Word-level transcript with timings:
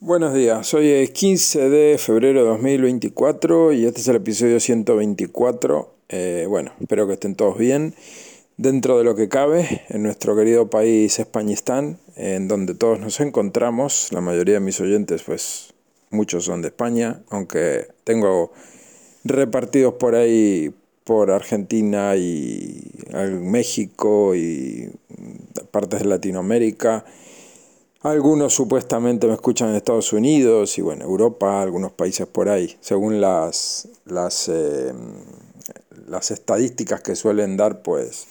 Buenos 0.00 0.32
días, 0.32 0.72
hoy 0.74 0.90
es 0.90 1.10
15 1.10 1.70
de 1.70 1.98
febrero 1.98 2.44
de 2.44 2.48
2024 2.50 3.72
y 3.72 3.84
este 3.84 4.00
es 4.00 4.06
el 4.06 4.14
episodio 4.14 4.60
124. 4.60 5.92
Eh, 6.08 6.46
bueno, 6.48 6.70
espero 6.80 7.08
que 7.08 7.14
estén 7.14 7.34
todos 7.34 7.58
bien 7.58 7.96
dentro 8.56 8.96
de 8.96 9.02
lo 9.02 9.16
que 9.16 9.28
cabe 9.28 9.82
en 9.88 10.04
nuestro 10.04 10.36
querido 10.36 10.70
país 10.70 11.18
Españistán, 11.18 11.98
en 12.14 12.46
donde 12.46 12.76
todos 12.76 13.00
nos 13.00 13.18
encontramos. 13.18 14.12
La 14.12 14.20
mayoría 14.20 14.54
de 14.54 14.60
mis 14.60 14.80
oyentes, 14.80 15.24
pues 15.24 15.74
muchos 16.10 16.44
son 16.44 16.62
de 16.62 16.68
España, 16.68 17.20
aunque 17.30 17.88
tengo 18.04 18.52
repartidos 19.24 19.94
por 19.94 20.14
ahí 20.14 20.72
por 21.02 21.32
Argentina 21.32 22.14
y 22.14 22.88
México 23.40 24.36
y 24.36 24.92
partes 25.72 25.98
de 25.98 26.06
Latinoamérica 26.06 27.04
algunos 28.00 28.54
supuestamente 28.54 29.26
me 29.26 29.34
escuchan 29.34 29.70
en 29.70 29.76
Estados 29.76 30.12
Unidos 30.12 30.78
y 30.78 30.82
bueno, 30.82 31.04
Europa, 31.04 31.62
algunos 31.62 31.92
países 31.92 32.26
por 32.26 32.48
ahí, 32.48 32.76
según 32.80 33.20
las, 33.20 33.88
las, 34.04 34.48
eh, 34.48 34.92
las 36.06 36.30
estadísticas 36.30 37.00
que 37.00 37.16
suelen 37.16 37.56
dar, 37.56 37.82
pues 37.82 38.28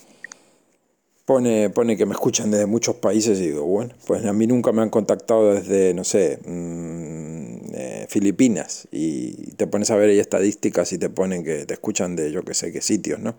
pone, 1.26 1.70
pone 1.70 1.98
que 1.98 2.06
me 2.06 2.14
escuchan 2.14 2.50
desde 2.50 2.66
muchos 2.66 2.96
países 2.96 3.40
y 3.40 3.48
digo, 3.48 3.66
bueno, 3.66 3.94
pues 4.06 4.26
a 4.26 4.32
mí 4.32 4.48
nunca 4.48 4.72
me 4.72 4.82
han 4.82 4.90
contactado 4.90 5.54
desde, 5.54 5.94
no 5.94 6.06
sé, 6.06 6.40
mm, 6.46 7.74
eh, 7.74 8.06
Filipinas 8.08 8.88
y 8.92 9.52
te 9.54 9.68
pones 9.68 9.92
a 9.92 9.98
ver 9.98 10.10
ahí 10.10 10.20
estadísticas 10.20 10.94
y 10.94 10.98
te 10.98 11.10
ponen 11.10 11.44
que 11.44 11.66
te 11.66 11.74
escuchan 11.74 12.16
de 12.16 12.32
yo 12.32 12.44
que 12.44 12.54
sé 12.54 12.72
qué 12.72 12.82
sitios, 12.82 13.20
¿no? 13.20 13.36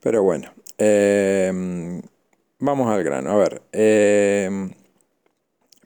Pero 0.00 0.22
bueno, 0.22 0.50
eh, 0.78 1.52
vamos 2.58 2.90
al 2.90 3.04
grano, 3.04 3.30
a 3.30 3.36
ver. 3.36 3.62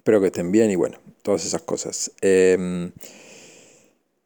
Espero 0.08 0.22
que 0.22 0.28
estén 0.28 0.50
bien 0.50 0.70
y 0.70 0.74
bueno, 0.74 0.96
todas 1.20 1.44
esas 1.44 1.60
cosas. 1.60 2.10
Em, 2.22 2.92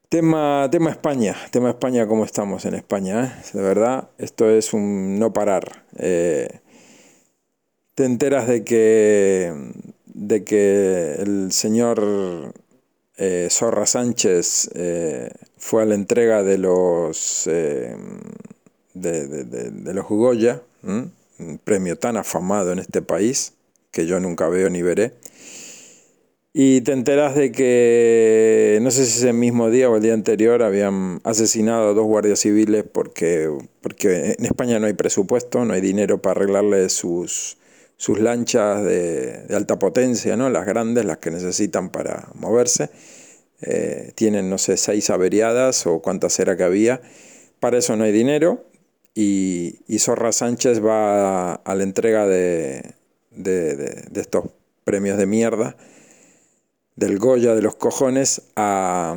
tema, 0.08 0.68
tema 0.70 0.90
España, 0.90 1.34
tema 1.50 1.70
España, 1.70 2.06
¿cómo 2.06 2.24
estamos 2.24 2.64
en 2.66 2.74
España? 2.74 3.24
Eh? 3.24 3.50
De 3.54 3.62
verdad, 3.62 4.08
esto 4.16 4.48
es 4.48 4.74
un 4.74 5.18
no 5.18 5.32
parar. 5.32 5.84
Eh, 5.98 6.60
te 7.96 8.04
enteras 8.04 8.46
de 8.46 8.62
que, 8.62 9.52
de 10.06 10.44
que 10.44 11.16
el 11.18 11.50
señor 11.50 12.54
eh, 13.16 13.48
Zorra 13.50 13.84
Sánchez 13.84 14.70
fue 15.56 15.82
a 15.82 15.84
la 15.84 15.96
entrega 15.96 16.44
de 16.44 16.58
los, 16.58 17.42
de, 17.46 17.96
de, 18.94 19.94
los 19.94 20.06
Goya, 20.06 20.62
un 20.84 21.10
premio 21.64 21.98
tan 21.98 22.16
afamado 22.16 22.70
en 22.70 22.78
este 22.78 23.02
país 23.02 23.54
que 23.90 24.06
yo 24.06 24.20
nunca 24.20 24.48
veo 24.48 24.70
ni 24.70 24.80
veré. 24.80 25.12
Y 26.54 26.82
te 26.82 26.92
enteras 26.92 27.34
de 27.34 27.50
que, 27.50 28.78
no 28.82 28.90
sé 28.90 29.06
si 29.06 29.18
es 29.20 29.24
el 29.24 29.32
mismo 29.34 29.70
día 29.70 29.88
o 29.88 29.96
el 29.96 30.02
día 30.02 30.12
anterior, 30.12 30.62
habían 30.62 31.20
asesinado 31.24 31.88
a 31.88 31.94
dos 31.94 32.04
guardias 32.04 32.40
civiles 32.40 32.84
porque, 32.84 33.50
porque 33.80 34.36
en 34.38 34.44
España 34.44 34.78
no 34.78 34.86
hay 34.86 34.92
presupuesto, 34.92 35.64
no 35.64 35.72
hay 35.72 35.80
dinero 35.80 36.20
para 36.20 36.42
arreglarle 36.42 36.90
sus, 36.90 37.56
sus 37.96 38.20
lanchas 38.20 38.84
de, 38.84 39.46
alta 39.54 39.78
potencia, 39.78 40.36
¿no? 40.36 40.50
las 40.50 40.66
grandes, 40.66 41.06
las 41.06 41.18
que 41.18 41.30
necesitan 41.30 41.88
para 41.88 42.28
moverse. 42.34 42.90
Eh, 43.62 44.12
tienen, 44.14 44.50
no 44.50 44.58
sé, 44.58 44.76
seis 44.76 45.08
averiadas 45.08 45.86
o 45.86 46.00
cuántas 46.02 46.38
era 46.38 46.54
que 46.58 46.64
había. 46.64 47.00
Para 47.60 47.78
eso 47.78 47.96
no 47.96 48.04
hay 48.04 48.12
dinero. 48.12 48.66
Y, 49.14 49.78
y 49.88 50.00
Zorra 50.00 50.32
Sánchez 50.32 50.84
va 50.84 51.54
a, 51.54 51.74
la 51.74 51.82
entrega 51.82 52.26
de, 52.26 52.94
de, 53.30 53.74
de 53.76 54.20
estos 54.20 54.50
premios 54.84 55.16
de 55.16 55.26
mierda 55.26 55.76
del 56.96 57.18
Goya 57.18 57.54
de 57.54 57.62
los 57.62 57.76
cojones 57.76 58.42
a, 58.56 59.16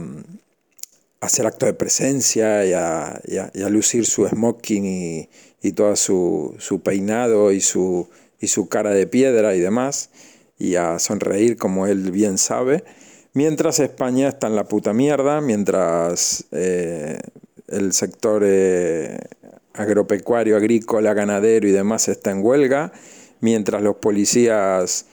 hacer 1.22 1.48
acto 1.48 1.66
de 1.66 1.74
presencia 1.74 2.66
y 2.66 2.74
a, 2.74 3.70
lucir 3.70 4.06
su 4.06 4.28
smoking 4.28 4.86
y, 4.86 5.30
y 5.62 5.72
todo 5.72 5.96
su, 5.96 6.82
peinado 6.84 7.52
y 7.52 7.62
su, 7.62 8.08
y 8.40 8.48
su 8.48 8.70
cara 8.70 8.92
de 8.92 9.08
piedra 9.08 9.56
y 9.56 9.60
demás, 9.60 10.12
y 10.60 10.76
a 10.76 11.00
sonreír 11.00 11.58
como 11.58 11.88
él 11.88 12.12
bien 12.12 12.38
sabe, 12.38 12.84
mientras 13.34 13.80
España 13.80 14.28
está 14.30 14.48
en 14.48 14.56
la 14.56 14.66
puta 14.66 14.94
mierda, 14.94 15.42
mientras 15.42 16.46
eh, 16.52 17.20
el 17.68 17.94
sector 17.94 18.44
eh, 18.46 19.18
agropecuario, 19.74 20.56
agrícola, 20.56 21.14
ganadero 21.14 21.68
y 21.68 21.72
demás 21.72 22.08
está 22.08 22.30
en 22.30 22.46
huelga, 22.46 22.92
mientras 23.42 23.82
los 23.82 23.96
policías 23.96 25.08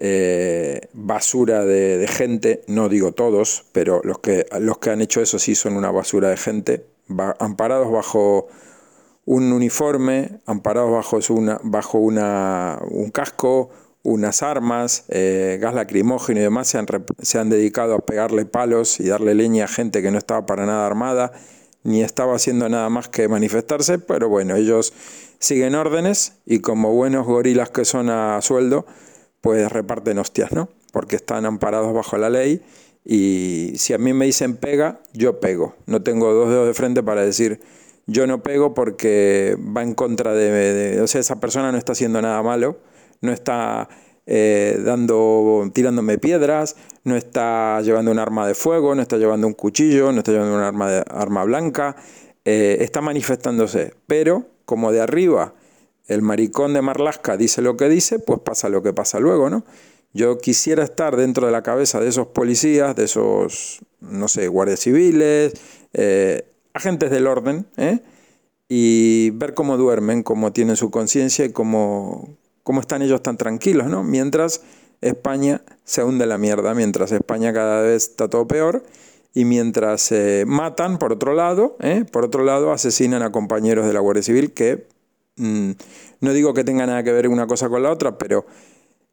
eh, 0.00 0.88
basura 0.92 1.64
de, 1.64 2.06
gente, 2.08 2.62
no 2.66 2.88
digo 2.88 3.12
todos, 3.12 3.66
pero 3.72 4.00
los 4.04 4.18
que, 4.18 4.46
los 4.60 4.78
que 4.78 4.90
han 4.90 5.00
hecho 5.00 5.20
eso 5.20 5.38
sí 5.38 5.54
son 5.54 5.76
una 5.76 5.90
basura 5.90 6.30
de 6.30 6.36
gente, 6.36 6.86
amparados 7.38 7.90
bajo 7.90 8.48
un 9.24 9.52
uniforme, 9.52 10.40
amparados 10.46 10.90
bajo, 10.90 11.18
una, 11.34 11.60
bajo 11.62 11.98
una, 11.98 12.78
un 12.90 13.10
casco, 13.10 13.70
unas 14.02 14.42
armas, 14.42 15.04
eh, 15.08 15.58
gas 15.60 15.74
lacrimógeno 15.74 16.40
y 16.40 16.42
demás, 16.42 16.68
se 16.68 16.78
han, 16.78 16.86
se 17.20 17.38
han 17.38 17.50
dedicado 17.50 17.94
a 17.94 18.00
pegarle 18.00 18.44
palos 18.44 18.98
y 18.98 19.08
darle 19.08 19.34
leña 19.34 19.64
a 19.66 19.68
gente 19.68 20.02
que 20.02 20.10
no 20.10 20.18
estaba 20.18 20.44
para 20.46 20.66
nada 20.66 20.86
armada, 20.86 21.32
ni 21.84 22.02
estaba 22.02 22.34
haciendo 22.34 22.68
nada 22.68 22.88
más 22.88 23.08
que 23.08 23.28
manifestarse, 23.28 23.98
pero 23.98 24.28
bueno, 24.28 24.56
ellos 24.56 24.92
siguen 25.38 25.74
órdenes 25.74 26.34
y 26.46 26.60
como 26.60 26.92
buenos 26.92 27.26
gorilas 27.26 27.70
que 27.70 27.84
son 27.84 28.10
a 28.10 28.40
sueldo, 28.42 28.86
pues 29.42 29.70
reparten 29.70 30.18
hostias, 30.18 30.52
¿no? 30.52 30.70
Porque 30.92 31.16
están 31.16 31.44
amparados 31.44 31.92
bajo 31.92 32.16
la 32.16 32.30
ley 32.30 32.62
y 33.04 33.72
si 33.76 33.92
a 33.92 33.98
mí 33.98 34.14
me 34.14 34.24
dicen 34.24 34.56
pega, 34.56 35.00
yo 35.12 35.40
pego. 35.40 35.74
No 35.86 36.02
tengo 36.02 36.32
dos 36.32 36.48
dedos 36.48 36.66
de 36.68 36.74
frente 36.74 37.02
para 37.02 37.22
decir 37.22 37.60
yo 38.06 38.26
no 38.26 38.42
pego 38.42 38.72
porque 38.72 39.56
va 39.76 39.82
en 39.82 39.94
contra 39.94 40.32
de, 40.32 41.00
o 41.00 41.06
sea, 41.06 41.20
esa 41.20 41.40
persona 41.40 41.72
no 41.72 41.78
está 41.78 41.92
haciendo 41.92 42.20
nada 42.22 42.42
malo, 42.42 42.78
no 43.20 43.32
está 43.32 43.88
eh, 44.26 44.80
dando, 44.84 45.70
tirándome 45.72 46.18
piedras, 46.18 46.76
no 47.04 47.16
está 47.16 47.80
llevando 47.80 48.10
un 48.10 48.18
arma 48.18 48.46
de 48.46 48.54
fuego, 48.54 48.94
no 48.94 49.02
está 49.02 49.18
llevando 49.18 49.46
un 49.46 49.54
cuchillo, 49.54 50.12
no 50.12 50.18
está 50.18 50.32
llevando 50.32 50.56
un 50.56 50.62
arma, 50.62 50.90
de, 50.90 51.04
arma 51.10 51.44
blanca, 51.44 51.96
eh, 52.44 52.78
está 52.80 53.00
manifestándose, 53.00 53.94
pero 54.06 54.46
como 54.64 54.92
de 54.92 55.00
arriba 55.00 55.54
el 56.06 56.22
maricón 56.22 56.74
de 56.74 56.82
Marlasca 56.82 57.36
dice 57.36 57.62
lo 57.62 57.76
que 57.76 57.88
dice, 57.88 58.18
pues 58.18 58.40
pasa 58.40 58.68
lo 58.68 58.82
que 58.82 58.92
pasa 58.92 59.20
luego, 59.20 59.50
¿no? 59.50 59.64
Yo 60.14 60.38
quisiera 60.38 60.84
estar 60.84 61.16
dentro 61.16 61.46
de 61.46 61.52
la 61.52 61.62
cabeza 61.62 61.98
de 62.00 62.08
esos 62.08 62.26
policías, 62.28 62.94
de 62.94 63.04
esos, 63.04 63.80
no 64.00 64.28
sé, 64.28 64.48
guardias 64.48 64.80
civiles, 64.80 65.54
eh, 65.94 66.44
agentes 66.74 67.10
del 67.10 67.26
orden, 67.26 67.66
¿eh? 67.76 68.00
y 68.68 69.30
ver 69.30 69.54
cómo 69.54 69.76
duermen, 69.76 70.22
cómo 70.22 70.52
tienen 70.52 70.76
su 70.76 70.90
conciencia 70.90 71.44
y 71.44 71.52
cómo, 71.52 72.36
cómo 72.62 72.80
están 72.80 73.02
ellos 73.02 73.22
tan 73.22 73.36
tranquilos, 73.36 73.88
¿no? 73.88 74.02
Mientras 74.02 74.62
España 75.00 75.62
se 75.84 76.04
hunde 76.04 76.26
la 76.26 76.38
mierda, 76.38 76.74
mientras 76.74 77.12
España 77.12 77.52
cada 77.52 77.82
vez 77.82 78.08
está 78.08 78.28
todo 78.28 78.46
peor 78.46 78.82
y 79.34 79.44
mientras 79.44 80.02
se 80.02 80.44
matan, 80.46 80.98
por 80.98 81.12
otro 81.12 81.34
lado, 81.34 81.76
¿eh? 81.80 82.04
por 82.10 82.24
otro 82.24 82.44
lado, 82.44 82.72
asesinan 82.72 83.22
a 83.22 83.32
compañeros 83.32 83.86
de 83.86 83.92
la 83.92 84.00
Guardia 84.00 84.22
Civil 84.22 84.52
que 84.52 84.86
Mm, 85.36 85.72
no 86.20 86.32
digo 86.32 86.52
que 86.54 86.64
tenga 86.64 86.86
nada 86.86 87.02
que 87.02 87.12
ver 87.12 87.28
una 87.28 87.46
cosa 87.46 87.68
con 87.68 87.82
la 87.82 87.90
otra, 87.90 88.18
pero 88.18 88.44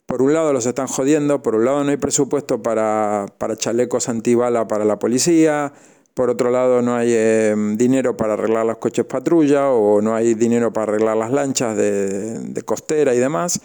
por 0.06 0.22
un 0.22 0.34
lado 0.34 0.54
los 0.54 0.66
están 0.66 0.88
jodiendo, 0.88 1.42
por 1.42 1.56
un 1.56 1.66
lado 1.66 1.84
no 1.84 1.92
hay 1.92 1.98
presupuesto 1.98 2.62
para, 2.62 3.26
para 3.38 3.56
chalecos 3.56 4.10
antibala 4.10 4.68
para 4.68 4.84
la 4.84 5.00
policía, 5.00 5.72
por 6.14 6.30
otro 6.30 6.50
lado 6.50 6.82
no 6.82 6.96
hay 6.96 7.14
em, 7.14 7.78
dinero 7.78 8.18
para 8.18 8.34
arreglar 8.34 8.66
los 8.66 8.78
coches 8.78 9.06
patrulla 9.06 9.70
o 9.70 10.02
no 10.02 10.16
hay 10.16 10.34
dinero 10.34 10.74
para 10.74 10.92
arreglar 10.92 11.16
las 11.16 11.32
lanchas 11.32 11.78
de, 11.78 12.40
de 12.40 12.62
costera 12.64 13.14
y 13.16 13.20
demás. 13.20 13.62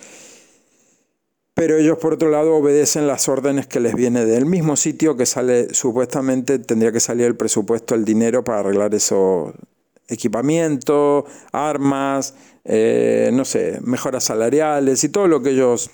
Pero 1.54 1.78
ellos 1.78 1.98
por 1.98 2.15
otro 2.15 2.31
lado 2.31 2.56
obedecen 2.56 3.06
las 3.06 3.28
órdenes 3.28 3.66
que 3.66 3.81
les 3.81 3.95
viene 3.95 4.24
del 4.24 4.45
mismo 4.45 4.77
sitio 4.77 5.16
que 5.16 5.24
sale 5.24 5.72
supuestamente 5.72 6.59
tendría 6.59 6.92
que 6.92 7.00
salir 7.00 7.27
el 7.27 7.36
presupuesto, 7.36 7.95
el 7.95 8.04
dinero 8.04 8.45
para 8.45 8.60
arreglar 8.60 8.95
eso, 8.95 9.54
equipamiento, 10.09 11.24
armas, 11.53 12.34
eh, 12.65 13.30
no 13.33 13.45
sé, 13.45 13.80
mejoras 13.83 14.24
salariales 14.24 15.04
y 15.04 15.09
todo 15.09 15.28
lo 15.28 15.42
que 15.42 15.51
ellos 15.51 15.91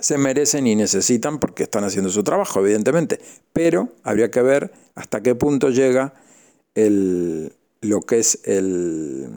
se 0.00 0.18
merecen 0.18 0.66
y 0.66 0.76
necesitan 0.76 1.38
porque 1.38 1.64
están 1.64 1.84
haciendo 1.84 2.10
su 2.10 2.22
trabajo, 2.22 2.60
evidentemente. 2.60 3.20
Pero 3.52 3.90
habría 4.02 4.30
que 4.30 4.42
ver 4.42 4.72
hasta 4.94 5.22
qué 5.22 5.34
punto 5.34 5.70
llega 5.70 6.14
el, 6.74 7.52
lo 7.80 8.00
que 8.02 8.18
es 8.18 8.40
el... 8.44 9.28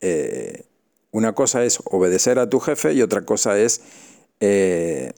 Eh, 0.00 0.64
una 1.10 1.32
cosa 1.32 1.64
es 1.64 1.78
obedecer 1.84 2.38
a 2.38 2.50
tu 2.50 2.60
jefe 2.60 2.92
y 2.92 3.00
otra 3.00 3.24
cosa 3.24 3.58
es 3.58 3.80
eh, 4.40 5.12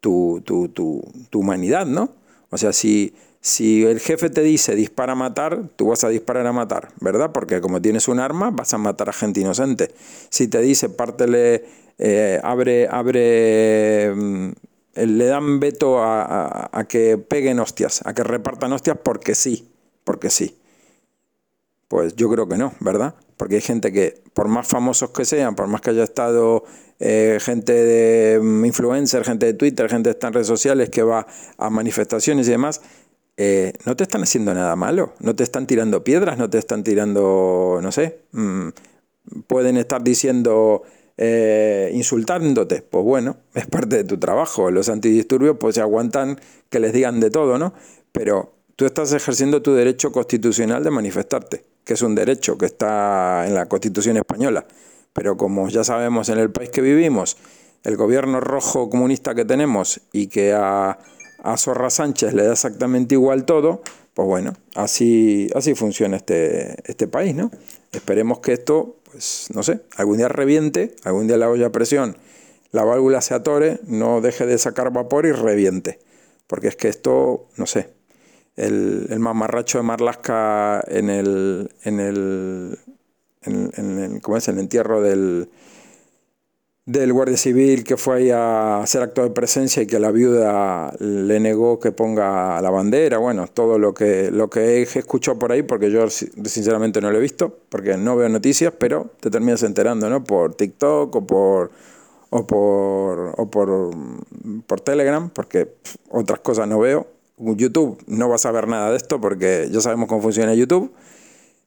tu, 0.00 0.42
tu, 0.44 0.68
tu, 0.68 1.00
tu 1.30 1.40
humanidad, 1.40 1.86
¿no? 1.86 2.12
O 2.50 2.58
sea, 2.58 2.72
si 2.72 3.14
si 3.40 3.84
el 3.84 4.00
jefe 4.00 4.30
te 4.30 4.42
dice 4.42 4.74
dispara 4.74 5.12
a 5.12 5.16
matar, 5.16 5.68
tú 5.76 5.88
vas 5.88 6.04
a 6.04 6.08
disparar 6.08 6.46
a 6.46 6.52
matar, 6.52 6.88
¿verdad? 7.00 7.30
Porque 7.32 7.60
como 7.60 7.80
tienes 7.80 8.08
un 8.08 8.20
arma, 8.20 8.50
vas 8.50 8.74
a 8.74 8.78
matar 8.78 9.08
a 9.08 9.12
gente 9.12 9.40
inocente. 9.40 9.92
Si 10.28 10.48
te 10.48 10.60
dice 10.60 10.88
pártele, 10.88 11.64
eh, 11.98 12.40
abre, 12.42 12.88
abre 12.90 14.12
mm, 14.14 14.50
le 14.94 15.26
dan 15.26 15.60
veto 15.60 16.02
a, 16.02 16.68
a, 16.72 16.84
que 16.84 17.18
peguen 17.18 17.60
hostias, 17.60 18.02
a 18.04 18.14
que 18.14 18.24
repartan 18.24 18.72
hostias 18.72 18.98
porque 19.02 19.34
sí, 19.34 19.68
porque 20.04 20.30
sí. 20.30 20.56
Pues 21.86 22.16
yo 22.16 22.28
creo 22.28 22.48
que 22.48 22.58
no, 22.58 22.74
¿verdad? 22.80 23.14
Porque 23.36 23.54
hay 23.54 23.60
gente 23.60 23.92
que, 23.92 24.20
por 24.34 24.48
más 24.48 24.66
famosos 24.66 25.10
que 25.10 25.24
sean, 25.24 25.54
por 25.54 25.68
más 25.68 25.80
que 25.80 25.90
haya 25.90 26.04
estado 26.04 26.64
eh, 26.98 27.38
gente 27.40 27.72
de 27.72 28.40
mm, 28.40 28.64
influencer, 28.64 29.24
gente 29.24 29.46
de 29.46 29.54
Twitter, 29.54 29.88
gente 29.88 30.08
de 30.08 30.14
estas 30.14 30.32
redes 30.32 30.48
sociales 30.48 30.90
que 30.90 31.02
va 31.02 31.26
a 31.56 31.70
manifestaciones 31.70 32.48
y 32.48 32.50
demás, 32.50 32.82
eh, 33.40 33.72
no 33.86 33.94
te 33.94 34.02
están 34.02 34.24
haciendo 34.24 34.52
nada 34.52 34.74
malo, 34.74 35.14
no 35.20 35.36
te 35.36 35.44
están 35.44 35.68
tirando 35.68 36.02
piedras, 36.02 36.38
no 36.38 36.50
te 36.50 36.58
están 36.58 36.82
tirando, 36.82 37.78
no 37.80 37.92
sé, 37.92 38.22
mm, 38.32 38.70
pueden 39.46 39.76
estar 39.76 40.02
diciendo, 40.02 40.82
eh, 41.16 41.92
insultándote, 41.94 42.82
pues 42.82 43.04
bueno, 43.04 43.36
es 43.54 43.66
parte 43.66 43.94
de 43.94 44.02
tu 44.02 44.18
trabajo, 44.18 44.72
los 44.72 44.88
antidisturbios 44.88 45.56
pues 45.58 45.76
se 45.76 45.80
aguantan 45.80 46.40
que 46.68 46.80
les 46.80 46.92
digan 46.92 47.20
de 47.20 47.30
todo, 47.30 47.58
¿no? 47.58 47.74
Pero 48.10 48.54
tú 48.74 48.86
estás 48.86 49.12
ejerciendo 49.12 49.62
tu 49.62 49.72
derecho 49.72 50.10
constitucional 50.10 50.82
de 50.82 50.90
manifestarte, 50.90 51.64
que 51.84 51.94
es 51.94 52.02
un 52.02 52.16
derecho 52.16 52.58
que 52.58 52.66
está 52.66 53.46
en 53.46 53.54
la 53.54 53.66
Constitución 53.66 54.16
española. 54.16 54.66
Pero 55.12 55.36
como 55.36 55.68
ya 55.68 55.84
sabemos 55.84 56.28
en 56.28 56.38
el 56.38 56.50
país 56.50 56.70
que 56.70 56.80
vivimos, 56.80 57.36
el 57.84 57.96
gobierno 57.96 58.40
rojo 58.40 58.90
comunista 58.90 59.36
que 59.36 59.44
tenemos 59.44 60.00
y 60.12 60.26
que 60.26 60.52
a 60.52 60.98
a 61.52 61.56
Zorra 61.56 61.90
Sánchez 61.90 62.34
le 62.34 62.44
da 62.44 62.52
exactamente 62.52 63.14
igual 63.14 63.44
todo, 63.44 63.82
pues 64.14 64.28
bueno, 64.28 64.54
así, 64.74 65.48
así 65.54 65.74
funciona 65.74 66.16
este, 66.16 66.76
este 66.90 67.06
país, 67.06 67.34
¿no? 67.34 67.50
Esperemos 67.92 68.40
que 68.40 68.52
esto, 68.52 68.96
pues 69.10 69.48
no 69.54 69.62
sé, 69.62 69.80
algún 69.96 70.18
día 70.18 70.28
reviente, 70.28 70.94
algún 71.04 71.26
día 71.26 71.36
la 71.36 71.48
olla 71.48 71.66
a 71.66 71.72
presión, 71.72 72.16
la 72.70 72.84
válvula 72.84 73.20
se 73.22 73.34
atore, 73.34 73.80
no 73.86 74.20
deje 74.20 74.44
de 74.44 74.58
sacar 74.58 74.92
vapor 74.92 75.24
y 75.26 75.32
reviente. 75.32 75.98
Porque 76.46 76.68
es 76.68 76.76
que 76.76 76.88
esto, 76.88 77.46
no 77.56 77.66
sé, 77.66 77.90
el, 78.56 79.06
el 79.10 79.18
mamarracho 79.18 79.78
de 79.78 79.84
Marlasca 79.84 80.82
en 80.86 81.10
el, 81.10 81.70
en 81.84 82.00
el, 82.00 82.78
en 83.42 83.98
el, 83.98 84.20
¿cómo 84.20 84.36
es? 84.36 84.48
el 84.48 84.58
entierro 84.58 85.00
del, 85.00 85.48
del 86.88 87.12
guardia 87.12 87.36
civil 87.36 87.84
que 87.84 87.98
fue 87.98 88.16
ahí 88.16 88.30
a 88.30 88.80
hacer 88.80 89.02
acto 89.02 89.22
de 89.22 89.28
presencia 89.28 89.82
y 89.82 89.86
que 89.86 89.98
la 89.98 90.10
viuda 90.10 90.90
le 90.98 91.38
negó 91.38 91.78
que 91.78 91.92
ponga 91.92 92.62
la 92.62 92.70
bandera, 92.70 93.18
bueno, 93.18 93.46
todo 93.46 93.78
lo 93.78 93.92
que, 93.92 94.30
lo 94.30 94.48
que 94.48 94.60
he 94.60 94.82
escuchado 94.82 95.38
por 95.38 95.52
ahí, 95.52 95.62
porque 95.62 95.90
yo 95.90 96.08
sinceramente 96.08 97.02
no 97.02 97.10
lo 97.10 97.18
he 97.18 97.20
visto, 97.20 97.54
porque 97.68 97.98
no 97.98 98.16
veo 98.16 98.30
noticias, 98.30 98.72
pero 98.78 99.10
te 99.20 99.30
terminas 99.30 99.62
enterando, 99.64 100.08
¿no? 100.08 100.24
Por 100.24 100.54
TikTok 100.54 101.14
o 101.14 101.26
por 101.26 101.70
o 102.30 102.46
por, 102.46 103.34
o 103.36 103.50
por, 103.50 103.90
por 104.66 104.80
Telegram, 104.80 105.28
porque 105.28 105.74
otras 106.08 106.40
cosas 106.40 106.68
no 106.68 106.78
veo. 106.78 107.06
YouTube 107.36 108.02
no 108.06 108.30
vas 108.30 108.46
a 108.46 108.50
ver 108.50 108.66
nada 108.66 108.90
de 108.90 108.96
esto 108.96 109.20
porque 109.20 109.68
ya 109.70 109.82
sabemos 109.82 110.08
cómo 110.08 110.22
funciona 110.22 110.54
YouTube. 110.54 110.90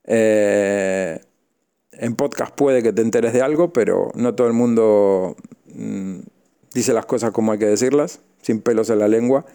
Eh, 0.06 1.22
en 1.92 2.16
podcast 2.16 2.56
puede 2.56 2.84
que 2.84 2.94
te 2.94 3.02
enteres 3.02 3.34
de 3.34 3.42
algo, 3.42 3.74
pero 3.74 4.12
no 4.16 4.36
todo 4.36 4.48
el 4.48 4.54
mundo 4.54 5.36
mm, 5.74 6.20
dice 6.74 6.94
las 6.94 7.06
cosas 7.06 7.32
como 7.32 7.52
hay 7.52 7.60
que 7.60 7.66
decirlas, 7.66 8.22
sin 8.42 8.62
pelos 8.62 8.90
en 8.90 9.00
la 9.00 9.08
lengua. 9.08 9.46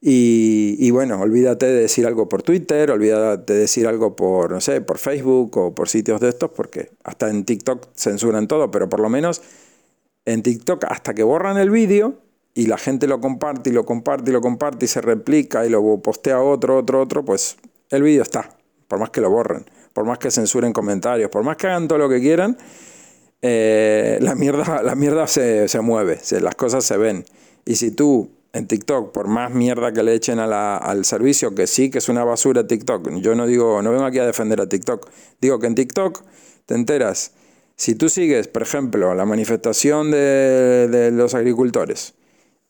Y, 0.00 0.90
bueno, 0.92 1.20
olvídate 1.20 1.66
de 1.66 1.80
decir 1.80 2.06
algo 2.06 2.28
por 2.28 2.44
Twitter, 2.44 2.92
olvídate 2.92 3.52
de 3.52 3.58
decir 3.58 3.88
algo 3.88 4.14
por, 4.14 4.52
no 4.52 4.60
sé, 4.60 4.80
por 4.80 4.98
Facebook 4.98 5.56
o 5.56 5.74
por 5.74 5.88
sitios 5.88 6.20
de 6.20 6.28
estos, 6.28 6.50
porque 6.50 6.90
hasta 7.02 7.28
en 7.28 7.44
TikTok 7.44 7.88
censuran 7.96 8.46
todo, 8.46 8.70
pero 8.70 8.88
por 8.88 9.00
lo 9.00 9.08
menos 9.08 9.42
en 10.24 10.44
TikTok 10.44 10.84
hasta 10.84 11.14
que 11.14 11.24
borran 11.24 11.58
el 11.58 11.70
vídeo 11.70 12.14
y 12.54 12.66
la 12.66 12.78
gente 12.78 13.08
lo 13.08 13.20
comparte 13.20 13.70
y 13.70 13.72
lo 13.72 13.84
comparte 13.84 14.30
y 14.30 14.32
lo 14.32 14.40
comparte 14.40 14.84
y 14.84 14.88
se 14.88 15.00
replica 15.00 15.66
y 15.66 15.70
lo 15.70 16.00
postea 16.00 16.40
otro, 16.42 16.78
otro, 16.78 17.02
otro, 17.02 17.24
pues 17.24 17.56
el 17.90 18.02
vídeo 18.02 18.22
está, 18.22 18.56
por 18.86 19.00
más 19.00 19.10
que 19.10 19.20
lo 19.20 19.30
borren 19.30 19.64
por 19.98 20.06
más 20.06 20.18
que 20.18 20.30
censuren 20.30 20.72
comentarios, 20.72 21.28
por 21.28 21.42
más 21.42 21.56
que 21.56 21.66
hagan 21.66 21.88
todo 21.88 21.98
lo 21.98 22.08
que 22.08 22.20
quieran, 22.20 22.56
eh, 23.42 24.16
la 24.20 24.36
mierda, 24.36 24.80
la 24.84 24.94
mierda 24.94 25.26
se, 25.26 25.66
mueve, 25.82 26.20
las 26.40 26.54
cosas 26.54 26.84
se 26.84 26.96
ven. 26.96 27.24
Y 27.64 27.74
si 27.74 27.90
tú 27.90 28.30
en 28.52 28.68
TikTok, 28.68 29.10
por 29.10 29.26
más 29.26 29.52
mierda 29.52 29.92
que 29.92 30.04
le 30.04 30.14
echen 30.14 30.38
al 30.38 31.04
servicio, 31.04 31.52
que 31.52 31.66
sí 31.66 31.90
que 31.90 31.98
es 31.98 32.08
una 32.08 32.22
basura 32.22 32.64
TikTok, 32.64 33.10
yo 33.14 33.34
no 33.34 33.48
digo, 33.48 33.82
no 33.82 33.90
vengo 33.90 34.04
aquí 34.04 34.20
a 34.20 34.24
defender 34.24 34.60
a 34.60 34.68
TikTok, 34.68 35.10
digo 35.40 35.58
que 35.58 35.66
en 35.66 35.74
TikTok 35.74 36.22
te 36.66 36.76
enteras, 36.76 37.32
si 37.74 37.96
tú 37.96 38.08
sigues, 38.08 38.46
por 38.46 38.62
ejemplo, 38.62 39.16
la 39.16 39.24
manifestación 39.24 40.12
de, 40.12 40.86
de 40.88 41.10
los 41.10 41.34
agricultores, 41.34 42.14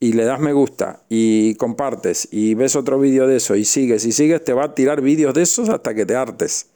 y 0.00 0.14
le 0.14 0.24
das 0.24 0.40
me 0.40 0.54
gusta 0.54 1.02
y 1.10 1.56
compartes 1.56 2.26
y 2.30 2.54
ves 2.54 2.74
otro 2.74 2.98
vídeo 2.98 3.26
de 3.26 3.36
eso 3.36 3.54
y 3.54 3.66
sigues 3.66 4.06
y 4.06 4.12
sigues, 4.12 4.42
te 4.42 4.54
va 4.54 4.64
a 4.64 4.74
tirar 4.74 5.02
vídeos 5.02 5.34
de 5.34 5.42
esos 5.42 5.68
hasta 5.68 5.92
que 5.92 6.06
te 6.06 6.16
hartes. 6.16 6.68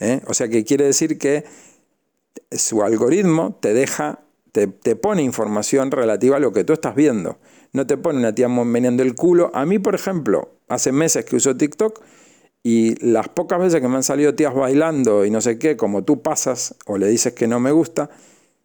¿Eh? 0.00 0.22
O 0.26 0.34
sea 0.34 0.48
que 0.48 0.64
quiere 0.64 0.84
decir 0.84 1.18
que 1.18 1.44
su 2.50 2.82
algoritmo 2.82 3.56
te 3.60 3.72
deja, 3.74 4.20
te, 4.52 4.66
pone 4.96 5.22
información 5.22 5.90
relativa 5.90 6.36
a 6.36 6.40
lo 6.40 6.52
que 6.52 6.64
tú 6.64 6.72
estás 6.72 6.94
viendo. 6.94 7.38
No 7.72 7.86
te 7.86 7.96
pone 7.96 8.18
una 8.18 8.34
tía 8.34 8.48
meneando 8.48 9.02
el 9.02 9.14
culo. 9.14 9.50
A 9.54 9.64
mí, 9.64 9.78
por 9.78 9.94
ejemplo, 9.94 10.50
hace 10.68 10.90
meses 10.90 11.24
que 11.24 11.36
uso 11.36 11.56
TikTok 11.56 12.00
y 12.62 12.96
las 13.04 13.28
pocas 13.28 13.60
veces 13.60 13.80
que 13.80 13.88
me 13.88 13.96
han 13.96 14.02
salido 14.02 14.34
tías 14.34 14.54
bailando 14.54 15.24
y 15.24 15.30
no 15.30 15.40
sé 15.40 15.58
qué, 15.58 15.76
como 15.76 16.02
tú 16.02 16.20
pasas 16.22 16.74
o 16.86 16.98
le 16.98 17.06
dices 17.08 17.32
que 17.32 17.46
no 17.46 17.60
me 17.60 17.70
gusta, 17.70 18.10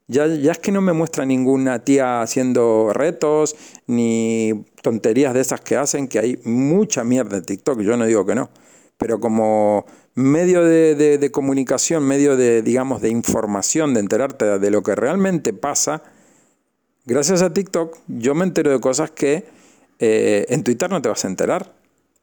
ya, 0.08 0.28
ya 0.28 0.52
es 0.52 0.60
que 0.60 0.72
no 0.72 0.82
me 0.82 0.94
muestra 0.94 1.26
ninguna 1.26 1.84
tía 1.84 2.22
haciendo 2.22 2.92
retos 2.94 3.56
ni 3.88 4.66
tonterías 4.82 5.34
de 5.34 5.42
esas 5.42 5.62
que 5.62 5.78
hacen, 5.78 6.08
que 6.08 6.20
hay 6.20 6.40
mucha 6.44 7.04
mierda 7.04 7.38
en 7.38 7.44
TikTok, 7.44 7.80
yo 7.82 7.96
no 7.96 8.06
digo 8.06 8.26
que 8.26 8.36
no, 8.36 8.50
pero 8.98 9.20
como 9.20 9.86
medio 10.16 10.64
de, 10.64 11.30
comunicación, 11.32 12.04
medio 12.04 12.38
de, 12.38 12.62
digamos, 12.62 13.02
de 13.02 13.10
información, 13.10 13.94
de 13.94 14.00
enterarte 14.00 14.60
de 14.60 14.72
lo 14.72 14.82
que 14.82 14.96
realmente 14.96 15.54
pasa, 15.54 16.04
gracias 17.06 17.42
a 17.42 17.54
TikTok 17.54 17.98
yo 18.08 18.34
me 18.34 18.46
entero 18.46 18.72
de 18.72 18.80
cosas 18.80 19.12
que 19.12 19.46
eh, 20.00 20.46
en 20.50 20.64
Twitter 20.64 20.90
no 20.90 21.02
te 21.02 21.10
vas 21.10 21.26
a 21.26 21.28
enterar, 21.28 21.74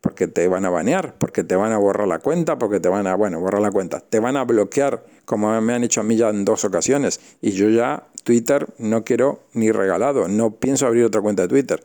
porque 0.00 0.26
te 0.26 0.48
van 0.48 0.64
a 0.64 0.70
banear, 0.70 1.14
porque 1.16 1.44
te 1.44 1.54
van 1.54 1.70
a 1.72 1.78
borrar 1.78 2.08
la 2.08 2.18
cuenta, 2.18 2.58
porque 2.58 2.80
te 2.80 2.88
van 2.88 3.06
a, 3.06 3.14
bueno, 3.14 3.38
borrar 3.40 3.62
la 3.62 3.70
cuenta, 3.70 4.00
te 4.00 4.18
van 4.18 4.36
a 4.36 4.44
bloquear, 4.44 5.04
como 5.24 5.58
me 5.60 5.74
han 5.74 5.84
hecho 5.84 6.00
a 6.00 6.04
mí 6.04 6.16
ya 6.16 6.30
en 6.30 6.44
dos 6.44 6.64
ocasiones, 6.64 7.20
y 7.40 7.52
yo 7.52 7.68
ya 7.68 8.08
Twitter 8.24 8.66
no 8.78 9.04
quiero 9.04 9.44
ni 9.52 9.70
regalado, 9.70 10.26
no 10.26 10.56
pienso 10.56 10.86
abrir 10.86 11.04
otra 11.04 11.20
cuenta 11.20 11.42
de 11.42 11.48
Twitter. 11.48 11.84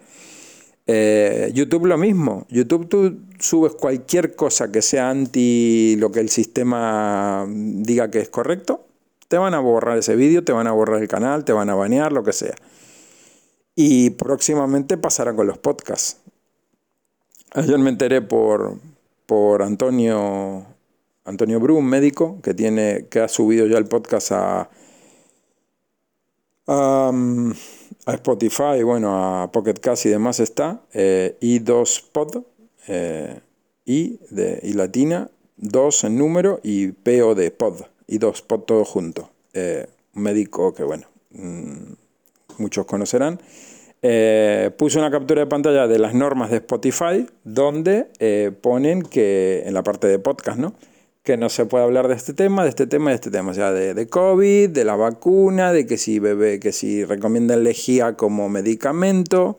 Eh, 0.89 1.51
YouTube 1.53 1.85
lo 1.85 1.97
mismo. 1.97 2.45
YouTube 2.49 2.87
tú 2.87 3.19
subes 3.39 3.73
cualquier 3.73 4.35
cosa 4.35 4.71
que 4.71 4.81
sea 4.81 5.09
anti 5.09 5.97
lo 5.99 6.11
que 6.11 6.21
el 6.21 6.29
sistema 6.29 7.45
diga 7.49 8.09
que 8.09 8.19
es 8.19 8.29
correcto, 8.29 8.85
te 9.27 9.37
van 9.37 9.53
a 9.53 9.59
borrar 9.59 9.97
ese 9.97 10.15
vídeo, 10.15 10.45
te 10.45 10.53
van 10.53 10.67
a 10.67 10.71
borrar 10.71 11.01
el 11.01 11.09
canal, 11.09 11.43
te 11.43 11.51
van 11.51 11.69
a 11.69 11.75
banear, 11.75 12.13
lo 12.13 12.23
que 12.23 12.31
sea. 12.31 12.55
Y 13.75 14.11
próximamente 14.11 14.97
pasará 14.97 15.35
con 15.35 15.45
los 15.47 15.57
podcasts. 15.57 16.21
Ayer 17.51 17.77
me 17.77 17.89
enteré 17.89 18.21
por, 18.21 18.79
por 19.25 19.63
Antonio, 19.63 20.65
Antonio 21.25 21.59
Brum, 21.59 21.85
médico, 21.85 22.39
que, 22.41 22.53
tiene, 22.53 23.07
que 23.09 23.19
ha 23.19 23.27
subido 23.27 23.67
ya 23.67 23.77
el 23.77 23.85
podcast 23.85 24.31
a, 24.31 24.69
a 26.67 27.11
a 28.07 28.13
Spotify, 28.13 28.83
bueno, 28.83 29.43
a 29.43 29.51
Pocket 29.51 29.73
Cast 29.81 30.05
y 30.05 30.09
demás 30.09 30.39
está, 30.39 30.79
eh, 30.93 31.35
i2pod, 31.41 32.45
eh, 32.87 33.41
i 33.85 34.17
de 34.29 34.61
y 34.63 34.73
latina, 34.73 35.29
2 35.57 36.05
en 36.05 36.17
número 36.17 36.61
y 36.63 36.93
pod, 36.93 37.37
i2 38.07 38.41
pod 38.43 38.61
todo 38.61 38.85
junto. 38.85 39.29
Eh, 39.53 39.87
un 40.15 40.23
médico 40.23 40.73
que, 40.73 40.83
bueno, 40.83 41.07
mm, 41.31 41.93
muchos 42.59 42.85
conocerán. 42.85 43.41
Eh, 44.01 44.71
puse 44.77 44.99
una 44.99 45.11
captura 45.11 45.41
de 45.41 45.47
pantalla 45.47 45.85
de 45.87 45.99
las 45.99 46.13
normas 46.13 46.49
de 46.49 46.57
Spotify 46.57 47.27
donde 47.43 48.05
ponen 48.61 49.01
que 49.01 49.63
en 49.65 49.73
la 49.73 49.83
parte 49.83 50.07
de 50.07 50.17
podcast, 50.17 50.57
¿no? 50.57 50.75
Que 51.27 51.35
no 51.35 51.49
se 51.49 51.65
puede 51.65 51.83
hablar 51.83 52.07
de 52.07 52.15
este 52.15 52.33
tema, 52.33 52.63
de 52.63 52.69
este 52.69 52.87
tema, 52.87 53.09
de 53.09 53.15
este 53.15 53.29
tema, 53.29 53.51
o 53.51 53.53
sea, 53.53 53.73
de, 53.73 53.93
de 53.93 54.07
COVID, 54.07 54.69
de 54.69 54.85
la 54.85 54.95
vacuna, 54.95 55.73
de 55.73 55.85
que 55.85 55.97
si 55.97 56.19
bebe, 56.19 56.61
que 56.61 56.71
si 56.71 57.03
recomienda 57.03 57.57
lejía 57.57 58.13
como 58.13 58.47
medicamento. 58.47 59.57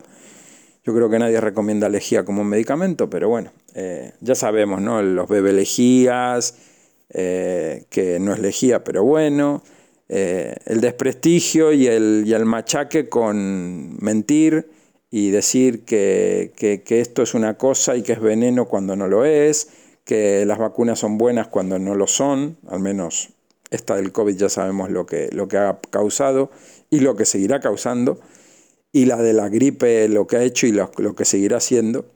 Yo 0.83 0.95
creo 0.95 1.11
que 1.11 1.19
nadie 1.19 1.39
recomienda 1.39 1.87
lejía 1.87 2.25
como 2.25 2.43
medicamento, 2.43 3.07
pero 3.11 3.29
bueno, 3.29 3.51
eh, 3.75 4.13
ya 4.19 4.33
sabemos, 4.33 4.81
¿no? 4.81 5.03
Los 5.03 5.29
bebe 5.29 5.53
lejías, 5.53 6.55
eh, 7.11 7.83
que 7.91 8.19
no 8.19 8.33
es 8.33 8.39
lejía, 8.39 8.83
pero 8.83 9.03
bueno. 9.03 9.61
Eh, 10.07 10.55
el 10.65 10.81
desprestigio 10.81 11.71
y 11.71 11.85
el, 11.85 12.23
y 12.25 12.33
el 12.33 12.45
machaque 12.45 13.09
con 13.09 13.95
mentir 14.03 14.71
y 15.11 15.29
decir 15.29 15.85
que, 15.85 16.51
que 16.57 16.99
esto 16.99 17.21
es 17.21 17.35
una 17.35 17.59
cosa 17.59 17.95
y 17.95 18.01
que 18.01 18.13
es 18.13 18.19
veneno 18.19 18.65
cuando 18.65 18.95
no 18.95 19.07
lo 19.07 19.23
es 19.23 19.69
que 20.09 20.43
las 20.47 20.57
vacunas 20.57 20.97
son 20.97 21.19
buenas 21.19 21.49
cuando 21.49 21.77
no 21.77 21.93
lo 21.93 22.07
son, 22.07 22.57
al 22.67 22.79
menos 22.79 23.29
esta 23.69 23.95
del 23.95 24.11
COVID 24.11 24.35
ya 24.35 24.49
sabemos 24.49 24.89
lo 24.89 25.05
que, 25.05 25.29
lo 25.33 25.47
que 25.47 25.57
ha 25.57 25.79
causado 25.91 26.49
y 26.89 27.01
lo 27.01 27.15
que 27.15 27.25
seguirá 27.25 27.59
causando. 27.59 28.19
y 28.91 29.05
la 29.05 29.17
de 29.17 29.33
la 29.33 29.49
gripe, 29.49 30.07
lo 30.07 30.25
que 30.25 30.37
ha 30.37 30.41
hecho 30.41 30.65
y 30.65 30.71
lo, 30.71 30.89
que 31.15 31.25
seguirá 31.25 31.57
haciendo. 31.57 32.07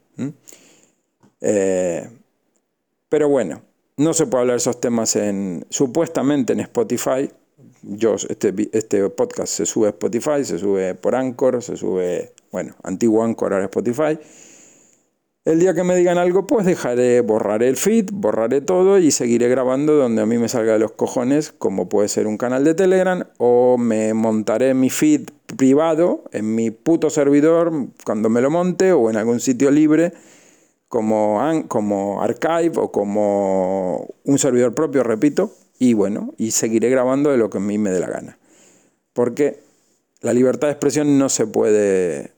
Eh, 1.40 2.10
pero 3.08 3.28
bueno, 3.28 3.62
no 3.96 4.12
se 4.12 4.26
puede 4.26 4.40
hablar 4.40 4.54
de 4.54 4.58
esos 4.58 4.80
temas 4.80 5.14
en, 5.14 5.64
supuestamente 5.70 6.52
en 6.52 6.58
Spotify. 6.58 7.30
Yo, 7.82 8.16
este, 8.28 8.52
este 8.72 9.08
podcast 9.10 9.52
se 9.52 9.66
sube 9.66 9.86
a 9.86 9.90
Spotify, 9.90 10.44
se 10.44 10.58
sube 10.58 10.96
por 10.96 11.14
Anchor, 11.14 11.62
se 11.62 11.76
sube, 11.76 12.32
bueno, 12.50 12.74
antiguo 12.82 13.22
Anchor, 13.22 13.52
ahora 13.52 13.66
Spotify. 13.66 14.18
El 15.44 15.60
día 15.60 15.74
que 15.74 15.84
me 15.84 15.94
digan 15.94 16.16
algo, 16.16 16.46
pues 16.46 16.64
dejaré, 16.64 17.20
borraré 17.20 17.68
el 17.68 17.76
feed, 17.76 18.08
borraré 18.14 18.62
todo 18.62 18.98
y 18.98 19.10
seguiré 19.10 19.46
grabando 19.50 19.94
donde 19.94 20.22
a 20.22 20.26
mí 20.26 20.38
me 20.38 20.48
salga 20.48 20.72
de 20.72 20.78
los 20.78 20.92
cojones, 20.92 21.52
como 21.52 21.86
puede 21.86 22.08
ser 22.08 22.26
un 22.26 22.38
canal 22.38 22.64
de 22.64 22.72
Telegram, 22.72 23.24
o 23.36 23.76
me 23.76 24.14
montaré 24.14 24.72
mi 24.72 24.88
feed 24.88 25.28
privado 25.58 26.24
en 26.32 26.54
mi 26.54 26.70
puto 26.70 27.10
servidor 27.10 27.72
cuando 28.06 28.30
me 28.30 28.40
lo 28.40 28.50
monte, 28.50 28.92
o 28.92 29.10
en 29.10 29.16
algún 29.16 29.38
sitio 29.38 29.70
libre, 29.70 30.14
como, 30.88 31.38
como 31.68 32.22
archive 32.22 32.72
o 32.76 32.90
como 32.90 34.14
un 34.24 34.38
servidor 34.38 34.74
propio, 34.74 35.02
repito, 35.02 35.52
y 35.78 35.92
bueno, 35.92 36.32
y 36.38 36.52
seguiré 36.52 36.88
grabando 36.88 37.30
de 37.30 37.36
lo 37.36 37.50
que 37.50 37.58
a 37.58 37.60
mí 37.60 37.76
me 37.76 37.90
dé 37.90 38.00
la 38.00 38.08
gana. 38.08 38.38
Porque 39.12 39.60
la 40.22 40.32
libertad 40.32 40.68
de 40.68 40.72
expresión 40.72 41.18
no 41.18 41.28
se 41.28 41.46
puede, 41.46 42.32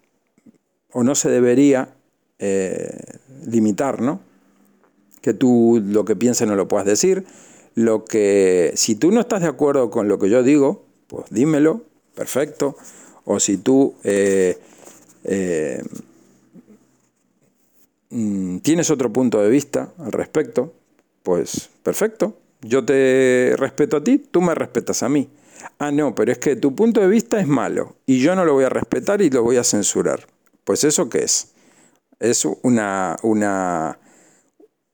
o 0.91 1.05
no 1.05 1.15
se 1.15 1.31
debería 1.31 1.96
eh, 2.39 3.19
limitar, 3.47 4.01
¿no? 4.01 4.21
Que 5.21 5.35
tú 5.35 5.83
lo 5.85 6.05
que 6.05 6.17
pienses 6.17 6.47
no 6.47 6.57
lo 6.57 6.69
puedas 6.69 6.87
decir. 6.87 7.25
Lo 7.75 8.05
que, 8.05 8.73
si 8.75 8.95
tú 8.95 9.11
no 9.11 9.21
estás 9.21 9.43
de 9.43 9.49
acuerdo 9.49 9.91
con 9.91 10.09
lo 10.09 10.19
que 10.19 10.31
yo 10.31 10.43
digo, 10.43 10.85
pues 11.07 11.27
dímelo, 11.31 11.83
perfecto. 12.15 12.77
O 13.25 13.41
si 13.41 13.59
tú 13.59 13.95
eh, 14.05 14.59
eh, 15.25 15.83
mm, 18.11 18.59
tienes 18.59 18.91
otro 18.91 19.13
punto 19.13 19.43
de 19.43 19.51
vista 19.51 19.93
al 19.99 20.13
respecto, 20.13 20.73
pues 21.23 21.71
perfecto. 21.83 22.37
Yo 22.63 22.85
te 22.85 23.55
respeto 23.57 23.99
a 23.99 24.05
ti, 24.05 24.19
tú 24.19 24.41
me 24.41 24.55
respetas 24.55 25.03
a 25.03 25.09
mí. 25.09 25.29
Ah, 25.79 25.91
no, 25.91 26.15
pero 26.15 26.33
es 26.33 26.39
que 26.39 26.57
tu 26.57 26.75
punto 26.75 27.01
de 27.01 27.09
vista 27.09 27.41
es 27.41 27.47
malo 27.47 27.97
y 28.07 28.21
yo 28.21 28.35
no 28.35 28.45
lo 28.45 28.55
voy 28.55 28.65
a 28.65 28.69
respetar 28.69 29.21
y 29.23 29.31
lo 29.31 29.43
voy 29.43 29.57
a 29.57 29.65
censurar. 29.65 30.27
Pues 30.65 30.85
eso 30.85 31.09
qué 31.09 31.25
es? 31.25 31.53
Es 32.21 32.45
una, 32.63 33.17
una, 33.23 33.99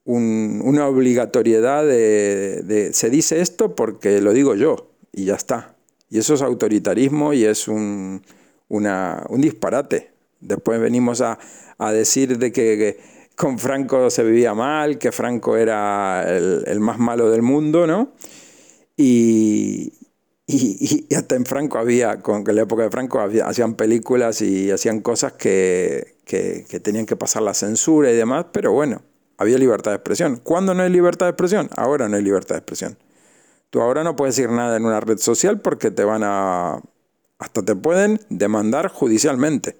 una 0.05 0.87
obligatoriedad 0.87 1.85
de, 1.85 2.91
Se 2.93 3.11
dice 3.11 3.41
esto 3.41 3.75
porque 3.75 4.21
lo 4.21 4.33
digo 4.33 4.55
yo 4.55 4.91
y 5.13 5.27
ya 5.27 5.35
está. 5.35 5.77
Y 6.11 6.19
eso 6.19 6.35
es 6.35 6.43
autoritarismo 6.43 7.33
y 7.33 7.45
es 7.45 7.69
un, 7.69 8.23
una, 8.69 9.25
un 9.29 9.41
disparate. 9.41 10.11
Después 10.41 10.81
venimos 10.81 11.21
a, 11.21 11.39
a 11.79 11.93
decir 11.93 12.39
de 12.39 12.53
que, 12.53 12.99
con 13.37 13.59
Franco 13.59 14.11
se 14.11 14.23
vivía 14.23 14.53
mal, 14.55 14.99
que 14.99 15.11
Franco 15.11 15.57
era 15.57 16.25
el, 16.29 16.65
el 16.67 16.81
más 16.81 16.99
malo 16.99 17.31
del 17.31 17.43
mundo, 17.43 17.87
¿no? 17.87 18.13
Y, 18.97 19.93
y, 20.47 21.15
hasta 21.15 21.37
en 21.37 21.47
Franco 21.47 21.79
había, 21.79 22.21
con 22.21 22.45
la 22.45 22.63
época 22.63 22.83
de 22.83 22.91
Franco, 22.91 23.21
hacían 23.21 23.75
películas 23.75 24.43
y 24.43 24.71
hacían 24.71 25.01
cosas 25.01 25.33
que, 25.33 26.17
que, 26.33 26.81
tenían 26.81 27.05
que 27.05 27.15
pasar 27.15 27.43
la 27.43 27.53
censura 27.53 28.11
y 28.11 28.17
demás, 28.17 28.47
pero 28.53 28.73
bueno, 28.73 29.03
había 29.37 29.59
libertad 29.59 29.91
de 29.91 29.97
expresión. 29.97 30.41
¿Cuándo 30.43 30.73
no 30.73 30.83
hay 30.83 30.91
libertad 30.91 31.27
de 31.27 31.31
expresión? 31.31 31.69
Ahora 31.77 32.09
no 32.09 32.17
hay 32.17 32.23
libertad 32.23 32.55
de 32.55 32.61
expresión. 32.61 32.97
Tú 33.69 33.83
ahora 33.83 34.03
no 34.03 34.17
puedes 34.17 34.37
decir 34.37 34.51
nada 34.51 34.77
en 34.79 34.87
una 34.87 35.01
red 35.01 35.19
social 35.19 35.61
porque 35.61 35.91
te 35.91 36.05
van 36.05 36.23
a... 36.25 36.81
hasta 37.39 37.63
te 37.63 37.77
pueden 37.77 38.19
demandar 38.31 38.89
judicialmente. 38.89 39.77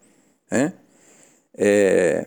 ¿eh? 0.51 0.73
Eh, 1.55 2.27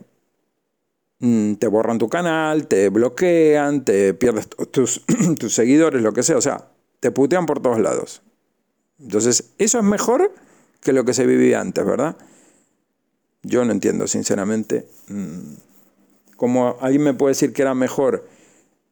mm, 1.19 1.53
te 1.55 1.67
borran 1.67 1.99
tu 1.99 2.09
canal, 2.09 2.67
te 2.67 2.89
bloquean, 2.89 3.85
te 3.85 4.15
pierdes 4.15 4.49
tus, 4.71 5.05
tus 5.39 5.53
seguidores, 5.53 6.01
lo 6.01 6.13
que 6.13 6.23
sea. 6.23 6.37
O 6.37 6.41
sea, 6.41 6.69
te 6.99 7.11
putean 7.11 7.45
por 7.45 7.61
todos 7.61 7.79
lados. 7.79 8.23
Entonces, 8.99 9.51
eso 9.59 9.77
es 9.77 9.83
mejor 9.83 10.33
que 10.81 10.93
lo 10.93 11.05
que 11.05 11.13
se 11.13 11.27
vivía 11.27 11.61
antes, 11.61 11.85
¿verdad? 11.85 12.15
Yo 13.45 13.63
no 13.63 13.71
entiendo, 13.71 14.07
sinceramente, 14.07 14.87
mm, 15.07 15.53
cómo 16.35 16.77
alguien 16.81 17.03
me 17.03 17.13
puede 17.13 17.31
decir 17.31 17.53
que 17.53 17.61
era 17.61 17.75
mejor. 17.75 18.27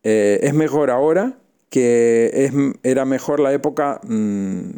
Eh, 0.03 0.39
es 0.43 0.53
mejor 0.53 0.91
ahora 0.91 1.37
que 1.69 2.29
es, 2.33 2.53
era 2.83 3.03
mejor 3.05 3.39
la 3.39 3.51
época 3.51 3.99
mm, 4.03 4.75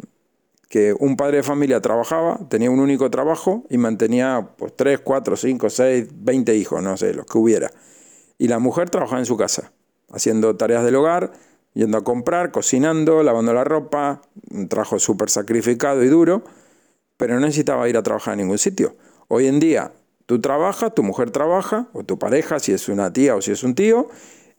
que 0.70 0.94
un 0.98 1.16
padre 1.16 1.38
de 1.38 1.42
familia 1.42 1.80
trabajaba, 1.80 2.38
tenía 2.48 2.70
un 2.70 2.80
único 2.80 3.10
trabajo 3.10 3.64
y 3.68 3.76
mantenía 3.76 4.48
pues 4.56 4.74
3, 4.74 5.00
4, 5.00 5.36
5, 5.36 5.70
6, 5.70 6.08
20 6.10 6.56
hijos, 6.56 6.82
no 6.82 6.96
sé, 6.96 7.12
los 7.12 7.26
que 7.26 7.36
hubiera. 7.36 7.70
Y 8.38 8.48
la 8.48 8.58
mujer 8.58 8.88
trabajaba 8.88 9.18
en 9.18 9.26
su 9.26 9.36
casa, 9.36 9.72
haciendo 10.10 10.56
tareas 10.56 10.84
del 10.84 10.96
hogar, 10.96 11.32
yendo 11.74 11.98
a 11.98 12.04
comprar, 12.04 12.50
cocinando, 12.50 13.22
lavando 13.22 13.52
la 13.52 13.64
ropa, 13.64 14.22
un 14.50 14.68
trabajo 14.68 14.98
súper 14.98 15.28
sacrificado 15.28 16.02
y 16.02 16.08
duro, 16.08 16.44
pero 17.18 17.34
no 17.34 17.40
necesitaba 17.40 17.88
ir 17.90 17.98
a 17.98 18.02
trabajar 18.02 18.32
a 18.32 18.36
ningún 18.36 18.58
sitio. 18.58 18.96
Hoy 19.28 19.46
en 19.46 19.60
día 19.60 19.92
tú 20.26 20.40
trabajas, 20.40 20.94
tu 20.94 21.02
mujer 21.02 21.30
trabaja, 21.30 21.88
o 21.92 22.04
tu 22.04 22.18
pareja, 22.18 22.58
si 22.58 22.72
es 22.72 22.88
una 22.88 23.12
tía 23.12 23.36
o 23.36 23.42
si 23.42 23.52
es 23.52 23.62
un 23.62 23.74
tío, 23.74 24.08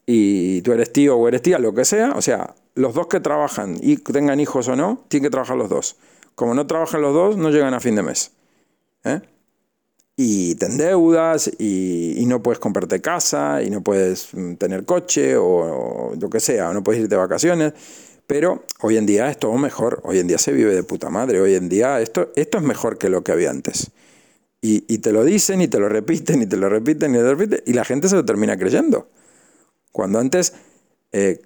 y 0.05 0.61
tú 0.61 0.71
eres 0.71 0.93
tío 0.93 1.17
o 1.17 1.27
eres 1.27 1.41
tía, 1.41 1.59
lo 1.59 1.73
que 1.73 1.85
sea, 1.85 2.13
o 2.15 2.21
sea, 2.21 2.55
los 2.75 2.93
dos 2.93 3.07
que 3.07 3.19
trabajan 3.19 3.77
y 3.81 3.97
tengan 3.97 4.39
hijos 4.39 4.67
o 4.67 4.75
no, 4.75 5.03
tienen 5.09 5.25
que 5.25 5.31
trabajar 5.31 5.57
los 5.57 5.69
dos. 5.69 5.97
Como 6.35 6.53
no 6.53 6.67
trabajan 6.67 7.01
los 7.01 7.13
dos, 7.13 7.37
no 7.37 7.49
llegan 7.49 7.73
a 7.73 7.79
fin 7.79 7.95
de 7.95 8.03
mes. 8.03 8.31
¿eh? 9.03 9.21
y 10.19 10.55
te 10.55 10.65
endeudas 10.65 11.49
y, 11.59 12.25
no 12.25 12.41
puedes 12.41 12.59
comprarte 12.59 12.99
casa 12.99 13.61
y 13.63 13.69
no 13.69 13.81
puedes 13.81 14.33
mm, 14.33 14.55
tener 14.55 14.83
coche 14.83 15.37
o, 15.37 16.13
lo 16.19 16.29
que 16.29 16.39
sea, 16.41 16.71
o 16.71 16.73
no 16.73 16.83
puedes 16.83 17.01
irte 17.03 17.15
de 17.15 17.21
vacaciones. 17.21 17.73
Pero 18.25 18.63
hoy 18.81 18.97
en 18.97 19.05
día 19.05 19.29
es 19.29 19.37
todo 19.37 19.53
mejor, 19.53 20.01
hoy 20.03 20.19
en 20.19 20.27
día 20.27 20.37
se 20.37 20.51
vive 20.51 20.75
de 20.75 20.83
puta 20.83 21.09
madre, 21.09 21.39
hoy 21.39 21.55
en 21.55 21.69
día 21.69 22.01
esto, 22.01 22.31
esto 22.35 22.57
es 22.57 22.63
mejor 22.63 22.97
que 22.97 23.07
lo 23.09 23.23
que 23.23 23.31
había 23.31 23.51
antes. 23.51 23.91
Y, 24.69 24.97
te 24.97 25.13
lo 25.13 25.23
dicen 25.23 25.61
y 25.61 25.67
te 25.69 25.79
lo 25.79 25.87
repiten 25.87 26.41
y 26.41 26.45
te 26.45 26.57
lo 26.57 26.67
repiten 26.67 27.11
y 27.11 27.17
te 27.17 27.23
lo 27.23 27.35
repiten 27.35 27.61
y 27.65 27.73
la 27.73 27.85
gente 27.85 28.09
se 28.09 28.15
lo 28.15 28.25
termina 28.25 28.57
creyendo. 28.57 29.07
Cuando 29.93 30.19
antes 30.19 30.53
eh, 31.11 31.39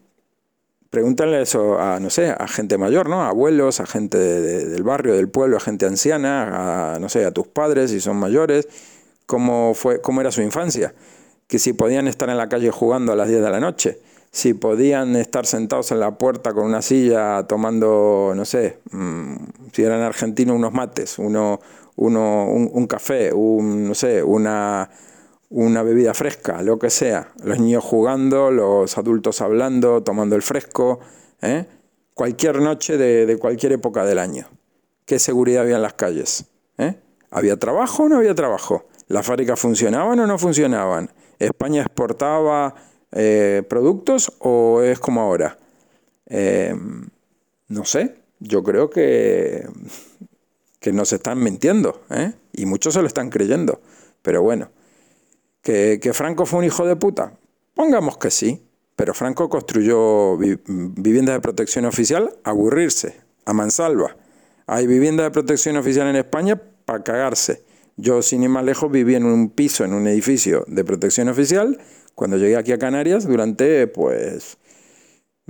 Pregúntale 0.91 1.41
eso 1.41 1.79
a, 1.79 2.01
no 2.01 2.09
sé, 2.09 2.35
a 2.37 2.47
gente 2.49 2.77
mayor, 2.77 3.07
¿no? 3.07 3.21
A 3.21 3.29
abuelos, 3.29 3.79
a 3.79 3.85
gente 3.85 4.17
del 4.17 4.83
barrio, 4.83 5.15
del 5.15 5.29
pueblo, 5.29 5.55
a 5.55 5.61
gente 5.61 5.85
anciana, 5.85 6.95
a, 6.95 6.99
no 6.99 7.07
sé, 7.07 7.23
a 7.23 7.31
tus 7.31 7.47
padres 7.47 7.91
si 7.91 8.01
son 8.01 8.17
mayores, 8.17 8.67
cómo, 9.25 9.73
fue, 9.73 10.01
cómo 10.01 10.19
era 10.19 10.33
su 10.33 10.41
infancia. 10.41 10.93
Que 11.47 11.59
si 11.59 11.71
podían 11.71 12.09
estar 12.09 12.29
en 12.29 12.35
la 12.35 12.49
calle 12.49 12.71
jugando 12.71 13.13
a 13.13 13.15
las 13.15 13.29
10 13.29 13.41
de 13.41 13.49
la 13.49 13.61
noche, 13.61 13.99
si 14.31 14.53
podían 14.53 15.15
estar 15.15 15.45
sentados 15.45 15.93
en 15.93 16.01
la 16.01 16.17
puerta 16.17 16.53
con 16.53 16.65
una 16.65 16.81
silla 16.81 17.43
tomando, 17.47 18.33
no 18.35 18.43
sé, 18.43 18.79
mm, 18.91 19.35
si 19.71 19.83
eran 19.83 20.01
argentinos, 20.01 20.57
unos 20.57 20.73
mates, 20.73 21.19
uno, 21.19 21.61
uno, 22.01 22.46
un 22.46 22.88
café, 22.88 23.31
un, 23.34 23.88
no 23.88 23.93
sé, 23.93 24.24
una 24.24 24.89
una 25.51 25.84
bebida 25.84 26.13
fresca, 26.13 26.62
lo 26.63 26.79
que 26.79 26.89
sea. 26.89 27.34
Los 27.43 27.60
niños 27.60 27.84
jugando, 27.84 28.51
los 28.51 28.98
adultos 28.98 29.41
hablando, 29.41 30.01
tomando 30.01 30.36
el 30.36 30.41
fresco. 30.41 31.01
¿eh? 31.41 31.65
Cualquier 32.13 32.62
noche 32.62 32.98
de, 32.98 33.38
cualquier 33.38 33.74
época 33.74 34.05
del 34.05 34.17
año. 34.17 34.48
¿Qué 35.05 35.20
seguridad 35.20 35.63
había 35.63 35.75
en 35.75 35.81
las 35.81 35.93
calles? 35.93 36.46
¿Eh? 36.77 36.96
¿Había 37.29 37.58
trabajo 37.58 38.03
o 38.03 38.10
no 38.10 38.17
había 38.17 38.34
trabajo? 38.34 38.88
¿Las 39.08 39.25
fábricas 39.25 39.60
funcionaban 39.60 40.17
o 40.22 40.25
no 40.27 40.38
funcionaban? 40.38 41.12
¿España 41.38 41.81
exportaba 41.81 42.74
eh, 43.12 43.63
productos 43.67 44.31
o 44.39 44.81
es 44.81 45.00
como 45.00 45.22
ahora? 45.22 45.58
no 47.67 47.84
sé, 47.84 48.15
yo 48.39 48.63
creo 48.63 48.89
que, 48.89 49.67
que 50.81 50.91
nos 50.91 51.13
están 51.13 51.39
mintiendo 51.39 52.01
y 52.51 52.65
muchos 52.65 52.95
se 52.95 53.01
lo 53.01 53.07
están 53.07 53.29
creyendo. 53.29 53.79
Pero 54.21 54.41
bueno. 54.41 54.71
¿Que, 55.61 56.00
Franco 56.13 56.47
fue 56.47 56.59
un 56.59 56.65
hijo 56.65 56.85
de 56.88 56.95
puta? 56.95 57.38
Pongamos 57.75 58.17
que 58.17 58.31
sí, 58.31 58.65
pero 58.95 59.13
Franco 59.13 59.47
construyó 59.47 60.35
viviendas 60.38 61.35
de 61.35 61.39
protección 61.39 61.85
oficial 61.85 62.35
a 62.43 62.50
aburrirse, 62.50 63.21
a 63.45 63.53
mansalva. 63.53 64.17
Hay 64.65 64.88
viviendas 64.88 65.27
de 65.27 65.31
protección 65.31 65.77
oficial 65.77 66.07
en 66.07 66.15
España 66.15 66.59
para 66.85 67.03
cagarse. 67.03 67.63
Yo, 67.95 68.23
sin 68.23 68.41
ir 68.41 68.50
más 68.50 68.65
lejos, 68.65 68.91
viví 68.91 69.13
en 69.13 69.25
un 69.25 69.51
piso, 69.51 69.85
en 69.85 69.93
un 69.93 70.07
edificio 70.07 70.65
de 70.67 70.83
protección 70.83 71.29
oficial, 71.29 71.77
cuando 72.15 72.38
llegué 72.38 72.57
aquí 72.57 72.71
a 72.71 72.79
Canarias, 72.79 73.27
durante, 73.27 73.85
pues, 73.85 74.57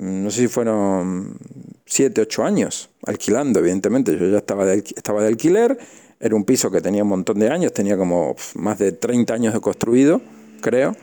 no 0.02 0.32
sé 0.32 0.42
si 0.42 0.48
fueron 0.48 1.38
siete, 1.86 2.22
ocho 2.22 2.44
años, 2.44 2.90
alquilando, 3.06 3.60
evidentemente. 3.60 4.18
Yo 4.18 4.30
ya 4.30 4.40
estaba 4.40 4.66
de, 4.66 4.78
estaba 4.78 5.22
de 5.22 5.28
alquiler, 5.28 5.78
era 6.20 6.36
un 6.36 6.44
piso 6.44 6.72
que 6.72 6.82
tenía 6.82 7.04
un 7.04 7.10
montón 7.10 7.38
de 7.38 7.50
años, 7.50 7.72
tenía 7.72 7.96
como 7.96 8.36
más 8.56 8.80
de 8.80 8.94
30 8.94 9.32
años 9.32 9.54
de 9.54 9.60
construido, 9.60 10.20
creo. 10.60 10.96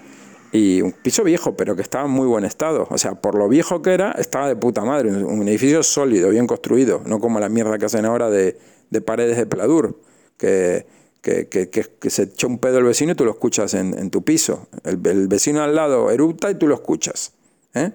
Y 0.50 0.82
un 0.82 0.90
piso 0.90 1.22
viejo, 1.22 1.56
pero 1.56 1.76
que 1.76 1.82
estaba 1.82 2.06
en 2.06 2.10
muy 2.10 2.26
buen 2.26 2.44
estado. 2.44 2.88
O 2.90 2.98
sea, 2.98 3.14
por 3.14 3.36
lo 3.36 3.48
viejo 3.48 3.82
que 3.82 3.92
era, 3.92 4.12
estaba 4.12 4.48
de 4.48 4.56
puta 4.56 4.84
madre. 4.84 5.10
Un 5.10 5.46
edificio 5.46 5.84
sólido, 5.84 6.30
bien 6.30 6.48
construido. 6.48 7.00
No 7.06 7.20
como 7.20 7.38
la 7.38 7.48
mierda 7.48 7.78
que 7.78 7.84
hacen 7.84 8.04
ahora 8.04 8.30
de, 8.30 8.58
de 8.90 9.00
paredes 9.00 9.36
de 9.36 9.46
pladur. 9.46 10.00
Que, 10.38 10.86
que, 11.20 12.10
se 12.10 12.22
echa 12.22 12.46
un 12.46 12.58
pedo 12.58 12.78
el 12.78 12.84
vecino 12.84 13.12
y 13.12 13.14
tú 13.14 13.24
lo 13.24 13.30
escuchas 13.30 13.74
en, 13.74 14.10
tu 14.10 14.24
piso. 14.24 14.66
El, 14.82 14.96
vecino 15.28 15.62
al 15.62 15.76
lado 15.76 16.10
erupta 16.10 16.50
y 16.50 16.56
tú 16.56 16.66
lo 16.66 16.74
escuchas. 16.74 17.32
¿eh? 17.74 17.92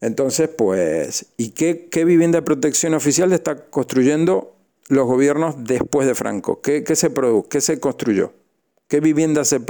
Entonces, 0.00 0.48
pues, 0.48 1.26
¿y 1.36 1.50
qué, 1.50 2.04
vivienda 2.04 2.38
de 2.38 2.42
protección 2.42 2.94
oficial 2.94 3.32
está 3.32 3.66
construyendo 3.66 4.56
los 4.88 5.06
gobiernos 5.06 5.56
después 5.64 6.06
de 6.06 6.14
Franco? 6.14 6.60
¿Qué, 6.62 6.82
se, 6.96 7.10
produjo? 7.10 7.48
¿Qué 7.48 7.60
se 7.60 7.78
construyó? 7.80 8.32
¿Qué 8.88 9.00
vivienda 9.00 9.44
se, 9.44 9.60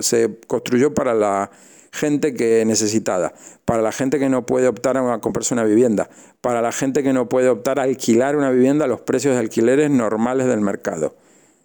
se 0.00 0.38
construyó 0.46 0.94
para 0.94 1.14
la 1.14 1.50
gente 1.92 2.34
que 2.34 2.64
necesitada, 2.64 3.34
para 3.64 3.82
la 3.82 3.92
gente 3.92 4.18
que 4.18 4.28
no 4.28 4.46
puede 4.46 4.66
optar 4.66 4.96
a 4.96 5.20
comprarse 5.20 5.54
una 5.54 5.62
vivienda, 5.64 6.08
para 6.40 6.60
la 6.60 6.72
gente 6.72 7.04
que 7.04 7.12
no 7.12 7.28
puede 7.28 7.48
optar 7.48 7.78
a 7.78 7.84
alquilar 7.84 8.36
una 8.36 8.50
vivienda 8.50 8.86
a 8.86 8.88
los 8.88 9.00
precios 9.00 9.34
de 9.34 9.40
alquileres 9.40 9.90
normales 9.90 10.48
del 10.48 10.60
mercado, 10.60 11.14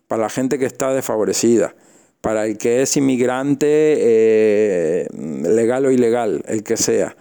para 0.08 0.24
la 0.24 0.30
gente 0.30 0.60
que 0.60 0.66
está 0.66 0.94
desfavorecida, 0.94 1.74
para 2.22 2.46
el 2.46 2.60
que 2.60 2.84
es 2.84 2.96
inmigrante 2.96 3.68
eh, 3.68 5.08
legal 5.14 5.86
o 5.86 5.92
ilegal, 5.92 6.44
el 6.48 6.64
que 6.64 6.78
sea, 6.78 7.16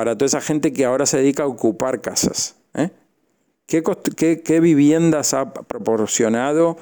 para 0.00 0.16
toda 0.16 0.28
esa 0.28 0.40
gente 0.40 0.72
que 0.72 0.86
ahora 0.86 1.04
se 1.04 1.18
dedica 1.18 1.42
a 1.42 1.46
ocupar 1.46 2.00
casas. 2.00 2.56
¿eh? 2.72 2.88
¿Qué, 3.66 4.60
viviendas 4.62 5.34
ha 5.34 5.52
proporcionado 5.52 6.78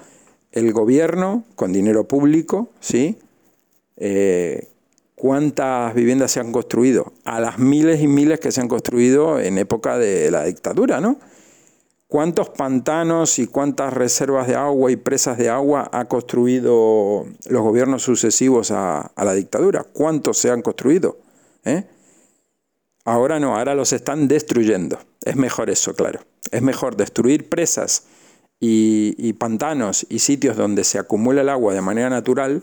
el 0.53 0.73
gobierno 0.73 1.43
con 1.57 1.73
dinero 1.73 2.07
público? 2.07 2.69
¿sí? 2.79 3.19
Eh, 3.97 4.69
cuántas 5.17 5.97
viviendas 5.97 6.31
se 6.31 6.39
han 6.39 6.53
construido, 6.53 7.13
a 7.25 7.41
las 7.41 7.59
miles 7.59 8.01
y 8.01 8.07
miles 8.07 8.39
que 8.39 8.53
se 8.53 8.61
han 8.61 8.69
construido 8.69 9.41
en 9.41 9.59
época 9.59 9.99
de 9.99 10.31
la 10.31 10.45
dictadura, 10.45 11.01
¿no? 11.01 11.19
¿Cuántos 12.07 12.51
pantanos 12.51 13.41
y 13.41 13.49
cuántas 13.49 13.93
reservas 13.95 14.47
de 14.47 14.55
agua 14.55 14.93
y 14.93 14.97
presas 14.97 15.39
de 15.39 15.49
agua 15.49 15.91
ha 15.93 16.05
construido 16.05 17.27
los 17.49 17.63
gobiernos 17.63 18.03
sucesivos 18.03 18.71
a, 18.71 19.11
la 19.17 19.35
dictadura? 19.35 19.83
¿Cuántos 19.83 20.39
se 20.39 20.53
han 20.53 20.63
construido? 20.63 21.17
¿Eh? 21.65 21.85
Ahora 23.09 23.41
no, 23.41 23.57
ahora 23.57 23.75
los 23.75 23.93
están 23.93 24.29
destruyendo. 24.29 24.99
Es 25.25 25.37
mejor 25.37 25.71
eso, 25.71 25.95
claro. 25.95 26.21
Es 26.51 26.63
mejor 26.63 26.97
destruir 26.97 27.49
presas 27.49 28.05
y 28.61 29.33
pantanos 29.35 30.07
y 30.09 30.19
sitios 30.19 30.57
donde 30.57 30.85
se 30.85 30.99
acumula 30.99 31.43
el 31.43 31.49
agua 31.49 31.75
de 31.75 31.81
manera 31.81 32.11
natural 32.11 32.63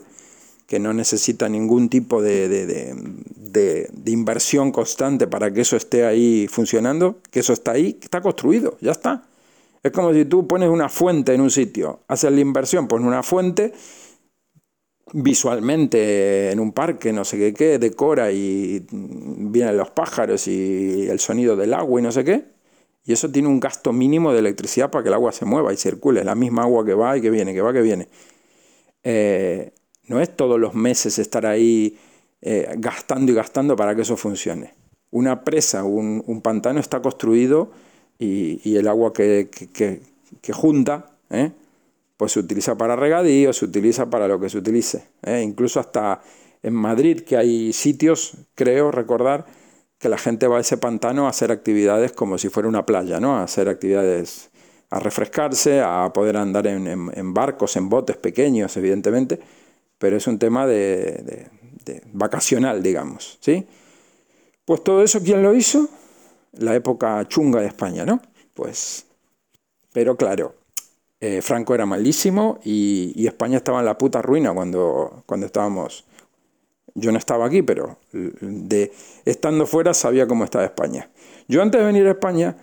que 0.66 0.80
no 0.80 0.92
necesita 0.92 1.48
ningún 1.48 1.88
tipo 1.88 2.20
de, 2.20 2.94
inversión 4.06 4.72
constante 4.72 5.26
para 5.26 5.52
que 5.52 5.60
eso 5.60 5.76
esté 5.76 6.04
ahí 6.04 6.48
funcionando, 6.50 7.18
que 7.30 7.40
eso 7.40 7.52
está 7.52 7.72
ahí, 7.72 7.98
está 8.02 8.20
construido, 8.20 8.76
ya 8.80 8.92
está. 8.92 9.24
Es 9.82 9.92
como 9.92 10.12
si 10.12 10.24
tú 10.24 10.48
pones 10.48 10.68
una 10.68 10.88
fuente 10.88 11.34
en 11.34 11.40
un 11.40 11.50
sitio, 11.50 12.00
haces 12.08 12.32
la 12.32 12.40
inversión, 12.40 12.88
pones 12.88 13.06
una 13.06 13.22
fuente 13.22 13.72
visualmente 15.12 16.50
en 16.50 16.60
un 16.60 16.72
parque, 16.72 17.12
no 17.12 17.24
sé 17.24 17.38
qué, 17.38 17.54
qué, 17.54 17.78
decora 17.78 18.32
y 18.32 18.86
vienen 18.90 19.76
los 19.76 19.90
pájaros 19.90 20.48
y 20.48 21.06
el 21.08 21.20
sonido 21.20 21.56
del 21.56 21.74
agua 21.74 22.00
y 22.00 22.02
no 22.02 22.12
sé 22.12 22.24
qué. 22.24 22.44
Y 23.04 23.12
eso 23.12 23.30
tiene 23.30 23.48
un 23.48 23.60
gasto 23.60 23.92
mínimo 23.92 24.32
de 24.32 24.40
electricidad 24.40 24.90
para 24.90 25.04
que 25.04 25.08
el 25.08 25.14
agua 25.14 25.30
se 25.32 25.44
mueva 25.44 25.72
y 25.72 25.76
circule, 25.76 26.24
la 26.24 26.34
misma 26.34 26.62
agua 26.62 26.84
que 26.84 26.94
va 26.94 27.16
y 27.16 27.20
que 27.20 27.30
viene, 27.30 27.54
que 27.54 27.60
va, 27.60 27.72
que 27.72 27.82
viene. 27.82 28.08
Eh, 29.04 29.72
no 30.08 30.20
es 30.20 30.34
todos 30.34 30.58
los 30.58 30.74
meses 30.74 31.18
estar 31.18 31.46
ahí 31.46 31.96
eh, 32.42 32.74
gastando 32.78 33.30
y 33.30 33.34
gastando 33.34 33.76
para 33.76 33.94
que 33.94 34.02
eso 34.02 34.16
funcione. 34.16 34.74
Una 35.12 35.44
presa, 35.44 35.84
un, 35.84 36.22
un 36.26 36.40
pantano 36.42 36.80
está 36.80 37.00
construido 37.00 37.70
y, 38.18 38.76
el 38.76 38.88
agua 38.88 39.12
que, 39.12 39.48
junta, 40.52 41.16
¿eh? 41.30 41.52
Pues 42.16 42.32
se 42.32 42.40
utiliza 42.40 42.76
para 42.76 42.96
regadío, 42.96 43.52
se 43.52 43.64
utiliza 43.64 44.08
para 44.08 44.28
lo 44.28 44.40
que 44.40 44.48
se 44.48 44.58
utilice. 44.58 45.08
¿eh? 45.22 45.42
Incluso 45.42 45.80
hasta 45.80 46.20
en 46.62 46.74
Madrid, 46.74 47.20
que 47.20 47.36
hay 47.36 47.72
sitios, 47.72 48.34
creo 48.54 48.90
recordar, 48.90 49.46
que 49.98 50.08
la 50.08 50.18
gente 50.18 50.46
va 50.46 50.58
a 50.58 50.60
ese 50.60 50.78
pantano 50.78 51.26
a 51.26 51.30
hacer 51.30 51.52
actividades 51.52 52.12
como 52.12 52.38
si 52.38 52.48
fuera 52.48 52.68
una 52.68 52.84
playa, 52.84 53.20
¿no? 53.20 53.36
A 53.36 53.44
hacer 53.44 53.68
actividades, 53.68 54.50
a 54.90 54.98
refrescarse, 54.98 55.80
a 55.80 56.12
poder 56.12 56.36
andar 56.36 56.66
en 56.66 57.34
barcos, 57.34 57.76
en 57.76 57.88
botes 57.88 58.16
pequeños, 58.16 58.76
evidentemente, 58.76 59.40
pero 59.98 60.16
es 60.16 60.26
un 60.26 60.38
tema 60.38 60.66
de, 60.66 61.48
vacacional, 62.12 62.82
digamos, 62.82 63.38
¿sí? 63.40 63.66
Pues 64.64 64.82
todo 64.82 65.02
eso, 65.02 65.20
¿quién 65.22 65.42
lo 65.42 65.54
hizo? 65.54 65.88
La 66.52 66.74
época 66.74 67.26
chunga 67.28 67.60
de 67.60 67.68
España, 67.68 68.04
¿no? 68.04 68.20
Pues, 68.54 69.06
pero 69.92 70.16
claro, 70.16 70.54
eh, 71.20 71.40
Franco 71.42 71.74
era 71.74 71.86
malísimo 71.86 72.58
y, 72.64 73.26
España 73.26 73.58
estaba 73.58 73.80
en 73.80 73.86
la 73.86 73.98
puta 73.98 74.22
ruina 74.22 74.52
cuando, 74.52 75.22
cuando 75.26 75.46
estábamos... 75.46 76.04
Yo 76.94 77.12
no 77.12 77.18
estaba 77.18 77.44
aquí, 77.44 77.60
pero 77.60 77.98
de, 78.12 78.90
estando 79.26 79.66
fuera 79.66 79.92
sabía 79.92 80.26
cómo 80.26 80.44
estaba 80.44 80.64
España. 80.64 81.10
Yo 81.46 81.60
antes 81.60 81.78
de 81.78 81.86
venir 81.86 82.06
a 82.06 82.12
España, 82.12 82.56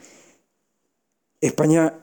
España 1.39 1.93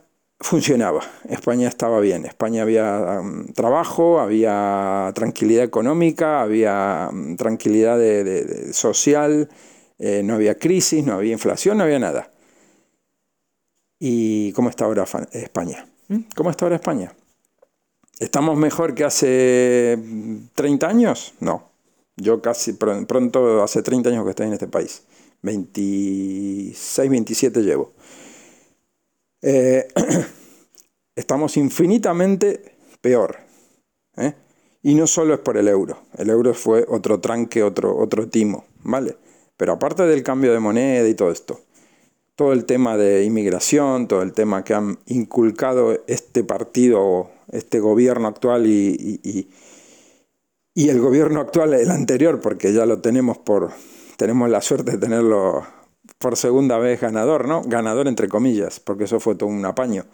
funcionaba. 0.41 1.01
España 1.29 1.69
estaba 1.69 2.01
bien. 2.01 2.25
España 2.25 2.63
había 2.63 3.21
um, 3.21 3.47
trabajo, 3.53 4.21
había 4.21 5.13
tranquilidad 5.15 5.65
económica, 5.65 6.41
había 6.41 7.09
um, 7.11 7.37
tranquilidad 7.37 7.99
de, 7.99 8.73
social, 8.73 9.49
eh, 9.99 10.23
no 10.25 10.35
había 10.35 10.59
crisis, 10.59 11.05
no 11.05 11.15
había 11.15 11.33
inflación, 11.33 11.79
no 11.79 11.85
había 11.85 11.99
nada. 11.99 12.33
¿Y 13.99 14.53
cómo 14.53 14.71
está 14.71 14.87
ahora 14.87 15.05
España? 15.33 15.90
¿Mm? 16.11 16.23
¿Cómo 16.35 16.51
está 16.51 16.65
ahora 16.65 16.75
España? 16.75 17.15
¿Estamos 18.19 18.59
mejor 18.59 18.95
que 18.95 19.05
hace 19.05 19.97
30 20.55 20.89
años? 20.89 21.35
No. 21.39 21.71
Yo 22.17 22.43
casi 22.43 22.73
pronto, 22.73 23.63
hace 23.63 23.83
30 23.83 24.11
años 24.11 24.25
que 24.25 24.31
estoy 24.31 24.49
en 24.49 24.53
este 24.55 24.67
país. 24.67 25.05
26, 25.43 27.11
27 27.11 27.63
llevo. 27.63 27.93
Eh, 29.41 29.87
estamos 31.15 31.57
infinitamente 31.57 32.75
peor. 33.01 33.39
¿eh? 34.17 34.35
Y 34.83 34.97
no 34.97 35.07
solo 35.07 35.35
es 35.35 35.41
por 35.41 35.57
el 35.57 35.69
euro. 35.69 35.97
El 36.19 36.29
euro 36.29 36.55
fue 36.55 36.85
otro 36.89 37.21
tranque, 37.21 37.63
otro, 37.63 37.97
otro 37.97 38.29
timo, 38.29 38.65
¿vale? 38.83 39.17
Pero 39.57 39.75
aparte 39.75 40.03
del 40.03 40.25
cambio 40.25 40.53
de 40.53 40.59
moneda 40.59 41.09
y 41.09 41.15
todo 41.15 41.31
esto, 41.31 41.61
todo 42.41 42.55
el 42.55 42.65
tema 42.65 42.97
de 42.97 43.25
inmigración, 43.25 44.09
todo 44.09 44.23
el 44.23 44.33
tema 44.33 44.65
que 44.65 44.73
han 44.73 44.99
inculcado 45.05 46.03
este 46.07 46.43
partido, 46.43 47.31
este 47.53 47.81
gobierno 47.81 48.29
actual 48.29 48.67
y, 48.67 49.21
y, 49.23 49.51
y 50.75 50.89
el 50.89 51.03
gobierno 51.03 51.41
actual, 51.41 51.75
el 51.75 51.91
anterior, 51.91 52.41
porque 52.41 52.73
ya 52.73 52.87
lo 52.87 53.03
tenemos 53.03 53.37
por, 53.37 53.73
tenemos 54.17 54.49
la 54.49 54.63
suerte 54.63 54.93
de 54.93 54.97
tenerlo 54.97 55.67
por 56.17 56.39
segunda 56.39 56.79
vez 56.79 56.99
ganador, 57.03 57.47
¿no? 57.47 57.61
Ganador 57.61 58.09
entre 58.09 58.27
comillas, 58.27 58.81
porque 58.81 59.05
eso 59.05 59.21
fue 59.21 59.35
todo 59.35 59.51
un 59.51 59.67
apaño. 59.67 60.07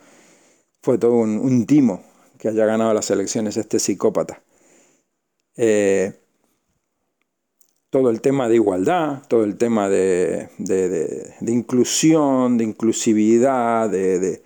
Fue 0.83 0.99
todo 0.99 1.13
un, 1.13 1.65
timo 1.65 2.03
que 2.41 2.49
haya 2.49 2.67
ganado 2.67 2.93
las 2.93 3.09
elecciones 3.09 3.57
este 3.57 3.79
psicópata. 3.79 4.43
Eh, 5.57 6.13
todo 7.97 8.11
el 8.11 8.21
tema 8.21 8.47
de 8.47 8.57
igualdad, 8.57 9.23
todo 9.27 9.43
el 9.43 9.57
tema 9.57 9.89
de, 9.89 10.51
inclusión, 11.47 12.59
de 12.59 12.65
inclusividad, 12.65 13.89
de, 13.89 14.43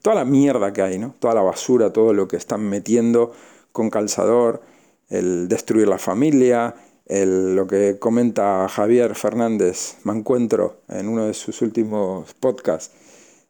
toda 0.00 0.16
la 0.16 0.24
mierda 0.24 0.72
que 0.72 0.80
hay, 0.80 0.98
¿no? 0.98 1.14
Toda 1.18 1.34
la 1.34 1.42
basura, 1.42 1.92
todo 1.92 2.14
lo 2.14 2.26
que 2.26 2.38
están 2.38 2.62
metiendo 2.62 3.34
con 3.70 3.90
calzador, 3.90 4.62
el 5.10 5.46
destruir 5.46 5.88
la 5.88 5.98
familia, 5.98 6.74
lo 7.06 7.66
que 7.66 7.98
comenta 7.98 8.66
Javier 8.66 9.14
Fernández 9.14 9.98
me 10.04 10.14
encuentro 10.14 10.80
en 10.88 11.06
uno 11.06 11.26
de 11.26 11.34
sus 11.34 11.60
últimos 11.60 12.32
podcasts, 12.32 12.94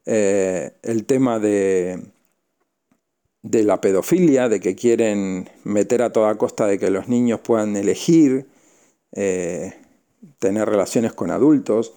eh, 0.06 0.72
el 0.82 1.04
tema 1.04 1.38
de, 1.38 2.02
de 3.42 3.62
la 3.62 3.80
pedofilia, 3.80 4.48
de 4.48 4.58
que 4.58 4.74
quieren 4.74 5.48
meter 5.62 6.02
a 6.02 6.11
toda 6.12 6.34
costa 6.34 6.66
de 6.66 6.80
que 6.80 6.90
los 6.90 7.06
niños 7.06 7.38
puedan 7.38 7.76
elegir, 7.76 8.48
eh, 9.12 9.75
tener 10.38 10.68
relaciones 10.68 11.12
con 11.12 11.31
adultos, 11.31 11.94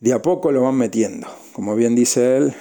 de 0.00 0.12
a 0.12 0.22
poco 0.22 0.52
lo 0.52 0.62
van 0.62 0.76
metiendo. 0.76 1.26
Como 1.52 1.74
bien 1.74 1.94
dice 1.94 2.36
él, 2.36 2.54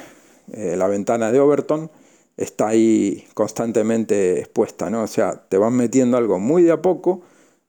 eh, 0.54 0.76
la 0.78 0.88
ventana 0.88 1.32
de 1.32 1.40
Overton 1.40 1.92
está 2.36 2.68
ahí 2.70 3.28
constantemente 3.34 4.40
expuesta, 4.40 4.90
¿no? 4.90 5.04
O 5.04 5.08
sea, 5.08 5.48
te 5.50 5.58
van 5.58 5.74
metiendo 5.74 6.18
algo 6.18 6.40
muy 6.40 6.64
de 6.64 6.72
a 6.72 6.82
poco, 6.82 7.22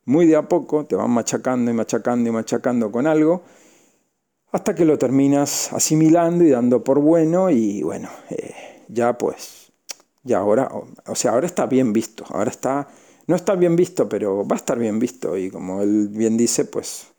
muy 0.05 0.27
de 0.27 0.35
a 0.35 0.47
poco, 0.47 0.85
te 0.85 0.95
van 0.95 1.11
machacando 1.11 1.71
y 1.71 1.73
machacando 1.73 2.29
y 2.29 2.31
machacando 2.31 2.91
con 2.91 3.07
algo, 3.07 3.43
hasta 4.51 4.73
que 4.73 4.85
lo 4.85 4.97
terminas 4.97 5.71
asimilando 5.73 6.43
y 6.43 6.49
dando 6.49 6.83
por 6.83 6.99
bueno 6.99 7.49
y 7.49 7.83
bueno, 7.83 8.09
eh, 8.29 8.83
ya 8.87 9.17
pues, 9.17 9.71
ya 10.23 10.39
ahora, 10.39 10.71
o 11.05 11.15
sea, 11.15 11.31
ahora 11.31 11.45
está 11.45 11.65
bien 11.65 11.93
visto, 11.93 12.25
ahora 12.29 12.49
está, 12.49 12.87
no 13.29 13.35
está 13.35 13.53
bien 13.53 13.75
visto, 13.75 14.09
pero 14.09 14.43
va 14.43 14.55
a 14.55 14.57
estar 14.57 14.79
bien 14.79 14.97
visto 14.97 15.37
y 15.37 15.51
como 15.51 15.83
él 15.83 16.07
bien 16.09 16.35
dice, 16.35 16.65
pues 16.65 17.09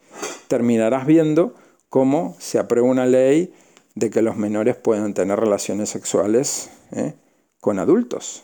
terminarás 0.48 1.06
viendo 1.06 1.54
cómo 1.88 2.36
se 2.40 2.58
aprueba 2.58 2.88
una 2.88 3.06
ley 3.06 3.54
de 3.94 4.10
que 4.10 4.20
los 4.20 4.36
menores 4.36 4.74
puedan 4.74 5.14
tener 5.14 5.38
relaciones 5.38 5.88
sexuales 5.88 6.68
¿eh? 6.90 7.14
con 7.60 7.78
adultos. 7.78 8.42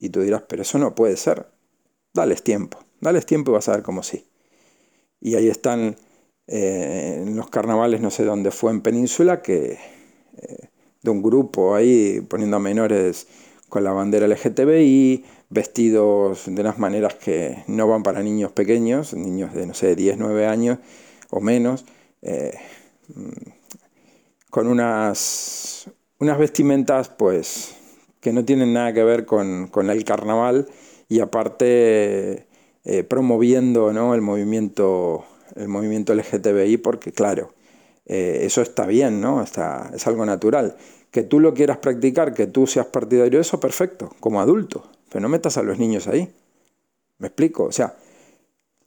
Y 0.00 0.08
tú 0.08 0.22
dirás, 0.22 0.42
pero 0.48 0.62
eso 0.62 0.76
no 0.78 0.96
puede 0.96 1.16
ser. 1.16 1.46
Dales 2.12 2.42
tiempo, 2.42 2.80
dales 3.00 3.26
tiempo 3.26 3.52
y 3.52 3.54
vas 3.54 3.68
a 3.68 3.76
ver 3.76 3.84
cómo 3.84 4.02
sí. 4.02 4.26
Y 5.20 5.36
ahí 5.36 5.46
están 5.46 5.94
eh, 6.48 7.22
en 7.24 7.36
los 7.36 7.48
carnavales, 7.48 8.00
no 8.00 8.10
sé 8.10 8.24
dónde 8.24 8.50
fue 8.50 8.72
en 8.72 8.80
Península, 8.80 9.40
que 9.40 9.78
eh, 10.38 10.68
de 11.00 11.10
un 11.12 11.22
grupo 11.22 11.76
ahí 11.76 12.22
poniendo 12.28 12.56
a 12.56 12.60
menores 12.60 13.28
con 13.68 13.84
la 13.84 13.92
bandera 13.92 14.26
LGTBI, 14.26 15.24
vestidos 15.54 16.44
de 16.46 16.60
unas 16.60 16.78
maneras 16.78 17.14
que 17.14 17.64
no 17.66 17.88
van 17.88 18.02
para 18.02 18.22
niños 18.22 18.52
pequeños, 18.52 19.14
niños 19.14 19.54
de, 19.54 19.66
no 19.66 19.74
sé, 19.74 19.94
10, 19.96 20.18
9 20.18 20.46
años 20.46 20.78
o 21.30 21.40
menos, 21.40 21.86
eh, 22.22 22.52
con 24.50 24.66
unas, 24.66 25.90
unas 26.18 26.38
vestimentas 26.38 27.08
pues 27.08 27.76
que 28.20 28.32
no 28.32 28.44
tienen 28.44 28.72
nada 28.72 28.92
que 28.92 29.04
ver 29.04 29.24
con, 29.24 29.70
el 29.90 30.04
carnaval 30.04 30.68
y 31.08 31.20
aparte 31.20 32.46
promoviendo 33.08 33.92
¿no? 33.92 34.14
el 34.14 34.20
movimiento 34.20 35.24
el 35.56 35.68
movimiento 35.68 36.14
LGTBI 36.14 36.78
porque, 36.78 37.12
claro, 37.12 37.54
eh, 38.06 38.40
eso 38.42 38.62
está 38.62 38.86
bien, 38.86 39.20
¿no? 39.20 39.42
Está, 39.42 39.90
es 39.94 40.06
algo 40.06 40.26
natural. 40.26 40.76
Que 41.10 41.22
tú 41.22 41.40
lo 41.40 41.54
quieras 41.54 41.78
practicar, 41.78 42.34
que 42.34 42.46
tú 42.46 42.66
seas 42.66 42.86
partidario 42.86 43.38
de 43.38 43.42
eso, 43.42 43.60
perfecto, 43.60 44.10
como 44.20 44.40
adulto. 44.40 44.84
Pero 45.14 45.22
no 45.22 45.28
metas 45.28 45.56
a 45.58 45.62
los 45.62 45.78
niños 45.78 46.08
ahí. 46.08 46.34
¿Me 47.18 47.28
explico? 47.28 47.66
O 47.66 47.70
sea, 47.70 47.94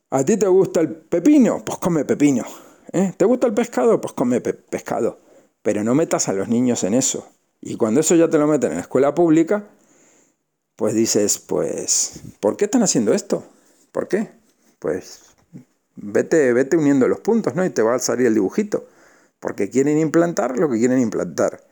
¿a 0.10 0.26
ti 0.26 0.36
te 0.36 0.48
gusta 0.48 0.82
el 0.82 0.90
pepino? 0.90 1.64
Pues 1.64 1.78
come 1.78 2.04
pepino. 2.04 2.44
¿eh? 2.92 3.14
¿Te 3.16 3.24
gusta 3.24 3.48
el 3.48 3.54
pescado? 3.54 4.02
Pues 4.02 4.12
come 4.12 4.42
pescado. 4.42 5.20
Pero 5.62 5.86
no 5.86 5.96
metas 5.96 6.28
a 6.28 6.34
los 6.34 6.50
niños 6.50 6.84
en 6.84 6.96
eso. 6.96 7.30
Y 7.62 7.78
cuando 7.78 8.02
eso 8.02 8.14
ya 8.16 8.30
te 8.30 8.38
lo 8.38 8.46
meten 8.46 8.72
en 8.72 8.76
la 8.76 8.82
escuela 8.82 9.16
pública, 9.16 9.70
pues 10.76 10.94
dices, 10.94 11.40
pues, 11.40 12.20
¿por 12.42 12.58
qué 12.58 12.66
están 12.66 12.84
haciendo 12.84 13.14
esto? 13.14 13.46
¿Por 13.94 14.10
qué? 14.10 14.30
Pues 14.80 15.22
Vete, 15.96 16.52
vete 16.52 16.76
uniendo 16.76 17.08
los 17.08 17.22
puntos, 17.22 17.56
¿no? 17.56 17.64
Y 17.64 17.70
te 17.70 17.84
va 17.84 17.96
a 17.96 18.00
salir 18.00 18.28
el 18.28 18.34
dibujito. 18.34 18.86
Porque 19.40 19.70
quieren 19.70 19.98
implantar 19.98 20.60
lo 20.60 20.70
que 20.70 20.78
quieren 20.78 21.00
implantar. 21.00 21.66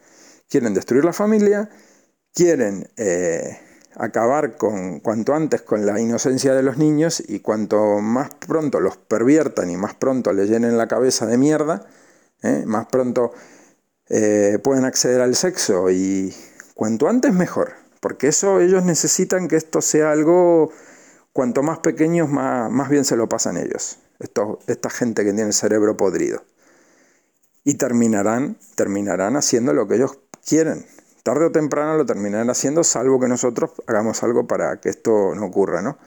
Quieren 0.47 0.73
destruir 0.73 1.03
la 1.03 1.11
familia, 1.11 1.69
quieren 2.33 2.87
eh, 2.95 3.59
acabar 3.95 4.57
con 4.57 4.99
cuanto 4.99 5.33
antes 5.33 5.61
con 5.61 5.85
la 5.85 5.99
inocencia 5.99 6.53
de 6.53 6.63
los 6.63 6.77
niños 6.77 7.23
y 7.27 7.39
cuanto 7.39 7.99
más 7.99 8.29
pronto 8.35 8.79
los 8.79 8.97
perviertan 8.97 9.69
y 9.69 9.77
más 9.77 9.95
pronto 9.95 10.33
les 10.33 10.49
llenen 10.49 10.77
la 10.77 10.87
cabeza 10.87 11.25
de 11.25 11.37
mierda, 11.37 11.85
¿eh? 12.43 12.63
más 12.65 12.87
pronto 12.87 13.31
eh, 14.09 14.59
pueden 14.63 14.85
acceder 14.85 15.21
al 15.21 15.35
sexo 15.35 15.89
y 15.91 16.33
cuanto 16.73 17.07
antes 17.09 17.33
mejor. 17.33 17.73
Porque 17.99 18.27
eso 18.27 18.59
ellos 18.59 18.83
necesitan 18.85 19.47
que 19.47 19.55
esto 19.55 19.81
sea 19.81 20.11
algo, 20.11 20.71
cuanto 21.33 21.63
más 21.63 21.79
pequeños, 21.79 22.29
más, 22.29 22.69
más 22.71 22.89
bien 22.89 23.03
se 23.05 23.15
lo 23.15 23.27
pasan 23.27 23.57
ellos 23.57 23.97
esta 24.67 24.89
gente 24.89 25.23
que 25.23 25.33
tiene 25.33 25.47
el 25.47 25.53
cerebro 25.53 25.97
podrido. 25.97 26.43
Y 27.63 27.75
terminarán, 27.75 28.57
terminarán 28.75 29.35
haciendo 29.35 29.73
lo 29.73 29.87
que 29.87 29.95
ellos 29.95 30.19
quieren. 30.45 30.85
Tarde 31.25 31.45
o 31.45 31.51
temprano 31.51 31.97
lo 31.97 32.05
terminarán 32.05 32.51
haciendo, 32.51 32.83
salvo 32.83 33.19
que 33.19 33.27
nosotros 33.27 33.71
hagamos 33.87 34.21
algo 34.21 34.45
para 34.45 34.79
que 34.79 34.89
esto 34.89 35.33
no 35.33 35.47
ocurra, 35.47 35.81
¿no? 35.81 35.97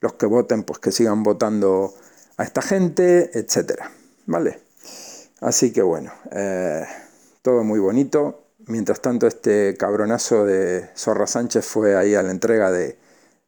Los 0.00 0.14
que 0.14 0.24
voten, 0.24 0.62
pues 0.62 0.78
que 0.78 0.92
sigan 0.92 1.22
votando 1.22 1.92
a 2.38 2.42
esta 2.42 2.62
gente, 2.62 3.38
etcétera. 3.38 3.90
¿Vale? 4.24 4.58
Así 5.42 5.74
que 5.74 5.82
bueno, 5.82 6.10
eh, 6.32 6.86
todo 7.42 7.64
muy 7.64 7.80
bonito. 7.80 8.46
Mientras 8.66 9.02
tanto, 9.02 9.26
este 9.26 9.76
cabronazo 9.76 10.46
de 10.46 10.88
Zorra 10.96 11.26
Sánchez 11.26 11.66
fue 11.66 11.94
ahí 11.94 12.14
a 12.14 12.22
la 12.22 12.30
entrega 12.30 12.72
de, 12.72 12.96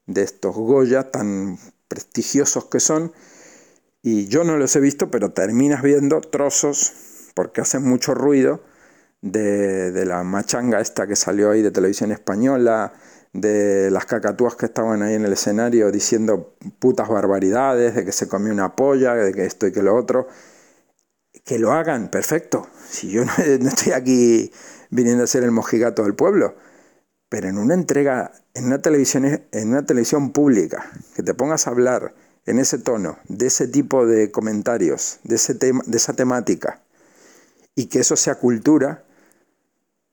de 0.05 0.23
estos 0.23 0.55
Goya 0.55 1.11
tan 1.11 1.59
prestigiosos 1.89 2.67
que 2.67 2.81
son 2.81 3.15
y 4.03 4.27
yo 4.27 4.45
no 4.45 4.59
los 4.59 4.77
he 4.77 4.81
visto, 4.81 5.11
pero 5.11 5.31
terminas 5.31 5.81
viendo 5.81 6.21
trozos, 6.21 6.93
porque 7.35 7.63
hacen 7.63 7.83
mucho 7.83 8.13
ruido, 8.13 8.61
de, 9.21 10.05
la 10.05 10.23
machanga 10.23 10.81
esta 10.81 11.07
que 11.07 11.17
salió 11.17 11.51
ahí 11.51 11.63
de 11.63 11.71
televisión 11.71 12.13
española, 12.13 12.93
de 13.33 13.91
las 13.91 14.07
cacatúas 14.07 14.57
que 14.57 14.67
estaban 14.67 15.03
ahí 15.03 15.15
en 15.15 15.25
el 15.25 15.33
escenario 15.33 15.91
diciendo 15.91 16.57
putas 16.79 17.09
barbaridades, 17.09 17.95
de 17.95 18.05
que 18.05 18.13
se 18.13 18.29
comió 18.29 18.53
una 18.53 18.75
polla, 18.75 19.15
de 19.15 19.33
que 19.33 19.45
esto 19.45 19.67
y 19.67 19.73
que 19.73 19.83
lo 19.83 19.95
otro. 19.97 20.29
Que 21.45 21.59
lo 21.59 21.73
hagan, 21.73 22.11
perfecto. 22.11 22.69
Si 22.89 23.11
yo 23.11 23.25
no, 23.25 23.33
no 23.61 23.69
estoy 23.69 23.93
aquí 23.93 24.53
viniendo 24.91 25.25
a 25.25 25.27
ser 25.27 25.45
el 25.45 25.51
mojigato 25.51 26.03
del 26.05 26.15
pueblo, 26.15 26.57
pero 27.29 27.49
en 27.49 27.59
una 27.59 27.75
entrega, 27.75 28.33
en 28.55 28.67
una 28.67 28.81
televisión, 28.81 29.25
en 29.53 29.69
una 29.69 29.85
televisión 29.85 30.33
pública, 30.33 30.91
que 31.15 31.23
te 31.23 31.35
pongas 31.35 31.67
a 31.67 31.71
hablar 31.71 32.15
en 32.47 32.59
ese 32.59 32.79
tono, 32.79 33.19
de 33.29 33.47
ese 33.47 33.69
tipo 33.69 34.07
de 34.07 34.31
comentarios, 34.31 35.21
de, 35.25 35.37
ese 35.37 35.55
tema, 35.55 35.83
de 35.87 35.99
esa 35.99 36.15
temática, 36.15 36.81
y 37.75 37.87
que 37.87 38.01
eso 38.01 38.17
sea 38.17 38.37
cultura, 38.37 39.05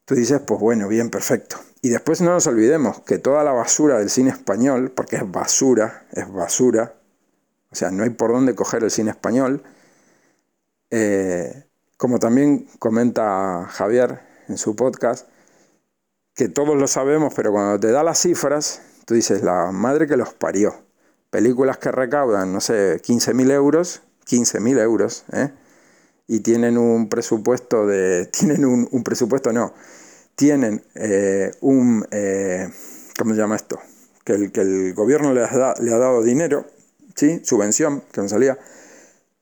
tú 0.06 0.16
dices, 0.16 0.42
pues 0.46 0.60
bueno, 0.60 0.88
bien, 0.88 1.10
perfecto. 1.10 1.58
Y 1.82 1.90
después 1.90 2.22
no 2.22 2.32
nos 2.32 2.48
olvidemos 2.48 3.02
que 3.02 3.18
toda 3.18 3.44
la 3.44 3.52
basura 3.52 4.00
del 4.00 4.10
cine 4.10 4.32
español, 4.32 4.92
porque 4.92 5.18
es 5.18 5.32
basura, 5.32 6.06
es 6.12 6.32
basura, 6.32 6.96
o 7.72 7.76
sea, 7.76 7.92
no 7.92 8.04
hay 8.04 8.12
por 8.12 8.32
dónde 8.32 8.56
coger 8.56 8.84
el 8.84 8.92
cine 8.92 9.12
español, 9.12 9.64
eh, 10.92 11.66
como 11.98 12.20
también 12.20 12.68
comenta 12.80 13.68
Javier 13.70 14.22
en 14.48 14.58
su 14.58 14.76
podcast, 14.76 15.28
que 16.34 16.50
todos 16.50 16.76
lo 16.76 16.88
sabemos, 16.88 17.34
pero 17.36 17.52
cuando 17.52 17.80
te 17.80 17.92
da 17.92 18.04
las 18.04 18.20
cifras, 18.20 18.82
tú 19.06 19.14
dices, 19.14 19.42
la 19.44 19.72
madre 19.72 20.08
que 20.08 20.18
los 20.18 20.34
parió 20.34 20.86
películas 21.36 21.78
que 21.78 21.92
recaudan, 21.92 22.54
no 22.54 22.62
sé, 22.62 23.02
15.000 23.02 23.52
euros, 23.52 24.02
15.000 24.26 24.80
euros, 24.80 25.26
¿eh? 25.34 25.52
Y 26.28 26.40
tienen 26.40 26.78
un 26.78 27.10
presupuesto 27.10 27.86
de, 27.86 28.26
tienen 28.32 28.66
un, 28.66 29.04
presupuesto, 29.04 29.52
no, 29.52 29.74
tienen 30.36 30.84
eh, 30.96 31.52
un, 31.62 32.06
eh, 32.12 32.70
¿cómo 33.18 33.34
se 33.34 33.40
llama 33.40 33.56
esto? 33.56 33.80
Que 34.24 34.34
el, 34.34 34.52
que 34.52 34.62
el 34.62 34.94
gobierno 34.94 35.34
le 35.34 35.44
ha, 35.44 35.76
le 35.80 35.94
ha 35.94 35.98
dado 35.98 36.24
dinero, 36.24 36.66
¿sí? 37.16 37.42
Subvención, 37.44 38.04
que 38.12 38.22
no 38.22 38.30
salía, 38.30 38.58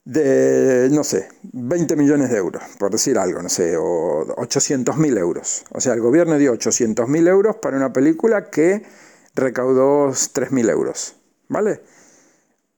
de, 0.05 0.89
no 0.91 1.03
sé, 1.05 1.29
20 1.53 1.95
millones 1.95 2.29
de 2.29 2.37
euros, 2.37 2.61
por 2.77 2.91
decir 2.91 3.17
algo, 3.17 3.41
no 3.41 3.47
sé, 3.47 3.77
o 3.77 4.25
800.000 4.35 5.17
euros. 5.17 5.63
O 5.71 5.79
sea, 5.79 5.93
el 5.93 6.01
gobierno 6.01 6.37
dio 6.37 6.53
800.000 6.53 7.27
euros 7.29 7.55
para 7.57 7.77
una 7.77 7.93
película 7.93 8.49
que 8.49 8.83
recaudó 9.35 10.09
3.000 10.09 10.69
euros. 10.69 11.15
¿vale? 11.53 11.81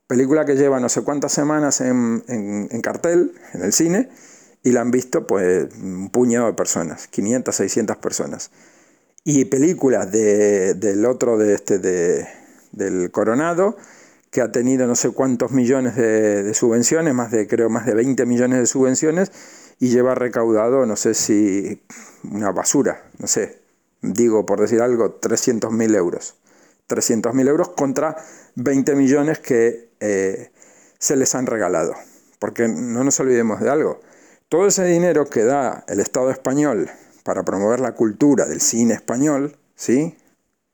Película 0.08 0.46
que 0.46 0.56
lleva 0.56 0.80
no 0.80 0.88
sé 0.88 1.02
cuántas 1.02 1.32
semanas 1.32 1.82
en, 1.82 2.22
cartel, 2.84 3.34
en 3.54 3.64
el 3.64 3.74
cine, 3.74 4.10
y 4.62 4.72
la 4.72 4.82
han 4.82 4.92
visto 4.92 5.26
pues 5.26 5.68
un 5.82 6.10
puñado 6.10 6.46
de 6.46 6.54
personas, 6.54 7.08
500, 7.08 7.56
600 7.56 7.98
personas. 7.98 8.52
Y 9.24 9.46
películas 9.46 10.12
del 10.12 11.06
otro, 11.08 11.40
de 11.40 11.56
este, 11.56 11.80
de, 11.80 12.28
del 12.72 13.10
Coronado, 13.10 13.78
que 14.30 14.42
ha 14.42 14.52
tenido 14.52 14.86
no 14.86 14.96
sé 14.96 15.10
cuántos 15.10 15.52
millones 15.52 15.96
de, 15.96 16.54
subvenciones, 16.54 17.16
más 17.16 17.32
de, 17.32 17.48
creo, 17.48 17.70
más 17.70 17.88
de 17.88 17.96
20 17.96 18.28
millones 18.28 18.60
de 18.60 18.68
subvenciones, 18.68 19.32
y 19.80 19.90
lleva 19.90 20.14
recaudado, 20.14 20.86
no 20.86 20.96
sé 20.96 21.16
si, 21.16 21.82
una 22.32 22.52
basura, 22.52 23.04
no 23.18 23.26
sé, 23.26 23.60
digo 24.02 24.46
por 24.46 24.60
decir 24.62 24.82
algo, 24.82 25.20
300.000 25.20 25.96
euros. 25.96 26.36
300.000 26.88 27.48
euros 27.48 27.70
contra 27.70 28.16
20 28.56 28.96
millones 28.96 29.40
que 29.40 29.85
eh, 30.00 30.52
se 31.00 31.16
les 31.16 31.36
han 31.36 31.46
regalado. 31.46 31.94
Porque 32.40 32.68
no 32.68 33.04
nos 33.04 33.20
olvidemos 33.20 33.62
de 33.62 33.70
algo. 33.70 34.02
Todo 34.50 34.68
ese 34.68 34.84
dinero 34.86 35.26
que 35.26 35.44
da 35.44 35.84
el 35.88 36.00
Estado 36.00 36.30
español 36.30 36.90
para 37.24 37.44
promover 37.44 37.80
la 37.80 37.94
cultura 37.94 38.46
del 38.46 38.62
cine 38.62 38.94
español, 38.94 39.58
¿sí? 39.76 40.16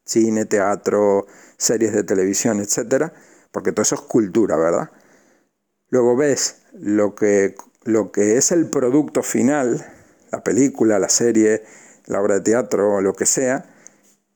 Cine, 0.04 0.46
teatro, 0.46 1.26
series 1.58 1.94
de 1.94 2.04
televisión, 2.04 2.60
etcétera, 2.60 3.14
porque 3.52 3.72
todo 3.72 3.84
eso 3.84 3.96
es 3.96 4.02
cultura, 4.02 4.58
¿verdad? 4.58 4.90
Luego 5.90 6.18
ves 6.18 6.58
lo 6.74 7.16
que, 7.16 7.56
lo 7.84 8.12
que 8.12 8.38
es 8.38 8.52
el 8.52 8.70
producto 8.70 9.24
final, 9.24 9.86
la 10.32 10.44
película, 10.44 11.00
la 11.00 11.10
serie, 11.10 11.64
la 12.06 12.22
obra 12.22 12.36
de 12.36 12.42
teatro, 12.42 13.00
lo 13.00 13.14
que 13.14 13.26
sea, 13.26 13.66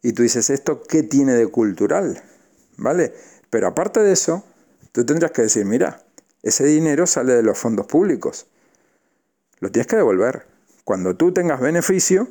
y 0.01 0.13
tú 0.13 0.23
dices, 0.23 0.49
¿esto 0.49 0.83
qué 0.83 1.03
tiene 1.03 1.33
de 1.33 1.47
cultural? 1.47 2.23
¿Vale? 2.77 3.13
Pero 3.49 3.67
aparte 3.67 4.01
de 4.01 4.13
eso, 4.13 4.43
tú 4.95 5.05
tendrías 5.05 5.31
que 5.31 5.41
decir, 5.41 5.65
mira, 5.65 6.01
ese 6.41 6.63
dinero 6.63 7.05
sale 7.05 7.33
de 7.33 7.43
los 7.43 7.57
fondos 7.57 7.85
públicos. 7.85 8.47
Lo 9.59 9.69
tienes 9.69 9.87
que 9.87 9.97
devolver. 9.97 10.47
Cuando 10.85 11.17
tú 11.17 11.33
tengas 11.33 11.59
beneficio 11.59 12.29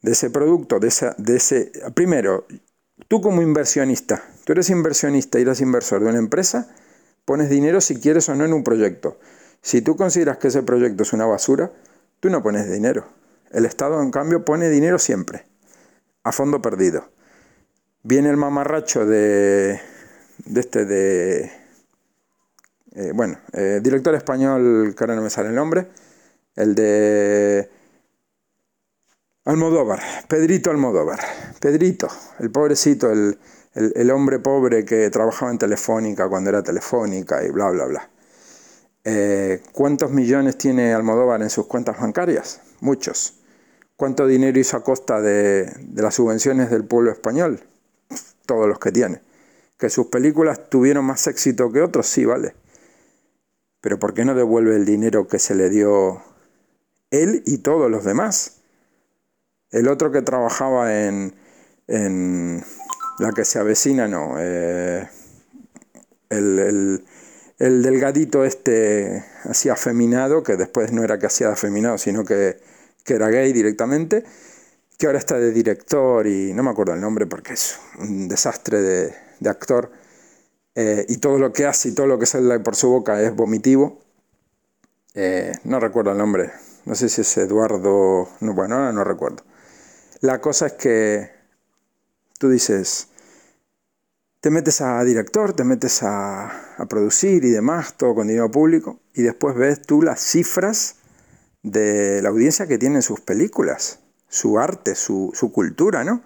de 0.00 0.12
ese 0.12 0.30
producto, 0.30 0.78
de, 0.78 0.92
de 1.18 1.36
ese... 1.36 1.72
Primero, 1.94 2.46
tú 3.08 3.20
como 3.20 3.42
inversionista, 3.42 4.22
tú 4.44 4.52
eres 4.52 4.70
inversionista 4.70 5.40
y 5.40 5.42
eres 5.42 5.60
inversor 5.60 6.04
de 6.04 6.10
una 6.10 6.18
empresa, 6.18 6.72
pones 7.24 7.50
dinero 7.50 7.80
si 7.80 7.96
quieres 7.96 8.28
o 8.28 8.36
no 8.36 8.44
en 8.44 8.52
un 8.52 8.62
proyecto. 8.62 9.18
Si 9.60 9.82
tú 9.82 9.96
consideras 9.96 10.38
que 10.38 10.48
ese 10.48 10.62
proyecto 10.62 11.02
es 11.02 11.12
una 11.12 11.26
basura, 11.26 11.72
tú 12.20 12.30
no 12.30 12.40
pones 12.40 12.70
dinero. 12.70 13.04
El 13.50 13.64
Estado, 13.64 14.00
en 14.00 14.12
cambio, 14.12 14.44
pone 14.44 14.68
dinero 14.68 15.00
siempre 15.00 15.44
a 16.22 16.30
fondo 16.30 16.62
perdido. 16.62 17.08
Viene 18.04 18.30
el 18.30 18.36
mamarracho 18.36 19.06
de, 19.06 19.80
de 20.44 20.60
este, 20.60 20.84
de, 20.84 21.63
eh, 22.94 23.10
bueno, 23.12 23.38
eh, 23.52 23.80
director 23.82 24.14
español, 24.14 24.94
que 24.96 25.04
ahora 25.04 25.16
no 25.16 25.22
me 25.22 25.30
sale 25.30 25.48
el 25.48 25.54
nombre, 25.54 25.88
el 26.54 26.74
de 26.76 27.68
Almodóvar, 29.44 30.00
Pedrito 30.28 30.70
Almodóvar, 30.70 31.18
Pedrito, 31.60 32.08
el 32.38 32.50
pobrecito, 32.50 33.10
el, 33.10 33.36
el, 33.74 34.10
hombre 34.12 34.38
pobre 34.38 34.84
que 34.84 35.10
trabajaba 35.10 35.50
en 35.50 35.58
Telefónica 35.58 36.28
cuando 36.28 36.50
era 36.50 36.62
Telefónica 36.62 37.44
y 37.44 37.50
bla, 37.50 37.70
bla, 37.70 37.86
bla. 37.86 38.10
Eh, 39.02 39.60
¿Cuántos 39.72 40.12
millones 40.12 40.56
tiene 40.56 40.94
Almodóvar 40.94 41.42
en 41.42 41.50
sus 41.50 41.66
cuentas 41.66 42.00
bancarias? 42.00 42.60
Muchos. 42.80 43.40
¿Cuánto 43.96 44.26
dinero 44.26 44.58
hizo 44.58 44.76
a 44.76 44.84
costa 44.84 45.20
de, 45.20 45.64
de 45.64 46.02
las 46.02 46.14
subvenciones 46.14 46.70
del 46.70 46.84
pueblo 46.84 47.10
español? 47.10 47.60
Todos 48.46 48.68
los 48.68 48.78
que 48.78 48.92
tiene. 48.92 49.20
¿Que 49.78 49.90
sus 49.90 50.06
películas 50.06 50.70
tuvieron 50.70 51.04
más 51.04 51.26
éxito 51.26 51.72
que 51.72 51.82
otros? 51.82 52.06
Sí, 52.06 52.24
vale. 52.24 52.54
Pero 53.84 53.98
¿por 53.98 54.14
qué 54.14 54.24
no 54.24 54.34
devuelve 54.34 54.76
el 54.76 54.86
dinero 54.86 55.28
que 55.28 55.38
se 55.38 55.54
le 55.54 55.68
dio 55.68 56.22
él 57.10 57.42
y 57.44 57.58
todos 57.58 57.90
los 57.90 58.02
demás? 58.02 58.62
El 59.70 59.88
otro 59.88 60.10
que 60.10 60.22
trabajaba 60.22 61.04
en, 61.04 61.34
en 61.86 62.64
la 63.18 63.32
que 63.32 63.44
se 63.44 63.58
avecina, 63.58 64.08
no. 64.08 64.36
Eh, 64.38 65.06
el, 66.30 67.04
el, 67.58 67.82
delgadito 67.82 68.46
este 68.46 69.22
así 69.42 69.68
afeminado, 69.68 70.42
que 70.42 70.56
después 70.56 70.90
no 70.90 71.04
era 71.04 71.18
que 71.18 71.26
hacía 71.26 71.50
afeminado, 71.50 71.98
sino 71.98 72.24
que, 72.24 72.56
que 73.04 73.12
era 73.12 73.28
gay 73.28 73.52
directamente, 73.52 74.24
que 74.96 75.04
ahora 75.04 75.18
está 75.18 75.38
de 75.38 75.52
director 75.52 76.26
y 76.26 76.54
no 76.54 76.62
me 76.62 76.70
acuerdo 76.70 76.94
el 76.94 77.02
nombre 77.02 77.26
porque 77.26 77.52
es 77.52 77.78
un 77.98 78.28
desastre 78.28 78.80
de, 78.80 79.14
de 79.40 79.50
actor. 79.50 80.03
Eh, 80.74 81.06
y 81.08 81.18
todo 81.18 81.38
lo 81.38 81.52
que 81.52 81.66
hace 81.66 81.90
y 81.90 81.94
todo 81.94 82.06
lo 82.06 82.18
que 82.18 82.26
sale 82.26 82.58
por 82.60 82.74
su 82.74 82.90
boca 82.90 83.20
es 83.22 83.34
vomitivo. 83.34 84.00
Eh, 85.14 85.52
no 85.64 85.78
recuerdo 85.78 86.10
el 86.10 86.18
nombre, 86.18 86.50
no 86.86 86.94
sé 86.96 87.08
si 87.08 87.20
es 87.20 87.36
Eduardo, 87.36 88.28
no, 88.40 88.54
bueno, 88.54 88.74
ahora 88.74 88.92
no 88.92 89.04
recuerdo. 89.04 89.44
La 90.20 90.40
cosa 90.40 90.66
es 90.66 90.72
que 90.72 91.30
tú 92.38 92.48
dices, 92.48 93.08
te 94.40 94.50
metes 94.50 94.80
a 94.80 95.04
director, 95.04 95.52
te 95.52 95.62
metes 95.62 96.02
a, 96.02 96.52
producir 96.88 97.44
y 97.44 97.50
demás, 97.50 97.94
todo 97.96 98.16
con 98.16 98.26
dinero 98.26 98.50
público, 98.50 98.98
y 99.14 99.22
después 99.22 99.54
ves 99.54 99.82
tú 99.82 100.02
las 100.02 100.20
cifras 100.20 100.96
de 101.62 102.20
la 102.20 102.30
audiencia 102.30 102.66
que 102.66 102.76
tienen 102.76 103.02
sus 103.02 103.20
películas, 103.20 104.00
su 104.28 104.58
arte, 104.58 104.96
su, 104.96 105.30
su 105.32 105.52
cultura, 105.52 106.02
¿no? 106.02 106.22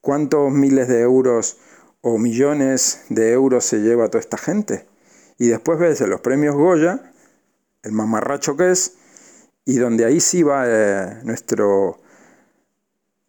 ¿Cuántos 0.00 0.50
miles 0.50 0.88
de 0.88 1.00
euros 1.00 1.58
o 2.00 2.18
millones 2.18 3.02
de 3.08 3.32
euros 3.32 3.64
se 3.64 3.78
lleva 3.78 4.08
toda 4.08 4.20
esta 4.20 4.38
gente? 4.38 4.86
Y 5.38 5.48
después 5.48 5.78
ves 5.78 6.00
los 6.00 6.20
premios 6.20 6.54
Goya, 6.54 7.12
el 7.82 7.92
mamarracho 7.92 8.56
que 8.56 8.70
es, 8.70 8.94
y 9.64 9.78
donde 9.78 10.04
ahí 10.04 10.20
sí 10.20 10.42
va 10.42 10.64
eh, 10.66 11.20
nuestro 11.24 12.00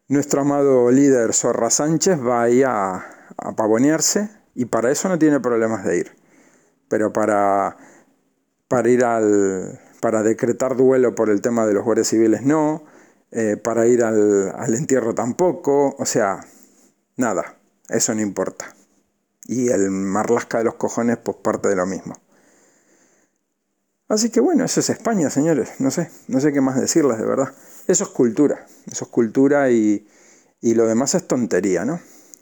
nuestro 0.08 0.42
amado 0.42 0.90
líder 0.90 1.34
Zorra 1.34 1.70
Sánchez 1.70 2.20
va 2.20 2.44
ahí 2.44 2.64
a, 2.64 3.06
a 3.38 3.56
pavonearse 3.56 4.30
y 4.56 4.66
para 4.66 4.92
eso 4.92 5.08
no 5.08 5.18
tiene 5.20 5.40
problemas 5.40 5.86
de 5.86 6.00
ir. 6.00 6.12
Pero 6.90 7.14
para, 7.14 7.78
para 8.68 8.90
ir 8.90 9.06
al. 9.06 9.80
para 10.02 10.24
decretar 10.24 10.76
duelo 10.76 11.16
por 11.16 11.30
el 11.30 11.42
tema 11.42 11.66
de 11.66 11.74
los 11.74 11.84
guardias 11.86 12.08
civiles 12.08 12.42
no. 12.42 12.84
Eh, 13.32 13.58
para 13.58 13.86
ir 13.86 14.04
al, 14.04 14.52
al 14.58 14.74
entierro 14.74 15.14
tampoco. 15.14 15.96
O 15.98 16.06
sea, 16.06 16.40
nada. 17.16 17.59
Eso 17.90 18.14
no 18.14 18.22
importa. 18.22 18.74
Y 19.46 19.70
el 19.70 19.90
marlasca 19.90 20.60
de 20.60 20.66
los 20.66 20.76
cojones, 20.76 21.18
pues 21.18 21.38
parte 21.38 21.70
de 21.70 21.76
lo 21.76 21.86
mismo. 21.86 22.16
Así 24.10 24.32
que 24.32 24.40
bueno, 24.40 24.66
eso 24.66 24.80
es 24.80 24.90
España, 24.90 25.30
señores. 25.30 25.70
No 25.80 25.92
sé, 25.92 26.10
no 26.28 26.40
sé 26.40 26.52
qué 26.52 26.62
más 26.62 26.80
decirles, 26.80 27.20
de 27.20 27.26
verdad. 27.26 27.54
Eso 27.88 28.04
es 28.04 28.10
cultura, 28.10 28.66
eso 28.92 29.06
es 29.06 29.12
cultura 29.12 29.70
y, 29.70 30.08
lo 30.62 30.88
demás 30.88 31.14
es 31.16 31.28
tontería, 31.28 31.86
¿no? 31.86 32.00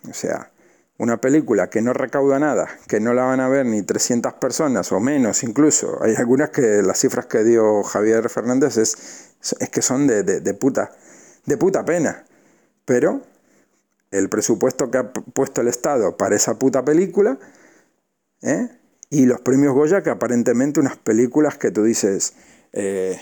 O 0.10 0.14
sea, 0.14 0.52
una 0.98 1.20
película 1.20 1.70
que 1.70 1.82
no 1.82 1.94
recauda 1.94 2.40
nada, 2.40 2.68
que 2.88 3.00
no 3.02 3.14
la 3.14 3.26
van 3.26 3.42
a 3.42 3.50
ver 3.50 3.66
ni 3.66 3.82
300 3.82 4.34
personas 4.36 4.92
o 4.94 5.00
menos 5.02 5.44
incluso. 5.44 6.02
Hay 6.02 6.16
algunas 6.16 6.50
que 6.52 6.82
las 6.82 7.00
cifras 7.00 7.26
que 7.26 7.44
dio 7.44 7.84
Javier 7.84 8.30
Fernández 8.30 8.78
es, 8.78 9.36
es 9.60 9.70
que 9.70 9.82
son 9.82 10.08
de, 10.08 10.24
de, 10.24 10.54
puta, 10.54 10.92
de 11.46 11.58
puta 11.58 11.84
pena. 11.84 12.26
Pero 12.86 13.22
el 14.12 14.30
presupuesto 14.30 14.89
que 14.91 14.98
ha 14.98 15.12
puesto 15.12 15.62
el 15.62 15.67
Estado 15.67 16.17
para 16.17 16.36
esa 16.36 16.58
puta 16.58 16.84
película, 16.84 17.38
¿eh? 18.41 18.70
y 19.10 19.26
los 19.26 19.41
premios 19.41 19.74
Goya, 19.74 20.04
que 20.04 20.10
aparentemente 20.10 20.80
unas 20.80 20.98
películas 20.98 21.58
que 21.58 21.72
tú 21.72 21.84
dices, 21.84 22.34
eh, 22.74 23.20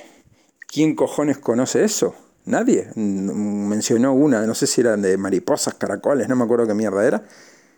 ¿Quién 0.75 0.93
cojones 0.93 1.37
conoce 1.37 1.85
eso? 1.85 2.13
Nadie. 2.45 2.89
Mencionó 2.95 4.13
una, 4.13 4.45
no 4.45 4.53
sé 4.53 4.67
si 4.67 4.81
eran 4.81 5.01
de 5.01 5.17
mariposas, 5.17 5.75
caracoles, 5.75 6.27
no 6.27 6.35
me 6.35 6.43
acuerdo 6.43 6.67
qué 6.67 6.73
mierda 6.73 7.07
era. 7.07 7.23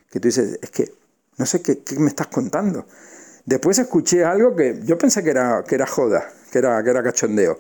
Que 0.09 0.19
tú 0.19 0.27
dices, 0.27 0.57
es 0.63 0.71
que 0.71 0.91
no 1.37 1.45
sé 1.45 1.61
qué, 1.61 1.79
me 1.99 2.09
estás 2.09 2.25
contando. 2.25 2.87
Después 3.45 3.77
escuché 3.77 4.25
algo 4.25 4.55
que 4.55 4.81
yo 4.83 4.97
pensé 4.97 5.23
que 5.23 5.29
era, 5.29 5.63
que 5.63 5.75
era 5.75 5.85
joda, 5.85 6.27
que 6.51 6.57
era, 6.57 6.83
que 6.83 6.89
era 6.89 7.03
cachondeo. 7.03 7.59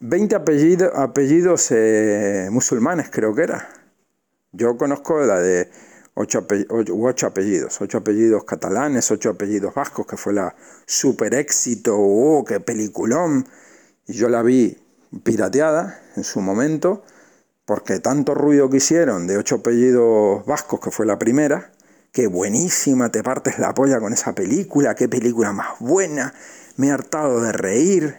20 0.00 0.34
apellidos 0.34 1.68
eh, 1.70 2.48
musulmanes, 2.50 3.08
creo 3.08 3.32
que 3.36 3.42
era. 3.42 3.68
Yo 4.52 4.76
conozco 4.76 5.20
la 5.20 5.40
de 5.40 5.70
8 6.14 6.46
apellidos, 7.26 7.80
8 7.80 7.98
apellidos 7.98 8.44
catalanes, 8.44 9.10
8 9.10 9.30
apellidos 9.30 9.74
vascos, 9.74 10.06
que 10.06 10.16
fue 10.16 10.32
la 10.32 10.54
super 10.86 11.34
éxito, 11.34 11.96
oh, 11.98 12.44
qué 12.44 12.60
peliculón 12.60 13.46
y 14.06 14.14
yo 14.14 14.28
la 14.28 14.42
vi 14.42 14.78
pirateada 15.24 16.00
en 16.16 16.24
su 16.24 16.40
momento, 16.40 17.02
porque 17.64 18.00
tanto 18.00 18.34
ruido 18.34 18.68
que 18.68 18.78
hicieron 18.78 19.26
de 19.26 19.38
ocho 19.38 19.56
apellidos 19.56 20.44
vascos, 20.46 20.80
que 20.80 20.90
fue 20.90 21.06
la 21.06 21.18
primera, 21.18 21.72
qué 22.10 22.26
buenísima, 22.26 23.10
te 23.10 23.22
partes 23.22 23.58
la 23.58 23.74
polla 23.74 24.00
con 24.00 24.12
esa 24.12 24.34
película, 24.34 24.94
qué 24.94 25.08
película 25.08 25.52
más 25.52 25.78
buena, 25.78 26.34
me 26.76 26.88
he 26.88 26.90
hartado 26.90 27.40
de 27.40 27.52
reír. 27.52 28.16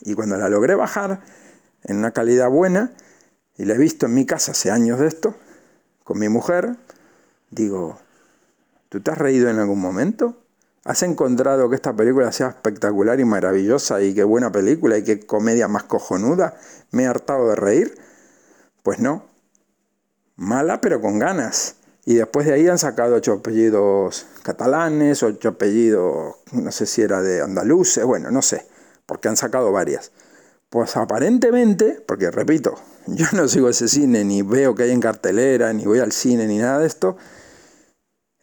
Y 0.00 0.14
cuando 0.14 0.36
la 0.36 0.48
logré 0.48 0.74
bajar 0.74 1.20
en 1.84 1.98
una 1.98 2.12
calidad 2.12 2.48
buena, 2.48 2.92
y 3.56 3.64
la 3.64 3.74
he 3.74 3.78
visto 3.78 4.06
en 4.06 4.14
mi 4.14 4.24
casa 4.24 4.52
hace 4.52 4.70
años 4.70 5.00
de 5.00 5.08
esto, 5.08 5.34
con 6.08 6.18
mi 6.18 6.30
mujer, 6.30 6.74
digo, 7.50 7.98
¿tú 8.88 9.02
te 9.02 9.10
has 9.10 9.18
reído 9.18 9.50
en 9.50 9.58
algún 9.58 9.78
momento? 9.78 10.38
¿Has 10.86 11.02
encontrado 11.02 11.68
que 11.68 11.76
esta 11.76 11.94
película 11.94 12.32
sea 12.32 12.48
espectacular 12.48 13.20
y 13.20 13.26
maravillosa 13.26 14.00
y 14.00 14.14
qué 14.14 14.24
buena 14.24 14.50
película 14.50 14.96
y 14.96 15.04
qué 15.04 15.20
comedia 15.20 15.68
más 15.68 15.82
cojonuda? 15.82 16.56
¿Me 16.92 17.02
he 17.02 17.06
hartado 17.06 17.50
de 17.50 17.56
reír? 17.56 17.94
Pues 18.82 19.00
no. 19.00 19.26
Mala 20.36 20.80
pero 20.80 21.02
con 21.02 21.18
ganas. 21.18 21.74
Y 22.06 22.14
después 22.14 22.46
de 22.46 22.54
ahí 22.54 22.66
han 22.68 22.78
sacado 22.78 23.16
ocho 23.16 23.34
apellidos 23.34 24.24
catalanes, 24.42 25.22
ocho 25.22 25.50
apellidos, 25.50 26.36
no 26.52 26.72
sé 26.72 26.86
si 26.86 27.02
era 27.02 27.20
de 27.20 27.42
andaluces, 27.42 28.02
bueno, 28.06 28.30
no 28.30 28.40
sé, 28.40 28.66
porque 29.04 29.28
han 29.28 29.36
sacado 29.36 29.72
varias. 29.72 30.10
Pues 30.70 30.96
aparentemente, 30.96 32.02
porque 32.06 32.30
repito, 32.30 32.74
yo 33.06 33.26
no 33.32 33.48
sigo 33.48 33.68
ese 33.68 33.88
cine, 33.88 34.24
ni 34.24 34.42
veo 34.42 34.74
que 34.74 34.84
hay 34.84 34.90
en 34.90 35.00
cartelera, 35.00 35.72
ni 35.72 35.84
voy 35.84 36.00
al 36.00 36.12
cine, 36.12 36.46
ni 36.46 36.58
nada 36.58 36.80
de 36.80 36.86
esto, 36.86 37.16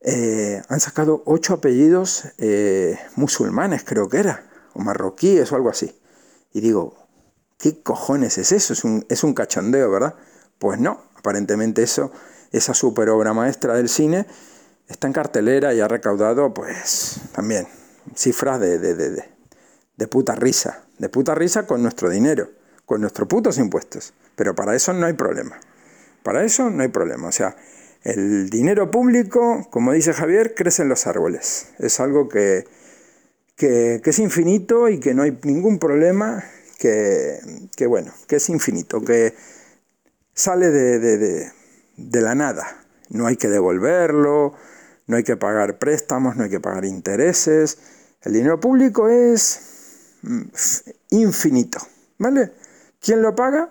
eh, 0.02 0.62
han 0.70 0.80
sacado 0.80 1.24
ocho 1.26 1.56
apellidos 1.56 2.26
eh, 2.38 2.98
musulmanes, 3.16 3.84
creo 3.84 4.08
que 4.10 4.18
era, 4.18 4.48
o 4.74 4.80
marroquíes 4.80 5.52
o 5.52 5.56
algo 5.56 5.70
así. 5.70 6.00
Y 6.54 6.62
digo, 6.62 6.96
¿qué 7.58 7.82
cojones 7.82 8.38
es 8.38 8.52
eso? 8.52 8.74
Es 8.74 8.84
un, 8.84 9.06
es 9.10 9.24
un 9.24 9.34
cachondeo, 9.34 9.90
¿verdad? 9.92 10.16
Pues 10.60 10.80
no, 10.80 11.02
aparentemente 11.16 11.84
eso, 11.84 12.12
esa 12.52 12.74
super 12.74 13.10
obra 13.10 13.34
maestra 13.34 13.76
del 13.76 13.90
cine, 13.90 14.28
está 14.88 15.08
en 15.08 15.14
cartelera 15.14 15.74
y 15.74 15.82
ha 15.82 15.88
recaudado, 15.88 16.54
pues, 16.54 17.20
también 17.34 17.68
cifras 18.16 18.60
de, 18.60 18.78
de, 18.78 18.94
de, 18.94 19.24
de 19.98 20.08
puta 20.08 20.36
risa, 20.36 20.85
de 20.98 21.10
puta 21.10 21.36
risa 21.36 21.66
con 21.68 21.82
nuestro 21.82 22.10
dinero, 22.10 22.50
con 22.86 23.02
nuestros 23.02 23.28
putos 23.28 23.58
impuestos. 23.58 24.14
Pero 24.36 24.56
para 24.56 24.76
eso 24.76 24.94
no 24.94 25.06
hay 25.06 25.14
problema. 25.14 25.60
Para 26.24 26.44
eso 26.44 26.70
no 26.70 26.84
hay 26.84 26.90
problema. 26.90 27.28
O 27.28 27.32
sea, 27.32 27.56
el 28.04 28.50
dinero 28.50 28.92
público, 28.92 29.68
como 29.72 29.92
dice 29.92 30.14
Javier, 30.14 30.54
crece 30.56 30.84
en 30.84 30.90
los 30.90 31.08
árboles. 31.08 31.70
Es 31.80 32.00
algo 32.00 32.30
que, 32.30 32.66
que, 33.56 34.02
es 34.04 34.20
infinito 34.20 34.90
y 34.90 35.00
que 35.00 35.14
no 35.14 35.24
hay 35.24 35.38
ningún 35.44 35.80
problema, 35.80 36.44
que, 36.78 37.40
que 37.76 37.88
bueno, 37.88 38.14
que 38.28 38.38
es 38.38 38.50
infinito, 38.50 39.04
que 39.04 39.34
sale 40.34 40.70
de, 40.70 41.00
de, 41.00 41.52
de, 41.98 42.22
la 42.22 42.36
nada. 42.36 42.86
No 43.10 43.28
hay 43.28 43.38
que 43.38 43.48
devolverlo, 43.48 44.54
no 45.08 45.18
hay 45.18 45.24
que 45.24 45.38
pagar 45.38 45.80
préstamos, 45.80 46.36
no 46.36 46.44
hay 46.44 46.50
que 46.50 46.60
pagar 46.60 46.86
intereses. 46.86 47.80
El 48.22 48.34
dinero 48.34 48.60
público 48.60 49.10
es 49.10 49.75
infinito, 51.10 51.80
¿vale? 52.18 52.52
¿Quién 53.00 53.22
lo 53.22 53.36
paga? 53.36 53.70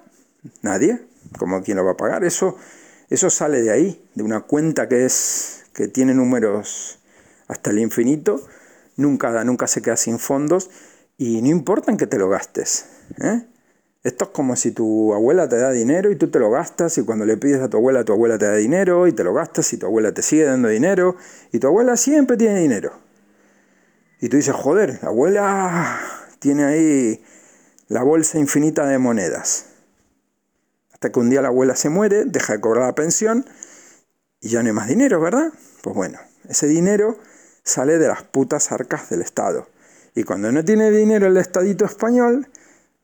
Nadie. 0.63 1.01
¿Cómo 1.39 1.63
quién 1.63 1.77
lo 1.77 1.85
va 1.85 1.93
a 1.93 1.97
pagar? 1.97 2.25
Eso 2.25 2.57
Eso 3.11 3.31
sale 3.31 3.63
de 3.63 3.71
ahí, 3.71 4.09
de 4.15 4.23
una 4.23 4.43
cuenta 4.43 4.89
que 4.89 5.05
es 5.05 5.65
que 5.73 5.89
tiene 5.89 6.15
números 6.15 6.99
hasta 7.49 7.71
el 7.71 7.79
infinito, 7.81 8.41
nunca 8.97 9.45
nunca 9.45 9.67
se 9.67 9.83
queda 9.83 9.97
sin 9.97 10.19
fondos 10.19 10.71
y 11.19 11.43
no 11.43 11.49
importa 11.49 11.91
en 11.91 11.97
que 11.97 12.07
te 12.07 12.19
lo 12.19 12.29
gastes. 12.29 12.87
¿eh? 13.21 13.45
Esto 14.05 14.27
es 14.27 14.31
como 14.31 14.55
si 14.55 14.71
tu 14.71 15.15
abuela 15.15 15.49
te 15.49 15.57
da 15.57 15.71
dinero 15.71 16.11
y 16.11 16.17
tú 16.17 16.29
te 16.29 16.39
lo 16.39 16.51
gastas 16.51 16.97
y 16.99 17.05
cuando 17.05 17.25
le 17.25 17.37
pides 17.37 17.61
a 17.61 17.69
tu 17.69 17.79
abuela, 17.79 18.05
tu 18.05 18.13
abuela 18.13 18.39
te 18.39 18.47
da 18.47 18.55
dinero 18.55 19.07
y 19.07 19.13
te 19.13 19.25
lo 19.25 19.35
gastas 19.35 19.73
y 19.73 19.79
tu 19.79 19.87
abuela 19.87 20.13
te 20.13 20.23
sigue 20.23 20.45
dando 20.45 20.69
dinero 20.69 21.17
y 21.53 21.59
tu 21.59 21.67
abuela 21.67 21.97
siempre 21.97 22.37
tiene 22.37 22.61
dinero. 22.61 22.93
Y 24.21 24.29
tú 24.29 24.37
dices, 24.37 24.55
joder, 24.55 25.01
la 25.03 25.09
abuela 25.09 26.01
tiene 26.45 26.65
ahí 26.65 27.25
la 27.89 28.03
bolsa 28.03 28.39
infinita 28.39 28.87
de 28.87 28.99
monedas. 28.99 29.65
Hasta 30.93 31.11
que 31.11 31.19
un 31.19 31.31
día 31.31 31.41
la 31.41 31.49
abuela 31.49 31.75
se 31.75 31.89
muere, 31.89 32.27
deja 32.27 32.53
de 32.53 32.61
cobrar 32.61 32.85
la 32.85 32.95
pensión 32.95 33.47
y 34.43 34.51
ya 34.51 34.63
no 34.63 34.67
hay 34.67 34.75
más 34.75 34.87
dinero, 34.87 35.23
¿verdad? 35.23 35.55
Pues 35.81 35.97
bueno, 35.97 36.19
ese 36.47 36.67
dinero 36.67 37.17
sale 37.63 37.97
de 37.97 38.09
las 38.09 38.25
putas 38.25 38.73
arcas 38.73 39.09
del 39.09 39.23
Estado. 39.23 39.69
Y 40.15 40.25
cuando 40.25 40.53
no 40.53 40.63
tiene 40.63 40.91
dinero 40.91 41.29
el 41.29 41.39
Estadito 41.39 41.87
español, 41.87 42.47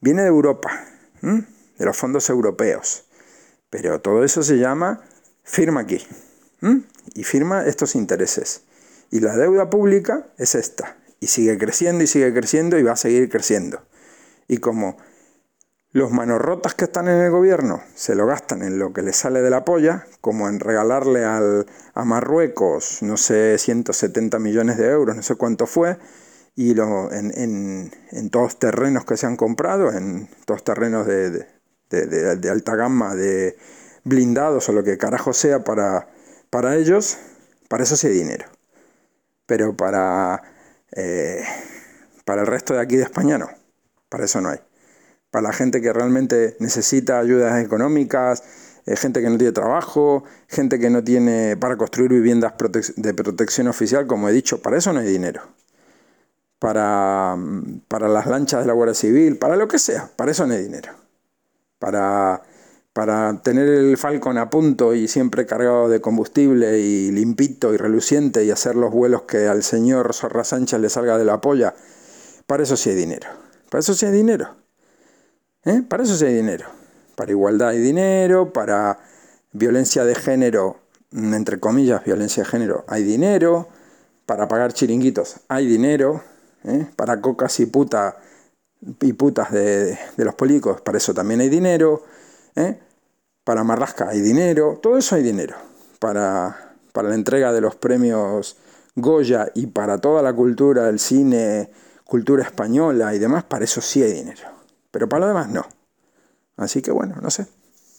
viene 0.02 0.20
de 0.20 0.28
Europa 0.28 0.70
de 1.22 1.84
los 1.86 1.96
fondos 1.96 2.28
europeos. 2.28 3.06
Pero 3.70 4.02
todo 4.02 4.22
eso 4.22 4.42
se 4.42 4.58
llama 4.58 5.00
firma 5.44 5.80
aquí. 5.80 6.06
Y 7.14 7.24
firma 7.24 7.64
estos 7.64 7.94
intereses. 7.94 8.64
Y 9.10 9.20
la 9.20 9.34
deuda 9.34 9.70
pública 9.70 10.26
es 10.36 10.54
esta. 10.54 10.99
Y 11.20 11.28
sigue 11.28 11.58
creciendo 11.58 12.02
y 12.02 12.06
sigue 12.06 12.32
creciendo 12.32 12.78
y 12.78 12.82
va 12.82 12.92
a 12.92 12.96
seguir 12.96 13.28
creciendo. 13.28 13.82
Y 14.48 14.58
como 14.58 14.96
los 15.92 16.12
manorrotas 16.12 16.74
que 16.74 16.84
están 16.84 17.08
en 17.08 17.20
el 17.20 17.30
gobierno 17.30 17.82
se 17.94 18.14
lo 18.14 18.26
gastan 18.26 18.62
en 18.62 18.78
lo 18.78 18.92
que 18.92 19.02
les 19.02 19.16
sale 19.16 19.42
de 19.42 19.50
la 19.50 19.64
polla, 19.64 20.06
como 20.20 20.48
en 20.48 20.60
regalarle 20.60 21.24
al, 21.24 21.66
a 21.94 22.04
Marruecos, 22.04 23.02
no 23.02 23.16
sé, 23.16 23.58
170 23.58 24.38
millones 24.38 24.78
de 24.78 24.88
euros, 24.88 25.16
no 25.16 25.22
sé 25.22 25.34
cuánto 25.34 25.66
fue, 25.66 25.98
y 26.54 26.74
lo, 26.74 27.12
en, 27.12 27.36
en, 27.36 27.92
en, 28.12 28.30
todos 28.30 28.58
terrenos 28.58 29.04
que 29.04 29.16
se 29.16 29.26
han 29.26 29.36
comprado, 29.36 29.92
en 29.92 30.28
todos 30.46 30.62
terrenos 30.62 31.06
de, 31.06 31.30
de, 31.90 32.36
de, 32.36 32.50
alta 32.50 32.76
gama, 32.76 33.14
de 33.14 33.56
blindados 34.04 34.68
o 34.68 34.72
lo 34.72 34.84
que 34.84 34.98
carajo 34.98 35.32
sea 35.32 35.64
para, 35.64 36.08
para 36.50 36.76
ellos, 36.76 37.18
para 37.68 37.82
eso 37.82 37.96
sí 37.96 38.08
hay 38.08 38.14
dinero. 38.14 38.46
Pero 39.46 39.76
para, 39.76 40.42
eh, 40.92 41.42
para 42.24 42.42
el 42.42 42.46
resto 42.46 42.74
de 42.74 42.80
aquí 42.80 42.96
de 42.96 43.04
España 43.04 43.38
no, 43.38 43.48
para 44.08 44.24
eso 44.24 44.40
no 44.40 44.50
hay. 44.50 44.58
Para 45.30 45.48
la 45.48 45.52
gente 45.52 45.80
que 45.80 45.92
realmente 45.92 46.56
necesita 46.58 47.18
ayudas 47.18 47.64
económicas, 47.64 48.42
eh, 48.86 48.96
gente 48.96 49.20
que 49.20 49.30
no 49.30 49.38
tiene 49.38 49.52
trabajo, 49.52 50.24
gente 50.48 50.78
que 50.78 50.90
no 50.90 51.04
tiene 51.04 51.56
para 51.56 51.76
construir 51.76 52.10
viviendas 52.10 52.54
de 52.96 53.14
protección 53.14 53.68
oficial, 53.68 54.06
como 54.06 54.28
he 54.28 54.32
dicho, 54.32 54.60
para 54.60 54.78
eso 54.78 54.92
no 54.92 55.00
hay 55.00 55.06
dinero 55.06 55.42
para, 56.60 57.36
para 57.88 58.08
las 58.08 58.26
lanchas 58.26 58.60
de 58.60 58.66
la 58.66 58.74
Guardia 58.74 58.94
Civil, 58.94 59.38
para 59.38 59.56
lo 59.56 59.66
que 59.66 59.80
sea, 59.80 60.08
para 60.14 60.30
eso 60.30 60.46
no 60.46 60.54
hay 60.54 60.62
dinero. 60.62 60.92
Para, 61.80 62.42
para 62.92 63.42
tener 63.42 63.68
el 63.68 63.96
Falcon 63.96 64.38
a 64.38 64.50
punto 64.50 64.94
y 64.94 65.08
siempre 65.08 65.46
cargado 65.46 65.88
de 65.88 66.00
combustible 66.00 66.80
y 66.80 67.12
limpito 67.12 67.72
y 67.72 67.76
reluciente 67.76 68.44
y 68.44 68.50
hacer 68.50 68.76
los 68.76 68.90
vuelos 68.92 69.22
que 69.22 69.46
al 69.46 69.62
señor 69.62 70.14
Zorra 70.14 70.44
Sánchez 70.44 70.80
le 70.80 70.88
salga 70.88 71.18
de 71.18 71.24
la 71.24 71.40
polla, 71.40 71.74
para 72.46 72.62
eso 72.62 72.76
sí 72.76 72.90
hay 72.90 72.96
dinero. 72.96 73.28
Para 73.70 73.80
eso 73.80 73.94
sí 73.94 74.06
hay 74.06 74.12
dinero. 74.12 74.56
¿Eh? 75.64 75.82
Para 75.88 76.02
eso 76.02 76.16
sí 76.16 76.24
hay 76.24 76.34
dinero. 76.34 76.66
Para 77.14 77.30
igualdad 77.30 77.68
hay 77.68 77.78
dinero, 77.78 78.52
para 78.52 78.98
violencia 79.52 80.04
de 80.04 80.14
género, 80.14 80.78
entre 81.12 81.60
comillas, 81.60 82.04
violencia 82.04 82.42
de 82.42 82.48
género, 82.48 82.84
hay 82.88 83.02
dinero, 83.02 83.68
para 84.26 84.46
pagar 84.46 84.72
chiringuitos 84.72 85.40
hay 85.48 85.66
dinero, 85.66 86.22
¿eh? 86.64 86.86
para 86.94 87.20
cocas 87.20 87.58
y, 87.60 87.66
puta, 87.66 88.18
y 89.00 89.12
putas 89.12 89.50
de, 89.50 89.98
los 90.16 90.34
políticos, 90.36 90.80
para 90.80 90.98
eso 90.98 91.12
también 91.12 91.40
hay 91.40 91.48
dinero, 91.48 92.04
¿eh? 92.56 92.78
para 93.44 93.64
Marrasca 93.64 94.08
hay 94.08 94.20
dinero, 94.20 94.78
todo 94.82 94.98
eso 94.98 95.16
hay 95.16 95.22
dinero, 95.22 95.56
para, 95.98 96.74
para 96.92 97.08
la 97.08 97.14
entrega 97.14 97.52
de 97.52 97.60
los 97.60 97.76
premios 97.76 98.56
Goya 98.96 99.50
y 99.54 99.68
para 99.68 99.98
toda 99.98 100.22
la 100.22 100.32
cultura, 100.32 100.88
el 100.88 100.98
cine, 100.98 101.70
cultura 102.04 102.44
española 102.44 103.14
y 103.14 103.18
demás, 103.18 103.44
para 103.44 103.64
eso 103.64 103.80
sí 103.80 104.02
hay 104.02 104.12
dinero, 104.12 104.48
pero 104.90 105.08
para 105.08 105.20
lo 105.20 105.28
demás 105.28 105.48
no. 105.48 105.66
Así 106.56 106.82
que 106.82 106.90
bueno, 106.90 107.16
no 107.20 107.30
sé, 107.30 107.46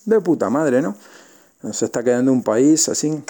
de 0.06 0.20
puta 0.22 0.50
madre, 0.50 0.82
¿no? 0.82 0.96
Nos 1.64 1.82
está 1.82 2.04
quedando 2.04 2.32
un 2.32 2.44
país 2.44 2.90
así, 2.90 3.24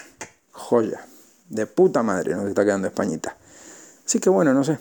joya, 0.52 1.06
de 1.50 1.66
puta 1.66 2.04
madre 2.04 2.36
nos 2.36 2.48
está 2.48 2.66
quedando 2.66 2.88
Españita. 2.88 3.38
Así 4.06 4.20
que 4.20 4.30
bueno, 4.30 4.54
no 4.54 4.64
sé, 4.64 4.78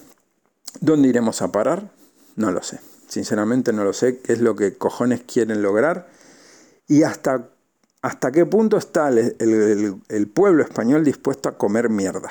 ¿Dónde 0.79 1.09
iremos 1.09 1.43
a 1.43 1.51
parar? 1.51 1.91
No 2.37 2.53
lo 2.53 2.63
sé. 2.63 2.79
Sinceramente 3.09 3.73
no 3.73 3.83
lo 3.85 3.93
sé 3.93 4.21
qué 4.21 4.35
es 4.35 4.41
lo 4.41 4.55
que 4.55 4.77
cojones 4.77 5.23
quieren 5.23 5.63
lograr 5.63 6.09
y 6.91 7.05
hasta, 7.05 7.49
hasta 8.03 8.31
qué 8.33 8.45
punto 8.45 8.77
está 8.77 9.09
el, 9.09 10.31
pueblo 10.35 10.63
español 10.63 11.05
dispuesto 11.05 11.49
a 11.49 11.57
comer 11.57 11.89
mierda. 11.89 12.31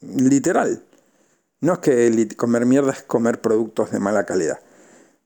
Literal. 0.00 0.82
No 1.60 1.74
es 1.74 1.78
que 1.80 2.28
comer 2.36 2.66
mierda 2.66 2.92
es 2.92 3.02
comer 3.02 3.40
productos 3.40 3.92
de 3.92 4.00
mala 4.00 4.24
calidad. 4.24 4.58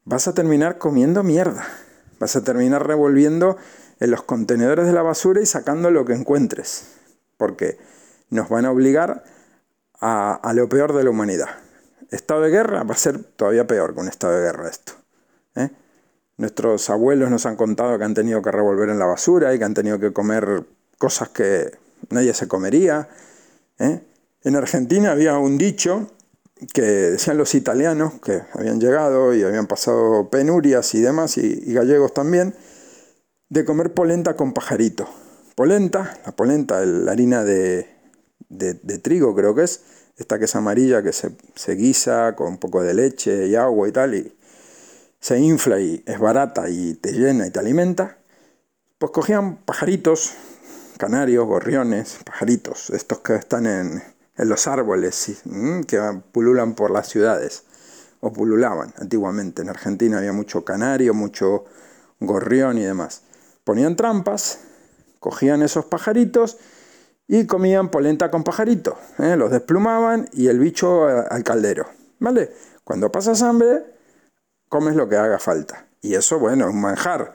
Vas 0.05 0.29
a 0.29 0.35
terminar 0.35 0.77
comiendo 0.77 1.23
mierda. 1.23 1.65
Vas 2.19 2.37
a 2.37 2.45
terminar 2.45 2.87
revolviendo 2.87 3.57
en 4.01 4.11
los 4.11 4.23
contenedores 4.25 4.85
de 4.85 4.93
la 4.93 5.03
basura 5.03 5.41
y 5.41 5.47
sacando 5.47 5.91
lo 5.91 6.05
que 6.05 6.15
encuentres. 6.15 6.89
Porque 7.39 7.79
nos 8.31 8.49
van 8.49 8.67
a 8.67 8.71
obligar 8.71 9.25
a 10.01 10.53
lo 10.55 10.69
peor 10.69 10.93
de 10.93 11.05
la 11.05 11.11
humanidad 11.11 11.49
estado 12.15 12.43
de 12.43 12.51
guerra 12.51 12.83
va 12.85 12.95
a 12.95 12.99
ser 12.99 13.23
todavía 13.23 13.67
peor 13.67 13.95
que 13.95 14.01
un 14.01 14.09
estado 14.09 14.35
de 14.35 14.43
guerra 14.43 14.69
esto. 14.69 14.93
¿eh? 15.57 15.71
Nuestros 16.37 16.91
abuelos 16.91 17.31
nos 17.31 17.47
han 17.47 17.57
contado 17.57 17.99
que 17.99 18.05
han 18.05 18.15
tenido 18.15 18.43
que 18.43 18.51
revolver 18.51 18.89
en 18.89 18.99
la 18.99 19.07
basura 19.07 19.55
y 19.55 19.59
que 19.59 19.65
han 19.65 19.75
tenido 19.75 19.99
que 19.99 20.13
comer 20.13 20.65
cosas 20.99 21.29
que 21.29 21.71
nadie 22.11 22.35
se 22.35 22.49
comería. 22.49 23.09
¿eh? 23.79 24.01
En 24.43 24.57
Argentina 24.57 25.13
había 25.13 25.39
un 25.39 25.59
dicho 25.59 26.11
que 26.73 26.83
decían 26.83 27.39
los 27.39 27.55
italianos 27.55 28.15
que 28.21 28.43
habían 28.53 28.81
llegado 28.81 29.35
y 29.35 29.43
habían 29.43 29.67
pasado 29.67 30.29
penurias 30.31 30.95
y 30.95 31.01
demás, 31.01 31.37
y, 31.37 31.73
gallegos 31.73 32.15
también, 32.15 32.55
de 33.49 33.65
comer 33.65 33.93
polenta 33.93 34.35
con 34.35 34.53
pajarito. 34.53 35.09
Polenta, 35.55 36.19
la 36.25 36.33
polenta, 36.33 36.85
la 36.85 37.13
harina 37.13 37.45
de 37.45 37.89
trigo 39.03 39.35
creo 39.35 39.55
que 39.55 39.65
es, 39.65 39.81
esta 40.17 40.39
que 40.39 40.45
es 40.45 40.55
amarilla 40.55 41.03
que 41.03 41.13
se, 41.13 41.75
guisa 41.75 42.37
con 42.37 42.49
un 42.49 42.59
poco 42.59 42.83
de 42.83 42.95
leche 42.95 43.49
y 43.49 43.57
agua 43.57 43.89
y 43.89 43.93
tal, 43.93 44.15
y 44.15 44.33
se 45.25 45.39
infla 45.39 45.81
y 45.81 46.05
es 46.05 46.21
barata 46.21 46.69
y 46.69 46.93
te 46.97 47.13
llena 47.13 47.47
y 47.47 47.51
te 47.51 47.59
alimenta, 47.59 48.19
pues 48.99 49.11
cogían 49.11 49.57
pajaritos, 49.57 50.35
canarios, 50.99 51.47
gorriones, 51.47 52.19
pajaritos, 52.27 52.91
estos 52.91 53.21
que 53.21 53.37
están 53.37 53.65
en, 53.65 54.03
los 54.37 54.67
árboles, 54.67 55.41
que 55.87 56.21
pululan 56.31 56.75
por 56.75 56.91
las 56.91 57.09
ciudades, 57.09 57.63
o 58.21 58.35
pululaban 58.35 58.93
antiguamente. 58.99 59.63
En 59.63 59.71
Argentina 59.71 60.19
había 60.19 60.35
mucho 60.35 60.63
canario, 60.63 61.15
mucho 61.15 61.65
gorrión 62.21 62.77
y 62.77 62.83
demás. 62.83 63.23
Ponían 63.65 63.97
trampas, 63.97 64.59
cogían 65.21 65.63
esos 65.63 65.87
pajaritos, 65.87 66.59
y 67.27 67.47
comían 67.47 67.91
polenta 67.91 68.31
con 68.31 68.45
pajarito. 68.45 68.99
¿eh? 69.19 69.37
Los 69.39 69.51
desplumaban 69.51 70.29
y 70.35 70.49
el 70.49 70.59
bicho 70.59 71.07
al 71.07 71.43
caldero. 71.45 71.87
¿Vale? 72.19 72.53
Cuando 72.85 73.11
pasas 73.11 73.41
hambre, 73.41 73.94
comes 74.69 74.97
lo 74.97 75.09
que 75.09 75.17
haga 75.17 75.39
falta. 75.39 75.87
Y 76.01 76.15
eso, 76.15 76.39
bueno, 76.39 76.69
es 76.69 76.75
un 76.75 76.81
manjar. 76.81 77.35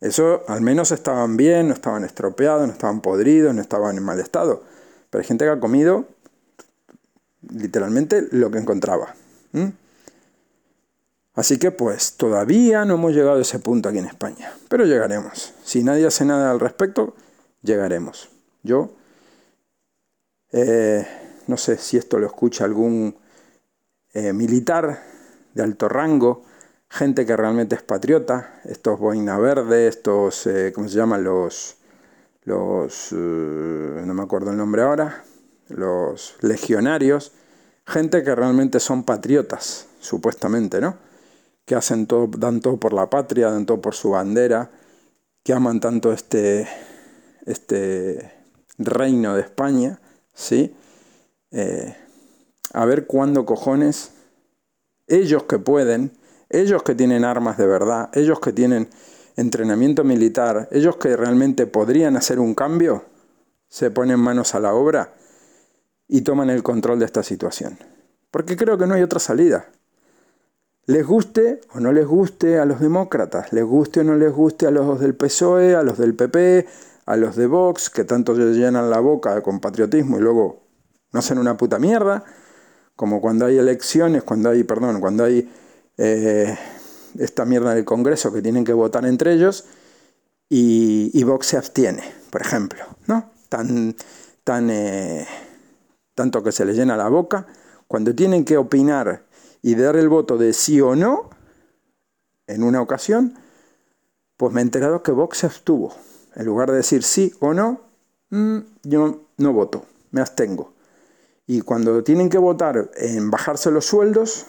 Eso 0.00 0.44
al 0.48 0.60
menos 0.60 0.92
estaban 0.92 1.36
bien, 1.36 1.68
no 1.68 1.74
estaban 1.74 2.04
estropeados, 2.04 2.66
no 2.66 2.72
estaban 2.72 3.00
podridos, 3.00 3.54
no 3.54 3.60
estaban 3.60 3.96
en 3.96 4.02
mal 4.02 4.20
estado. 4.20 4.62
Pero 5.10 5.22
hay 5.22 5.26
gente 5.26 5.44
que 5.44 5.50
ha 5.50 5.60
comido 5.60 6.06
literalmente 7.48 8.28
lo 8.30 8.50
que 8.50 8.58
encontraba. 8.58 9.14
Así 11.34 11.58
que 11.58 11.70
pues 11.70 12.14
todavía 12.14 12.84
no 12.84 12.94
hemos 12.94 13.14
llegado 13.14 13.38
a 13.38 13.42
ese 13.42 13.58
punto 13.58 13.88
aquí 13.88 13.98
en 13.98 14.06
España. 14.06 14.52
Pero 14.68 14.84
llegaremos. 14.84 15.54
Si 15.64 15.82
nadie 15.82 16.06
hace 16.06 16.24
nada 16.24 16.50
al 16.50 16.60
respecto, 16.60 17.14
llegaremos. 17.62 18.28
Yo 18.62 18.90
eh, 20.52 21.06
no 21.46 21.56
sé 21.56 21.76
si 21.76 21.96
esto 21.96 22.18
lo 22.18 22.26
escucha 22.26 22.64
algún 22.64 23.16
eh, 24.14 24.32
militar 24.32 25.02
de 25.54 25.62
alto 25.62 25.88
rango, 25.88 26.44
gente 26.96 27.26
que 27.26 27.36
realmente 27.36 27.74
es 27.74 27.82
patriota, 27.82 28.60
estos 28.64 28.98
boina 28.98 29.38
verde, 29.38 29.86
estos, 29.86 30.46
eh, 30.46 30.72
¿cómo 30.74 30.88
se 30.88 30.96
llaman? 30.96 31.22
Los, 31.22 31.76
los 32.44 33.12
no 33.12 34.14
me 34.14 34.22
acuerdo 34.22 34.50
el 34.50 34.56
nombre 34.56 34.82
ahora, 34.82 35.22
los 35.68 36.36
legionarios, 36.40 37.32
gente 37.86 38.22
que 38.22 38.34
realmente 38.34 38.80
son 38.80 39.04
patriotas, 39.04 39.86
supuestamente, 40.00 40.80
¿no? 40.80 40.96
Que 41.66 41.74
hacen 41.74 42.06
todo, 42.06 42.28
dan 42.38 42.60
todo 42.60 42.78
por 42.78 42.92
la 42.92 43.10
patria, 43.10 43.50
dan 43.50 43.66
todo 43.66 43.80
por 43.80 43.94
su 43.94 44.10
bandera, 44.10 44.70
que 45.44 45.52
aman 45.52 45.80
tanto 45.80 46.12
este, 46.12 46.66
este 47.44 48.32
reino 48.78 49.34
de 49.34 49.42
España, 49.42 50.00
¿sí? 50.34 50.74
Eh, 51.50 51.94
a 52.72 52.84
ver 52.86 53.06
cuándo 53.06 53.44
cojones 53.44 54.12
ellos 55.06 55.44
que 55.44 55.58
pueden, 55.58 56.10
ellos 56.60 56.82
que 56.82 56.94
tienen 56.94 57.24
armas 57.24 57.58
de 57.58 57.66
verdad, 57.66 58.10
ellos 58.14 58.40
que 58.40 58.52
tienen 58.52 58.88
entrenamiento 59.36 60.04
militar, 60.04 60.68
ellos 60.72 60.96
que 60.96 61.16
realmente 61.16 61.66
podrían 61.66 62.16
hacer 62.16 62.40
un 62.40 62.54
cambio, 62.54 63.04
se 63.68 63.90
ponen 63.90 64.18
manos 64.18 64.54
a 64.54 64.60
la 64.60 64.74
obra 64.74 65.12
y 66.08 66.22
toman 66.22 66.50
el 66.50 66.62
control 66.62 66.98
de 66.98 67.04
esta 67.04 67.22
situación. 67.22 67.78
Porque 68.30 68.56
creo 68.56 68.78
que 68.78 68.86
no 68.86 68.94
hay 68.94 69.02
otra 69.02 69.18
salida. 69.18 69.66
Les 70.86 71.04
guste 71.04 71.60
o 71.74 71.80
no 71.80 71.92
les 71.92 72.06
guste 72.06 72.58
a 72.58 72.64
los 72.64 72.80
demócratas, 72.80 73.52
les 73.52 73.64
guste 73.64 74.00
o 74.00 74.04
no 74.04 74.14
les 74.14 74.32
guste 74.32 74.66
a 74.66 74.70
los 74.70 75.00
del 75.00 75.14
PSOE, 75.14 75.74
a 75.74 75.82
los 75.82 75.98
del 75.98 76.14
PP, 76.14 76.66
a 77.06 77.16
los 77.16 77.36
de 77.36 77.46
Vox, 77.46 77.90
que 77.90 78.04
tanto 78.04 78.36
se 78.36 78.52
llenan 78.52 78.88
la 78.88 79.00
boca 79.00 79.42
con 79.42 79.60
patriotismo 79.60 80.18
y 80.18 80.20
luego 80.20 80.62
no 81.12 81.18
hacen 81.18 81.38
una 81.38 81.56
puta 81.56 81.78
mierda, 81.78 82.24
como 82.94 83.20
cuando 83.20 83.46
hay 83.46 83.58
elecciones, 83.58 84.22
cuando 84.22 84.50
hay, 84.50 84.62
perdón, 84.62 85.00
cuando 85.00 85.24
hay 85.24 85.50
eh, 85.98 86.56
esta 87.18 87.44
mierda 87.44 87.74
del 87.74 87.84
Congreso 87.84 88.32
que 88.32 88.42
tienen 88.42 88.64
que 88.64 88.72
votar 88.72 89.06
entre 89.06 89.32
ellos 89.32 89.64
y, 90.48 91.22
Vox 91.24 91.46
se 91.46 91.56
abstiene, 91.56 92.02
por 92.30 92.40
ejemplo, 92.40 92.84
¿no? 93.06 93.30
Tan, 93.48 93.96
tan, 94.44 94.70
eh, 94.70 95.26
tanto 96.14 96.42
que 96.42 96.52
se 96.52 96.64
les 96.64 96.76
llena 96.76 96.96
la 96.96 97.08
boca, 97.08 97.46
cuando 97.88 98.14
tienen 98.14 98.44
que 98.44 98.56
opinar 98.56 99.24
y 99.62 99.74
dar 99.74 99.96
el 99.96 100.08
voto 100.08 100.38
de 100.38 100.52
sí 100.52 100.80
o 100.80 100.94
no, 100.94 101.30
en 102.46 102.62
una 102.62 102.80
ocasión, 102.80 103.34
pues 104.36 104.52
me 104.52 104.60
he 104.60 104.62
enterado 104.62 105.02
que 105.02 105.12
Vox 105.12 105.38
se 105.38 105.46
abstuvo. 105.46 105.94
En 106.34 106.46
lugar 106.46 106.70
de 106.70 106.76
decir 106.76 107.02
sí 107.02 107.34
o 107.40 107.54
no, 107.54 107.80
mm, 108.30 108.58
yo 108.84 109.22
no 109.38 109.52
voto, 109.52 109.84
me 110.10 110.20
abstengo. 110.20 110.74
Y 111.46 111.62
cuando 111.62 112.02
tienen 112.04 112.28
que 112.28 112.38
votar 112.38 112.90
en 112.96 113.30
bajarse 113.30 113.70
los 113.70 113.86
sueldos, 113.86 114.46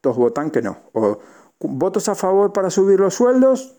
todos 0.00 0.16
votan 0.16 0.50
que 0.50 0.62
no. 0.62 0.78
O 0.92 1.20
votos 1.60 2.08
a 2.08 2.14
favor 2.14 2.52
para 2.52 2.70
subir 2.70 3.00
los 3.00 3.14
sueldos, 3.14 3.76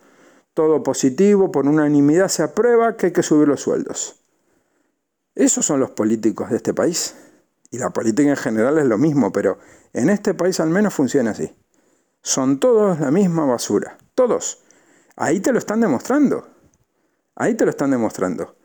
todo 0.53 0.83
positivo, 0.83 1.51
por 1.51 1.67
unanimidad 1.67 2.27
se 2.27 2.43
aprueba 2.43 2.95
que 2.95 3.07
hay 3.07 3.11
que 3.13 3.23
subir 3.23 3.47
los 3.47 3.61
sueldos. 3.61 4.23
Esos 5.35 5.65
son 5.65 5.79
los 5.79 5.91
políticos 5.91 6.49
de 6.49 6.57
este 6.57 6.73
país. 6.73 7.15
Y 7.71 7.79
la 7.79 7.89
política 7.89 8.29
en 8.29 8.37
general 8.37 8.77
es 8.77 8.85
lo 8.85 8.99
mismo, 8.99 9.31
pero 9.31 9.57
en 9.93 10.09
este 10.09 10.35
país 10.35 10.59
al 10.59 10.69
menos 10.69 10.93
funciona 10.93 11.31
así. 11.31 11.55
Son 12.21 12.59
todos 12.59 12.99
la 12.99 13.09
misma 13.09 13.45
basura. 13.45 13.97
Todos. 14.13 14.63
Ahí 15.15 15.39
te 15.39 15.51
lo 15.51 15.57
están 15.57 15.81
demostrando. 15.81 16.47
Ahí 17.35 17.55
te 17.55 17.65
lo 17.65 17.71
están 17.71 17.89
demostrando. 17.89 18.55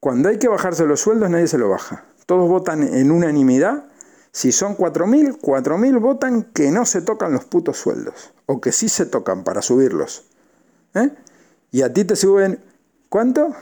Cuando 0.00 0.28
hay 0.28 0.38
que 0.38 0.48
bajarse 0.48 0.84
los 0.84 1.00
sueldos 1.00 1.30
nadie 1.30 1.46
se 1.46 1.58
lo 1.58 1.70
baja. 1.70 2.04
Todos 2.26 2.48
votan 2.48 2.82
en 2.82 3.10
unanimidad. 3.10 3.86
Si 4.32 4.50
son 4.50 4.76
4.000, 4.76 5.38
4.000 5.40 6.00
votan 6.00 6.42
que 6.54 6.70
no 6.70 6.84
se 6.86 7.02
tocan 7.02 7.32
los 7.32 7.44
putos 7.44 7.76
sueldos. 7.76 8.32
O 8.46 8.60
que 8.60 8.72
sí 8.72 8.88
se 8.88 9.06
tocan 9.06 9.44
para 9.44 9.62
subirlos. 9.62 10.24
¿Eh? 10.94 11.10
Y 11.70 11.82
a 11.82 11.92
ti 11.92 12.04
te 12.04 12.16
suben, 12.16 12.58
¿cuánto? 13.08 13.54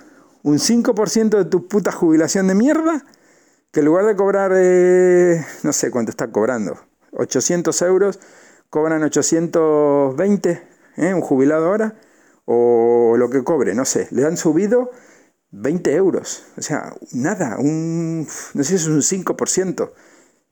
¿Un 0.43 0.59
5% 0.59 1.37
de 1.37 1.45
tu 1.45 1.69
puta 1.69 1.93
jubilación 1.93 2.47
de 2.47 2.55
mierda? 2.55 3.05
que 3.71 3.81
en 3.81 3.87
lugar 3.87 4.05
de 4.07 4.17
cobrar, 4.17 4.53
eh, 4.55 5.45
no 5.63 5.73
sé 5.73 5.91
cuánto 5.91 6.11
está 6.11 6.31
cobrando, 6.33 6.79
800 7.13 7.83
euros, 7.83 8.19
cobran 8.69 9.03
820, 9.03 10.63
¿eh? 10.97 11.15
un 11.15 11.21
jubilado 11.21 11.67
ahora, 11.67 11.95
o 12.47 13.15
lo 13.17 13.31
que 13.31 13.45
cobre, 13.45 13.75
no 13.75 13.85
sé, 13.85 14.09
le 14.11 14.27
han 14.27 14.37
subido 14.37 14.91
20 15.53 15.95
euros, 15.95 16.45
o 16.57 16.63
sea, 16.63 16.95
nada, 17.13 17.59
un, 17.59 18.27
no 18.55 18.65
sé 18.65 18.65
si 18.65 18.75
es 18.75 18.87
un 18.89 19.03
5%, 19.03 19.93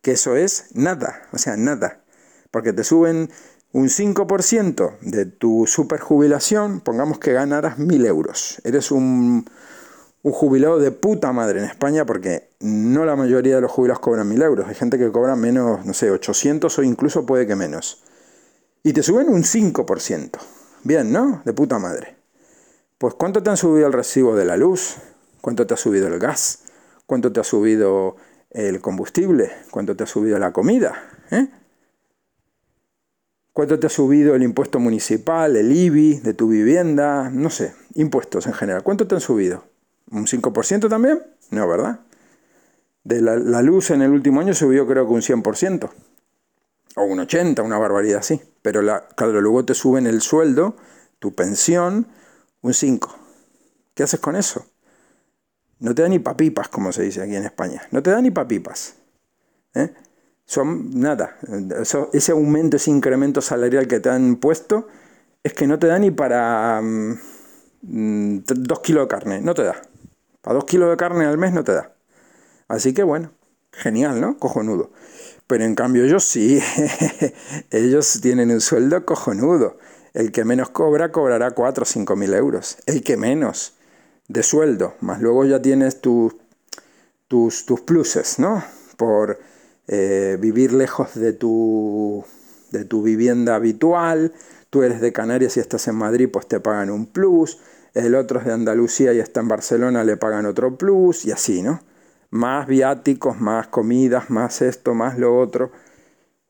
que 0.02 0.12
eso 0.12 0.36
es 0.36 0.66
nada, 0.74 1.22
o 1.32 1.38
sea, 1.38 1.56
nada, 1.56 2.00
porque 2.50 2.72
te 2.72 2.84
suben 2.84 3.30
un 3.72 3.88
5% 3.88 4.98
de 5.00 5.26
tu 5.26 5.66
superjubilación, 5.66 6.80
pongamos 6.80 7.18
que 7.18 7.32
ganaras 7.32 7.78
1000 7.78 8.06
euros, 8.06 8.60
eres 8.64 8.90
un 8.90 9.44
un 10.22 10.32
jubilado 10.32 10.78
de 10.78 10.90
puta 10.90 11.32
madre 11.32 11.60
en 11.60 11.64
España 11.66 12.04
porque 12.04 12.50
no 12.60 13.04
la 13.04 13.16
mayoría 13.16 13.56
de 13.56 13.60
los 13.60 13.70
jubilados 13.70 14.00
cobran 14.00 14.28
mil 14.28 14.42
euros. 14.42 14.66
Hay 14.68 14.74
gente 14.74 14.98
que 14.98 15.10
cobra 15.10 15.36
menos, 15.36 15.84
no 15.86 15.94
sé, 15.94 16.10
800 16.10 16.78
o 16.78 16.82
incluso 16.82 17.24
puede 17.24 17.46
que 17.46 17.56
menos. 17.56 18.02
Y 18.82 18.92
te 18.92 19.02
suben 19.02 19.28
un 19.28 19.42
5%. 19.42 20.38
Bien, 20.84 21.12
¿no? 21.12 21.42
De 21.44 21.52
puta 21.52 21.78
madre. 21.78 22.16
Pues 22.98 23.14
¿cuánto 23.14 23.42
te 23.42 23.50
han 23.50 23.56
subido 23.56 23.86
el 23.86 23.92
recibo 23.92 24.34
de 24.34 24.44
la 24.44 24.56
luz? 24.56 24.96
¿Cuánto 25.40 25.66
te 25.66 25.74
ha 25.74 25.76
subido 25.76 26.08
el 26.08 26.18
gas? 26.18 26.60
¿Cuánto 27.06 27.32
te 27.32 27.40
ha 27.40 27.44
subido 27.44 28.16
el 28.50 28.80
combustible? 28.80 29.50
¿Cuánto 29.70 29.96
te 29.96 30.04
ha 30.04 30.06
subido 30.06 30.38
la 30.38 30.52
comida? 30.52 30.94
¿Eh? 31.30 31.48
¿Cuánto 33.52 33.78
te 33.78 33.88
ha 33.88 33.90
subido 33.90 34.34
el 34.34 34.44
impuesto 34.44 34.78
municipal, 34.78 35.56
el 35.56 35.72
IBI 35.72 36.20
de 36.20 36.32
tu 36.32 36.48
vivienda? 36.48 37.28
No 37.30 37.50
sé, 37.50 37.74
impuestos 37.94 38.46
en 38.46 38.52
general. 38.52 38.84
¿Cuánto 38.84 39.08
te 39.08 39.16
han 39.16 39.20
subido? 39.20 39.64
¿Un 40.10 40.26
5% 40.26 40.88
también? 40.88 41.20
No, 41.50 41.66
¿verdad? 41.66 42.00
De 43.02 43.20
la, 43.20 43.62
luz 43.62 43.90
en 43.90 44.02
el 44.02 44.12
último 44.12 44.40
año 44.40 44.54
subió 44.54 44.86
creo 44.86 45.06
que 45.06 45.12
un 45.12 45.22
100%. 45.22 45.90
O 46.96 47.02
un 47.02 47.18
80%, 47.18 47.64
una 47.64 47.78
barbaridad 47.78 48.20
así. 48.20 48.40
Pero 48.62 48.80
la, 48.80 49.08
claro, 49.08 49.40
luego 49.40 49.64
te 49.64 49.74
suben 49.74 50.06
el 50.06 50.20
sueldo, 50.20 50.76
tu 51.18 51.34
pensión, 51.34 52.06
un 52.62 52.72
5%. 52.72 53.08
¿Qué 53.94 54.04
haces 54.04 54.20
con 54.20 54.36
eso? 54.36 54.66
No 55.80 55.94
te 55.94 56.02
da 56.02 56.08
ni 56.08 56.18
papipas, 56.18 56.68
como 56.68 56.92
se 56.92 57.02
dice 57.02 57.22
aquí 57.22 57.36
en 57.36 57.44
España. 57.44 57.82
No 57.90 58.02
te 58.02 58.10
da 58.10 58.20
ni 58.20 58.30
papipas. 58.30 58.96
¿eh? 59.74 59.92
Son 60.44 60.98
nada. 60.98 61.36
ese 62.12 62.32
aumento, 62.32 62.76
ese 62.76 62.90
incremento 62.90 63.40
salarial 63.40 63.86
que 63.86 64.00
te 64.00 64.10
han 64.10 64.36
puesto, 64.36 64.88
es 65.42 65.52
que 65.52 65.66
no 65.66 65.78
te 65.78 65.86
da 65.86 65.98
ni 65.98 66.10
para 66.10 66.80
mm, 66.82 68.38
dos 68.44 68.80
kilos 68.80 69.04
de 69.04 69.08
carne. 69.08 69.40
No 69.40 69.54
te 69.54 69.62
da. 69.62 69.80
A 70.44 70.52
dos 70.52 70.64
kilos 70.64 70.90
de 70.90 70.96
carne 70.96 71.26
al 71.26 71.38
mes 71.38 71.52
no 71.52 71.62
te 71.62 71.72
da. 71.72 71.92
Así 72.66 72.92
que 72.92 73.02
bueno, 73.02 73.30
genial, 73.72 74.20
¿no? 74.20 74.38
Cojonudo. 74.38 74.90
Pero 75.46 75.64
en 75.64 75.74
cambio 75.74 76.04
ellos 76.04 76.24
sí, 76.24 76.60
ellos 77.70 78.20
tienen 78.20 78.50
un 78.50 78.60
sueldo 78.60 79.04
cojonudo. 79.04 79.78
El 80.14 80.32
que 80.32 80.44
menos 80.44 80.70
cobra 80.70 81.12
cobrará 81.12 81.52
4 81.52 81.82
o 81.82 81.86
5 81.86 82.16
mil 82.16 82.34
euros. 82.34 82.78
El 82.86 83.02
que 83.02 83.16
menos 83.16 83.77
de 84.28 84.42
sueldo. 84.42 84.94
Más 85.00 85.20
luego 85.20 85.44
ya 85.44 85.60
tienes 85.60 86.00
tus, 86.00 86.34
tus 87.28 87.80
pluses, 87.84 88.38
¿no? 88.38 88.62
Por 88.96 89.38
eh, 89.86 90.36
vivir 90.40 90.72
lejos 90.72 91.14
de 91.14 91.32
tu, 91.32 92.24
de 92.70 92.84
tu 92.84 93.02
vivienda 93.02 93.56
habitual. 93.56 94.32
Tú 94.70 94.82
eres 94.82 95.00
de 95.00 95.12
Canarias 95.12 95.56
y 95.56 95.60
estás 95.60 95.88
en 95.88 95.96
Madrid, 95.96 96.28
pues 96.30 96.46
te 96.46 96.60
pagan 96.60 96.90
un 96.90 97.06
plus 97.06 97.58
el 97.94 98.14
otro 98.14 98.38
es 98.38 98.46
de 98.46 98.52
Andalucía 98.52 99.12
y 99.12 99.18
está 99.18 99.40
en 99.40 99.48
Barcelona, 99.48 100.04
le 100.04 100.16
pagan 100.16 100.46
otro 100.46 100.76
plus 100.76 101.24
y 101.24 101.32
así, 101.32 101.62
¿no? 101.62 101.80
Más 102.30 102.66
viáticos, 102.66 103.40
más 103.40 103.68
comidas, 103.68 104.30
más 104.30 104.62
esto, 104.62 104.94
más 104.94 105.18
lo 105.18 105.38
otro. 105.38 105.72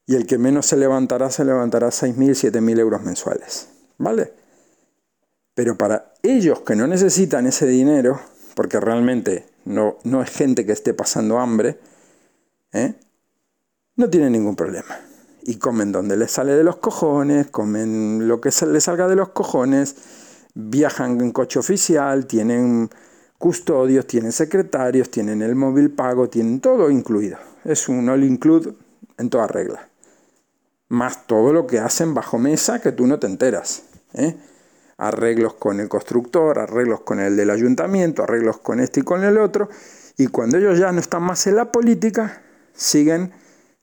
Y 0.07 0.17
el 0.17 0.27
que 0.27 0.39
menos 0.39 0.67
se 0.67 0.77
levantará, 0.77 1.31
se 1.31 1.45
levantará 1.45 1.89
6.000, 1.89 2.53
7.000 2.53 2.79
euros 2.81 3.03
mensuales, 3.03 3.69
¿vale? 3.99 4.33
Pero 5.59 5.77
para 5.77 6.15
ellos 6.23 6.61
que 6.61 6.77
no 6.77 6.87
necesitan 6.87 7.49
ese 7.49 7.67
dinero, 7.67 8.21
porque 8.55 8.79
realmente 8.79 9.45
no, 9.65 9.97
no 10.05 10.23
es 10.23 10.31
gente 10.31 10.65
que 10.65 10.71
esté 10.71 10.95
pasando 10.95 11.41
hambre, 11.41 11.81
¿eh? 12.73 12.95
no 13.97 14.09
tienen 14.09 14.31
ningún 14.31 14.55
problema. 14.55 15.01
Y 15.43 15.57
comen 15.57 15.91
donde 15.91 16.17
les 16.17 16.31
sale 16.31 16.55
de 16.55 16.63
los 16.63 16.77
cojones, 16.77 17.49
comen 17.49 18.29
lo 18.29 18.41
que 18.41 18.51
les 18.69 18.85
salga 18.85 19.09
de 19.09 19.17
los 19.17 19.31
cojones, 19.31 19.97
viajan 20.55 21.21
en 21.21 21.33
coche 21.33 21.59
oficial, 21.59 22.29
tienen 22.29 22.89
custodios, 23.37 24.07
tienen 24.07 24.31
secretarios, 24.31 25.11
tienen 25.11 25.43
el 25.43 25.57
móvil 25.57 25.91
pago, 25.91 26.29
tienen 26.29 26.61
todo 26.61 26.89
incluido. 26.89 27.37
Es 27.65 27.89
un 27.89 28.09
all 28.09 28.23
include 28.23 28.75
en 29.19 29.29
toda 29.29 29.49
regla. 29.49 29.89
Más 30.87 31.27
todo 31.27 31.53
lo 31.53 31.67
que 31.67 31.81
hacen 31.81 32.15
bajo 32.15 32.39
mesa 32.39 32.81
que 32.81 32.93
tú 32.93 33.09
no 33.09 33.19
te 33.19 33.27
enteras. 33.27 33.83
¿eh? 34.15 34.37
Arreglos 34.99 35.55
con 35.55 35.81
el 35.81 35.89
constructor, 35.89 36.59
arreglos 36.59 37.01
con 37.01 37.21
el 37.21 37.37
del 37.37 37.51
ayuntamiento, 37.51 38.25
arreglos 38.25 38.59
con 38.59 38.81
este 38.81 39.01
y 39.01 39.03
con 39.05 39.25
el 39.25 39.39
otro. 39.39 39.69
Y 40.17 40.27
cuando 40.27 40.59
ellos 40.59 40.79
ya 40.79 40.93
no 40.93 41.01
están 41.01 41.23
más 41.23 41.47
en 41.47 41.57
la 41.57 41.73
política, 41.73 42.43
siguen 42.75 43.33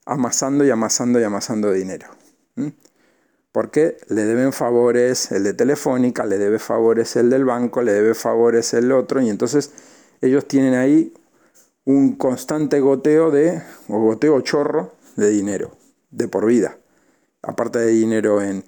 amasando 0.04 0.64
y 0.64 0.70
amasando 0.70 1.18
y 1.18 1.24
amasando 1.24 1.72
dinero 1.72 2.06
porque 3.56 3.96
le 4.10 4.26
deben 4.26 4.52
favores 4.52 5.32
el 5.32 5.42
de 5.42 5.54
Telefónica, 5.54 6.26
le 6.26 6.36
debe 6.36 6.58
favores 6.58 7.16
el 7.16 7.30
del 7.30 7.46
banco, 7.46 7.80
le 7.80 7.94
debe 7.94 8.12
favores 8.12 8.74
el 8.74 8.92
otro, 8.92 9.22
y 9.22 9.30
entonces 9.30 9.72
ellos 10.20 10.46
tienen 10.46 10.74
ahí 10.74 11.14
un 11.86 12.16
constante 12.16 12.80
goteo 12.80 13.30
de, 13.30 13.62
o 13.88 13.98
goteo 13.98 14.42
chorro 14.42 14.92
de 15.16 15.30
dinero, 15.30 15.70
de 16.10 16.28
por 16.28 16.44
vida. 16.44 16.76
Aparte 17.40 17.78
de 17.78 17.92
dinero 17.92 18.42
en, 18.42 18.62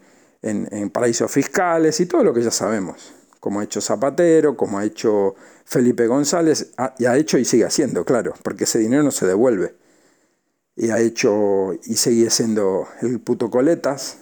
en, 0.51 0.91
paraísos 0.91 1.31
fiscales 1.31 2.01
y 2.01 2.07
todo 2.07 2.25
lo 2.25 2.35
que 2.35 2.43
ya 2.43 2.51
sabemos, 2.51 3.13
como 3.41 3.61
ha 3.61 3.65
hecho 3.65 3.81
Zapatero, 3.81 4.57
como 4.57 4.79
ha 4.79 4.85
hecho 4.85 5.35
Felipe 5.65 6.07
González, 6.07 6.73
y 6.99 7.07
ha 7.07 7.17
hecho 7.17 7.39
y 7.39 7.45
sigue 7.45 7.65
haciendo, 7.65 8.05
claro, 8.05 8.35
porque 8.43 8.65
ese 8.65 8.79
dinero 8.79 9.03
no 9.03 9.11
se 9.11 9.27
devuelve. 9.27 9.75
Y 10.77 10.91
ha 10.91 11.01
hecho 11.01 11.73
y 11.85 11.97
sigue 11.97 12.31
siendo 12.31 12.87
el 13.03 13.19
puto 13.21 13.51
coletas. 13.51 14.19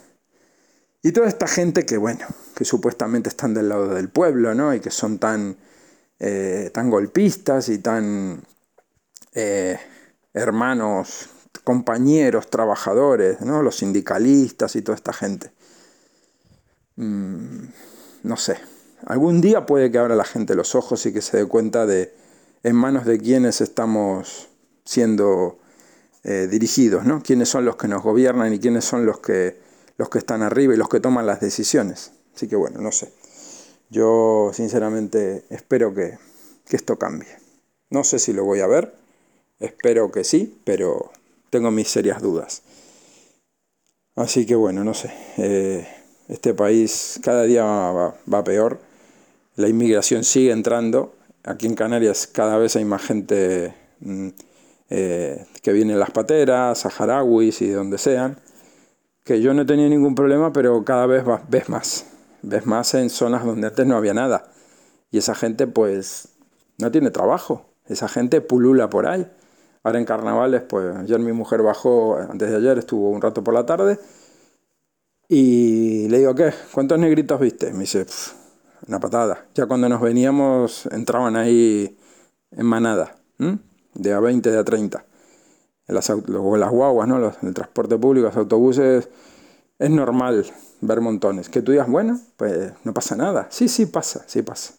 Y 1.03 1.13
toda 1.13 1.29
esta 1.29 1.47
gente 1.47 1.85
que, 1.85 1.99
bueno, 1.99 2.27
que 2.55 2.65
supuestamente 2.65 3.29
están 3.29 3.53
del 3.55 3.69
lado 3.69 3.95
del 3.95 4.09
pueblo, 4.09 4.55
¿no? 4.55 4.75
Y 4.75 4.81
que 4.81 4.91
son 4.91 5.19
tan, 5.19 5.57
eh, 6.19 6.71
tan 6.73 6.91
golpistas 6.91 7.69
y 7.69 7.79
tan 7.79 8.43
eh, 9.35 9.79
hermanos, 10.33 11.29
compañeros, 11.63 12.49
trabajadores, 12.49 13.41
¿no? 13.43 13.63
Los 13.63 13.77
sindicalistas 13.77 14.77
y 14.77 14.83
toda 14.83 14.97
esta 14.97 15.13
gente. 15.13 15.53
Mm, 16.97 17.69
no 18.23 18.37
sé, 18.37 18.59
algún 19.05 19.41
día 19.41 19.67
puede 19.67 19.91
que 19.91 19.99
abra 19.99 20.17
la 20.17 20.25
gente 20.25 20.55
los 20.55 20.75
ojos 20.75 21.05
y 21.07 21.13
que 21.13 21.23
se 21.23 21.37
dé 21.39 21.47
cuenta 21.47 21.87
de 21.87 22.13
en 22.63 22.75
manos 22.75 23.05
de 23.05 23.19
quiénes 23.19 23.61
estamos 23.61 24.49
siendo 24.85 25.59
eh, 26.25 26.49
dirigidos, 26.51 27.05
¿no? 27.05 27.23
Quiénes 27.23 27.49
son 27.49 27.65
los 27.65 27.77
que 27.77 27.87
nos 27.87 28.03
gobiernan 28.03 28.53
y 28.53 28.59
quiénes 28.59 28.85
son 28.85 29.07
los 29.07 29.21
que, 29.21 29.57
los 29.97 30.09
que 30.09 30.19
están 30.19 30.43
arriba 30.43 30.75
y 30.75 30.77
los 30.77 30.89
que 30.89 30.99
toman 30.99 31.27
las 31.27 31.41
decisiones. 31.41 32.11
Así 32.35 32.49
que 32.49 32.57
bueno, 32.57 32.81
no 32.81 32.91
sé. 32.91 33.13
Yo 33.91 34.51
sinceramente 34.53 35.45
espero 35.51 35.95
que, 35.95 36.19
esto 36.71 36.99
cambie. 36.99 37.29
No 37.91 38.03
sé 38.03 38.19
si 38.19 38.33
lo 38.33 38.45
voy 38.45 38.59
a 38.59 38.67
ver, 38.67 38.93
espero 39.61 40.11
que 40.11 40.25
sí, 40.25 40.61
pero 40.65 41.13
tengo 41.51 41.71
mis 41.71 41.89
serias 41.89 42.21
dudas. 42.21 42.63
Así 44.17 44.45
que 44.47 44.57
bueno, 44.57 44.83
no 44.83 44.95
sé. 44.95 45.13
Eh, 45.37 45.87
este 46.29 46.55
país 46.55 47.21
cada 47.23 47.45
día 47.45 47.65
va, 47.65 48.45
peor. 48.45 48.81
La 49.57 49.69
inmigración 49.69 50.25
sigue 50.25 50.53
entrando. 50.53 51.15
Aquí 51.45 51.67
en 51.67 51.75
Canarias 51.75 52.27
cada 52.27 52.59
vez 52.59 52.77
hay 52.77 52.85
más 52.85 53.03
gente 53.03 53.75
mm, 54.01 54.29
eh, 54.91 55.47
que 55.63 55.73
viene 55.73 55.93
en 55.93 56.01
las 56.01 56.11
pateras, 56.11 56.81
saharauis 56.81 57.63
y 57.63 57.69
de 57.69 57.75
donde 57.75 57.99
sean. 57.99 58.39
Que 59.25 59.41
yo 59.41 59.55
no 59.55 59.63
he 59.63 59.65
tenido 59.65 59.89
ningún 59.89 60.15
problema, 60.15 60.53
pero 60.53 60.85
cada 60.85 61.07
vez 61.07 61.25
ves 61.49 61.69
más. 61.69 62.07
Ves 62.43 62.67
más 62.67 62.95
en 62.95 63.11
zonas 63.11 63.45
donde 63.45 63.69
antes 63.69 63.87
no 63.87 63.97
había 63.97 64.15
nada. 64.15 64.51
Y 65.11 65.19
esa 65.19 65.35
gente 65.35 65.67
pues 65.67 66.29
no 66.79 66.91
tiene 66.91 67.11
trabajo. 67.11 67.67
Esa 67.87 68.09
gente 68.09 68.41
pulula 68.41 68.91
por 68.91 69.07
ahí. 69.07 69.27
Ahora 69.85 70.01
en 70.01 70.05
carnavales, 70.05 70.63
pues 70.63 70.97
ayer 70.97 71.21
mi 71.21 71.33
mujer 71.33 71.63
bajó, 71.63 72.17
antes 72.17 72.51
de 72.51 72.57
ayer 72.57 72.79
estuvo 72.79 73.11
un 73.11 73.23
rato 73.23 73.45
por 73.45 73.55
la 73.55 73.65
tarde 73.65 73.99
y 75.29 76.09
le 76.09 76.19
digo, 76.19 76.35
¿qué? 76.35 76.53
¿Cuántos 76.73 76.99
negritos 76.99 77.41
viste? 77.41 77.73
Me 77.73 77.81
dice, 77.81 78.07
una 78.87 79.01
patada. 79.01 79.47
Ya 79.55 79.67
cuando 79.67 79.89
nos 79.89 80.01
veníamos 80.01 80.87
entraban 80.93 81.37
ahí 81.37 81.97
en 82.53 82.67
manada, 82.67 83.17
de 83.95 84.13
a 84.13 84.21
20, 84.21 84.51
de 84.51 84.59
a 84.59 84.65
30. 84.65 85.05
En 85.89 85.95
las, 85.95 86.09
las 86.09 86.71
guaguas, 86.71 87.09
¿no? 87.09 87.33
el 87.43 87.55
transporte 87.55 87.97
público, 87.99 88.27
los 88.27 88.37
autobuses, 88.37 89.09
es 89.79 89.91
normal 89.91 90.47
ver 90.81 91.01
montones. 91.01 91.49
Que 91.49 91.63
tú 91.63 91.73
digas, 91.73 91.89
bueno, 91.89 92.21
pues 92.37 92.73
no 92.85 92.95
pasa 92.95 93.17
nada. 93.17 93.49
Sí, 93.51 93.69
sí 93.69 93.87
pasa, 93.87 94.25
sí 94.27 94.43
pasa. 94.43 94.75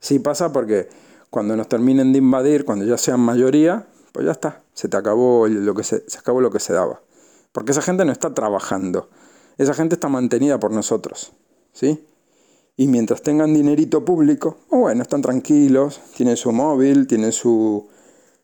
Sí 0.00 0.18
pasa 0.18 0.52
porque 0.52 0.88
cuando 1.30 1.56
nos 1.56 1.68
terminen 1.68 2.12
de 2.12 2.18
invadir, 2.18 2.64
cuando 2.64 2.84
ya 2.84 2.98
sean 2.98 3.20
mayoría, 3.20 3.86
pues 4.12 4.26
ya 4.26 4.32
está, 4.32 4.62
se 4.74 4.88
te 4.88 4.96
acabó 4.96 5.46
lo 5.48 5.74
que 5.74 5.84
se, 5.84 6.08
se 6.08 6.18
acabó 6.18 6.40
lo 6.40 6.50
que 6.50 6.58
se 6.58 6.72
daba. 6.72 7.00
Porque 7.52 7.72
esa 7.72 7.82
gente 7.82 8.04
no 8.04 8.12
está 8.12 8.34
trabajando 8.34 9.08
esa 9.58 9.74
gente 9.74 9.94
está 9.94 10.08
mantenida 10.08 10.58
por 10.58 10.70
nosotros, 10.70 11.32
¿sí? 11.72 12.04
Y 12.76 12.88
mientras 12.88 13.22
tengan 13.22 13.52
dinerito 13.52 14.04
público, 14.04 14.58
oh, 14.70 14.78
bueno, 14.80 15.02
están 15.02 15.22
tranquilos, 15.22 16.00
tienen 16.16 16.36
su 16.36 16.52
móvil, 16.52 17.06
tienen 17.06 17.32
su, 17.32 17.88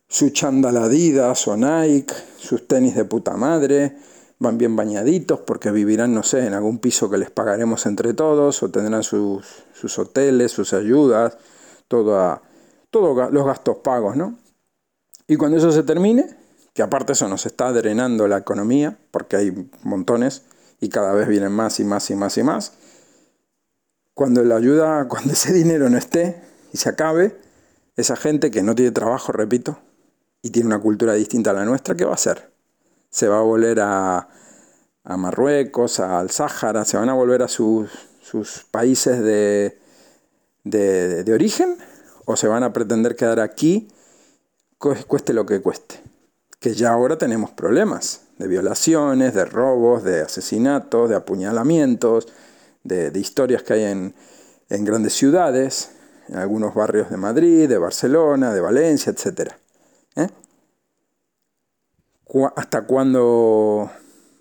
su 0.06 0.30
chándal 0.30 0.76
Adidas 0.76 1.48
o 1.48 1.56
Nike, 1.56 2.14
sus 2.36 2.68
tenis 2.68 2.94
de 2.94 3.04
puta 3.04 3.36
madre, 3.36 3.96
van 4.38 4.58
bien 4.58 4.76
bañaditos 4.76 5.40
porque 5.40 5.70
vivirán, 5.70 6.14
no 6.14 6.22
sé, 6.22 6.46
en 6.46 6.54
algún 6.54 6.78
piso 6.78 7.10
que 7.10 7.18
les 7.18 7.30
pagaremos 7.30 7.86
entre 7.86 8.14
todos, 8.14 8.62
o 8.62 8.70
tendrán 8.70 9.02
sus, 9.02 9.44
sus 9.72 9.98
hoteles, 9.98 10.52
sus 10.52 10.72
ayudas, 10.72 11.38
todos 11.88 12.40
los 12.92 13.46
gastos 13.46 13.78
pagos, 13.78 14.16
¿no? 14.16 14.38
Y 15.26 15.36
cuando 15.36 15.58
eso 15.58 15.72
se 15.72 15.82
termine, 15.82 16.36
que 16.72 16.82
aparte 16.82 17.12
eso 17.12 17.28
nos 17.28 17.44
está 17.44 17.72
drenando 17.72 18.28
la 18.28 18.38
economía, 18.38 18.98
porque 19.10 19.36
hay 19.36 19.70
montones, 19.82 20.42
y 20.80 20.88
cada 20.88 21.12
vez 21.12 21.28
vienen 21.28 21.52
más 21.52 21.80
y 21.80 21.84
más 21.84 22.10
y 22.10 22.14
más 22.14 22.36
y 22.38 22.42
más. 22.42 22.72
Cuando 24.14 24.42
la 24.44 24.56
ayuda, 24.56 25.06
cuando 25.08 25.32
ese 25.32 25.52
dinero 25.52 25.88
no 25.90 25.98
esté 25.98 26.42
y 26.72 26.76
se 26.76 26.88
acabe, 26.88 27.36
esa 27.96 28.16
gente 28.16 28.50
que 28.50 28.62
no 28.62 28.74
tiene 28.74 28.92
trabajo, 28.92 29.32
repito, 29.32 29.78
y 30.42 30.50
tiene 30.50 30.68
una 30.68 30.80
cultura 30.80 31.14
distinta 31.14 31.50
a 31.50 31.54
la 31.54 31.64
nuestra, 31.64 31.96
¿qué 31.96 32.04
va 32.04 32.12
a 32.12 32.14
hacer? 32.14 32.52
Se 33.10 33.26
va 33.26 33.38
a 33.38 33.42
volver 33.42 33.80
a, 33.80 34.28
a 35.02 35.16
Marruecos, 35.16 35.98
al 35.98 36.30
Sáhara, 36.30 36.84
se 36.84 36.96
van 36.96 37.08
a 37.08 37.14
volver 37.14 37.42
a 37.42 37.48
sus, 37.48 37.90
sus 38.22 38.64
países 38.70 39.18
de, 39.20 39.78
de, 40.62 41.24
de 41.24 41.32
origen 41.32 41.76
o 42.24 42.36
se 42.36 42.46
van 42.46 42.62
a 42.62 42.72
pretender 42.72 43.16
quedar 43.16 43.40
aquí, 43.40 43.88
cueste 44.78 45.32
lo 45.32 45.46
que 45.46 45.60
cueste. 45.60 46.00
Que 46.60 46.74
ya 46.74 46.92
ahora 46.92 47.18
tenemos 47.18 47.50
problemas 47.50 48.27
de 48.38 48.48
violaciones, 48.48 49.34
de 49.34 49.44
robos, 49.44 50.04
de 50.04 50.22
asesinatos, 50.22 51.08
de 51.08 51.16
apuñalamientos, 51.16 52.28
de, 52.84 53.12
historias 53.18 53.62
que 53.62 53.74
hay 53.74 53.84
en, 53.84 54.14
grandes 54.84 55.14
ciudades, 55.14 55.92
en 56.28 56.36
algunos 56.36 56.74
barrios 56.74 57.10
de 57.10 57.16
Madrid, 57.16 57.68
de 57.68 57.78
Barcelona, 57.78 58.52
de 58.52 58.60
Valencia, 58.60 59.12
etc. 59.12 59.52
¿Eh? 60.16 60.28
¿Hasta 62.56 62.82
cuándo 62.86 63.90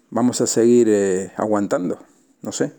vamos 0.10 0.42
a 0.42 0.48
seguir 0.48 0.88
eh, 0.90 1.32
aguantando? 1.36 2.00
No 2.42 2.52
sé. 2.52 2.74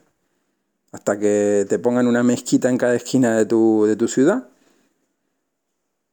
¿Hasta 0.93 1.19
que 1.19 1.67
te 1.69 1.79
pongan 1.79 2.07
una 2.07 2.23
mezquita 2.23 2.71
en 2.71 2.79
cada 2.79 2.95
esquina 2.95 3.37
de 3.37 3.45
tu, 3.45 3.85
de 3.87 3.97
tu 3.97 4.09
ciudad? 4.09 4.49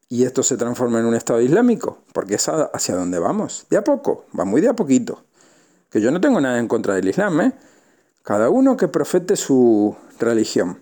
Y 0.08 0.24
esto 0.24 0.44
se 0.44 0.58
transforma 0.58 1.00
en 1.00 1.06
un 1.06 1.16
Estado 1.16 1.42
islámico, 1.42 2.00
porque 2.14 2.36
es 2.36 2.48
hacia 2.48 2.96
donde 2.96 3.20
vamos, 3.20 3.66
de 3.70 3.78
a 3.78 3.84
poco, 3.84 4.26
va 4.38 4.46
muy 4.46 4.62
de 4.62 4.70
a 4.70 4.74
poquito. 4.74 5.24
Que 5.90 6.02
yo 6.02 6.12
no 6.12 6.22
tengo 6.22 6.40
nada 6.42 6.60
en 6.60 6.68
contra 6.68 6.96
del 6.96 7.08
Islam, 7.08 7.42
¿eh? 7.42 7.54
Cada 8.22 8.50
uno 8.50 8.76
que 8.76 8.88
profete 8.88 9.36
su 9.36 9.96
religión. 10.20 10.80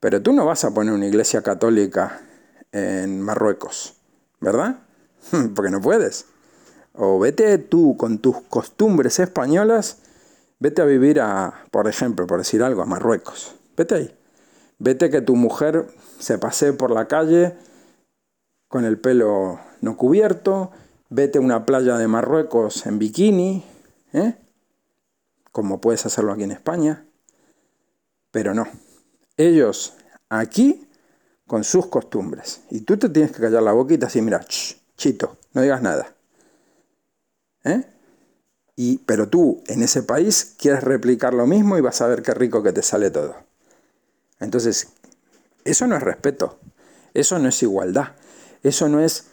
Pero 0.00 0.22
tú 0.22 0.32
no 0.32 0.46
vas 0.46 0.64
a 0.64 0.72
poner 0.72 0.94
una 0.94 1.06
iglesia 1.06 1.42
católica 1.42 2.20
en 2.72 3.20
Marruecos, 3.20 3.94
¿verdad? 4.40 4.80
porque 5.54 5.70
no 5.70 5.80
puedes. 5.80 6.26
O 6.92 7.18
vete 7.18 7.58
tú 7.58 7.96
con 7.96 8.18
tus 8.18 8.40
costumbres 8.42 9.18
españolas, 9.18 9.98
vete 10.58 10.82
a 10.82 10.84
vivir 10.84 11.20
a, 11.20 11.64
por 11.70 11.88
ejemplo, 11.88 12.26
por 12.26 12.38
decir 12.38 12.62
algo, 12.62 12.82
a 12.82 12.86
Marruecos. 12.86 13.54
Vete 13.76 13.94
ahí. 13.94 14.18
Vete 14.78 15.10
que 15.10 15.20
tu 15.20 15.36
mujer 15.36 15.86
se 16.18 16.38
pase 16.38 16.72
por 16.72 16.90
la 16.90 17.08
calle 17.08 17.54
con 18.68 18.84
el 18.84 18.98
pelo 18.98 19.58
no 19.80 19.96
cubierto, 19.96 20.70
vete 21.08 21.38
a 21.38 21.40
una 21.40 21.64
playa 21.64 21.96
de 21.96 22.06
Marruecos 22.06 22.86
en 22.86 22.98
bikini, 22.98 23.64
¿eh? 24.12 24.34
como 25.52 25.80
puedes 25.80 26.06
hacerlo 26.06 26.32
aquí 26.32 26.44
en 26.44 26.52
España, 26.52 27.04
pero 28.30 28.54
no. 28.54 28.68
Ellos 29.36 29.94
aquí 30.28 30.86
con 31.46 31.64
sus 31.64 31.86
costumbres. 31.86 32.60
Y 32.70 32.82
tú 32.82 32.96
te 32.96 33.08
tienes 33.08 33.32
que 33.32 33.40
callar 33.40 33.62
la 33.62 33.72
boquita 33.72 34.06
así, 34.06 34.20
mira, 34.20 34.44
chito, 34.44 35.38
no 35.54 35.62
digas 35.62 35.82
nada. 35.82 36.14
¿Eh? 37.64 37.84
Y, 38.76 38.98
pero 38.98 39.28
tú 39.28 39.62
en 39.66 39.82
ese 39.82 40.02
país 40.02 40.54
quieres 40.58 40.84
replicar 40.84 41.34
lo 41.34 41.46
mismo 41.46 41.76
y 41.78 41.80
vas 41.80 42.00
a 42.00 42.06
ver 42.06 42.22
qué 42.22 42.34
rico 42.34 42.62
que 42.62 42.72
te 42.72 42.82
sale 42.82 43.10
todo. 43.10 43.34
Entonces, 44.38 44.88
eso 45.64 45.86
no 45.86 45.96
es 45.96 46.02
respeto, 46.02 46.58
eso 47.14 47.38
no 47.38 47.48
es 47.48 47.62
igualdad. 47.62 48.12
Eso 48.62 48.88
no 48.88 49.00
es, 49.00 49.26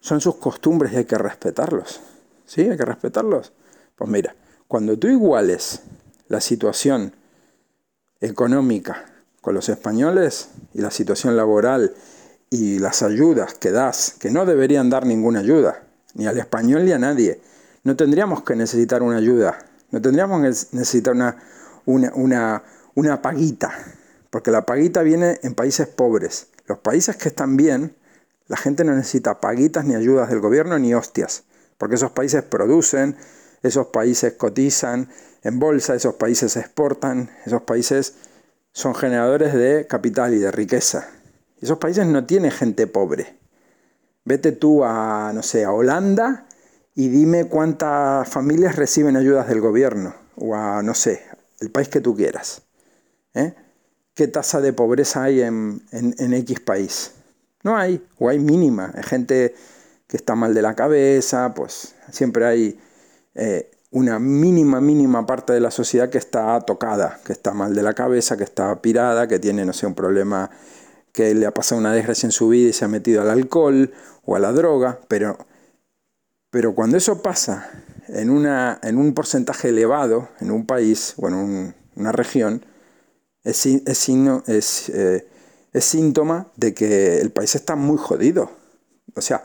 son 0.00 0.20
sus 0.20 0.36
costumbres 0.36 0.92
y 0.92 0.96
hay 0.96 1.04
que 1.04 1.18
respetarlos. 1.18 2.00
¿Sí? 2.44 2.62
Hay 2.62 2.76
que 2.76 2.84
respetarlos. 2.84 3.52
Pues 3.96 4.10
mira, 4.10 4.34
cuando 4.68 4.98
tú 4.98 5.08
iguales 5.08 5.80
la 6.28 6.40
situación 6.40 7.12
económica 8.20 9.04
con 9.40 9.54
los 9.54 9.68
españoles 9.68 10.48
y 10.74 10.80
la 10.80 10.90
situación 10.90 11.36
laboral 11.36 11.94
y 12.50 12.78
las 12.78 13.02
ayudas 13.02 13.54
que 13.54 13.70
das, 13.70 14.14
que 14.18 14.30
no 14.30 14.46
deberían 14.46 14.90
dar 14.90 15.06
ninguna 15.06 15.40
ayuda, 15.40 15.82
ni 16.14 16.26
al 16.26 16.38
español 16.38 16.84
ni 16.84 16.92
a 16.92 16.98
nadie, 16.98 17.40
no 17.84 17.96
tendríamos 17.96 18.42
que 18.42 18.56
necesitar 18.56 19.02
una 19.02 19.18
ayuda, 19.18 19.58
no 19.90 20.00
tendríamos 20.00 20.40
que 20.40 20.76
necesitar 20.76 21.14
una, 21.14 21.36
una, 21.84 22.12
una, 22.14 22.62
una 22.94 23.22
paguita, 23.22 23.72
porque 24.30 24.50
la 24.50 24.66
paguita 24.66 25.02
viene 25.02 25.38
en 25.42 25.54
países 25.54 25.86
pobres. 25.86 26.48
Los 26.66 26.78
países 26.78 27.16
que 27.16 27.28
están 27.28 27.56
bien 27.56 27.94
la 28.48 28.56
gente 28.56 28.84
no 28.84 28.94
necesita 28.94 29.40
paguitas 29.40 29.84
ni 29.84 29.94
ayudas 29.94 30.28
del 30.28 30.40
gobierno 30.40 30.78
ni 30.78 30.94
hostias, 30.94 31.44
porque 31.78 31.96
esos 31.96 32.12
países 32.12 32.42
producen, 32.42 33.16
esos 33.62 33.88
países 33.88 34.34
cotizan 34.34 35.08
en 35.42 35.58
bolsa, 35.58 35.94
esos 35.94 36.14
países 36.14 36.56
exportan, 36.56 37.30
esos 37.44 37.62
países 37.62 38.14
son 38.72 38.94
generadores 38.94 39.54
de 39.54 39.86
capital 39.86 40.34
y 40.34 40.38
de 40.38 40.50
riqueza. 40.50 41.08
Esos 41.60 41.78
países 41.78 42.06
no 42.06 42.26
tienen 42.26 42.50
gente 42.50 42.86
pobre. 42.86 43.38
Vete 44.24 44.52
tú 44.52 44.84
a, 44.84 45.32
no 45.34 45.42
sé, 45.42 45.64
a 45.64 45.72
Holanda 45.72 46.46
y 46.94 47.08
dime 47.08 47.46
cuántas 47.46 48.28
familias 48.28 48.76
reciben 48.76 49.16
ayudas 49.16 49.48
del 49.48 49.60
gobierno. 49.60 50.14
O 50.36 50.54
a, 50.54 50.82
no 50.82 50.94
sé, 50.94 51.22
el 51.60 51.70
país 51.70 51.88
que 51.88 52.00
tú 52.00 52.14
quieras. 52.14 52.62
¿eh? 53.34 53.54
¿Qué 54.14 54.28
tasa 54.28 54.60
de 54.60 54.72
pobreza 54.72 55.22
hay 55.22 55.42
en, 55.42 55.82
X 55.92 56.60
país? 56.60 57.12
No 57.66 57.76
hay, 57.76 58.00
o 58.20 58.28
hay 58.28 58.38
mínima. 58.38 58.92
Hay 58.94 59.02
gente 59.02 59.52
que 60.06 60.16
está 60.16 60.36
mal 60.36 60.54
de 60.54 60.62
la 60.62 60.76
cabeza, 60.76 61.52
pues 61.52 61.96
siempre 62.12 62.46
hay 62.46 62.78
eh, 63.34 63.72
una 63.90 64.20
mínima, 64.20 64.80
mínima 64.80 65.26
parte 65.26 65.52
de 65.52 65.58
la 65.58 65.72
sociedad 65.72 66.08
que 66.08 66.18
está 66.18 66.60
tocada, 66.60 67.18
que 67.24 67.32
está 67.32 67.52
mal 67.54 67.74
de 67.74 67.82
la 67.82 67.92
cabeza, 67.92 68.36
que 68.36 68.44
está 68.44 68.80
pirada, 68.80 69.26
que 69.26 69.40
tiene, 69.40 69.66
no 69.66 69.72
sé, 69.72 69.84
un 69.84 69.96
problema 69.96 70.48
que 71.10 71.34
le 71.34 71.44
ha 71.44 71.52
pasado 71.52 71.80
una 71.80 71.92
desgracia 71.92 72.28
en 72.28 72.30
su 72.30 72.50
vida 72.50 72.68
y 72.68 72.72
se 72.72 72.84
ha 72.84 72.88
metido 72.88 73.20
al 73.20 73.30
alcohol 73.30 73.92
o 74.24 74.36
a 74.36 74.38
la 74.38 74.52
droga, 74.52 75.00
pero, 75.08 75.36
pero 76.50 76.72
cuando 76.72 76.96
eso 76.96 77.20
pasa 77.20 77.68
en, 78.06 78.30
una, 78.30 78.78
en 78.84 78.96
un 78.96 79.12
porcentaje 79.12 79.70
elevado 79.70 80.28
en 80.38 80.52
un 80.52 80.66
país 80.66 81.14
o 81.16 81.26
en 81.26 81.74
una 81.96 82.12
región, 82.12 82.64
es, 83.42 83.66
es, 83.66 84.08
es, 84.46 84.88
eh, 84.90 85.26
es 85.76 85.84
síntoma 85.84 86.48
de 86.56 86.72
que 86.72 87.18
el 87.18 87.30
país 87.30 87.54
está 87.54 87.76
muy 87.76 87.98
jodido. 87.98 88.50
O 89.14 89.20
sea, 89.20 89.44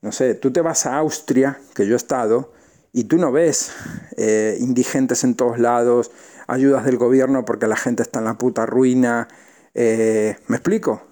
no 0.00 0.10
sé, 0.10 0.34
tú 0.34 0.50
te 0.50 0.62
vas 0.62 0.86
a 0.86 0.96
Austria, 0.96 1.60
que 1.74 1.86
yo 1.86 1.92
he 1.92 1.96
estado, 1.96 2.54
y 2.90 3.04
tú 3.04 3.18
no 3.18 3.30
ves 3.30 3.70
eh, 4.16 4.56
indigentes 4.60 5.24
en 5.24 5.34
todos 5.34 5.58
lados, 5.58 6.10
ayudas 6.46 6.86
del 6.86 6.96
gobierno 6.96 7.44
porque 7.44 7.66
la 7.66 7.76
gente 7.76 8.02
está 8.02 8.20
en 8.20 8.24
la 8.24 8.38
puta 8.38 8.64
ruina. 8.64 9.28
Eh, 9.74 10.38
¿Me 10.48 10.56
explico? 10.56 11.02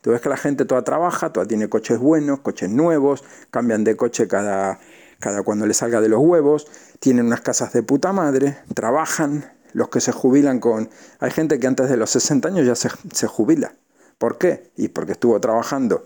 Tú 0.00 0.10
ves 0.10 0.20
que 0.20 0.28
la 0.28 0.36
gente 0.36 0.64
toda 0.64 0.84
trabaja, 0.84 1.32
toda 1.32 1.46
tiene 1.46 1.68
coches 1.68 1.98
buenos, 1.98 2.38
coches 2.38 2.70
nuevos, 2.70 3.24
cambian 3.50 3.82
de 3.82 3.96
coche 3.96 4.28
cada, 4.28 4.78
cada 5.18 5.42
cuando 5.42 5.66
le 5.66 5.74
salga 5.74 6.00
de 6.00 6.08
los 6.08 6.20
huevos, 6.20 6.68
tienen 7.00 7.26
unas 7.26 7.40
casas 7.40 7.72
de 7.72 7.82
puta 7.82 8.12
madre, 8.12 8.58
trabajan, 8.74 9.44
los 9.72 9.88
que 9.88 10.00
se 10.00 10.12
jubilan 10.12 10.60
con... 10.60 10.90
Hay 11.20 11.30
gente 11.30 11.58
que 11.58 11.66
antes 11.66 11.88
de 11.88 11.96
los 11.96 12.10
60 12.10 12.48
años 12.48 12.66
ya 12.66 12.74
se, 12.74 13.26
jubila. 13.26 13.74
¿Por 14.18 14.38
qué? 14.38 14.70
Y 14.76 14.88
porque 14.88 15.12
estuvo 15.12 15.40
trabajando 15.40 16.04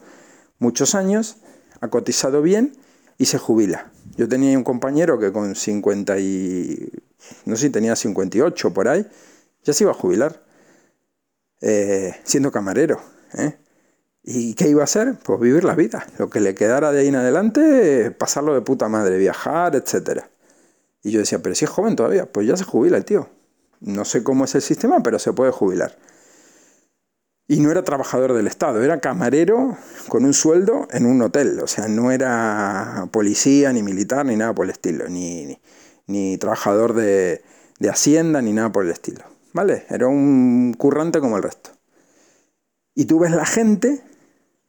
muchos 0.58 0.94
años, 0.94 1.36
ha 1.80 1.88
cotizado 1.88 2.42
bien 2.42 2.76
y 3.18 3.26
se 3.26 3.38
jubila. 3.38 3.90
Yo 4.16 4.28
tenía 4.28 4.56
un 4.56 4.64
compañero 4.64 5.18
que 5.18 5.32
con 5.32 5.54
50 5.54 6.18
y... 6.18 6.90
no 7.44 7.56
sé 7.56 7.70
tenía 7.70 7.96
58 7.96 8.72
por 8.72 8.88
ahí, 8.88 9.06
ya 9.64 9.72
se 9.72 9.84
iba 9.84 9.90
a 9.90 9.94
jubilar, 9.94 10.42
eh, 11.60 12.14
siendo 12.24 12.52
camarero. 12.52 13.00
¿eh? 13.36 13.56
¿Y 14.22 14.54
qué 14.54 14.68
iba 14.68 14.80
a 14.80 14.84
hacer? 14.84 15.14
Pues 15.22 15.40
vivir 15.40 15.64
la 15.64 15.74
vida. 15.74 16.06
Lo 16.18 16.30
que 16.30 16.40
le 16.40 16.54
quedara 16.54 16.92
de 16.92 17.00
ahí 17.00 17.08
en 17.08 17.16
adelante, 17.16 18.10
pasarlo 18.10 18.54
de 18.54 18.60
puta 18.60 18.88
madre, 18.88 19.18
viajar, 19.18 19.76
etc. 19.76 20.24
Y 21.02 21.12
yo 21.12 21.20
decía, 21.20 21.38
pero 21.40 21.54
si 21.54 21.64
es 21.64 21.70
joven 21.70 21.94
todavía, 21.94 22.26
pues 22.26 22.46
ya 22.46 22.56
se 22.56 22.64
jubila 22.64 22.96
el 22.96 23.04
tío. 23.04 23.28
No 23.86 24.04
sé 24.04 24.24
cómo 24.24 24.44
es 24.44 24.54
el 24.56 24.62
sistema, 24.62 25.00
pero 25.02 25.18
se 25.18 25.32
puede 25.32 25.52
jubilar. 25.52 25.96
Y 27.48 27.60
no 27.60 27.70
era 27.70 27.84
trabajador 27.84 28.32
del 28.32 28.48
Estado, 28.48 28.82
era 28.82 28.98
camarero 28.98 29.78
con 30.08 30.24
un 30.24 30.34
sueldo 30.34 30.88
en 30.90 31.06
un 31.06 31.22
hotel. 31.22 31.60
O 31.60 31.68
sea, 31.68 31.86
no 31.86 32.10
era 32.10 33.08
policía, 33.12 33.72
ni 33.72 33.84
militar, 33.84 34.26
ni 34.26 34.34
nada 34.34 34.52
por 34.52 34.64
el 34.64 34.72
estilo. 34.72 35.08
Ni, 35.08 35.56
ni, 36.08 36.36
trabajador 36.36 36.94
de, 36.94 37.44
de, 37.78 37.88
Hacienda, 37.88 38.42
ni 38.42 38.52
nada 38.52 38.72
por 38.72 38.84
el 38.84 38.90
estilo. 38.90 39.24
¿Vale? 39.52 39.86
Era 39.88 40.08
un 40.08 40.74
currante 40.76 41.20
como 41.20 41.36
el 41.36 41.44
resto. 41.44 41.70
Y 42.92 43.04
tú 43.04 43.20
ves 43.20 43.30
la 43.30 43.46
gente, 43.46 44.02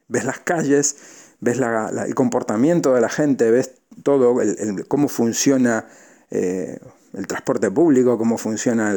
ves 0.07 0.25
las 0.25 0.39
calles, 0.39 0.97
ves 1.39 1.59
el 1.59 2.13
comportamiento 2.13 2.93
de 2.93 3.01
la 3.01 3.09
gente, 3.09 3.49
ves 3.49 3.71
todo, 4.03 4.39
el, 4.41 4.87
cómo 4.87 5.07
funciona 5.07 5.87
eh, 6.29 6.79
el 7.17 7.27
transporte 7.27 7.71
público, 7.71 8.17
cómo 8.17 8.37
funciona 8.37 8.95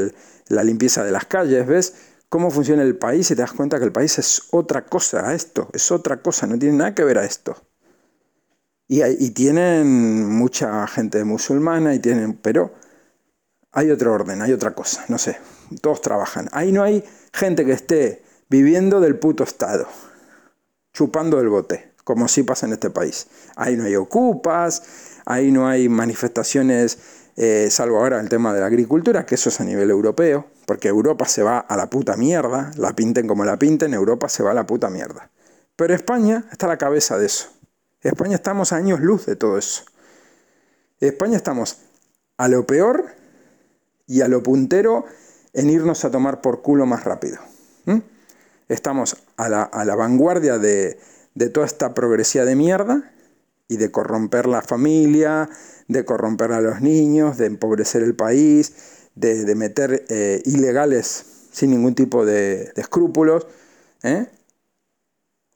la 0.48 0.64
limpieza 0.64 1.02
de 1.02 1.10
las 1.10 1.24
calles, 1.24 1.66
ves 1.66 1.94
cómo 2.28 2.50
funciona 2.50 2.82
el 2.82 2.96
país 2.96 3.30
y 3.30 3.34
te 3.34 3.42
das 3.42 3.52
cuenta 3.52 3.78
que 3.78 3.84
el 3.84 3.92
país 3.92 4.18
es 4.18 4.42
otra 4.52 4.86
cosa 4.86 5.28
a 5.28 5.34
esto, 5.34 5.68
es 5.72 5.90
otra 5.90 6.22
cosa, 6.22 6.46
no 6.46 6.58
tiene 6.58 6.76
nada 6.76 6.94
que 6.94 7.04
ver 7.04 7.18
a 7.18 7.24
esto. 7.24 7.56
Y, 8.86 9.30
tienen 9.30 10.28
mucha 10.28 10.84
gente 10.88 11.22
musulmana, 11.22 11.94
y 11.94 12.00
tienen, 12.00 12.34
pero 12.34 12.74
hay 13.70 13.90
otro 13.90 14.12
orden, 14.12 14.42
hay 14.42 14.52
otra 14.52 14.74
cosa, 14.74 15.04
no 15.06 15.16
sé, 15.16 15.38
todos 15.80 16.00
trabajan. 16.00 16.48
Ahí 16.50 16.72
no 16.72 16.82
hay 16.82 17.04
gente 17.32 17.64
que 17.64 17.70
esté 17.70 18.24
viviendo 18.48 19.00
del 19.00 19.16
puto 19.16 19.44
Estado, 19.44 19.86
chupando 20.92 21.36
del 21.36 21.48
bote, 21.48 21.89
como 22.10 22.28
sí 22.28 22.42
pasa 22.42 22.66
en 22.66 22.72
este 22.72 22.90
país. 22.90 23.28
Ahí 23.56 23.76
no 23.76 23.84
hay 23.84 23.96
ocupas, 23.96 24.82
ahí 25.24 25.52
no 25.52 25.68
hay 25.68 25.88
manifestaciones, 25.88 26.98
eh, 27.36 27.68
salvo 27.70 27.98
ahora 27.98 28.20
el 28.20 28.28
tema 28.28 28.52
de 28.52 28.60
la 28.60 28.66
agricultura, 28.66 29.24
que 29.24 29.36
eso 29.36 29.48
es 29.48 29.60
a 29.60 29.64
nivel 29.64 29.90
europeo 29.90 30.46
porque 30.70 30.86
Europa 30.86 31.26
se 31.26 31.42
va 31.42 31.58
a 31.58 31.76
la 31.76 31.90
puta 31.90 32.16
mierda, 32.16 32.70
la 32.76 32.94
pinten 32.94 33.26
como 33.26 33.44
la 33.44 33.58
pinten, 33.58 33.92
Europa 33.92 34.28
se 34.28 34.44
va 34.44 34.52
a 34.52 34.54
la 34.54 34.66
puta 34.66 34.88
mierda. 34.88 35.28
Pero 35.74 35.96
España 35.96 36.44
está 36.52 36.66
a 36.66 36.68
la 36.68 36.78
cabeza 36.78 37.18
de 37.18 37.26
eso. 37.26 37.48
España 38.02 38.36
estamos 38.36 38.72
a 38.72 38.76
años 38.76 39.00
luz 39.00 39.26
de 39.26 39.34
todo 39.34 39.58
eso. 39.58 39.82
España 41.00 41.36
estamos 41.36 41.78
a 42.36 42.46
lo 42.46 42.68
peor 42.68 43.04
y 44.06 44.20
a 44.20 44.28
lo 44.28 44.44
puntero 44.44 45.06
en 45.54 45.70
irnos 45.70 46.04
a 46.04 46.12
tomar 46.12 46.40
por 46.40 46.62
culo 46.62 46.86
más 46.86 47.02
rápido. 47.02 47.38
Estamos 48.68 49.16
a 49.36 49.48
la, 49.48 49.96
vanguardia 49.96 50.58
de, 50.58 51.00
de 51.34 51.48
toda 51.48 51.66
esta 51.66 51.94
progresía 51.94 52.44
de 52.44 52.56
mierda 52.56 53.12
y 53.68 53.76
de 53.76 53.90
corromper 53.90 54.46
la 54.46 54.62
familia, 54.62 55.48
de 55.88 56.04
corromper 56.04 56.52
a 56.52 56.60
los 56.60 56.80
niños, 56.80 57.36
de 57.38 57.46
empobrecer 57.46 58.02
el 58.02 58.14
país, 58.14 58.72
de, 59.14 59.54
meter 59.54 60.04
eh, 60.08 60.42
ilegales 60.44 61.48
sin 61.52 61.70
ningún 61.70 61.94
tipo 61.94 62.24
de, 62.24 62.72
escrúpulos 62.76 63.46
¿eh? 64.02 64.26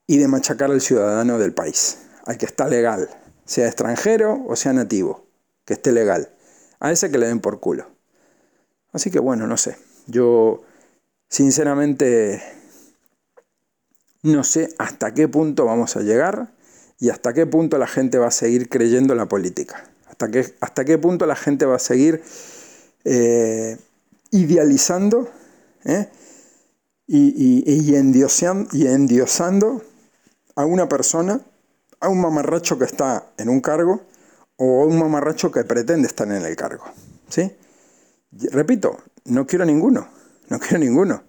y 0.07 0.17
de 0.17 0.27
machacar 0.27 0.71
al 0.71 0.81
ciudadano 0.81 1.39
del 1.39 1.53
país, 1.53 1.99
al 2.25 2.37
que 2.37 2.45
está 2.45 2.67
legal, 2.67 3.09
sea 3.45 3.67
extranjero 3.67 4.43
o 4.47 4.55
sea 4.55 4.73
nativo, 4.73 5.25
que 5.65 5.73
esté 5.73 5.91
legal, 5.91 6.33
a 6.79 6.91
ese 6.91 7.11
que 7.11 7.17
le 7.17 7.27
den 7.27 7.39
por 7.39 7.59
culo. 7.59 7.89
Así 8.91 9.11
que 9.11 9.19
bueno, 9.19 9.47
no 9.47 9.57
sé, 9.57 9.77
yo 10.07 10.61
sinceramente 11.27 12.41
no 14.25 14.43
sé 14.43 14.73
hasta 14.77 15.13
qué 15.13 15.27
punto 15.27 15.65
vamos 15.65 15.95
a 15.95 16.01
llegar 16.01 16.51
y 16.99 17.09
hasta 17.09 17.33
qué 17.33 17.45
punto 17.45 17.77
la 17.77 17.87
gente 17.87 18.17
va 18.17 18.27
a 18.27 18.31
seguir 18.31 18.69
creyendo 18.69 19.13
en 19.13 19.19
la 19.19 19.27
política. 19.27 19.83
Hasta 20.09 20.29
qué, 20.29 20.55
hasta 20.59 20.85
qué 20.85 20.97
punto 20.97 21.25
la 21.25 21.35
gente 21.35 21.65
va 21.65 21.75
a 21.75 21.79
seguir 21.79 22.23
eh, 23.03 23.77
idealizando 24.31 25.29
¿eh? 25.83 26.09
y, 27.07 27.63
y, 27.65 27.95
endiosando, 27.95 29.81
a 30.55 30.65
una 30.65 30.87
persona, 30.87 31.41
a 31.99 32.07
un 32.09 32.21
mamarracho 32.21 32.79
que 32.79 32.85
está 32.85 33.27
en 33.37 33.49
un 33.49 33.61
cargo 33.61 34.01
o 34.55 34.83
a 34.83 34.85
un 34.85 34.97
mamarracho 34.97 35.51
que 35.51 35.63
pretende 35.65 36.07
estar 36.07 36.27
en 36.27 36.45
el 36.45 36.55
cargo. 36.55 36.85
¿sí? 37.29 37.51
Repito, 38.31 38.97
no 39.25 39.45
quiero 39.45 39.65
ninguno, 39.65 40.07
no 40.49 40.59
quiero 40.59 40.79
ninguno. 40.79 41.23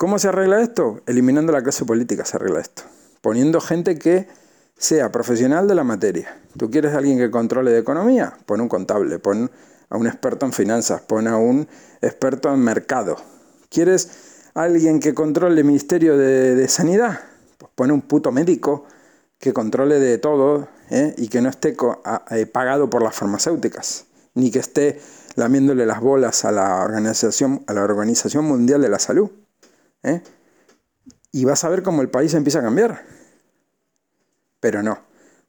¿Cómo 0.00 0.18
se 0.18 0.28
arregla 0.28 0.62
esto? 0.62 1.02
Eliminando 1.04 1.52
la 1.52 1.62
clase 1.62 1.84
política 1.84 2.24
se 2.24 2.38
arregla 2.38 2.60
esto. 2.60 2.84
Poniendo 3.20 3.60
gente 3.60 3.98
que 3.98 4.28
sea 4.74 5.12
profesional 5.12 5.68
de 5.68 5.74
la 5.74 5.84
materia. 5.84 6.40
¿Tú 6.56 6.70
quieres 6.70 6.94
alguien 6.94 7.18
que 7.18 7.30
controle 7.30 7.70
de 7.70 7.80
economía? 7.80 8.32
Pon 8.46 8.62
un 8.62 8.68
contable, 8.70 9.18
pon 9.18 9.50
a 9.90 9.98
un 9.98 10.06
experto 10.06 10.46
en 10.46 10.54
finanzas, 10.54 11.02
pon 11.02 11.28
a 11.28 11.36
un 11.36 11.68
experto 12.00 12.50
en 12.50 12.60
mercado. 12.60 13.18
¿Quieres 13.68 14.08
alguien 14.54 15.00
que 15.00 15.12
controle 15.12 15.60
el 15.60 15.66
Ministerio 15.66 16.16
de, 16.16 16.66
Sanidad? 16.68 17.20
Pues 17.58 17.70
pone 17.74 17.92
un 17.92 18.00
puto 18.00 18.32
médico 18.32 18.86
que 19.38 19.52
controle 19.52 19.98
de 19.98 20.16
todo 20.16 20.66
¿eh? 20.88 21.14
y 21.18 21.28
que 21.28 21.42
no 21.42 21.50
esté 21.50 21.76
eh, 22.30 22.46
pagado 22.46 22.88
por 22.88 23.02
las 23.02 23.14
farmacéuticas, 23.14 24.06
ni 24.32 24.50
que 24.50 24.60
esté 24.60 24.98
lamiéndole 25.36 25.84
las 25.84 26.00
bolas 26.00 26.46
a 26.46 26.52
la 26.52 26.80
Organización, 26.80 27.64
a 27.66 27.74
la 27.74 27.82
Organización 27.82 28.46
Mundial 28.46 28.80
de 28.80 28.88
la 28.88 28.98
Salud. 28.98 29.30
¿Eh? 30.02 30.22
Y 31.32 31.44
vas 31.44 31.64
a 31.64 31.68
ver 31.68 31.82
cómo 31.82 32.02
el 32.02 32.10
país 32.10 32.34
empieza 32.34 32.60
a 32.60 32.62
cambiar. 32.62 33.04
Pero 34.60 34.82
no, 34.82 34.98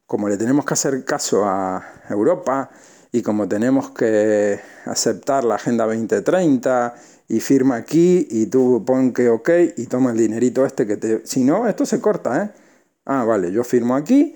como 0.05 0.29
le 0.29 0.37
tenemos 0.37 0.65
que 0.65 0.73
hacer 0.73 1.03
caso 1.05 1.45
a 1.45 1.83
Europa, 2.09 2.69
y 3.11 3.21
como 3.21 3.47
tenemos 3.47 3.91
que 3.91 4.59
aceptar 4.85 5.43
la 5.43 5.55
Agenda 5.55 5.85
2030 5.85 6.95
y 7.27 7.39
firma 7.39 7.75
aquí 7.75 8.27
y 8.29 8.45
tú 8.45 8.83
pon 8.85 9.13
que 9.13 9.29
ok 9.29 9.49
y 9.77 9.85
toma 9.87 10.11
el 10.11 10.17
dinerito 10.17 10.65
este 10.65 10.87
que 10.87 10.97
te... 10.97 11.25
Si 11.25 11.43
no, 11.43 11.67
esto 11.67 11.85
se 11.85 11.99
corta, 11.99 12.43
¿eh? 12.43 12.51
Ah, 13.05 13.25
vale, 13.25 13.51
yo 13.51 13.63
firmo 13.63 13.95
aquí 13.95 14.35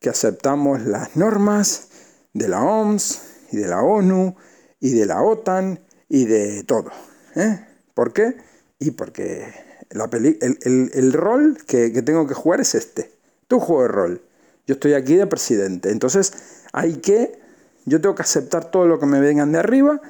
que 0.00 0.08
aceptamos 0.08 0.82
las 0.82 1.16
normas 1.16 1.88
de 2.32 2.48
la 2.48 2.62
OMS 2.62 3.22
y 3.52 3.58
de 3.58 3.68
la 3.68 3.82
ONU 3.82 4.34
y 4.80 4.90
de 4.90 5.06
la 5.06 5.22
OTAN 5.22 5.80
y 6.08 6.24
de 6.24 6.64
todo. 6.64 6.90
¿eh? 7.36 7.64
¿Por 7.94 8.12
qué? 8.12 8.36
Y 8.78 8.92
porque 8.92 9.52
la 9.90 10.08
el, 10.12 11.12
rol 11.12 11.58
que, 11.66 11.92
que, 11.92 12.02
tengo 12.02 12.26
que 12.26 12.34
jugar 12.34 12.60
es 12.60 12.74
este. 12.74 13.12
Tú 13.48 13.60
juego 13.60 13.82
de 13.82 13.88
rol. 13.88 14.22
Yo 14.66 14.74
estoy 14.74 14.94
aquí 14.94 15.16
de 15.16 15.26
presidente. 15.26 15.90
Entonces 15.90 16.32
hay 16.72 16.96
que, 16.96 17.38
yo 17.86 18.00
tengo 18.00 18.14
que 18.14 18.22
aceptar 18.22 18.70
todo 18.70 18.86
lo 18.86 19.00
que 19.00 19.06
me 19.06 19.20
vengan 19.20 19.52
de 19.52 19.58
arriba. 19.58 20.00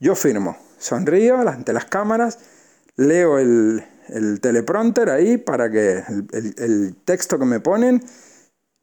Yo 0.00 0.14
firmo, 0.14 0.56
sonrío 0.78 1.38
ante 1.48 1.72
las 1.72 1.86
cámaras, 1.86 2.38
leo 2.96 3.38
el, 3.38 3.84
el 4.08 4.40
teleprompter 4.40 5.10
ahí 5.10 5.36
para 5.36 5.70
que 5.70 6.02
el, 6.32 6.96
texto 7.04 7.38
que 7.38 7.44
me 7.44 7.60
ponen, 7.60 8.02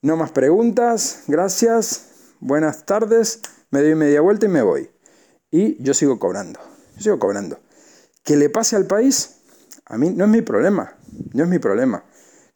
no 0.01 0.17
más 0.17 0.31
preguntas, 0.31 1.23
gracias, 1.27 2.07
buenas 2.39 2.85
tardes, 2.85 3.41
me 3.71 3.81
doy 3.81 3.95
media 3.95 4.21
vuelta 4.21 4.45
y 4.45 4.49
me 4.49 4.61
voy. 4.61 4.89
Y 5.51 5.81
yo 5.83 5.93
sigo 5.93 6.19
cobrando, 6.19 6.59
yo 6.95 7.03
sigo 7.03 7.19
cobrando. 7.19 7.59
Que 8.23 8.35
le 8.35 8.49
pase 8.49 8.75
al 8.75 8.85
país, 8.85 9.41
a 9.85 9.97
mí 9.97 10.11
no 10.11 10.25
es 10.25 10.29
mi 10.29 10.41
problema, 10.41 10.95
no 11.33 11.43
es 11.43 11.49
mi 11.49 11.59
problema. 11.59 12.03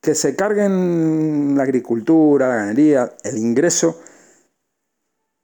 Que 0.02 0.16
se 0.16 0.36
carguen 0.36 1.56
la 1.58 1.64
agricultura, 1.64 2.48
la 2.48 2.56
ganadería, 2.56 3.14
el 3.24 3.38
ingreso, 3.38 4.00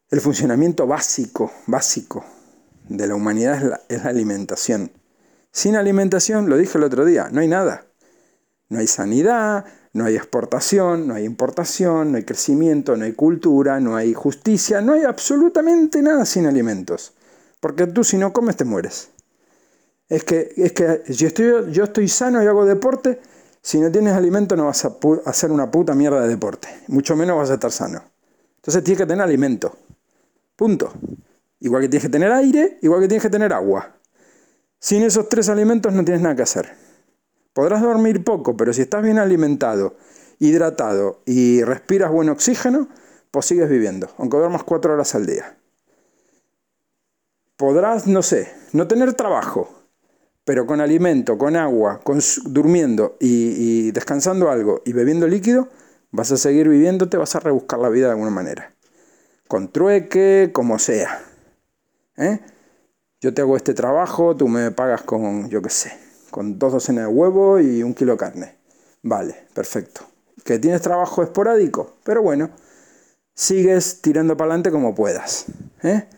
el 0.10 0.22
funcionamiento 0.22 0.88
básico, 0.88 1.52
básico 1.68 2.24
de 2.88 3.08
la 3.08 3.16
humanidad 3.16 3.82
es 3.90 4.04
la 4.04 4.10
alimentación. 4.10 4.92
Sin 5.52 5.76
alimentación, 5.76 6.50
lo 6.50 6.58
dije 6.58 6.78
el 6.78 6.84
otro 6.84 7.06
día, 7.06 7.30
no 7.32 7.42
hay 7.42 7.48
nada. 7.48 7.86
No 8.70 8.80
hay 8.80 8.88
sanidad, 8.88 9.66
no 9.94 10.06
hay 10.06 10.16
exportación, 10.16 11.08
no 11.08 11.14
hay 11.14 11.26
importación, 11.26 12.12
no 12.12 12.18
hay 12.18 12.24
crecimiento, 12.24 12.98
no 12.98 13.06
hay 13.06 13.14
cultura, 13.14 13.80
no 13.80 13.96
hay 13.96 14.14
justicia, 14.14 14.82
no 14.82 14.94
hay 14.94 15.04
absolutamente 15.04 16.02
nada 16.02 16.26
sin 16.26 16.48
alimentos. 16.48 17.14
Porque 17.60 17.86
tú 17.86 18.04
si 18.04 18.18
no 18.18 18.34
comes 18.34 18.58
te 18.58 18.66
mueres. 18.66 19.10
Es 20.14 20.24
que, 20.24 20.54
es 20.58 20.74
que 20.74 21.02
yo, 21.08 21.26
estoy, 21.26 21.72
yo 21.72 21.86
estoy 21.86 22.08
sano 22.08 22.44
y 22.44 22.46
hago 22.46 22.66
deporte, 22.66 23.20
si 23.60 23.80
no 23.80 23.92
tienes 23.92 24.14
alimento 24.14 24.56
no 24.56 24.68
vas 24.68 24.86
a 24.86 24.96
hacer 25.26 25.50
una 25.50 25.72
puta 25.72 25.96
mierda 25.96 26.22
de 26.22 26.28
deporte. 26.28 26.68
Mucho 26.88 27.16
menos 27.16 27.36
vas 27.36 27.50
a 27.50 27.56
estar 27.56 27.72
sano. 27.72 28.04
Entonces 28.58 28.84
tienes 28.84 29.00
que 29.00 29.08
tener 29.08 29.24
alimento. 29.24 29.76
Punto. 30.56 30.94
Igual 31.62 31.82
que 31.82 31.90
tienes 31.90 32.04
que 32.04 32.12
tener 32.12 32.32
aire, 32.32 32.78
igual 32.84 33.02
que 33.02 33.08
tienes 33.08 33.24
que 33.24 33.32
tener 33.32 33.54
agua. 33.54 33.96
Sin 34.78 35.02
esos 35.02 35.30
tres 35.30 35.50
alimentos 35.50 35.92
no 35.94 36.06
tienes 36.06 36.22
nada 36.22 36.36
que 36.36 36.44
hacer. 36.44 36.76
Podrás 37.54 37.82
dormir 37.82 38.24
poco, 38.24 38.56
pero 38.56 38.72
si 38.72 38.84
estás 38.84 39.02
bien 39.02 39.18
alimentado, 39.18 39.96
hidratado 40.38 41.22
y 41.26 41.64
respiras 41.64 42.12
buen 42.12 42.30
oxígeno, 42.30 42.88
pues 43.32 43.48
sigues 43.48 43.68
viviendo, 43.68 44.10
aunque 44.20 44.38
duermas 44.38 44.64
cuatro 44.64 44.94
horas 44.94 45.16
al 45.16 45.26
día. 45.26 45.58
Podrás, 47.58 48.06
no 48.06 48.22
sé, 48.22 48.54
no 48.74 48.88
tener 48.88 49.16
trabajo, 49.16 49.83
pero 50.46 50.66
con 50.66 50.82
alimento, 50.82 51.38
con 51.38 51.56
agua, 51.56 52.02
con, 52.04 52.20
durmiendo 52.46 53.18
y, 53.20 53.92
descansando 53.92 54.50
algo 54.50 54.82
y 54.86 54.94
bebiendo 54.94 55.28
líquido, 55.28 55.70
vas 56.12 56.32
a 56.32 56.38
seguir 56.38 56.70
viviendo, 56.70 57.10
te 57.10 57.18
vas 57.18 57.36
a 57.36 57.40
rebuscar 57.40 57.80
la 57.80 57.90
vida 57.90 58.08
de 58.08 58.12
alguna 58.14 58.32
manera. 58.32 58.74
Con 59.48 59.72
trueque, 59.72 60.52
como 60.54 60.80
sea. 60.80 61.24
¿Eh? 62.18 62.40
yo 63.24 63.34
te 63.34 63.42
hago 63.42 63.56
este 63.56 63.74
trabajo, 63.74 64.36
tú 64.36 64.50
me 64.50 64.70
pagas 64.72 65.02
con, 65.04 65.50
yo 65.50 65.62
qué 65.62 65.70
sé, 65.70 65.98
con 66.30 66.60
dos 66.60 66.74
docenas 66.74 67.06
de 67.06 67.14
huevos 67.14 67.62
y 67.62 67.82
un 67.82 67.94
kilo 67.94 68.12
de 68.12 68.18
carne. 68.18 68.58
Vale, 69.02 69.48
perfecto. 69.54 70.02
¿Que 70.44 70.60
tienes 70.60 70.82
trabajo 70.82 71.24
esporádico? 71.24 71.96
Pero 72.04 72.22
bueno, 72.22 72.50
sigues 73.34 74.02
tirando 74.02 74.36
para 74.36 74.50
adelante 74.50 74.72
como 74.72 74.94
puedas. 74.94 75.46
¿eh? 75.84 76.10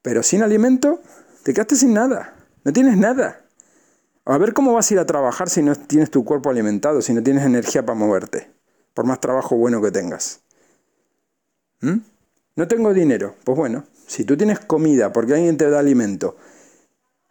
Pero 0.00 0.22
sin 0.22 0.44
alimento, 0.44 1.00
te 1.42 1.52
quedaste 1.52 1.74
sin 1.74 1.92
nada. 1.92 2.36
No 2.64 2.72
tienes 2.72 2.96
nada. 2.96 3.40
A 4.24 4.38
ver 4.38 4.52
cómo 4.52 4.74
vas 4.74 4.90
a 4.90 4.94
ir 4.94 5.00
a 5.00 5.06
trabajar 5.06 5.48
si 5.48 5.62
no 5.62 5.74
tienes 5.74 6.10
tu 6.10 6.24
cuerpo 6.24 6.50
alimentado, 6.50 7.00
si 7.00 7.12
no 7.14 7.22
tienes 7.22 7.44
energía 7.44 7.84
para 7.84 7.98
moverte, 7.98 8.50
por 8.94 9.06
más 9.06 9.20
trabajo 9.20 9.56
bueno 9.56 9.80
que 9.80 9.90
tengas. 9.90 10.40
¿Mm? 11.80 11.98
No 12.56 12.68
tengo 12.68 12.92
dinero. 12.92 13.34
Pues 13.44 13.56
bueno, 13.56 13.84
si 14.06 14.24
tú 14.24 14.36
tienes 14.36 14.60
comida 14.60 15.12
porque 15.12 15.34
alguien 15.34 15.56
te 15.56 15.70
da 15.70 15.78
alimento, 15.78 16.36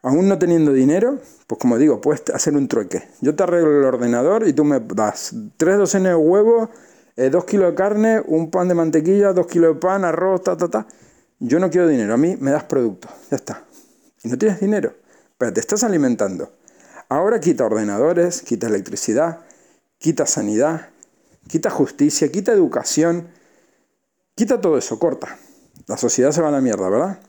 aún 0.02 0.28
no 0.28 0.40
teniendo 0.40 0.74
dinero, 0.74 1.20
pues 1.46 1.60
como 1.60 1.78
digo, 1.78 2.02
puedes 2.02 2.24
hacer 2.34 2.56
un 2.56 2.68
trueque. 2.68 3.08
Yo 3.22 3.36
te 3.36 3.44
arreglo 3.44 3.80
el 3.80 3.86
ordenador 3.86 4.48
y 4.48 4.54
tú 4.54 4.64
me 4.64 4.80
das 4.80 5.36
tres 5.58 5.78
docenas 5.78 6.14
de 6.14 6.16
huevos, 6.16 6.70
eh, 7.16 7.30
dos 7.30 7.46
kilos 7.46 7.70
de 7.70 7.76
carne, 7.76 8.22
un 8.26 8.50
pan 8.50 8.68
de 8.68 8.74
mantequilla, 8.74 9.34
dos 9.34 9.48
kilos 9.48 9.76
de 9.76 9.80
pan, 9.80 10.06
arroz, 10.06 10.44
ta, 10.44 10.58
ta, 10.58 10.68
ta. 10.70 10.88
Yo 11.40 11.60
no 11.60 11.70
quiero 11.70 11.88
dinero, 11.88 12.14
a 12.14 12.18
mí 12.18 12.36
me 12.40 12.52
das 12.52 12.64
producto, 12.64 13.08
ya 13.30 13.38
está. 13.38 13.66
Y 14.24 14.30
no 14.30 14.38
tienes 14.38 14.60
dinero, 14.60 14.94
pero 15.40 15.54
te 15.54 15.62
estás 15.62 15.84
alimentando. 15.84 16.52
Ahora 17.08 17.40
quita 17.40 17.66
ordenadores, 17.66 18.44
quita 18.44 18.68
electricidad, 18.68 19.40
quita 19.98 20.28
sanidad, 20.28 20.90
quita 21.48 21.72
justicia, 21.72 22.30
quita 22.30 22.52
educación, 22.52 23.30
quita 24.36 24.62
todo 24.62 24.78
eso, 24.78 25.00
corta. 25.00 25.40
La 25.88 25.98
sociedad 25.98 26.32
se 26.32 26.42
va 26.42 26.50
a 26.50 26.52
la 26.52 26.62
mierda, 26.62 26.90
¿verdad? 26.90 27.20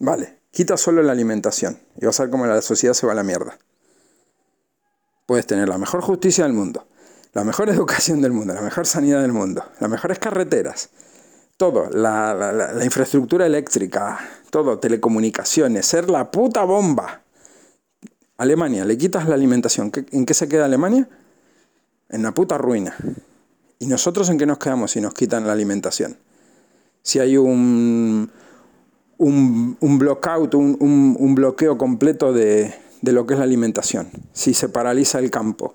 Vale, 0.00 0.38
quita 0.50 0.78
solo 0.78 1.02
la 1.02 1.12
alimentación 1.12 1.78
y 2.00 2.06
vas 2.06 2.18
a 2.18 2.24
ver 2.24 2.30
cómo 2.30 2.46
la 2.46 2.62
sociedad 2.62 2.94
se 2.94 3.06
va 3.06 3.12
a 3.12 3.16
la 3.16 3.22
mierda. 3.22 3.58
Puedes 5.26 5.46
tener 5.46 5.68
la 5.68 5.76
mejor 5.76 6.00
justicia 6.00 6.44
del 6.44 6.54
mundo, 6.54 6.88
la 7.34 7.44
mejor 7.44 7.68
educación 7.68 8.22
del 8.22 8.32
mundo, 8.32 8.54
la 8.54 8.62
mejor 8.62 8.86
sanidad 8.86 9.20
del 9.20 9.32
mundo, 9.32 9.62
las 9.80 9.90
mejores 9.90 10.18
carreteras, 10.18 10.88
todo, 11.58 11.90
la, 11.90 12.72
infraestructura 12.82 13.44
eléctrica, 13.44 14.18
todo, 14.48 14.78
telecomunicaciones, 14.78 15.84
ser 15.84 16.08
la 16.08 16.30
puta 16.30 16.64
bomba. 16.64 17.20
Alemania, 18.38 18.86
le 18.86 18.96
quitas 18.96 19.28
la 19.28 19.34
alimentación. 19.34 19.92
¿En 20.12 20.24
qué 20.24 20.32
se 20.32 20.48
queda 20.48 20.64
Alemania? 20.64 21.06
En 22.08 22.22
la 22.22 22.32
puta 22.32 22.56
ruina. 22.56 22.96
¿Y 23.78 23.86
nosotros 23.86 24.30
en 24.30 24.38
qué 24.38 24.46
nos 24.46 24.58
quedamos 24.58 24.92
si 24.92 25.02
nos 25.02 25.12
quitan 25.12 25.46
la 25.46 25.52
alimentación? 25.52 26.16
si 27.08 27.20
hay 27.20 27.38
un, 27.38 28.30
un, 29.16 29.76
un 29.80 29.98
blockout, 29.98 30.54
un, 30.54 31.34
bloqueo 31.34 31.78
completo 31.78 32.34
de, 32.34 32.74
lo 33.00 33.26
que 33.26 33.32
es 33.32 33.38
la 33.38 33.46
alimentación, 33.46 34.10
si 34.34 34.52
se 34.52 34.68
paraliza 34.68 35.18
el 35.18 35.30
campo, 35.30 35.74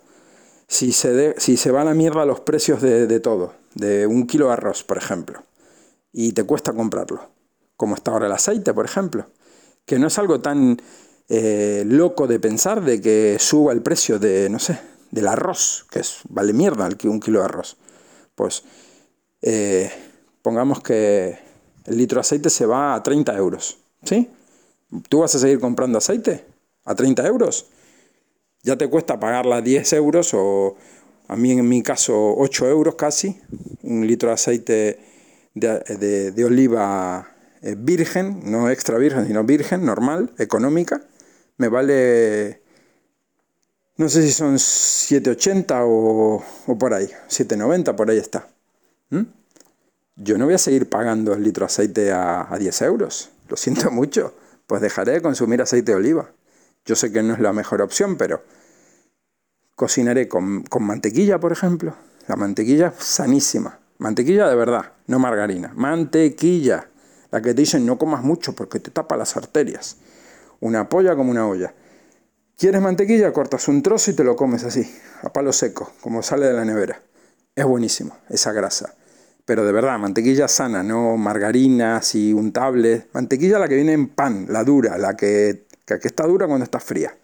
si 0.68 0.92
se, 0.92 1.34
si 1.40 1.58
se 1.58 1.72
va 1.72 1.82
a 1.82 1.86
la 1.86 1.96
mierda 1.96 2.26
los 2.28 2.42
precios 2.42 2.84
de, 2.84 3.20
todo, 3.20 3.54
de 3.74 4.06
un 4.06 4.28
kilo 4.28 4.46
de 4.48 4.54
arroz, 4.54 4.84
por 4.84 5.00
ejemplo, 5.00 5.42
y 6.14 6.32
te 6.32 6.44
cuesta 6.44 6.72
comprarlo, 6.72 7.30
como 7.76 7.96
está 7.96 8.12
ahora 8.12 8.28
el 8.28 8.32
aceite, 8.32 8.74
por 8.74 8.86
ejemplo, 8.86 9.26
que 9.86 10.00
no 10.00 10.08
es 10.08 10.18
algo 10.20 10.40
tan 10.40 10.80
eh, 11.28 11.84
loco 11.86 12.28
de 12.28 12.40
pensar 12.40 12.84
de 12.84 13.02
que 13.02 13.38
suba 13.40 13.74
el 13.74 13.82
precio 13.82 14.20
de, 14.20 14.50
no 14.50 14.60
sé, 14.60 14.80
del 15.12 15.28
arroz, 15.28 15.86
que 15.90 16.00
es, 16.00 16.20
vale 16.30 16.54
mierda 16.54 16.88
un 17.06 17.20
kilo 17.20 17.40
de 17.40 17.46
arroz. 17.46 17.78
Pues 18.36 18.64
eh, 19.42 19.92
pongamos 20.42 20.82
que 20.82 21.38
el 21.86 21.98
litro 21.98 22.18
de 22.18 22.22
aceite 22.22 22.50
se 22.50 22.66
va 22.66 22.94
a 22.94 23.04
30 23.04 23.36
euros, 23.36 23.78
¿sí? 24.04 24.30
¿Tú 25.10 25.20
vas 25.20 25.34
a 25.36 25.40
seguir 25.40 25.60
comprando 25.60 25.98
aceite 25.98 26.46
a 26.86 26.96
30 26.96 27.26
euros? 27.28 27.66
Ya 28.62 28.78
te 28.78 28.88
cuesta 28.88 29.20
pagarla 29.20 29.62
10 29.62 29.94
euros 29.94 30.34
o 30.34 30.78
a 31.28 31.36
mí 31.36 31.52
en 31.52 31.68
mi 31.68 31.82
caso 31.82 32.36
8 32.38 32.68
euros 32.68 32.96
casi, 32.96 33.40
un 33.82 34.06
litro 34.06 34.30
de 34.30 34.36
aceite 34.36 35.13
de, 35.54 36.44
oliva 36.46 37.30
eh, 37.62 37.76
virgen, 37.78 38.52
no 38.52 38.70
extra 38.70 38.98
virgen, 38.98 39.28
sino 39.28 39.44
virgen, 39.44 39.86
normal, 39.86 40.32
económica, 40.38 41.02
me 41.58 41.68
vale, 41.68 42.62
no 43.98 44.10
sé 44.10 44.24
si 44.24 44.32
son 44.32 44.56
7,80 44.56 45.84
o, 45.86 46.44
o 46.68 46.78
por 46.78 46.94
ahí, 46.94 47.10
7,90, 47.30 47.96
por 47.96 48.10
ahí 48.10 48.18
está 48.18 48.48
yo 50.16 50.38
no 50.38 50.46
voy 50.46 50.54
a 50.54 50.60
seguir 50.60 50.90
pagando 50.90 51.34
el 51.34 51.44
litro 51.44 51.66
de 51.66 51.72
aceite 51.72 52.12
a, 52.12 52.56
10 52.58 52.82
euros. 52.84 53.32
Lo 53.50 53.58
siento 53.58 53.92
mucho. 53.92 54.34
Pues 54.68 54.82
dejaré 54.82 55.14
de 55.14 55.22
consumir 55.22 55.62
aceite 55.62 55.92
de 55.92 55.98
oliva. 55.98 56.32
Yo 56.86 56.96
sé 56.96 57.12
que 57.12 57.24
no 57.24 57.34
es 57.34 57.40
la 57.40 57.54
mejor 57.54 57.82
opción, 57.82 58.18
pero 58.18 58.44
cocinaré 59.76 60.28
con, 60.28 60.66
mantequilla, 60.80 61.40
por 61.40 61.52
ejemplo. 61.52 61.96
La 62.28 62.36
mantequilla 62.36 62.94
sanísima. 62.98 63.80
Mantequilla 64.04 64.48
de 64.48 64.56
verdad, 64.56 64.92
no 65.08 65.18
margarina. 65.18 65.72
Mantequilla. 65.74 66.90
La 67.32 67.42
que 67.42 67.56
te 67.56 67.62
dicen 67.62 67.86
no 67.86 67.98
comas 67.98 68.24
mucho 68.24 68.54
porque 68.54 68.80
te 68.80 68.92
tapa 68.92 69.18
las 69.18 69.36
arterias. 69.36 69.98
Una 70.60 70.88
polla 70.90 71.16
como 71.16 71.32
una 71.32 71.48
olla. 71.48 71.74
¿Quieres 72.58 72.82
mantequilla? 72.82 73.34
Cortas 73.34 73.68
un 73.68 73.82
trozo 73.82 74.12
y 74.12 74.14
te 74.14 74.24
lo 74.24 74.36
comes 74.36 74.64
así, 74.64 74.88
a 75.24 75.34
palo 75.34 75.52
seco, 75.52 75.92
como 76.02 76.22
sale 76.22 76.46
de 76.46 76.54
la 76.54 76.66
nevera. 76.66 77.02
Es 77.56 77.66
buenísimo, 77.66 78.16
esa 78.30 78.52
grasa 78.52 78.94
pero 79.46 79.66
de 79.66 79.72
verdad, 79.72 80.00
mantequilla 80.00 80.48
sana, 80.48 80.84
no 80.84 81.18
margarinas 81.18 82.16
y 82.16 82.34
untables. 82.34 83.06
Mantequilla 83.14 83.60
la 83.60 83.68
que 83.68 83.76
viene 83.76 83.94
en 83.94 84.08
pan, 84.08 84.46
la 84.50 84.64
dura, 84.64 84.98
la 84.98 85.16
que, 85.18 85.66
está 85.86 86.26
dura 86.26 86.48
cuando 86.48 86.64
está 86.64 86.80
fría. 86.80 87.16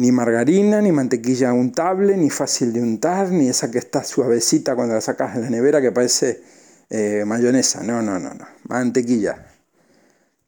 Ni 0.00 0.12
margarina, 0.12 0.80
ni 0.80 0.92
mantequilla 0.92 1.52
untable, 1.52 2.16
ni 2.16 2.30
fácil 2.30 2.72
de 2.72 2.80
untar, 2.80 3.30
ni 3.30 3.50
esa 3.50 3.70
que 3.70 3.76
está 3.76 4.02
suavecita 4.02 4.74
cuando 4.74 4.94
la 4.94 5.02
sacas 5.02 5.34
de 5.34 5.42
la 5.42 5.50
nevera 5.50 5.82
que 5.82 5.92
parece 5.92 6.40
eh, 6.88 7.24
mayonesa. 7.26 7.82
No, 7.82 8.00
no, 8.00 8.18
no, 8.18 8.32
no. 8.32 8.46
Mantequilla. 8.66 9.46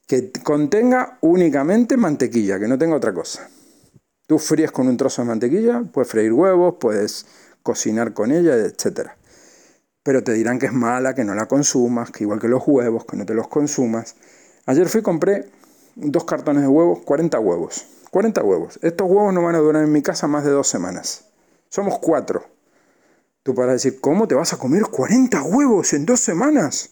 Que 0.07 0.32
contenga 0.42 1.18
únicamente 1.20 1.98
mantequilla, 1.98 2.59
que 2.59 2.66
no 2.66 2.78
tenga 2.78 2.96
otra 2.96 3.12
cosa. 3.12 3.46
Tú 4.26 4.38
fríes 4.38 4.70
con 4.72 4.88
un 4.88 4.96
trozo 4.96 5.20
de 5.20 5.28
mantequilla, 5.28 5.82
puedes 5.82 6.11
freír 6.11 6.32
huevos, 6.32 6.76
puedes 6.80 7.26
cocinar 7.62 8.14
con 8.14 8.32
ella, 8.32 8.57
etc. 8.57 9.11
Pero 10.03 10.24
te 10.24 10.32
dirán 10.32 10.59
que 10.59 10.64
es 10.64 10.72
mala, 10.72 11.14
que 11.14 11.24
no 11.24 11.34
la 11.34 11.44
consumas, 11.44 12.11
que 12.11 12.24
igual 12.24 12.40
que 12.40 12.48
los 12.48 12.62
huevos, 12.66 13.05
que 13.05 13.18
no 13.18 13.26
te 13.26 13.34
los 13.34 13.48
consumas. 13.48 14.16
Ayer 14.64 14.88
fui 14.88 15.00
y 15.00 15.03
compré 15.03 15.50
dos 15.94 16.24
cartones 16.24 16.62
de 16.62 16.68
huevos, 16.68 17.00
40 17.00 17.38
huevos. 17.38 17.84
40 18.12 18.44
huevos. 18.44 18.78
Estos 18.82 19.10
huevos 19.10 19.32
no 19.32 19.42
van 19.42 19.54
a 19.54 19.58
durar 19.58 19.82
en 19.82 19.90
mi 19.90 20.02
casa 20.02 20.26
más 20.26 20.44
de 20.44 20.50
dos 20.50 20.68
semanas. 20.68 21.24
Somos 21.70 21.98
cuatro. 21.98 22.44
Tú 23.42 23.54
para 23.54 23.72
decir, 23.72 24.02
¿cómo 24.02 24.28
te 24.28 24.34
vas 24.34 24.52
a 24.52 24.58
comer 24.58 24.82
40 24.82 25.42
huevos 25.42 25.94
en 25.94 26.04
dos 26.04 26.20
semanas? 26.20 26.90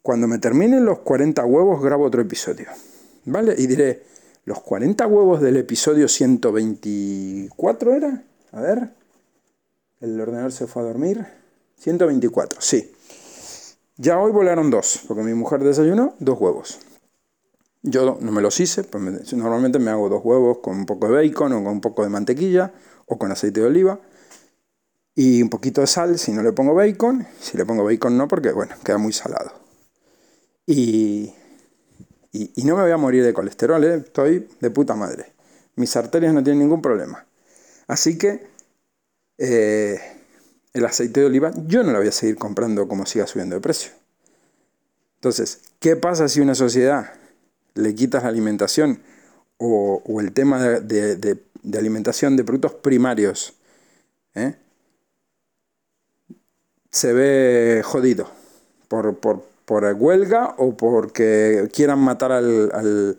Cuando 0.00 0.26
me 0.26 0.38
terminen 0.38 0.86
los 0.86 1.00
40 1.00 1.44
huevos 1.44 1.82
grabo 1.82 2.06
otro 2.06 2.22
episodio. 2.22 2.68
¿Vale? 3.26 3.56
Y 3.58 3.66
diré, 3.66 4.04
¿los 4.46 4.62
40 4.62 5.06
huevos 5.06 5.42
del 5.42 5.58
episodio 5.58 6.08
124 6.08 7.94
era? 7.94 8.24
A 8.52 8.60
ver. 8.62 8.88
El 10.00 10.18
ordenador 10.18 10.50
se 10.50 10.66
fue 10.66 10.80
a 10.80 10.86
dormir. 10.86 11.26
124, 11.78 12.62
sí. 12.62 12.90
Ya 13.98 14.18
hoy 14.18 14.32
volaron 14.32 14.70
dos, 14.70 15.02
porque 15.06 15.22
mi 15.22 15.34
mujer 15.34 15.62
desayunó 15.62 16.14
dos 16.20 16.40
huevos. 16.40 16.85
Yo 17.88 18.18
no 18.20 18.32
me 18.32 18.42
los 18.42 18.58
hice, 18.60 18.84
pues 18.84 19.32
normalmente 19.32 19.78
me 19.78 19.90
hago 19.90 20.08
dos 20.08 20.20
huevos 20.24 20.58
con 20.58 20.76
un 20.76 20.86
poco 20.86 21.08
de 21.08 21.14
bacon 21.14 21.52
o 21.52 21.62
con 21.62 21.72
un 21.72 21.80
poco 21.80 22.02
de 22.02 22.08
mantequilla 22.08 22.72
o 23.06 23.16
con 23.16 23.30
aceite 23.30 23.60
de 23.60 23.66
oliva 23.66 24.00
y 25.18 25.40
un 25.42 25.48
poquito 25.48 25.80
de 25.80 25.86
sal 25.86 26.18
si 26.18 26.30
no 26.30 26.42
le 26.42 26.52
pongo 26.52 26.74
bacon. 26.74 27.26
Si 27.40 27.56
le 27.56 27.64
pongo 27.64 27.84
bacon 27.84 28.16
no, 28.18 28.28
porque 28.28 28.52
bueno, 28.52 28.74
queda 28.84 28.98
muy 28.98 29.12
salado. 29.12 29.50
Y, 30.66 31.32
y, 32.32 32.64
no 32.64 32.76
me 32.76 32.82
voy 32.82 32.90
a 32.90 32.96
morir 32.98 33.24
de 33.24 33.32
colesterol, 33.32 33.82
¿eh? 33.82 33.94
estoy 34.04 34.46
de 34.60 34.70
puta 34.70 34.94
madre. 34.94 35.32
Mis 35.76 35.96
arterias 35.96 36.34
no 36.34 36.44
tienen 36.44 36.60
ningún 36.60 36.82
problema. 36.82 37.24
Así 37.86 38.18
que 38.18 38.46
eh, 39.38 39.98
el 40.74 40.84
aceite 40.84 41.20
de 41.20 41.26
oliva 41.26 41.50
yo 41.66 41.82
no 41.82 41.92
lo 41.92 41.98
voy 41.98 42.08
a 42.08 42.12
seguir 42.12 42.36
comprando 42.36 42.86
como 42.86 43.06
siga 43.06 43.26
subiendo 43.26 43.54
de 43.54 43.62
precio. 43.62 43.92
Entonces, 45.14 45.60
¿qué 45.80 45.96
pasa 45.96 46.28
si 46.28 46.40
una 46.40 46.54
sociedad 46.54 47.12
le 47.76 47.94
quitas 47.94 48.24
la 48.24 48.28
alimentación 48.28 49.00
o, 49.58 50.02
el 50.20 50.32
tema 50.32 50.58
de, 50.60 51.38
alimentación 51.72 52.36
de 52.36 52.44
productos 52.44 52.74
primarios? 52.74 53.54
¿eh? 54.34 54.56
se 56.96 57.12
ve 57.12 57.82
jodido 57.84 58.26
por, 58.88 59.18
por, 59.18 59.44
huelga 59.96 60.54
o 60.56 60.76
porque 60.76 61.68
quieran 61.72 61.98
matar 61.98 62.32
al, 62.32 63.18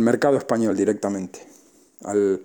mercado 0.00 0.36
español 0.36 0.76
directamente. 0.76 1.40
Al, 2.04 2.42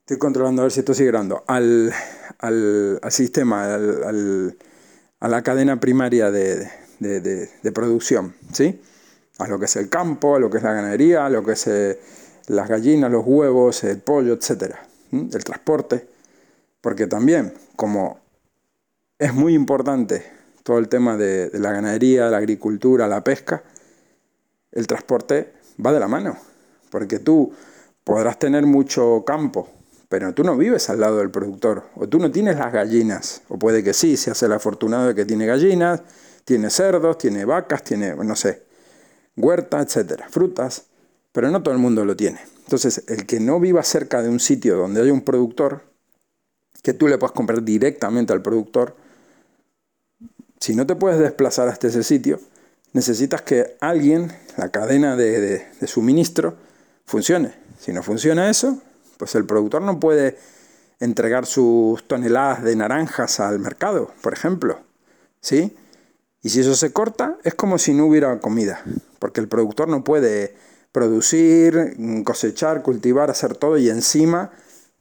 estoy 0.00 0.18
controlando 0.18 0.62
a 0.62 0.64
ver 0.64 0.72
si 0.72 0.80
esto 0.80 0.94
sigue 0.94 1.08
grabando. 1.08 1.44
Al, 1.46 1.92
al, 2.38 3.00
sistema, 3.10 3.74
a 3.74 5.28
la 5.28 5.42
cadena 5.42 5.80
primaria 5.80 6.30
de, 6.30 6.70
producción, 7.74 8.34
¿sí? 8.54 8.80
A 9.38 9.48
lo 9.48 9.58
que 9.58 9.66
es 9.66 9.76
el 9.76 9.88
campo, 9.88 10.36
a 10.36 10.38
lo 10.38 10.50
que 10.50 10.58
es 10.58 10.62
la 10.62 10.72
ganadería, 10.72 11.26
a 11.26 11.30
lo 11.30 11.44
que 11.44 11.52
es 11.52 11.66
eh, 11.66 12.00
las 12.46 12.68
gallinas, 12.68 13.10
los 13.10 13.24
huevos, 13.26 13.84
el 13.84 13.98
pollo, 13.98 14.34
etc. 14.34 14.74
El 15.12 15.44
transporte. 15.44 16.08
Porque 16.80 17.06
también, 17.06 17.52
como 17.74 18.20
es 19.18 19.32
muy 19.32 19.54
importante 19.54 20.36
todo 20.66 20.78
el 20.78 20.88
tema 20.88 21.16
de, 21.16 21.48
la 21.54 21.70
ganadería, 21.70 22.28
la 22.28 22.38
agricultura, 22.38 23.06
la 23.06 23.22
pesca. 23.22 23.62
El 24.72 24.88
transporte 24.88 25.52
va 25.84 25.92
de 25.92 26.00
la 26.00 26.08
mano, 26.08 26.36
porque 26.90 27.20
tú 27.20 27.52
podrás 28.02 28.36
tener 28.40 28.66
mucho 28.66 29.22
campo, 29.24 29.68
pero 30.08 30.34
tú 30.34 30.42
no 30.42 30.56
vives 30.56 30.90
al 30.90 30.98
lado 30.98 31.18
del 31.18 31.30
productor, 31.30 31.84
o 31.94 32.08
tú 32.08 32.18
no 32.18 32.32
tienes 32.32 32.56
las 32.56 32.72
gallinas, 32.72 33.42
o 33.48 33.60
puede 33.60 33.84
que 33.84 33.94
sí, 33.94 34.16
se 34.16 34.32
hace 34.32 34.46
el 34.46 34.54
afortunado 34.54 35.06
de 35.06 35.14
que 35.14 35.24
tiene 35.24 35.46
gallinas, 35.46 36.02
tiene 36.44 36.68
cerdos, 36.68 37.16
tiene 37.16 37.44
vacas, 37.44 37.84
tiene, 37.84 38.16
no 38.16 38.34
sé, 38.34 38.64
huerta, 39.36 39.80
etcétera, 39.80 40.28
frutas, 40.28 40.86
pero 41.32 41.50
no 41.50 41.62
todo 41.62 41.74
el 41.74 41.80
mundo 41.80 42.04
lo 42.04 42.16
tiene. 42.16 42.40
Entonces, 42.64 43.04
el 43.08 43.26
que 43.26 43.38
no 43.38 43.60
viva 43.60 43.82
cerca 43.82 44.22
de 44.22 44.28
un 44.28 44.40
sitio 44.40 44.76
donde 44.76 45.00
haya 45.00 45.12
un 45.12 45.22
productor, 45.22 45.82
que 46.82 46.94
tú 46.94 47.08
le 47.08 47.18
puedas 47.18 47.32
comprar 47.32 47.62
directamente 47.62 48.32
al 48.32 48.42
productor, 48.42 48.96
si 50.60 50.74
no 50.74 50.86
te 50.86 50.96
puedes 50.96 51.18
desplazar 51.18 51.68
hasta 51.68 51.88
ese 51.88 52.02
sitio, 52.02 52.40
necesitas 52.92 53.42
que 53.42 53.76
alguien, 53.80 54.32
la 54.56 54.70
cadena 54.70 55.16
de, 55.16 55.66
suministro, 55.86 56.56
funcione. 57.04 57.52
Si 57.78 57.92
no 57.92 58.02
funciona 58.02 58.50
eso, 58.50 58.80
pues 59.18 59.34
el 59.34 59.44
productor 59.44 59.82
no 59.82 60.00
puede 60.00 60.38
entregar 60.98 61.46
sus 61.46 62.06
toneladas 62.08 62.64
de 62.64 62.74
naranjas 62.74 63.38
al 63.38 63.58
mercado, 63.58 64.12
por 64.22 64.32
ejemplo. 64.32 64.80
¿Sí? 65.40 65.76
Y 66.46 66.48
si 66.48 66.60
eso 66.60 66.76
se 66.76 66.92
corta, 66.92 67.38
es 67.42 67.54
como 67.54 67.76
si 67.76 67.92
no 67.92 68.06
hubiera 68.06 68.38
comida, 68.38 68.80
porque 69.18 69.40
el 69.40 69.48
productor 69.48 69.88
no 69.88 70.04
puede 70.04 70.54
producir, 70.92 71.96
cosechar, 72.24 72.84
cultivar, 72.84 73.32
hacer 73.32 73.56
todo 73.56 73.76
y 73.78 73.90
encima 73.90 74.52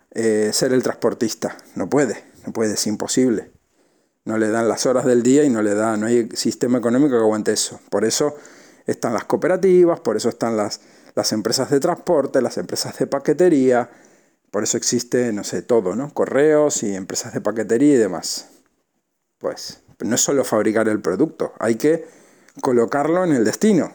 eh, 0.09 0.49
ser 0.53 0.73
el 0.73 0.81
transportista. 0.81 1.55
No 1.75 1.87
puede, 1.87 2.23
no 2.47 2.51
puede, 2.51 2.73
es 2.73 2.87
imposible 2.87 3.51
no 4.23 4.39
le 4.39 4.49
dan 4.49 4.67
las 4.67 4.87
horas 4.87 5.05
del 5.05 5.21
día 5.21 5.43
y 5.43 5.51
no 5.51 5.61
le 5.61 5.75
da, 5.75 5.97
no 5.97 6.07
hay 6.07 6.27
sistema 6.33 6.79
económico 6.79 7.11
que 7.11 7.17
aguante 7.17 7.53
eso. 7.53 7.79
Por 7.91 8.05
eso 8.05 8.35
están 8.87 9.13
las 9.13 9.25
cooperativas, 9.25 9.99
por 9.99 10.17
eso 10.17 10.29
están 10.29 10.57
las, 10.57 10.81
las 11.13 11.31
empresas 11.31 11.69
de 11.69 11.79
transporte, 11.79 12.41
las 12.41 12.57
empresas 12.57 12.97
de 12.97 13.05
paquetería, 13.05 13.87
por 14.49 14.63
eso 14.63 14.77
existe, 14.77 15.31
no 15.31 15.43
sé, 15.43 15.61
todo, 15.61 15.95
¿no? 15.95 16.11
Correos 16.11 16.81
y 16.81 16.95
empresas 16.95 17.35
de 17.35 17.41
paquetería 17.41 17.93
y 17.93 17.97
demás. 17.97 18.47
Pues 19.37 19.84
no 19.99 20.15
es 20.15 20.21
solo 20.21 20.43
fabricar 20.43 20.87
el 20.87 21.01
producto, 21.01 21.53
hay 21.59 21.75
que 21.75 22.05
colocarlo 22.61 23.23
en 23.23 23.33
el 23.33 23.43
destino. 23.43 23.91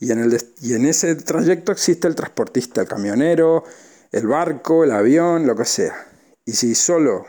Y, 0.00 0.10
en 0.10 0.18
el 0.18 0.42
y 0.60 0.74
en 0.74 0.86
ese 0.86 1.14
trayecto 1.14 1.72
existe 1.72 2.08
el 2.08 2.14
transportista, 2.14 2.80
el 2.80 2.88
camionero, 2.88 3.64
el 4.10 4.26
barco, 4.26 4.84
el 4.84 4.90
avión, 4.90 5.46
lo 5.46 5.54
que 5.54 5.64
sea. 5.64 5.94
Y 6.44 6.52
si 6.52 6.74
solo 6.74 7.26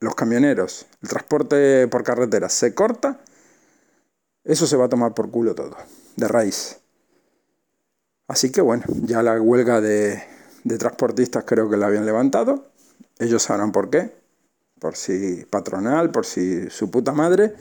los 0.00 0.14
camioneros, 0.14 0.86
el 1.02 1.08
transporte 1.08 1.88
por 1.88 2.02
carretera 2.02 2.48
se 2.48 2.74
corta, 2.74 3.20
eso 4.44 4.66
se 4.66 4.76
va 4.76 4.86
a 4.86 4.88
tomar 4.88 5.14
por 5.14 5.30
culo 5.30 5.54
todo, 5.54 5.76
de 6.16 6.28
raíz. 6.28 6.78
Así 8.28 8.52
que 8.52 8.60
bueno, 8.60 8.84
ya 9.04 9.22
la 9.22 9.40
huelga 9.40 9.80
de, 9.80 10.22
transportistas 10.78 11.44
creo 11.44 11.70
que 11.70 11.76
la 11.76 11.86
habían 11.86 12.06
levantado. 12.06 12.68
Ellos 13.18 13.42
sabrán 13.42 13.72
por 13.72 13.90
qué. 13.90 14.12
Por 14.80 14.96
si 14.96 15.44
patronal, 15.50 16.10
por 16.10 16.24
si 16.24 16.70
su 16.70 16.90
puta 16.90 17.12
madre, 17.12 17.54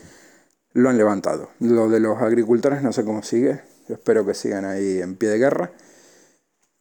lo 0.73 0.89
han 0.89 0.97
levantado. 0.97 1.49
Lo 1.59 1.89
de 1.89 1.99
los 1.99 2.21
agricultores 2.21 2.83
no 2.83 2.93
sé 2.93 3.03
cómo 3.03 3.23
sigue. 3.23 3.61
Yo 3.87 3.95
espero 3.95 4.25
que 4.25 4.33
sigan 4.33 4.65
ahí 4.65 5.01
en 5.01 5.15
pie 5.15 5.29
de 5.29 5.37
guerra. 5.37 5.71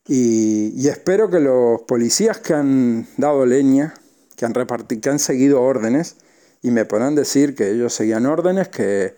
Y, 0.07 0.73
y 0.77 0.89
espero 0.89 1.31
que 1.31 1.41
los 1.41 1.83
policías 1.83 2.39
que 2.39 2.55
han 2.55 3.07
dado 3.17 3.45
leña 3.47 3.95
que 4.37 4.45
han, 4.45 4.55
repartido, 4.55 5.01
que 5.01 5.09
han 5.09 5.19
seguido 5.19 5.63
órdenes 5.63 6.17
y 6.63 6.71
me 6.71 6.85
podrán 6.85 7.15
decir 7.15 7.55
que 7.55 7.71
ellos 7.71 7.95
seguían 7.95 8.27
órdenes 8.27 8.69
que, 8.69 9.17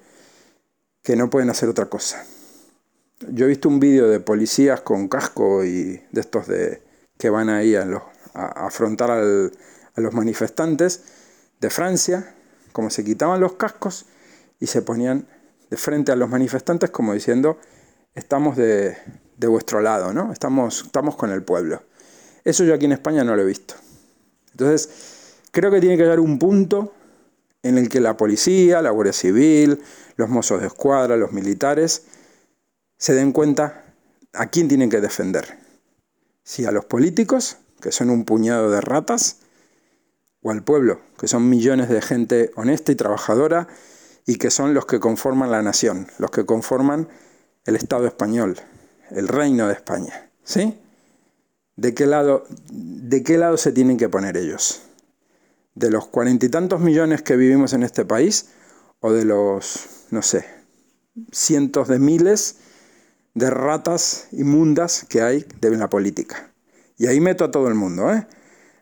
que 1.02 1.16
no 1.16 1.28
pueden 1.28 1.50
hacer 1.50 1.68
otra 1.68 1.86
cosa. 1.86 2.24
Yo 3.32 3.44
he 3.44 3.48
visto 3.48 3.68
un 3.68 3.80
vídeo 3.80 4.08
de 4.08 4.20
policías 4.20 4.80
con 4.80 5.08
casco 5.08 5.64
y 5.64 6.00
de 6.12 6.20
estos 6.20 6.46
de, 6.46 6.82
que 7.18 7.30
van 7.30 7.48
ahí 7.48 7.74
a, 7.74 7.84
a 8.34 8.66
afrontar 8.66 9.10
al, 9.10 9.52
a 9.98 10.00
los 10.00 10.14
manifestantes 10.14 11.02
de 11.60 11.70
Francia, 11.70 12.34
como 12.72 12.88
se 12.88 13.04
quitaban 13.04 13.40
los 13.40 13.54
cascos 13.54 14.06
y 14.60 14.66
se 14.66 14.82
ponían 14.82 15.26
de 15.70 15.76
frente 15.76 16.12
a 16.12 16.16
los 16.16 16.28
manifestantes 16.30 16.90
como 16.90 17.12
diciendo, 17.12 17.58
estamos 18.14 18.56
de, 18.56 18.96
vuestro 19.36 19.80
lado, 19.80 20.12
¿no? 20.12 20.32
Estamos, 20.32 20.84
estamos 20.86 21.16
con 21.16 21.30
el 21.30 21.42
pueblo. 21.42 21.82
Eso 22.44 22.64
yo 22.64 22.74
aquí 22.74 22.86
en 22.86 22.92
España 22.92 23.24
no 23.24 23.36
lo 23.36 23.42
he 23.42 23.44
visto. 23.44 23.74
Entonces, 24.52 24.88
creo 25.50 25.70
que 25.70 25.80
tiene 25.80 25.96
que 25.96 26.04
haber 26.04 26.20
un 26.20 26.38
punto 26.38 26.94
en 27.62 27.76
el 27.76 27.88
que 27.88 28.00
la 28.00 28.16
policía, 28.16 28.80
la 28.80 28.90
Guardia 28.90 29.12
Civil, 29.12 29.80
los 30.16 30.28
mozos 30.28 30.60
de 30.60 30.68
escuadra, 30.68 31.16
los 31.16 31.32
militares, 31.32 32.04
se 32.96 33.14
den 33.14 33.32
cuenta 33.32 33.84
a 34.32 34.46
quién 34.46 34.68
tienen 34.68 34.90
que 34.90 35.00
defender. 35.00 35.58
Si 36.44 36.64
a 36.64 36.72
los 36.72 36.84
políticos, 36.84 37.58
que 37.80 37.92
son 37.92 38.10
un 38.10 38.24
puñado 38.24 38.70
de 38.70 38.80
ratas, 38.80 39.38
o 40.42 40.50
al 40.50 40.62
pueblo, 40.62 41.00
que 41.18 41.28
son 41.28 41.48
millones 41.48 41.88
de 41.88 42.00
gente 42.00 42.50
honesta 42.56 42.92
y 42.92 42.96
trabajadora 42.96 43.68
y 44.26 44.36
que 44.36 44.50
son 44.50 44.74
los 44.74 44.86
que 44.86 45.00
conforman 45.00 45.50
la 45.50 45.62
nación, 45.62 46.06
los 46.18 46.30
que 46.30 46.44
conforman 46.44 47.08
el 47.64 47.76
Estado 47.76 48.06
español, 48.06 48.56
el 49.10 49.28
reino 49.28 49.66
de 49.66 49.74
España. 49.74 50.30
¿Sí? 50.44 50.78
¿De 51.76 51.94
qué 51.94 52.06
lado, 52.06 52.44
de 52.70 53.22
qué 53.22 53.38
lado 53.38 53.56
se 53.56 53.72
tienen 53.72 53.96
que 53.96 54.08
poner 54.08 54.36
ellos? 54.36 54.82
¿De 55.74 55.90
los 55.90 56.06
cuarenta 56.08 56.46
y 56.46 56.48
tantos 56.48 56.80
millones 56.80 57.22
que 57.22 57.36
vivimos 57.36 57.72
en 57.72 57.82
este 57.82 58.04
país 58.04 58.50
o 59.00 59.12
de 59.12 59.24
los, 59.24 60.06
no 60.10 60.22
sé, 60.22 60.44
cientos 61.30 61.88
de 61.88 61.98
miles 61.98 62.58
de 63.34 63.50
ratas 63.50 64.28
inmundas 64.32 65.06
que 65.08 65.22
hay 65.22 65.46
de 65.60 65.70
la 65.76 65.88
política? 65.88 66.52
Y 66.96 67.06
ahí 67.06 67.20
meto 67.20 67.44
a 67.44 67.50
todo 67.50 67.68
el 67.68 67.74
mundo, 67.74 68.12
¿eh? 68.12 68.26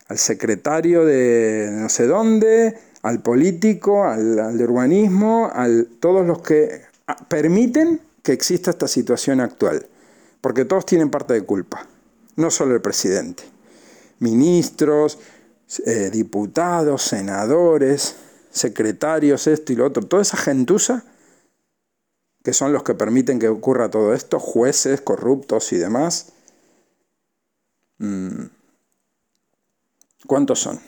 Al 0.09 0.19
secretario 0.19 1.05
de 1.05 1.69
no 1.73 1.89
sé 1.89 2.07
dónde, 2.07 2.79
al 3.03 3.23
político, 3.23 4.05
al, 4.05 4.57
de 4.57 4.65
urbanismo, 4.65 5.51
a 5.53 5.67
todos 6.01 6.27
los 6.27 6.43
que 6.43 6.83
permiten 7.29 8.01
que 8.23 8.33
exista 8.33 8.71
esta 8.71 8.89
situación 8.89 9.41
actual. 9.41 9.87
Porque 10.41 10.65
todos 10.65 10.87
tienen 10.87 11.11
parte 11.11 11.35
de 11.35 11.43
culpa, 11.43 11.87
no 12.37 12.51
solo 12.51 12.75
el 12.75 12.81
presidente. 12.81 13.43
Ministros, 14.21 15.19
eh, 15.85 16.11
diputados, 16.13 17.03
senadores, 17.03 18.17
secretarios, 18.51 19.47
esto 19.47 19.73
y 19.73 19.77
lo 19.77 19.87
otro, 19.87 20.05
toda 20.05 20.23
esa 20.23 20.37
gentuza 20.37 21.05
que 22.47 22.53
son 22.53 22.73
los 22.73 22.85
que 22.85 22.95
permiten 22.95 23.41
que 23.41 23.49
ocurra 23.49 23.91
todo 23.91 24.15
esto, 24.15 24.39
jueces 24.39 25.01
corruptos 25.01 25.73
y 25.73 25.79
demás. 25.79 26.33
Mm. 27.99 28.56
¿Cuántos 30.27 30.61
son? 30.61 30.81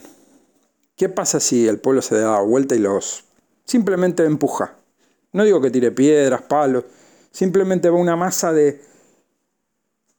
¿Qué 0.97 1.09
pasa 1.09 1.39
si 1.41 1.68
el 1.68 1.78
pueblo 1.78 2.03
se 2.03 2.18
da 2.18 2.41
vuelta 2.41 2.74
y 2.74 2.78
los 2.78 3.24
simplemente 3.64 4.24
empuja? 4.24 4.74
No 5.32 5.45
digo 5.45 5.61
que 5.61 5.70
tire 5.70 5.93
piedras, 5.93 6.43
palos, 6.43 6.84
simplemente 7.30 7.89
va 7.89 7.99
una 7.99 8.16
masa 8.16 8.53
de 8.53 8.82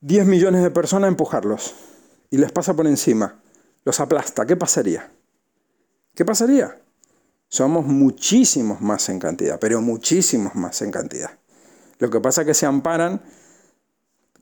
10 0.01 0.25
millones 0.25 0.63
de 0.63 0.71
personas 0.71 1.07
a 1.07 1.11
empujarlos 1.11 1.75
y 2.29 2.37
les 2.37 2.51
pasa 2.51 2.73
por 2.73 2.87
encima, 2.87 3.41
los 3.83 3.99
aplasta. 3.99 4.45
¿Qué 4.45 4.55
pasaría? 4.55 5.11
¿Qué 6.15 6.23
pasaría? 6.23 6.77
Somos 7.49 7.85
muchísimos 7.85 8.79
más 8.79 9.09
en 9.09 9.19
cantidad, 9.19 9.59
pero 9.59 9.81
muchísimos 9.81 10.55
más 10.55 10.81
en 10.81 10.91
cantidad. 10.91 11.31
Lo 11.97 12.09
que 12.09 12.21
pasa 12.21 12.41
es 12.41 12.47
que 12.47 12.53
se 12.53 12.65
amparan 12.65 13.21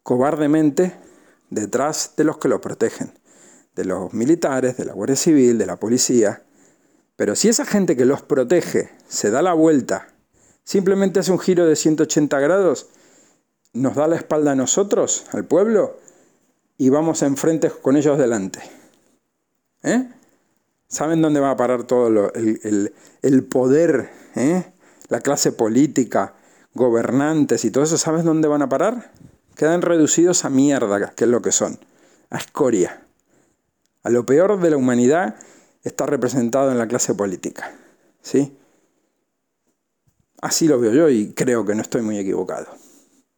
cobardemente 0.04 0.94
detrás 1.50 2.14
de 2.18 2.26
los 2.26 2.38
que 2.38 2.50
los 2.50 2.60
protegen, 2.60 3.12
de 3.78 3.86
los 3.86 4.12
militares, 4.14 4.76
de 4.76 4.86
la 4.86 4.94
Guardia 4.94 5.16
Civil, 5.16 5.58
de 5.58 5.68
la 5.68 5.78
policía. 5.78 6.42
Pero 7.16 7.36
si 7.36 7.48
esa 7.48 7.64
gente 7.64 7.96
que 7.96 8.06
los 8.06 8.24
protege 8.24 8.90
se 9.08 9.30
da 9.30 9.42
la 9.42 9.54
vuelta, 9.54 10.08
simplemente 10.64 11.20
hace 11.20 11.32
un 11.32 11.40
giro 11.40 11.66
de 11.66 11.76
180 11.76 12.40
grados, 12.40 12.88
nos 13.74 13.96
da 13.96 14.08
la 14.08 14.16
espalda 14.16 14.52
a 14.52 14.56
nosotros, 14.56 15.26
al 15.32 15.46
pueblo, 15.46 16.00
y 16.78 16.90
vamos 16.90 17.22
enfrente 17.22 17.70
con 17.70 17.96
ellos 17.98 18.18
delante. 18.18 18.60
¿Eh? 19.84 20.10
¿Saben 20.88 21.22
dónde 21.22 21.40
va 21.40 21.52
a 21.52 21.58
parar 21.58 21.84
todo 21.84 22.32
el, 22.34 23.44
poder? 23.44 24.10
Eh? 24.36 24.74
La 25.10 25.22
clase 25.22 25.52
política, 25.52 26.34
gobernantes 26.74 27.64
y 27.64 27.72
todo 27.72 27.84
eso, 27.84 27.98
¿sabes 27.98 28.24
dónde 28.24 28.48
van 28.48 28.64
a 28.64 28.70
parar? 28.70 29.12
Quedan 29.56 29.84
reducidos 29.84 30.46
a 30.46 30.50
mierda, 30.50 31.12
que 31.12 31.26
es 31.26 31.30
lo 31.30 31.42
que 31.42 31.52
son, 31.52 31.80
a 32.32 32.38
escoria. 32.38 33.07
A 34.04 34.10
lo 34.10 34.26
peor 34.26 34.60
de 34.60 34.70
la 34.70 34.78
humanidad 34.78 35.36
está 35.84 36.06
representado 36.06 36.72
en 36.72 36.78
la 36.78 36.88
clase 36.88 37.14
política. 37.14 37.72
¿Sí? 38.22 38.58
Así 40.42 40.68
lo 40.68 40.80
veo 40.80 40.94
yo 40.94 41.10
y 41.10 41.34
creo 41.34 41.66
que 41.66 41.76
no 41.76 41.82
estoy 41.82 42.02
muy 42.02 42.18
equivocado. 42.18 42.68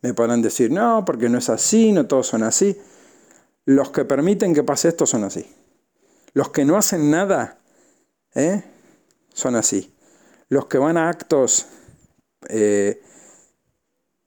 Me 0.01 0.13
podrán 0.13 0.41
decir, 0.41 0.71
no, 0.71 1.03
porque 1.05 1.29
no 1.29 1.37
es 1.37 1.49
así, 1.49 1.91
no 1.91 2.07
todos 2.07 2.27
son 2.27 2.43
así. 2.43 2.79
Los 3.65 3.91
que 3.91 4.05
permiten 4.05 4.53
que 4.53 4.63
pase 4.63 4.89
esto 4.89 5.05
son 5.05 5.23
así. 5.23 5.45
Los 6.33 6.49
que 6.49 6.65
no 6.65 6.77
hacen 6.77 7.11
nada 7.11 7.57
¿eh? 8.35 8.63
son 9.33 9.55
así. 9.55 9.93
Los 10.47 10.67
que 10.67 10.77
van 10.77 10.97
a 10.97 11.09
actos 11.09 11.67
eh, 12.47 13.01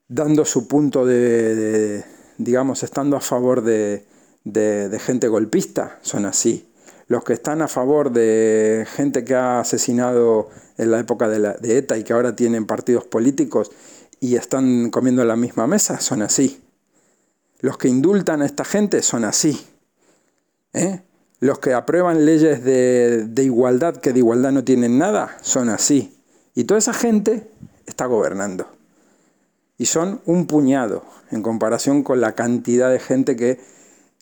dando 0.07 0.45
su 0.45 0.67
punto 0.67 1.05
de, 1.05 2.03
digamos, 2.37 2.83
estando 2.83 3.17
a 3.17 3.21
favor 3.21 3.63
de, 3.63 4.05
gente 4.99 5.27
golpista, 5.27 5.99
son 6.01 6.25
así. 6.25 6.69
Los 7.07 7.23
que 7.23 7.33
están 7.33 7.61
a 7.61 7.67
favor 7.67 8.11
de 8.11 8.87
gente 8.95 9.23
que 9.23 9.35
ha 9.35 9.59
asesinado 9.59 10.49
en 10.77 10.91
la 10.91 10.99
época 10.99 11.27
de, 11.29 11.39
la, 11.39 11.53
de 11.53 11.77
ETA 11.77 11.97
y 11.97 12.03
que 12.03 12.13
ahora 12.13 12.35
tienen 12.35 12.65
partidos 12.65 13.05
políticos 13.05 13.71
y 14.19 14.35
están 14.35 14.89
comiendo 14.89 15.21
en 15.21 15.27
la 15.27 15.35
misma 15.35 15.67
mesa, 15.67 15.99
son 15.99 16.21
así. 16.21 16.63
Los 17.59 17.77
que 17.77 17.87
indultan 17.87 18.41
a 18.41 18.45
esta 18.45 18.65
gente 18.65 19.01
son 19.01 19.25
así. 19.25 19.65
¿eh? 20.73 21.01
Los 21.39 21.59
que 21.59 21.73
aprueban 21.73 22.25
leyes 22.25 22.63
de, 22.63 23.29
igualdad 23.43 23.97
que 23.97 24.13
de 24.13 24.19
igualdad 24.19 24.51
no 24.51 24.63
tienen 24.63 24.97
nada, 24.97 25.37
son 25.41 25.69
así. 25.69 26.17
Y 26.55 26.63
toda 26.63 26.77
esa 26.77 26.93
gente 26.93 27.49
está 27.85 28.05
gobernando. 28.05 28.67
Y 29.77 29.87
son 29.87 30.21
un 30.25 30.47
puñado 30.47 31.03
en 31.31 31.41
comparación 31.41 32.03
con 32.03 32.21
la 32.21 32.33
cantidad 32.33 32.91
de 32.91 32.99
gente 32.99 33.35
que 33.35 33.59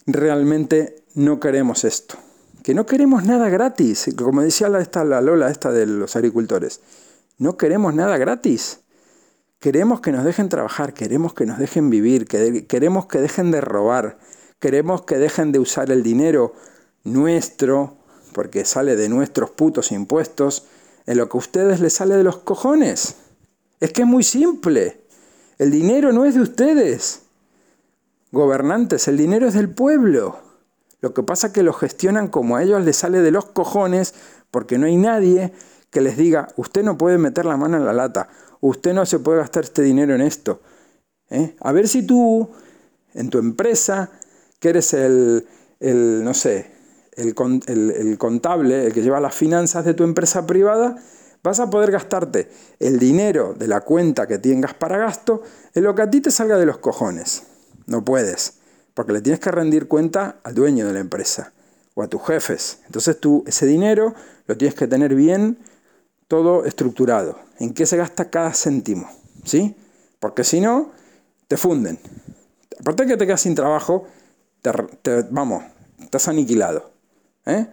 realmente 0.05 1.03
no 1.15 1.39
queremos 1.39 1.83
esto. 1.83 2.15
Que 2.63 2.73
no 2.73 2.85
queremos 2.85 3.23
nada 3.23 3.49
gratis. 3.49 4.09
Como 4.17 4.41
decía 4.41 4.69
la, 4.69 4.81
esta, 4.81 5.03
la 5.03 5.21
Lola 5.21 5.49
esta 5.49 5.71
de 5.71 5.85
los 5.85 6.15
agricultores. 6.15 6.81
No 7.37 7.57
queremos 7.57 7.93
nada 7.93 8.17
gratis. 8.17 8.81
Queremos 9.59 10.01
que 10.01 10.11
nos 10.11 10.25
dejen 10.25 10.49
trabajar, 10.49 10.93
queremos 10.93 11.35
que 11.35 11.45
nos 11.45 11.59
dejen 11.59 11.91
vivir, 11.91 12.25
queremos 12.25 13.05
que 13.05 13.19
dejen 13.19 13.51
de 13.51 13.61
robar, 13.61 14.17
queremos 14.59 15.03
que 15.03 15.19
dejen 15.19 15.51
de 15.51 15.59
usar 15.59 15.91
el 15.91 16.01
dinero 16.01 16.55
nuestro, 17.03 17.97
porque 18.33 18.65
sale 18.65 18.95
de 18.95 19.07
nuestros 19.07 19.51
putos 19.51 19.91
impuestos, 19.91 20.65
en 21.05 21.17
lo 21.17 21.29
que 21.29 21.37
a 21.37 21.39
ustedes 21.39 21.79
les 21.79 21.93
sale 21.93 22.15
de 22.15 22.23
los 22.23 22.37
cojones. 22.37 23.17
Es 23.79 23.93
que 23.93 24.01
es 24.01 24.07
muy 24.07 24.23
simple. 24.23 25.01
El 25.59 25.69
dinero 25.69 26.11
no 26.11 26.25
es 26.25 26.33
de 26.33 26.41
ustedes. 26.41 27.21
Gobernantes, 28.31 29.07
el 29.07 29.17
dinero 29.17 29.47
es 29.47 29.53
del 29.53 29.69
pueblo. 29.69 30.39
Lo 31.01 31.13
que 31.13 31.23
pasa 31.23 31.47
es 31.47 31.53
que 31.53 31.63
lo 31.63 31.73
gestionan 31.73 32.27
como 32.27 32.55
a 32.55 32.63
ellos 32.63 32.83
les 32.85 32.95
sale 32.95 33.21
de 33.21 33.31
los 33.31 33.45
cojones 33.45 34.13
porque 34.51 34.77
no 34.77 34.85
hay 34.85 34.97
nadie 34.97 35.51
que 35.89 36.01
les 36.01 36.15
diga, 36.15 36.47
usted 36.55 36.83
no 36.83 36.97
puede 36.97 37.17
meter 37.17 37.45
la 37.45 37.57
mano 37.57 37.77
en 37.77 37.85
la 37.85 37.93
lata, 37.93 38.29
usted 38.61 38.93
no 38.93 39.05
se 39.05 39.19
puede 39.19 39.39
gastar 39.39 39.63
este 39.63 39.81
dinero 39.81 40.15
en 40.15 40.21
esto. 40.21 40.61
¿eh? 41.29 41.55
A 41.59 41.71
ver 41.73 41.87
si 41.87 42.03
tú, 42.03 42.49
en 43.13 43.29
tu 43.29 43.39
empresa, 43.39 44.09
que 44.59 44.69
eres 44.69 44.93
el, 44.93 45.45
el 45.79 46.23
no 46.23 46.33
sé, 46.33 46.71
el, 47.17 47.35
contable, 48.17 48.85
el 48.85 48.93
que 48.93 49.01
lleva 49.01 49.19
las 49.19 49.35
finanzas 49.35 49.83
de 49.83 49.93
tu 49.93 50.03
empresa 50.05 50.47
privada, 50.47 50.95
vas 51.43 51.59
a 51.59 51.69
poder 51.69 51.91
gastarte 51.91 52.49
el 52.79 52.99
dinero 52.99 53.53
de 53.57 53.67
la 53.67 53.81
cuenta 53.81 54.27
que 54.27 54.37
tengas 54.37 54.73
para 54.73 54.97
gasto 54.97 55.41
en 55.73 55.83
lo 55.83 55.93
que 55.95 56.03
a 56.03 56.09
ti 56.09 56.21
te 56.21 56.31
salga 56.31 56.57
de 56.57 56.65
los 56.65 56.77
cojones. 56.77 57.50
No 57.87 58.03
puedes, 58.03 58.59
porque 58.93 59.13
le 59.13 59.21
tienes 59.21 59.39
que 59.39 59.51
rendir 59.51 59.87
cuenta 59.87 60.37
al 60.43 60.53
dueño 60.53 60.87
de 60.87 60.93
la 60.93 60.99
empresa 60.99 61.53
o 61.93 62.03
a 62.03 62.07
tus 62.07 62.25
jefes. 62.25 62.79
Entonces 62.85 63.19
tú 63.19 63.43
ese 63.47 63.65
dinero 63.65 64.13
lo 64.47 64.57
tienes 64.57 64.75
que 64.75 64.87
tener 64.87 65.15
bien 65.15 65.57
todo 66.27 66.65
estructurado, 66.65 67.37
en 67.59 67.73
qué 67.73 67.85
se 67.85 67.97
gasta 67.97 68.29
cada 68.29 68.53
céntimo, 68.53 69.09
¿sí? 69.43 69.75
Porque 70.19 70.43
si 70.43 70.61
no, 70.61 70.91
te 71.47 71.57
funden. 71.57 71.99
Aparte 72.79 73.03
de 73.03 73.09
que 73.09 73.17
te 73.17 73.27
quedas 73.27 73.41
sin 73.41 73.55
trabajo, 73.55 74.07
te, 74.61 75.23
vamos, 75.29 75.63
estás 75.99 76.27
aniquilado. 76.27 76.91
¿Eh? 77.45 77.67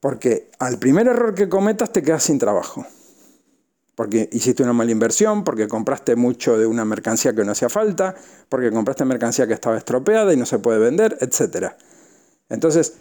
Porque 0.00 0.50
al 0.58 0.78
primer 0.78 1.06
error 1.06 1.34
que 1.34 1.48
cometas 1.48 1.92
te 1.92 2.02
quedas 2.02 2.24
sin 2.24 2.38
trabajo. 2.38 2.84
Porque 3.94 4.28
hiciste 4.32 4.62
una 4.62 4.72
mala 4.72 4.90
inversión, 4.90 5.44
porque 5.44 5.68
compraste 5.68 6.16
mucho 6.16 6.58
de 6.58 6.66
una 6.66 6.84
mercancía 6.84 7.34
que 7.34 7.44
no 7.44 7.52
hacía 7.52 7.68
falta, 7.68 8.14
porque 8.48 8.70
compraste 8.70 9.04
mercancía 9.04 9.46
que 9.46 9.52
estaba 9.52 9.76
estropeada 9.76 10.32
y 10.32 10.36
no 10.36 10.46
se 10.46 10.58
puede 10.58 10.78
vender, 10.78 11.18
etc. 11.20 11.72
Entonces, 12.48 12.94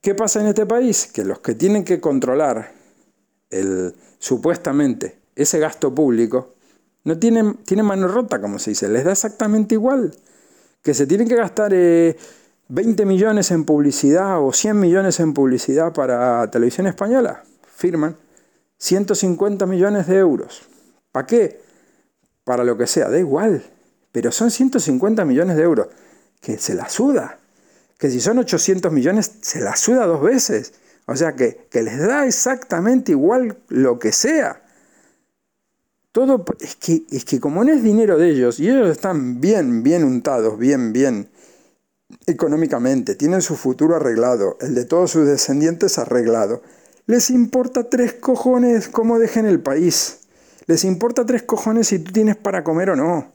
¿qué 0.00 0.14
pasa 0.14 0.40
en 0.40 0.46
este 0.46 0.64
país? 0.64 1.08
Que 1.12 1.24
los 1.24 1.40
que 1.40 1.54
tienen 1.54 1.84
que 1.84 2.00
controlar 2.00 2.72
el, 3.50 3.94
supuestamente 4.18 5.18
ese 5.36 5.58
gasto 5.58 5.94
público 5.94 6.54
no 7.04 7.18
tienen, 7.18 7.54
tienen 7.64 7.86
mano 7.86 8.08
rota, 8.08 8.40
como 8.40 8.58
se 8.58 8.70
dice, 8.70 8.88
les 8.88 9.04
da 9.04 9.12
exactamente 9.12 9.74
igual. 9.74 10.14
Que 10.82 10.94
se 10.94 11.06
tienen 11.06 11.28
que 11.28 11.36
gastar 11.36 11.72
eh, 11.74 12.16
20 12.68 13.04
millones 13.04 13.50
en 13.50 13.64
publicidad 13.64 14.42
o 14.42 14.52
100 14.52 14.78
millones 14.78 15.20
en 15.20 15.34
publicidad 15.34 15.92
para 15.92 16.50
televisión 16.50 16.86
española, 16.86 17.42
firman 17.74 18.16
150 18.80 19.66
millones 19.66 20.06
de 20.06 20.16
euros. 20.16 20.62
¿Para 21.12 21.26
qué? 21.26 21.60
Para 22.44 22.64
lo 22.64 22.76
que 22.76 22.86
sea, 22.86 23.08
da 23.08 23.18
igual. 23.18 23.62
Pero 24.10 24.32
son 24.32 24.50
150 24.50 25.24
millones 25.24 25.56
de 25.56 25.62
euros. 25.62 25.88
Que 26.40 26.58
se 26.58 26.74
la 26.74 26.88
suda. 26.88 27.38
Que 27.98 28.10
si 28.10 28.20
son 28.20 28.38
800 28.38 28.90
millones, 28.90 29.32
se 29.42 29.60
la 29.60 29.76
suda 29.76 30.06
dos 30.06 30.22
veces. 30.22 30.72
O 31.06 31.14
sea 31.14 31.36
que, 31.36 31.68
que 31.70 31.82
les 31.82 31.98
da 31.98 32.26
exactamente 32.26 33.12
igual 33.12 33.58
lo 33.68 33.98
que 33.98 34.12
sea. 34.12 34.62
Todo 36.12 36.44
es 36.58 36.74
que, 36.76 37.04
es 37.10 37.24
que 37.24 37.38
como 37.38 37.62
no 37.62 37.72
es 37.72 37.82
dinero 37.82 38.16
de 38.18 38.30
ellos, 38.30 38.58
y 38.58 38.68
ellos 38.68 38.88
están 38.88 39.40
bien, 39.40 39.82
bien 39.82 40.02
untados, 40.02 40.58
bien, 40.58 40.92
bien 40.92 41.28
económicamente, 42.26 43.14
tienen 43.14 43.42
su 43.42 43.54
futuro 43.56 43.94
arreglado, 43.94 44.56
el 44.60 44.74
de 44.74 44.84
todos 44.86 45.12
sus 45.12 45.26
descendientes 45.26 45.98
arreglado. 45.98 46.62
Les 47.10 47.28
importa 47.30 47.90
tres 47.90 48.12
cojones 48.12 48.88
cómo 48.88 49.18
dejen 49.18 49.44
el 49.44 49.58
país. 49.58 50.20
Les 50.66 50.84
importa 50.84 51.26
tres 51.26 51.42
cojones 51.42 51.88
si 51.88 51.98
tú 51.98 52.12
tienes 52.12 52.36
para 52.36 52.62
comer 52.62 52.90
o 52.90 52.94
no. 52.94 53.32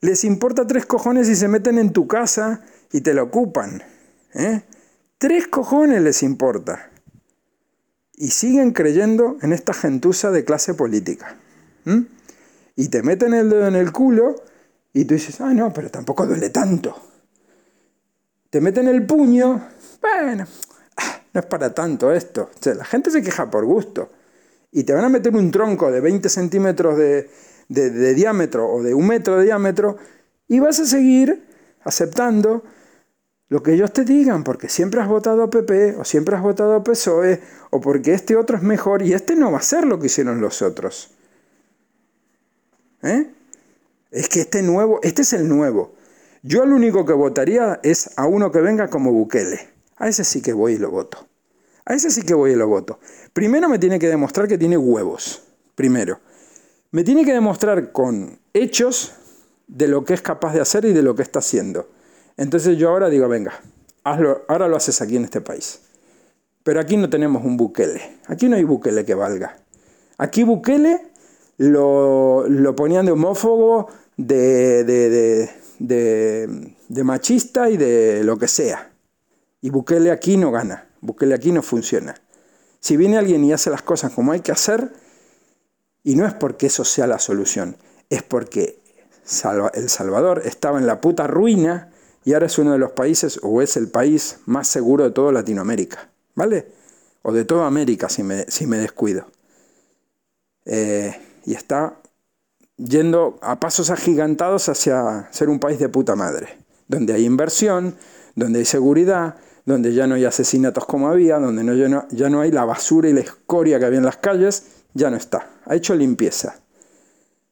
Les 0.00 0.22
importa 0.22 0.68
tres 0.68 0.86
cojones 0.86 1.26
si 1.26 1.34
se 1.34 1.48
meten 1.48 1.78
en 1.78 1.92
tu 1.92 2.06
casa 2.06 2.62
y 2.92 3.00
te 3.00 3.12
lo 3.12 3.24
ocupan. 3.24 3.82
¿eh? 4.34 4.62
Tres 5.18 5.48
cojones 5.48 6.00
les 6.00 6.22
importa. 6.22 6.92
Y 8.14 8.28
siguen 8.28 8.70
creyendo 8.70 9.36
en 9.42 9.52
esta 9.52 9.74
gentuza 9.74 10.30
de 10.30 10.44
clase 10.44 10.72
política. 10.72 11.36
Y 12.76 12.86
te 12.86 13.02
meten 13.02 13.34
el 13.34 13.50
dedo 13.50 13.66
en 13.66 13.74
el 13.74 13.90
culo 13.90 14.36
y 14.92 15.06
tú 15.06 15.14
dices, 15.14 15.40
ah, 15.40 15.52
no, 15.52 15.72
pero 15.72 15.90
tampoco 15.90 16.24
duele 16.24 16.50
tanto. 16.50 16.96
Te 18.48 18.60
meten 18.60 18.86
el 18.86 19.04
puño, 19.04 19.60
bueno, 20.00 20.46
no 21.32 21.40
es 21.40 21.46
para 21.46 21.74
tanto 21.74 22.12
esto. 22.12 22.50
la 22.64 22.84
gente 22.84 23.10
se 23.10 23.22
queja 23.22 23.50
por 23.50 23.64
gusto. 23.64 24.10
Y 24.70 24.84
te 24.84 24.92
van 24.92 25.04
a 25.04 25.08
meter 25.08 25.34
un 25.34 25.50
tronco 25.50 25.90
de 25.90 26.00
20 26.00 26.28
centímetros 26.28 26.96
de, 26.96 28.14
diámetro 28.14 28.68
o 28.68 28.82
de 28.82 28.94
un 28.94 29.06
metro 29.06 29.38
de 29.38 29.44
diámetro 29.44 29.96
y 30.48 30.60
vas 30.60 30.80
a 30.80 30.86
seguir 30.86 31.46
aceptando 31.84 32.62
lo 33.48 33.62
que 33.62 33.74
ellos 33.74 33.92
te 33.92 34.04
digan, 34.04 34.44
porque 34.44 34.68
siempre 34.68 35.00
has 35.00 35.08
votado 35.08 35.42
a 35.42 35.50
PP 35.50 35.96
o 35.96 36.04
siempre 36.04 36.36
has 36.36 36.42
votado 36.42 36.74
a 36.74 36.82
PSOE 36.82 37.40
o 37.70 37.80
porque 37.80 38.14
este 38.14 38.34
otro 38.34 38.56
es 38.56 38.62
mejor 38.62 39.02
y 39.02 39.12
este 39.12 39.36
no 39.36 39.52
va 39.52 39.58
a 39.58 39.62
ser 39.62 39.84
lo 39.84 39.98
que 39.98 40.06
hicieron 40.06 40.40
los 40.40 40.62
otros. 40.62 41.10
¿Eh? 43.02 43.30
Es 44.10 44.28
que 44.28 44.40
este 44.40 44.62
nuevo, 44.62 45.00
este 45.02 45.22
es 45.22 45.32
el 45.34 45.48
nuevo. 45.48 45.94
Yo 46.42 46.64
lo 46.64 46.76
único 46.76 47.04
que 47.04 47.12
votaría 47.12 47.78
es 47.82 48.10
a 48.16 48.26
uno 48.26 48.50
que 48.50 48.60
venga 48.60 48.88
como 48.88 49.12
Bukele. 49.12 49.71
A 50.02 50.08
ese 50.08 50.24
sí 50.24 50.42
que 50.42 50.52
voy 50.52 50.72
y 50.72 50.78
lo 50.78 50.90
voto. 50.90 51.28
A 51.84 51.94
ese 51.94 52.10
sí 52.10 52.22
que 52.22 52.34
voy 52.34 52.50
y 52.50 52.56
lo 52.56 52.66
voto. 52.66 52.98
Primero 53.32 53.68
me 53.68 53.78
tiene 53.78 54.00
que 54.00 54.08
demostrar 54.08 54.48
que 54.48 54.58
tiene 54.58 54.76
huevos. 54.76 55.44
Primero. 55.76 56.18
Me 56.90 57.04
tiene 57.04 57.24
que 57.24 57.32
demostrar 57.32 57.92
con 57.92 58.40
hechos 58.52 59.12
de 59.68 59.86
lo 59.86 60.04
que 60.04 60.14
es 60.14 60.20
capaz 60.20 60.54
de 60.54 60.60
hacer 60.60 60.86
y 60.86 60.92
de 60.92 61.02
lo 61.02 61.14
que 61.14 61.22
está 61.22 61.38
haciendo. 61.38 61.88
Entonces 62.36 62.76
yo 62.78 62.88
ahora 62.88 63.08
digo, 63.10 63.28
venga, 63.28 63.52
hazlo, 64.02 64.42
ahora 64.48 64.66
lo 64.66 64.74
haces 64.74 65.00
aquí 65.00 65.14
en 65.14 65.22
este 65.22 65.40
país. 65.40 65.82
Pero 66.64 66.80
aquí 66.80 66.96
no 66.96 67.08
tenemos 67.08 67.44
un 67.44 67.56
Bukele. 67.56 68.18
Aquí 68.26 68.48
no 68.48 68.56
hay 68.56 68.64
Bukele 68.64 69.04
que 69.04 69.14
valga. 69.14 69.56
Aquí 70.18 70.42
Bukele 70.42 71.00
lo, 71.58 72.44
ponían 72.74 73.06
de 73.06 73.12
homófobo, 73.12 73.86
de, 74.16 74.82
de, 74.82 75.48
de, 75.78 77.04
machista 77.04 77.70
y 77.70 77.76
de 77.76 78.24
lo 78.24 78.36
que 78.36 78.48
sea. 78.48 78.91
Y 79.62 79.70
Bukele 79.70 80.10
aquí 80.10 80.36
no 80.36 80.50
gana. 80.50 80.88
Bukele 81.00 81.34
aquí 81.34 81.52
no 81.52 81.62
funciona. 81.62 82.14
Si 82.80 82.96
viene 82.96 83.16
alguien 83.16 83.42
y 83.44 83.52
hace 83.52 83.70
las 83.70 83.82
cosas 83.82 84.12
como 84.12 84.32
hay 84.32 84.40
que 84.40 84.52
hacer, 84.52 84.92
y 86.02 86.16
no 86.16 86.26
es 86.26 86.34
porque 86.34 86.66
eso 86.66 86.84
sea 86.84 87.06
la 87.06 87.18
solución, 87.18 87.76
es 88.10 88.22
porque 88.22 88.80
El 89.74 89.88
Salvador 89.88 90.42
estaba 90.44 90.78
en 90.78 90.86
la 90.86 91.00
puta 91.00 91.28
ruina 91.28 91.90
y 92.24 92.34
ahora 92.34 92.46
es 92.46 92.58
uno 92.58 92.72
de 92.72 92.78
los 92.78 92.92
países, 92.92 93.38
o 93.42 93.62
es 93.62 93.76
el 93.76 93.88
país 93.88 94.38
más 94.46 94.68
seguro 94.68 95.04
de 95.04 95.10
toda 95.10 95.32
Latinoamérica, 95.32 96.10
¿vale? 96.34 96.66
O 97.22 97.32
de 97.32 97.44
toda 97.44 97.66
América, 97.66 98.08
si 98.08 98.22
me, 98.22 98.44
si 98.48 98.66
me 98.66 98.78
descuido. 98.78 99.26
Eh, 100.64 101.16
y 101.44 101.54
está 101.54 101.96
yendo 102.76 103.38
a 103.42 103.58
pasos 103.58 103.90
agigantados 103.90 104.68
hacia 104.68 105.28
ser 105.32 105.48
un 105.48 105.58
país 105.58 105.78
de 105.78 105.88
puta 105.88 106.14
madre, 106.16 106.58
donde 106.88 107.12
hay 107.12 107.24
inversión, 107.24 107.96
donde 108.34 108.60
hay 108.60 108.64
seguridad, 108.64 109.36
donde 109.64 109.94
ya 109.94 110.06
no 110.06 110.14
hay 110.14 110.24
asesinatos 110.24 110.84
como 110.86 111.08
había, 111.08 111.38
donde 111.38 111.62
no, 111.62 111.74
ya, 111.74 111.88
no, 111.88 112.06
ya 112.10 112.28
no 112.28 112.40
hay 112.40 112.50
la 112.50 112.64
basura 112.64 113.08
y 113.08 113.12
la 113.12 113.20
escoria 113.20 113.78
que 113.78 113.84
había 113.84 113.98
en 113.98 114.04
las 114.04 114.16
calles, 114.16 114.64
ya 114.94 115.10
no 115.10 115.16
está. 115.16 115.48
Ha 115.66 115.74
hecho 115.74 115.94
limpieza. 115.94 116.60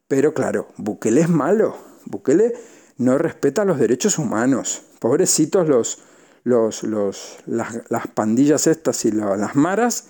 Pero 0.08 0.34
claro, 0.34 0.68
Bukele 0.76 1.20
es 1.20 1.28
malo. 1.28 1.76
Bukele 2.04 2.54
no 2.98 3.16
respeta 3.16 3.64
los 3.64 3.78
derechos 3.78 4.18
humanos. 4.18 4.82
Pobrecitos 4.98 5.68
los, 5.68 5.98
los, 6.44 6.82
los 6.82 7.36
las, 7.46 8.06
pandillas 8.14 8.66
estas 8.66 9.04
y 9.04 9.12
las 9.12 9.54
maras, 9.56 10.06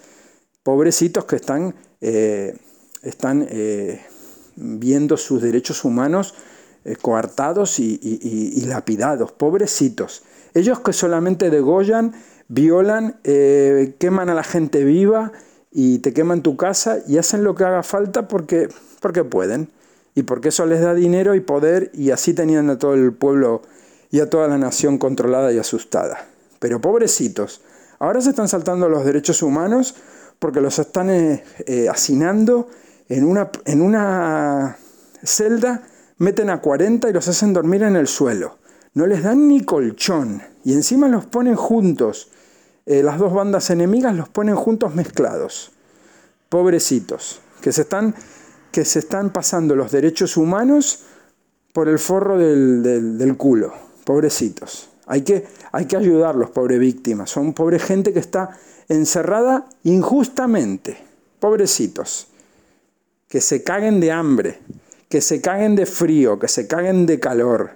pobrecitos 0.62 1.24
que 1.24 1.36
están, 1.36 1.74
eh, 2.00 2.56
están 3.02 3.46
eh, 3.48 4.00
viendo 4.56 5.16
sus 5.16 5.42
derechos 5.42 5.84
humanos 5.84 6.34
eh, 6.84 6.96
coartados 6.96 7.78
y, 7.78 8.64
lapidados, 8.66 9.32
pobrecitos. 9.32 10.22
Ellos 10.54 10.80
que 10.80 10.92
solamente 10.92 11.50
degollan, 11.50 12.12
violan, 12.48 13.20
queman 13.22 14.28
a 14.28 14.34
la 14.34 14.42
gente 14.42 14.84
viva 14.84 15.32
y 15.70 15.98
te 16.00 16.12
queman 16.12 16.42
tu 16.42 16.56
casa 16.56 16.98
y 17.06 17.18
hacen 17.18 17.44
lo 17.44 17.54
que 17.54 17.64
haga 17.64 17.82
falta 17.82 18.26
porque, 18.28 18.68
porque 19.00 19.24
pueden 19.24 19.70
y 20.14 20.22
porque 20.22 20.48
eso 20.48 20.66
les 20.66 20.80
da 20.80 20.94
dinero 20.94 21.34
y 21.34 21.40
poder 21.40 21.90
y 21.94 22.10
así 22.10 22.34
tenían 22.34 22.70
a 22.70 22.78
todo 22.78 22.94
el 22.94 23.12
pueblo 23.12 23.62
y 24.10 24.20
a 24.20 24.28
toda 24.28 24.48
la 24.48 24.58
nación 24.58 24.98
controlada 24.98 25.52
y 25.52 25.58
asustada. 25.58 26.26
Pero 26.58 26.80
pobrecitos, 26.80 27.62
ahora 27.98 28.20
se 28.20 28.30
están 28.30 28.48
saltando 28.48 28.88
los 28.88 29.04
derechos 29.04 29.42
humanos 29.42 29.94
porque 30.38 30.60
los 30.60 30.78
están 30.78 31.10
eh, 31.10 31.44
eh, 31.66 31.88
hacinando 31.88 32.68
en 33.08 33.24
una, 33.24 33.50
en 33.64 33.82
una 33.82 34.76
celda, 35.22 35.82
meten 36.18 36.50
a 36.50 36.60
40 36.60 37.08
y 37.08 37.12
los 37.12 37.28
hacen 37.28 37.52
dormir 37.52 37.82
en 37.82 37.96
el 37.96 38.06
suelo. 38.06 38.58
No 38.94 39.06
les 39.06 39.22
dan 39.22 39.48
ni 39.48 39.64
colchón 39.64 40.42
y 40.64 40.72
encima 40.72 41.08
los 41.08 41.26
ponen 41.26 41.56
juntos. 41.56 42.30
Eh, 42.86 43.02
las 43.02 43.18
dos 43.18 43.32
bandas 43.32 43.70
enemigas 43.70 44.16
los 44.16 44.28
ponen 44.28 44.56
juntos 44.56 44.94
mezclados. 44.94 45.72
Pobrecitos, 46.48 47.40
que 47.60 47.72
se 47.72 47.82
están 47.82 48.14
que 48.70 48.84
se 48.84 49.00
están 49.00 49.30
pasando 49.30 49.74
los 49.74 49.90
derechos 49.90 50.36
humanos 50.36 51.00
por 51.72 51.88
el 51.88 51.98
forro 51.98 52.38
del, 52.38 53.34
culo. 53.36 53.72
Pobrecitos. 54.04 54.90
Hay 55.06 55.22
que, 55.22 55.46
hay 55.72 55.86
que 55.86 55.96
ayudarlos, 55.96 56.50
pobre 56.50 56.78
víctimas. 56.78 57.30
Son 57.30 57.52
pobre 57.52 57.78
gente 57.78 58.12
que 58.12 58.20
está 58.20 58.56
encerrada 58.88 59.66
injustamente. 59.84 60.98
Pobrecitos. 61.38 62.28
Que 63.28 63.40
se 63.40 63.62
caguen 63.62 64.00
de 64.00 64.12
hambre, 64.12 64.60
que 65.08 65.20
se 65.20 65.40
caguen 65.40 65.76
de 65.76 65.86
frío, 65.86 66.38
que 66.38 66.48
se 66.48 66.66
caguen 66.66 67.06
de 67.06 67.20
calor, 67.20 67.70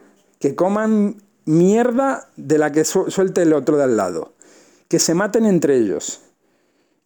que 0.44 0.54
coman 0.54 1.22
mierda 1.46 2.28
de 2.36 2.58
la 2.58 2.70
que 2.70 2.84
suelte 2.84 3.40
el 3.40 3.54
otro 3.54 3.78
de 3.78 3.84
al 3.84 3.96
lado, 3.96 4.34
que 4.88 4.98
se 4.98 5.14
maten 5.14 5.46
entre 5.46 5.78
ellos, 5.78 6.20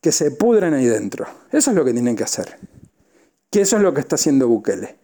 que 0.00 0.10
se 0.10 0.32
pudren 0.32 0.74
ahí 0.74 0.86
dentro. 0.86 1.26
Eso 1.52 1.70
es 1.70 1.76
lo 1.76 1.84
que 1.84 1.92
tienen 1.92 2.16
que 2.16 2.24
hacer 2.24 2.58
que 3.50 3.60
eso 3.62 3.76
es 3.76 3.82
lo 3.82 3.94
que 3.94 4.00
está 4.00 4.16
haciendo 4.16 4.48
Bukele. 4.48 4.98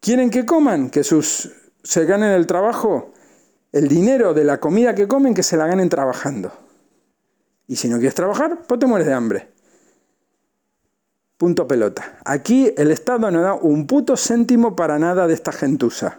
¿Quieren 0.00 0.30
que 0.30 0.44
coman? 0.44 0.90
Que 0.90 1.04
sus, 1.04 1.50
se 1.82 2.04
ganen 2.04 2.30
el 2.30 2.46
trabajo, 2.46 3.12
el 3.72 3.88
dinero 3.88 4.34
de 4.34 4.44
la 4.44 4.60
comida 4.60 4.94
que 4.94 5.08
comen, 5.08 5.34
que 5.34 5.42
se 5.42 5.56
la 5.56 5.66
ganen 5.66 5.88
trabajando. 5.88 6.52
Y 7.66 7.76
si 7.76 7.88
no 7.88 7.96
quieres 7.96 8.14
trabajar, 8.14 8.62
pues 8.66 8.80
te 8.80 8.86
mueres 8.86 9.06
de 9.06 9.14
hambre. 9.14 9.48
Punto 11.36 11.66
pelota. 11.66 12.18
Aquí 12.24 12.72
el 12.76 12.90
Estado 12.90 13.30
no 13.30 13.42
da 13.42 13.54
un 13.54 13.86
puto 13.86 14.16
céntimo 14.16 14.76
para 14.76 14.98
nada 14.98 15.26
de 15.26 15.34
esta 15.34 15.52
gentuza. 15.52 16.18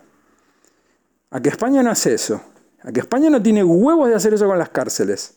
A 1.36 1.42
que 1.42 1.50
España 1.50 1.84
no 1.84 1.92
hace 1.92 2.14
eso. 2.14 2.42
A 2.82 2.94
que 2.94 3.02
España 3.02 3.30
no 3.30 3.44
tiene 3.44 3.62
huevos 3.62 4.08
de 4.08 4.16
hacer 4.16 4.34
eso 4.34 4.48
con 4.48 4.58
las 4.58 4.70
cárceles. 4.70 5.34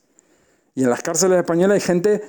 Y 0.77 0.85
en 0.85 0.91
las 0.91 1.03
cárceles 1.03 1.39
españolas 1.39 1.75
hay 1.75 1.81
gente 1.81 2.23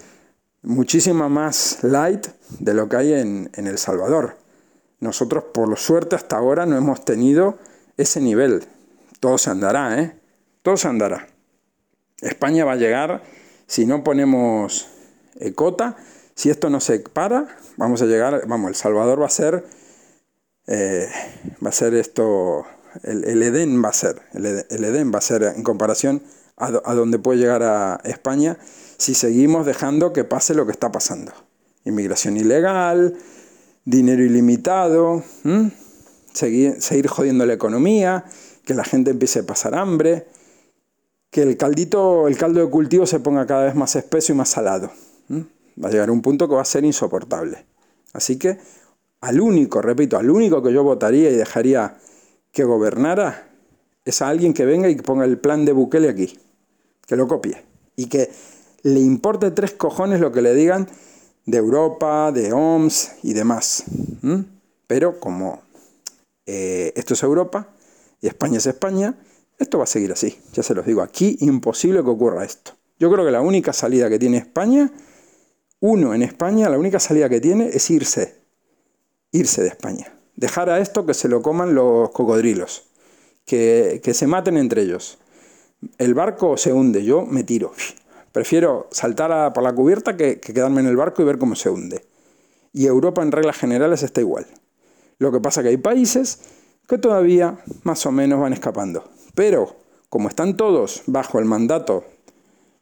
muchísima 0.64 1.30
más 1.30 1.78
light 1.84 2.30
de 2.58 2.74
lo 2.74 2.90
que 2.90 2.98
hay 2.98 3.14
en, 3.14 3.52
El 3.54 3.78
Salvador. 3.78 4.38
Nosotros, 5.00 5.44
por 5.54 5.78
suerte, 5.78 6.16
hasta 6.16 6.36
ahora 6.36 6.66
no 6.66 6.78
hemos 6.78 7.06
tenido 7.06 7.60
ese 7.96 8.20
nivel. 8.22 8.64
Todo 9.20 9.38
se 9.38 9.52
andará, 9.52 10.02
¿eh? 10.02 10.20
Todo 10.64 10.76
se 10.76 10.88
andará. 10.88 11.28
España 12.22 12.66
va 12.66 12.72
a 12.72 12.78
llegar, 12.78 13.22
si 13.68 13.86
no 13.86 14.04
ponemos 14.04 14.88
eh, 15.36 15.54
cota, 15.54 15.96
si 16.34 16.50
esto 16.50 16.72
no 16.72 16.80
se 16.80 17.02
para, 17.02 17.56
vamos 17.78 18.02
a 18.02 18.08
llegar, 18.08 18.48
vamos, 18.48 18.70
El 18.70 18.76
Salvador 18.76 19.22
va 19.22 19.28
a 19.28 19.30
ser, 19.30 19.64
eh, 20.66 21.08
va 21.64 21.70
a 21.70 21.72
ser 21.72 21.94
esto, 21.94 22.66
el, 23.04 23.44
Edén 23.44 23.84
va 23.84 23.90
a 23.90 23.94
ser, 23.94 24.22
el, 24.34 24.46
Edén 24.84 25.12
va 25.14 25.20
a 25.20 25.22
ser 25.22 25.44
en 25.44 25.64
comparación 25.64 26.22
a, 26.58 26.68
a 26.68 26.94
donde 26.94 27.20
puede 27.20 27.40
llegar 27.40 27.64
a 27.64 28.02
España 28.04 28.58
si 28.98 29.16
seguimos 29.16 29.66
dejando 29.66 30.14
que 30.14 30.24
pase 30.24 30.54
lo 30.54 30.66
que 30.66 30.72
está 30.72 30.92
pasando. 30.92 31.32
Inmigración 31.86 32.38
ilegal, 32.38 33.16
dinero 33.86 34.24
ilimitado, 34.24 35.24
seguir, 36.34 36.82
seguir 36.82 37.08
jodiendo 37.08 37.46
la 37.46 37.54
economía, 37.54 38.26
que 38.66 38.74
la 38.74 38.84
gente 38.84 39.12
empiece 39.12 39.40
a 39.40 39.44
pasar 39.44 39.74
hambre, 39.74 40.28
que 41.32 41.42
el 41.44 41.58
caldito, 41.58 42.28
el 42.28 42.38
caldo 42.38 42.60
de 42.64 42.70
cultivo 42.70 43.06
se 43.06 43.20
ponga 43.20 43.48
cada 43.48 43.66
vez 43.66 43.76
más 43.76 43.96
espeso 43.96 44.34
y 44.34 44.36
más 44.36 44.50
salado. 44.50 44.92
Va 45.32 45.88
a 45.88 45.92
llegar 45.92 46.12
un 46.12 46.22
punto 46.22 46.48
que 46.48 46.56
va 46.56 46.62
a 46.62 46.66
ser 46.66 46.84
insoportable. 46.84 47.66
Así 48.14 48.38
que 48.38 48.58
al 49.22 49.40
único, 49.40 49.82
repito, 49.82 50.18
al 50.18 50.30
único 50.30 50.62
que 50.62 50.74
yo 50.74 50.84
votaría 50.84 51.30
y 51.30 51.36
dejaría 51.36 51.98
que 52.52 52.64
gobernara 52.64 53.50
es 54.06 54.22
a 54.22 54.30
alguien 54.30 54.54
que 54.54 54.66
venga 54.66 54.90
y 54.90 54.96
que 54.96 55.04
ponga 55.04 55.26
el 55.26 55.38
plan 55.38 55.66
de 55.66 55.72
Bukele 55.72 56.10
aquí, 56.10 56.38
que 57.06 57.16
lo 57.16 57.28
copie 57.28 57.64
y 57.96 58.08
que 58.08 58.32
le 58.84 59.00
importe 59.00 59.52
tres 59.52 59.74
cojones 59.74 60.20
lo 60.20 60.32
que 60.32 60.42
le 60.42 60.54
digan 60.54 60.88
de 61.46 61.58
Europa, 61.58 62.32
de 62.32 62.54
OMS 62.54 63.12
y 63.24 63.34
demás. 63.34 63.84
Pero 64.88 65.20
como 65.20 65.62
eh, 66.46 66.94
esto 66.96 67.14
es 67.14 67.24
Europa 67.24 67.70
y 68.22 68.28
España 68.28 68.58
es 68.58 68.68
España, 68.68 69.16
Esto 69.60 69.78
va 69.78 69.84
a 69.84 69.88
seguir 69.88 70.12
así, 70.14 70.40
ya 70.54 70.64
se 70.64 70.74
los 70.74 70.86
digo. 70.86 71.02
Aquí 71.02 71.38
imposible 71.42 72.02
que 72.02 72.10
ocurra 72.10 72.46
esto. 72.46 72.72
Yo 72.98 73.12
creo 73.12 73.26
que 73.26 73.32
la 73.32 73.42
única 73.42 73.74
salida 73.74 74.10
que 74.10 74.18
tiene 74.18 74.38
España, 74.38 74.90
uno 75.82 76.14
en 76.14 76.24
España, 76.24 76.70
la 76.70 76.78
única 76.78 77.00
salida 77.00 77.28
que 77.28 77.42
tiene 77.42 77.68
es 77.68 77.90
irse. 77.90 78.40
Irse 79.32 79.62
de 79.62 79.68
España. 79.68 80.19
Dejar 80.40 80.70
a 80.70 80.80
esto 80.80 81.06
que 81.06 81.14
se 81.14 81.28
lo 81.28 81.42
coman 81.42 81.76
los 81.76 82.12
cocodrilos. 82.12 82.84
Que, 83.46 84.00
se 84.14 84.26
maten 84.26 84.56
entre 84.56 84.84
ellos. 84.84 85.18
El 85.98 86.14
barco 86.14 86.56
se 86.56 86.72
hunde, 86.72 87.04
yo 87.04 87.26
me 87.26 87.44
tiro. 87.44 87.74
Prefiero 88.32 88.88
saltar 88.90 89.52
por 89.52 89.64
la 89.64 89.74
cubierta 89.74 90.16
que, 90.16 90.40
que 90.40 90.54
quedarme 90.54 90.80
en 90.80 90.88
el 90.88 90.96
barco 90.96 91.22
y 91.22 91.26
ver 91.26 91.40
cómo 91.40 91.56
se 91.56 91.70
hunde. 91.70 92.06
Y 92.72 92.86
Europa 92.86 93.22
en 93.22 93.34
reglas 93.34 93.58
generales 93.58 94.02
está 94.02 94.22
igual. 94.22 94.48
Lo 95.18 95.34
que 95.34 95.42
pasa 95.42 95.62
que 95.62 95.68
hay 95.70 95.78
países 95.78 96.40
que 96.88 96.98
todavía 96.98 97.60
más 97.84 98.06
o 98.06 98.12
menos 98.14 98.40
van 98.40 98.54
escapando. 98.54 99.10
Pero 99.36 99.76
como 100.08 100.30
están 100.30 100.56
todos 100.56 101.04
bajo 101.06 101.40
el 101.40 101.46
mandato 101.46 102.06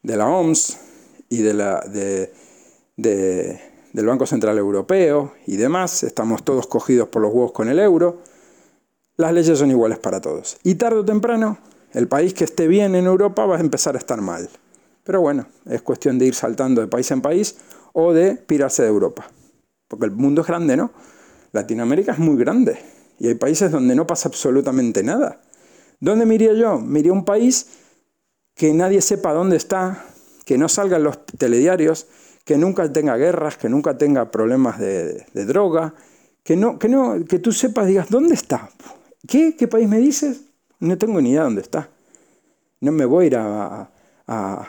de 0.04 0.16
la 0.16 0.28
OMS 0.28 0.78
y 1.28 1.42
de 1.42 1.54
la, 1.54 1.82
del 3.92 4.06
Banco 4.06 4.26
Central 4.26 4.58
Europeo 4.58 5.32
y 5.46 5.56
demás, 5.56 6.02
estamos 6.02 6.44
todos 6.44 6.66
cogidos 6.66 7.08
por 7.08 7.22
los 7.22 7.32
huevos 7.32 7.52
con 7.52 7.68
el 7.68 7.78
euro, 7.78 8.18
las 9.16 9.32
leyes 9.32 9.58
son 9.58 9.70
iguales 9.70 9.98
para 9.98 10.20
todos. 10.20 10.58
Y 10.62 10.76
tarde 10.76 10.98
o 10.98 11.04
temprano, 11.04 11.58
el 11.92 12.06
país 12.06 12.34
que 12.34 12.44
esté 12.44 12.68
bien 12.68 12.94
en 12.94 13.06
Europa 13.06 13.46
va 13.46 13.56
a 13.56 13.60
empezar 13.60 13.96
a 13.96 13.98
estar 13.98 14.20
mal. 14.20 14.48
Pero 15.04 15.20
bueno, 15.20 15.46
es 15.66 15.82
cuestión 15.82 16.18
de 16.18 16.26
ir 16.26 16.34
saltando 16.34 16.80
de 16.80 16.86
país 16.86 17.10
en 17.10 17.22
país 17.22 17.56
o 17.92 18.12
de 18.12 18.34
pirarse 18.34 18.82
de 18.82 18.88
Europa. 18.88 19.26
Porque 19.88 20.04
el 20.04 20.12
mundo 20.12 20.42
es 20.42 20.46
grande, 20.46 20.76
¿no? 20.76 20.92
Latinoamérica 21.52 22.12
es 22.12 22.18
muy 22.18 22.36
grande 22.36 22.78
y 23.18 23.28
hay 23.28 23.34
países 23.34 23.70
donde 23.70 23.94
no 23.94 24.06
pasa 24.06 24.28
absolutamente 24.28 25.02
nada. 25.02 25.40
¿Dónde 25.98 26.26
me 26.26 26.34
iría 26.34 26.52
yo? 26.52 26.78
Me 26.78 27.00
iría 27.00 27.10
a 27.10 27.14
un 27.14 27.24
país 27.24 27.66
que 28.54 28.72
nadie 28.72 29.00
sepa 29.00 29.32
dónde 29.32 29.56
está, 29.56 30.04
que 30.44 30.58
no 30.58 30.68
salgan 30.68 31.02
los 31.02 31.24
telediarios, 31.26 32.06
que 32.48 32.56
nunca 32.56 32.90
tenga 32.90 33.14
guerras, 33.18 33.58
que 33.58 33.68
nunca 33.68 33.98
tenga 33.98 34.30
problemas 34.30 34.78
de, 34.78 35.26
droga, 35.34 35.92
que, 36.42 36.56
no, 36.56 36.78
que, 36.78 36.88
no, 36.88 37.22
que 37.26 37.40
tú 37.40 37.52
sepas, 37.52 37.86
digas, 37.86 38.08
¿dónde 38.08 38.32
está? 38.32 38.70
¿Qué? 39.26 39.54
¿Qué 39.54 39.68
país 39.68 39.86
me 39.86 39.98
dices? 39.98 40.44
No 40.80 40.96
tengo 40.96 41.20
ni 41.20 41.32
idea 41.32 41.42
dónde 41.42 41.60
está. 41.60 41.90
No 42.80 42.90
me 42.90 43.04
voy 43.04 43.24
a 43.24 43.26
ir 43.26 43.36
a, 43.36 43.90
a, 44.28 44.66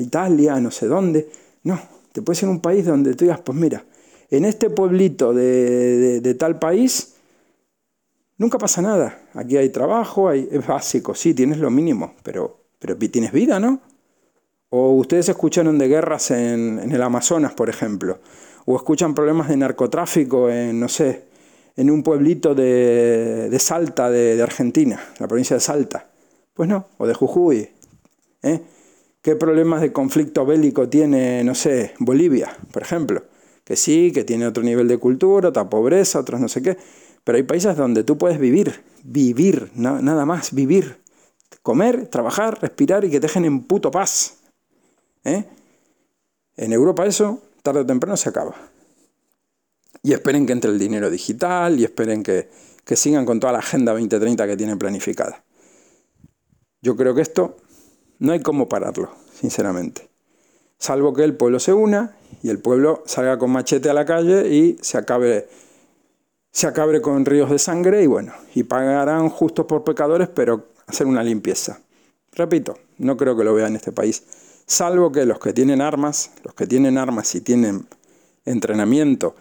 Italia, 0.00 0.60
no 0.60 0.72
sé 0.72 0.88
dónde. 0.88 1.30
No, 1.62 1.78
te 2.10 2.22
puedes 2.22 2.42
ir 2.42 2.48
un 2.48 2.58
país 2.58 2.84
donde 2.84 3.14
tú 3.14 3.24
digas, 3.24 3.38
pues 3.38 3.56
mira, 3.56 3.84
en 4.28 4.44
este 4.44 4.68
pueblito 4.68 5.32
de, 5.32 6.36
tal 6.36 6.58
país 6.58 7.14
nunca 8.36 8.58
pasa 8.58 8.82
nada. 8.82 9.16
Aquí 9.34 9.56
hay 9.56 9.68
trabajo, 9.68 10.28
hay, 10.28 10.48
es 10.50 10.66
básico, 10.66 11.14
sí, 11.14 11.34
tienes 11.34 11.58
lo 11.58 11.70
mínimo, 11.70 12.14
pero, 12.24 12.64
pero 12.80 12.96
tienes 12.98 13.30
vida, 13.30 13.60
¿no? 13.60 13.80
O 14.74 14.92
ustedes 14.92 15.28
escucharon 15.28 15.76
de 15.76 15.86
guerras 15.86 16.30
en, 16.30 16.90
el 16.90 17.02
Amazonas, 17.02 17.52
por 17.52 17.68
ejemplo, 17.68 18.20
o 18.64 18.74
escuchan 18.74 19.14
problemas 19.14 19.48
de 19.48 19.58
narcotráfico 19.58 20.48
en, 20.48 20.80
no 20.80 20.88
sé, 20.88 21.24
en 21.76 21.90
un 21.90 22.02
pueblito 22.02 22.54
de, 22.54 23.54
Salta, 23.60 24.10
de, 24.10 24.40
Argentina, 24.42 24.98
la 25.18 25.28
provincia 25.28 25.56
de 25.56 25.60
Salta. 25.60 26.08
Pues 26.54 26.70
no, 26.70 26.86
o 26.96 27.06
de 27.06 27.12
Jujuy. 27.12 27.68
¿eh? 28.42 28.60
¿Qué 29.20 29.36
problemas 29.36 29.82
de 29.82 29.92
conflicto 29.92 30.46
bélico 30.46 30.88
tiene, 30.88 31.44
no 31.44 31.54
sé, 31.54 31.92
Bolivia, 31.98 32.56
por 32.72 32.82
ejemplo? 32.82 33.24
que 33.64 33.76
sí, 33.76 34.10
que 34.12 34.24
tiene 34.24 34.46
otro 34.46 34.62
nivel 34.62 34.88
de 34.88 34.98
cultura, 34.98 35.50
otra 35.50 35.68
pobreza, 35.68 36.18
otros 36.18 36.40
no 36.40 36.48
sé 36.48 36.62
qué, 36.62 36.76
pero 37.24 37.36
hay 37.36 37.44
países 37.44 37.76
donde 37.76 38.02
tú 38.04 38.18
puedes 38.18 38.38
vivir, 38.38 38.82
vivir, 39.04 39.70
nada 39.74 40.26
más, 40.26 40.52
vivir, 40.52 40.96
comer, 41.62 42.08
trabajar, 42.08 42.60
respirar 42.60 43.04
y 43.04 43.10
que 43.10 43.20
te 43.20 43.28
dejen 43.28 43.44
en 43.44 43.62
puto 43.62 43.90
paz. 43.90 44.41
¿Eh? 45.24 45.44
En 46.56 46.72
Europa 46.72 47.06
eso, 47.06 47.40
tarde 47.62 47.80
o 47.80 47.86
temprano, 47.86 48.16
se 48.16 48.28
acaba. 48.28 48.54
Y 50.02 50.12
esperen 50.12 50.46
que 50.46 50.52
entre 50.52 50.70
el 50.70 50.78
dinero 50.78 51.10
digital 51.10 51.78
y 51.78 51.84
esperen 51.84 52.22
que, 52.22 52.48
que 52.84 52.96
sigan 52.96 53.24
con 53.24 53.40
toda 53.40 53.52
la 53.52 53.60
Agenda 53.60 53.92
2030 53.92 54.46
que 54.46 54.56
tienen 54.56 54.78
planificada. 54.78 55.44
Yo 56.80 56.96
creo 56.96 57.14
que 57.14 57.22
esto 57.22 57.56
no 58.18 58.32
hay 58.32 58.40
cómo 58.40 58.68
pararlo, 58.68 59.10
sinceramente 59.32 60.12
salvo 60.82 61.14
que 61.14 61.22
el 61.22 61.36
pueblo 61.36 61.60
se 61.60 61.72
una 61.72 62.16
y 62.42 62.50
el 62.50 62.58
pueblo 62.58 63.04
salga 63.06 63.38
con 63.38 63.52
machete 63.52 63.88
a 63.88 63.94
la 63.94 64.04
calle 64.04 64.52
y 64.52 64.76
se 64.80 64.98
acabe, 64.98 65.48
se 66.50 66.66
acabe 66.66 67.00
con 67.00 67.24
ríos 67.24 67.50
de 67.50 67.60
sangre 67.60 68.02
y 68.02 68.08
bueno, 68.08 68.32
y 68.56 68.64
pagarán 68.64 69.28
justos 69.28 69.66
por 69.66 69.84
pecadores, 69.84 70.28
pero 70.28 70.70
hacer 70.88 71.06
una 71.06 71.22
limpieza. 71.22 71.78
Repito, 72.32 72.76
no 72.98 73.16
creo 73.16 73.36
que 73.36 73.44
lo 73.44 73.54
vean 73.54 73.68
en 73.68 73.76
este 73.76 73.92
país, 73.92 74.24
salvo 74.66 75.12
que 75.12 75.26
los 75.26 75.38
que 75.38 75.52
tienen 75.52 75.80
armas, 75.80 76.30
los 76.44 76.54
que 76.54 76.66
tienen 76.66 76.98
armas 76.98 77.34
y 77.34 77.40
tienen 77.40 77.86
entrenamiento 78.44 79.34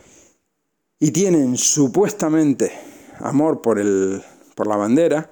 y 1.00 1.12
tienen 1.12 1.58
supuestamente 1.58 2.72
amor 3.20 3.62
por, 3.62 3.80
el, 3.80 4.24
por 4.56 4.68
la 4.68 4.76
bandera, 4.76 5.32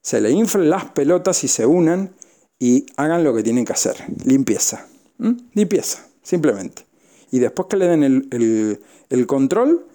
se 0.00 0.20
le 0.20 0.30
inflen 0.30 0.70
las 0.70 0.86
pelotas 0.86 1.44
y 1.44 1.48
se 1.48 1.66
unan 1.66 2.14
y 2.58 2.86
hagan 2.96 3.24
lo 3.24 3.34
que 3.34 3.42
tienen 3.42 3.64
que 3.64 3.72
hacer, 3.72 3.96
limpieza. 4.24 4.86
¿Mm? 5.18 5.32
Limpieza, 5.54 6.06
simplemente. 6.22 6.86
Y 7.30 7.38
después 7.38 7.68
que 7.68 7.76
le 7.76 7.86
den 7.86 8.28
el, 8.30 9.26
control 9.26 9.86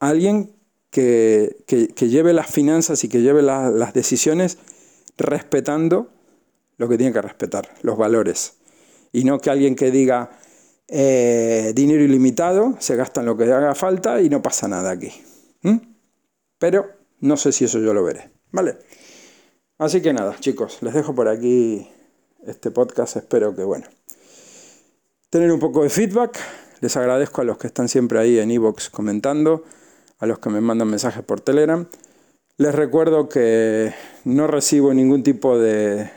a 0.00 0.08
alguien 0.08 0.52
que, 0.90 1.56
lleve 1.66 2.32
las 2.32 2.50
finanzas 2.50 3.04
y 3.04 3.08
que 3.08 3.22
lleve 3.22 3.42
las 3.42 3.94
decisiones 3.94 4.58
respetando 5.16 6.08
lo 6.76 6.88
que 6.88 6.96
tiene 6.96 7.12
que 7.12 7.22
respetar, 7.22 7.68
los 7.82 7.96
valores. 7.96 8.54
Y 9.14 9.22
no 9.22 9.38
que 9.38 9.48
alguien 9.48 9.76
que 9.76 9.92
diga 9.92 10.32
eh, 10.88 11.72
dinero 11.72 12.02
ilimitado, 12.02 12.74
se 12.80 12.96
gasta 12.96 13.20
en 13.20 13.26
lo 13.26 13.36
que 13.36 13.44
haga 13.44 13.76
falta 13.76 14.20
y 14.20 14.28
no 14.28 14.42
pasa 14.42 14.66
nada 14.66 14.90
aquí. 14.90 15.12
Pero 16.58 16.90
no 17.20 17.36
sé 17.36 17.52
si 17.52 17.64
eso 17.64 17.78
yo 17.78 17.94
lo 17.94 18.02
veré. 18.02 18.28
¿Vale? 18.50 18.76
Así 19.78 20.02
que 20.02 20.12
nada, 20.12 20.36
chicos, 20.40 20.78
les 20.82 20.94
dejo 20.94 21.14
por 21.14 21.28
aquí 21.28 21.88
este 22.44 22.72
podcast. 22.72 23.16
Espero 23.16 23.54
que, 23.54 23.62
bueno, 23.62 23.86
tener 25.30 25.52
un 25.52 25.60
poco 25.60 25.84
de 25.84 25.90
feedback. 25.90 26.36
Les 26.80 26.96
agradezco 26.96 27.40
a 27.40 27.44
los 27.44 27.56
que 27.56 27.68
están 27.68 27.88
siempre 27.88 28.18
ahí 28.18 28.40
en 28.40 28.50
iVoox 28.50 28.90
comentando, 28.90 29.62
a 30.18 30.26
los 30.26 30.40
que 30.40 30.50
me 30.50 30.60
mandan 30.60 30.88
mensajes 30.88 31.22
por 31.22 31.40
Telegram. 31.40 31.86
Les 32.56 32.74
recuerdo 32.74 33.28
que 33.28 33.94
no 34.24 34.48
recibo 34.48 34.92
ningún 34.92 35.22
tipo 35.22 35.56
de, 35.56 36.10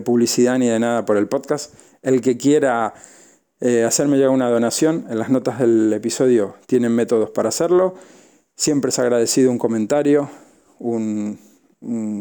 publicidad 0.00 0.58
ni 0.58 0.68
de 0.68 0.78
nada 0.78 1.04
por 1.04 1.16
el 1.16 1.26
podcast. 1.26 1.74
El 2.02 2.20
que 2.20 2.36
quiera 2.36 2.94
eh, 3.60 3.84
hacerme 3.84 4.16
llegar 4.16 4.30
una 4.30 4.48
donación, 4.48 5.06
en 5.10 5.18
las 5.18 5.28
notas 5.28 5.58
del 5.58 5.92
episodio 5.92 6.54
tienen 6.66 6.92
métodos 6.92 7.30
para 7.30 7.50
hacerlo. 7.50 7.94
Siempre 8.56 8.88
es 8.88 8.98
agradecido 8.98 9.50
un 9.50 9.58
comentario, 9.58 10.30
un, 10.78 11.38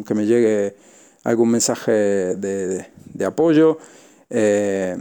que 0.05 0.15
me 0.15 0.25
llegue 0.25 0.75
algún 1.23 1.51
mensaje 1.51 1.91
de, 1.91 2.85
apoyo. 3.25 3.77
Eh, 4.29 4.97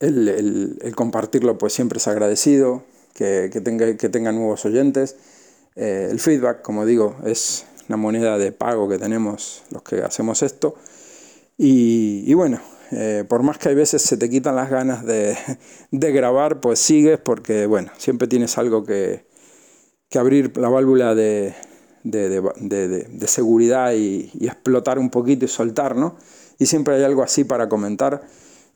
el, 0.00 0.92
compartirlo 0.96 1.56
pues 1.56 1.72
siempre 1.72 1.98
es 1.98 2.08
agradecido, 2.08 2.84
que, 3.14 3.48
tenga, 3.62 3.96
que 3.96 4.08
tenga 4.08 4.32
nuevos 4.32 4.64
oyentes. 4.64 5.16
Eh, 5.76 6.08
el 6.10 6.18
feedback, 6.18 6.62
como 6.62 6.84
digo, 6.84 7.16
es 7.24 7.64
una 7.88 7.96
moneda 7.96 8.38
de 8.38 8.50
pago 8.50 8.88
que 8.88 8.98
tenemos 8.98 9.62
los 9.70 9.82
que 9.82 10.02
hacemos 10.02 10.42
esto. 10.42 10.74
Y, 11.58 12.34
bueno, 12.34 12.60
eh, 12.90 13.24
por 13.28 13.42
más 13.42 13.58
que 13.58 13.70
hay 13.70 13.74
veces 13.74 14.02
se 14.02 14.16
te 14.16 14.28
quitan 14.28 14.56
las 14.56 14.70
ganas 14.70 15.04
de, 15.04 15.36
grabar, 15.90 16.60
pues 16.60 16.78
sigues 16.78 17.18
porque, 17.18 17.66
bueno, 17.66 17.90
siempre 17.96 18.28
tienes 18.28 18.58
algo 18.58 18.84
que, 18.84 19.26
abrir 20.14 20.56
la 20.56 20.68
válvula 20.68 21.14
de, 21.14 21.54
seguridad 23.26 23.92
y, 23.94 24.30
explotar 24.40 24.98
un 24.98 25.10
poquito 25.10 25.44
y 25.44 25.48
soltar, 25.48 25.96
¿no? 25.96 26.16
Y 26.58 26.66
siempre 26.66 26.96
hay 26.96 27.04
algo 27.04 27.22
así 27.22 27.44
para 27.44 27.68
comentar. 27.68 28.26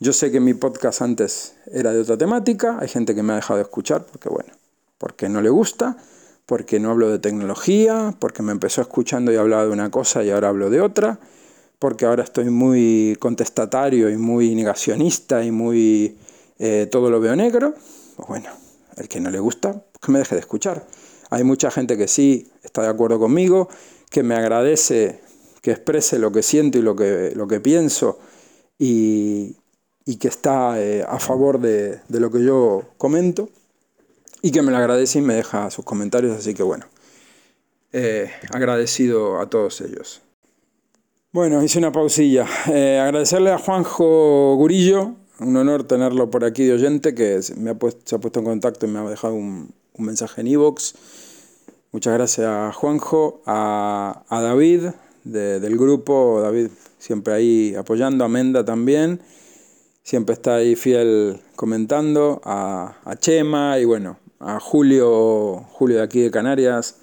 Yo 0.01 0.13
sé 0.13 0.31
que 0.31 0.41
mi 0.41 0.55
podcast 0.55 1.03
antes 1.03 1.55
era 1.73 1.93
de 1.93 2.01
otra 2.01 2.17
temática, 2.17 2.79
hay 2.81 2.89
gente 2.89 3.15
que 3.15 3.23
me 3.23 3.35
ha 3.35 3.37
dejado 3.37 3.59
de 3.59 3.65
escuchar 3.65 4.07
porque, 4.07 4.31
bueno, 4.31 4.53
porque 4.97 5.29
no 5.29 5.43
le 5.43 5.51
gusta, 5.51 5.99
porque 6.47 6.81
no 6.81 6.91
hablo 6.91 7.11
de 7.11 7.19
tecnología, 7.19 8.15
porque 8.19 8.43
me 8.43 8.53
empezó 8.53 8.81
escuchando 8.81 9.31
y 9.33 9.37
hablaba 9.37 9.65
de 9.65 9.71
una 9.71 9.91
cosa 9.91 10.25
y 10.25 10.31
ahora 10.31 10.49
hablo 10.49 10.71
de 10.71 10.81
otra, 10.81 11.21
porque 11.81 12.07
ahora 12.07 12.23
estoy 12.23 12.51
muy 12.51 13.17
contestatario 13.19 14.09
y 14.09 14.17
muy 14.17 14.55
negacionista 14.55 15.43
y 15.43 15.51
muy 15.51 16.17
eh, 16.61 16.87
todo 16.89 17.11
lo 17.11 17.19
veo 17.19 17.35
negro. 17.35 17.75
Pues 18.17 18.29
bueno, 18.29 18.51
el 18.97 19.09
que 19.09 19.19
no 19.19 19.31
le 19.31 19.41
gusta, 19.41 19.83
que 20.01 20.13
me 20.13 20.21
deje 20.21 20.37
de 20.37 20.41
escuchar. 20.41 20.87
Hay 21.31 21.43
mucha 21.43 21.73
gente 21.73 21.97
que 21.97 22.07
sí 22.07 22.49
está 22.63 22.83
de 22.83 22.89
acuerdo 22.89 23.19
conmigo, 23.19 23.69
que 24.11 24.23
me 24.23 24.37
agradece 24.37 25.21
que 25.63 25.73
exprese 25.73 26.19
lo 26.19 26.31
que 26.31 26.43
siento 26.43 26.79
y 26.79 26.83
lo 26.83 26.95
que, 26.95 27.33
lo 27.35 27.49
que 27.49 27.61
pienso 27.61 28.19
y, 28.79 29.57
y 30.05 30.17
que 30.17 30.29
está 30.29 30.81
eh, 30.81 31.05
a 31.07 31.19
favor 31.19 31.61
de, 31.61 32.01
lo 32.09 32.31
que 32.31 32.45
yo 32.45 32.85
comento 32.99 33.49
y 34.43 34.51
que 34.51 34.63
me 34.63 34.73
lo 34.73 34.79
agradece 34.79 35.19
y 35.19 35.23
me 35.23 35.35
deja 35.35 35.71
sus 35.71 35.85
comentarios, 35.85 36.37
así 36.37 36.55
que 36.55 36.63
bueno, 36.63 36.87
eh, 37.93 38.31
agradecido 38.53 39.41
a 39.41 39.49
todos 39.49 39.81
ellos. 39.81 40.23
Bueno, 41.33 41.63
hice 41.63 41.79
una 41.79 41.93
pausilla. 41.93 42.45
Eh, 42.67 42.99
agradecerle 42.99 43.53
a 43.53 43.59
Juanjo 43.59 44.57
Gurillo, 44.57 45.15
un 45.39 45.57
honor 45.57 45.85
tenerlo 45.85 46.29
por 46.29 46.45
aquí 46.45 46.65
de 46.65 46.73
oyente, 46.73 47.15
que 47.15 47.39
me 47.57 47.71
ha 47.71 47.75
puesto, 47.75 48.01
se 48.05 48.17
ha 48.17 48.19
puesto 48.19 48.41
en 48.41 48.47
contacto 48.47 48.87
y 48.87 48.89
me 48.89 48.99
ha 48.99 49.09
dejado 49.09 49.35
un, 49.35 49.73
mensaje 49.97 50.41
en 50.41 50.49
iVoox. 50.49 50.95
Muchas 51.93 52.15
gracias 52.15 52.49
a 52.49 52.73
Juanjo, 52.73 53.43
a, 53.47 54.25
David 54.29 54.89
del 55.23 55.79
grupo, 55.79 56.41
David 56.43 56.71
siempre 56.99 57.33
ahí 57.33 57.77
apoyando, 57.77 58.25
a 58.25 58.29
Menda 58.29 58.65
también, 58.65 59.21
siempre 60.03 60.33
está 60.33 60.57
ahí 60.57 60.75
fiel 60.75 61.41
comentando, 61.55 62.41
a, 62.45 62.97
a 63.05 63.17
Chema 63.17 63.79
y 63.79 63.85
bueno, 63.85 64.19
a 64.41 64.59
Julio, 64.59 65.65
Julio 65.71 65.99
de 65.99 66.03
aquí 66.03 66.23
de 66.23 66.33
Canarias, 66.33 66.97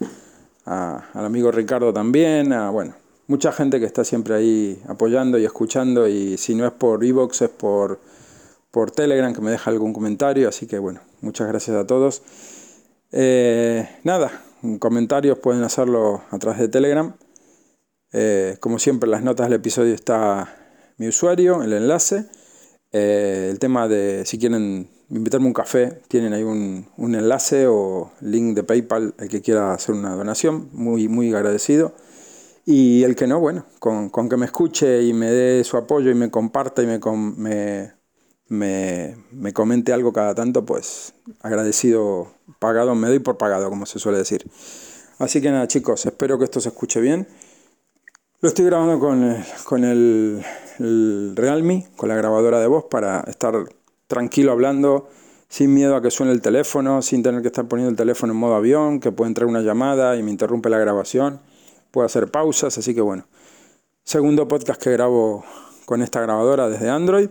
al 0.66 1.26
amigo 1.26 1.50
Ricardo 1.50 1.94
también, 1.94 2.52
a 2.52 2.72
bueno, 2.72 2.94
mucha 3.28 3.52
gente 3.52 3.80
que 3.80 3.86
está 3.86 4.04
siempre 4.04 4.34
ahí 4.34 4.82
apoyando 4.88 5.38
y 5.38 5.46
escuchando 5.46 6.08
y 6.08 6.38
si 6.38 6.56
no 6.56 6.66
es 6.66 6.72
por 6.72 7.04
Evox 7.04 7.42
es 7.42 7.50
por, 7.50 8.00
por 8.72 8.92
Telegram 8.92 9.34
que 9.34 9.42
me 9.42 9.52
deja 9.52 9.70
algún 9.70 9.94
comentario, 9.94 10.50
así 10.50 10.66
que 10.66 10.80
bueno, 10.80 11.02
muchas 11.22 11.48
gracias 11.48 11.76
a 11.76 11.86
todos. 11.86 12.22
Eh, 13.12 13.88
nada, 14.04 14.32
comentarios 14.80 15.38
pueden 15.40 15.64
hacerlo 15.64 16.22
a 16.32 16.40
través 16.40 16.60
de 16.60 16.68
Telegram. 16.68 17.16
Eh, 18.14 18.58
como 18.60 18.80
siempre, 18.80 19.08
en 19.08 19.12
las 19.12 19.24
notas 19.24 19.48
del 19.48 19.60
episodio 19.60 19.94
está 19.94 20.56
mi 20.98 21.08
usuario, 21.08 21.64
el 21.64 21.74
enlace. 21.74 22.26
Eh, 22.94 23.50
el 23.52 23.60
tema 23.60 23.88
de 23.88 24.26
si 24.26 24.40
quieren 24.40 24.90
invitarme 25.10 25.48
un 25.48 25.54
café, 25.54 26.00
tienen 26.08 26.34
ahí 26.34 26.44
un, 26.44 26.88
un, 26.98 27.16
enlace 27.16 27.68
o 27.68 28.12
link 28.22 28.56
de 28.56 28.64
PayPal, 28.64 29.14
el 29.20 29.30
que 29.30 29.42
quiera 29.42 29.74
hacer 29.74 29.96
una 29.96 30.16
donación, 30.16 30.70
muy, 30.72 31.08
muy 31.08 31.34
agradecido. 31.34 31.94
Y 32.70 33.06
el 33.06 33.16
que 33.16 33.28
no, 33.28 33.40
bueno, 33.40 33.64
con, 33.80 34.10
con, 34.10 34.28
que 34.28 34.36
me 34.36 34.46
escuche 34.46 35.02
y 35.02 35.14
me 35.14 35.32
dé 35.32 35.64
su 35.64 35.78
apoyo 35.78 36.12
y 36.12 36.16
me 36.16 36.30
comparta 36.30 36.84
y 36.84 36.86
me, 36.86 37.00
me, 37.38 37.94
me, 38.50 39.16
me, 39.32 39.54
comente 39.54 39.94
algo 39.94 40.12
cada 40.12 40.36
tanto, 40.36 40.66
pues 40.66 41.14
agradecido, 41.40 42.28
pagado, 42.60 42.94
me 42.94 43.08
doy 43.08 43.20
por 43.20 43.38
pagado, 43.38 43.70
como 43.70 43.86
se 43.86 44.00
suele 44.00 44.18
decir. 44.18 44.52
Así 45.18 45.42
que 45.42 45.50
nada, 45.50 45.66
chicos, 45.70 46.06
espero 46.06 46.38
que 46.38 46.44
esto 46.44 46.60
se 46.60 46.68
escuche 46.68 47.00
bien. 47.00 47.30
Lo 48.42 48.50
estoy 48.50 48.66
grabando 48.66 49.00
con 49.00 49.38
con 49.64 49.86
el, 49.86 50.44
el 50.80 51.36
Realme, 51.38 51.88
con 51.96 52.10
la 52.10 52.16
grabadora 52.16 52.60
de 52.60 52.68
voz, 52.68 52.84
para 52.92 53.22
estar 53.28 53.56
tranquilo 54.08 54.52
hablando, 54.52 55.08
sin 55.48 55.74
miedo 55.74 55.96
a 55.96 56.02
que 56.02 56.12
suene 56.12 56.34
el 56.34 56.42
teléfono, 56.42 57.02
sin 57.02 57.24
tener 57.24 57.42
que 57.42 57.48
estar 57.48 57.66
poniendo 57.70 57.92
el 57.92 57.96
teléfono 57.96 58.34
en 58.34 58.40
modo 58.40 58.56
avión, 58.56 59.00
que 59.00 59.14
puede 59.14 59.30
entrar 59.30 59.48
una 59.48 59.62
llamada 59.62 60.18
y 60.18 60.24
me 60.24 60.32
interrumpe 60.32 60.70
la 60.70 60.80
grabación 60.80 61.40
puedo 61.98 62.06
hacer 62.06 62.30
pausas, 62.30 62.78
así 62.78 62.94
que 62.94 63.02
bueno. 63.02 63.26
Segundo 64.04 64.48
podcast 64.48 64.80
que 64.80 64.92
grabo 64.92 65.44
con 65.86 66.04
esta 66.04 66.22
grabadora 66.22 66.70
desde 66.70 66.92
Android. 66.92 67.28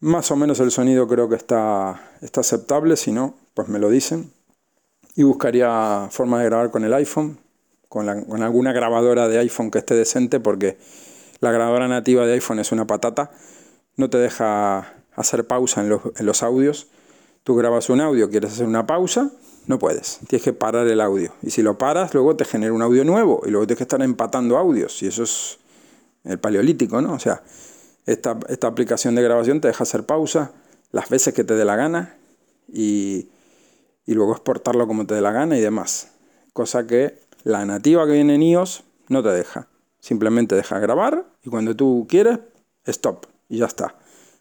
Más 0.00 0.30
o 0.30 0.36
menos 0.36 0.60
el 0.60 0.70
sonido 0.70 1.08
creo 1.08 1.30
que 1.30 1.36
está, 1.36 1.98
está 2.20 2.42
aceptable, 2.42 2.98
si 2.98 3.12
no, 3.12 3.32
pues 3.54 3.68
me 3.68 3.78
lo 3.78 3.88
dicen. 3.88 4.30
Y 5.14 5.22
buscaría 5.22 6.08
forma 6.10 6.38
de 6.38 6.44
grabar 6.44 6.70
con 6.70 6.84
el 6.84 6.92
iPhone, 6.92 7.38
con, 7.88 8.10
alguna 8.10 8.74
grabadora 8.74 9.26
de 9.26 9.38
iPhone 9.38 9.70
que 9.70 9.78
esté 9.78 9.94
decente, 9.94 10.38
porque 10.38 10.76
la 11.40 11.50
grabadora 11.50 11.88
nativa 11.88 12.26
de 12.26 12.34
iPhone 12.34 12.58
es 12.58 12.72
una 12.72 12.86
patata. 12.86 13.30
No 13.96 14.10
te 14.10 14.18
deja 14.18 14.92
hacer 15.14 15.46
pausa 15.46 15.80
en 15.80 15.88
los, 15.88 16.02
en 16.14 16.26
los 16.26 16.42
audios. 16.42 16.88
Tú 17.42 17.56
grabas 17.56 17.88
un 17.88 18.02
audio, 18.02 18.28
quieres 18.28 18.52
hacer 18.52 18.66
una 18.66 18.86
pausa, 18.86 19.30
no 19.66 19.78
puedes. 19.78 20.20
Tienes 20.28 20.44
que 20.44 20.52
parar 20.52 20.86
el 20.86 21.00
audio. 21.00 21.32
Y 21.42 21.50
si 21.50 21.62
lo 21.62 21.78
paras, 21.78 22.14
luego 22.14 22.36
te 22.36 22.44
genera 22.44 22.72
un 22.72 22.82
audio 22.82 23.04
nuevo. 23.04 23.42
Y 23.46 23.50
luego 23.50 23.66
tienes 23.66 23.78
que 23.78 23.84
estar 23.84 24.02
empatando 24.02 24.56
audios. 24.56 25.02
Y 25.02 25.08
eso 25.08 25.24
es 25.24 25.58
el 26.24 26.38
paleolítico, 26.38 27.00
¿no? 27.00 27.14
O 27.14 27.18
sea, 27.18 27.42
esta, 28.06 28.38
esta 28.48 28.66
aplicación 28.66 29.14
de 29.14 29.22
grabación 29.22 29.60
te 29.60 29.68
deja 29.68 29.82
hacer 29.82 30.04
pausa 30.04 30.52
las 30.92 31.08
veces 31.08 31.34
que 31.34 31.44
te 31.44 31.54
dé 31.54 31.64
la 31.64 31.76
gana. 31.76 32.16
Y, 32.68 33.28
y 34.06 34.14
luego 34.14 34.32
exportarlo 34.32 34.86
como 34.86 35.06
te 35.06 35.14
dé 35.14 35.20
la 35.20 35.32
gana 35.32 35.56
y 35.58 35.60
demás. 35.60 36.12
Cosa 36.52 36.86
que 36.86 37.18
la 37.42 37.64
nativa 37.64 38.06
que 38.06 38.12
viene 38.12 38.36
en 38.36 38.42
iOS 38.42 38.84
no 39.08 39.22
te 39.22 39.30
deja. 39.30 39.68
Simplemente 40.00 40.54
deja 40.54 40.78
grabar 40.78 41.26
y 41.42 41.50
cuando 41.50 41.74
tú 41.74 42.06
quieres, 42.08 42.38
stop. 42.84 43.26
Y 43.48 43.58
ya 43.58 43.66
está. 43.66 43.96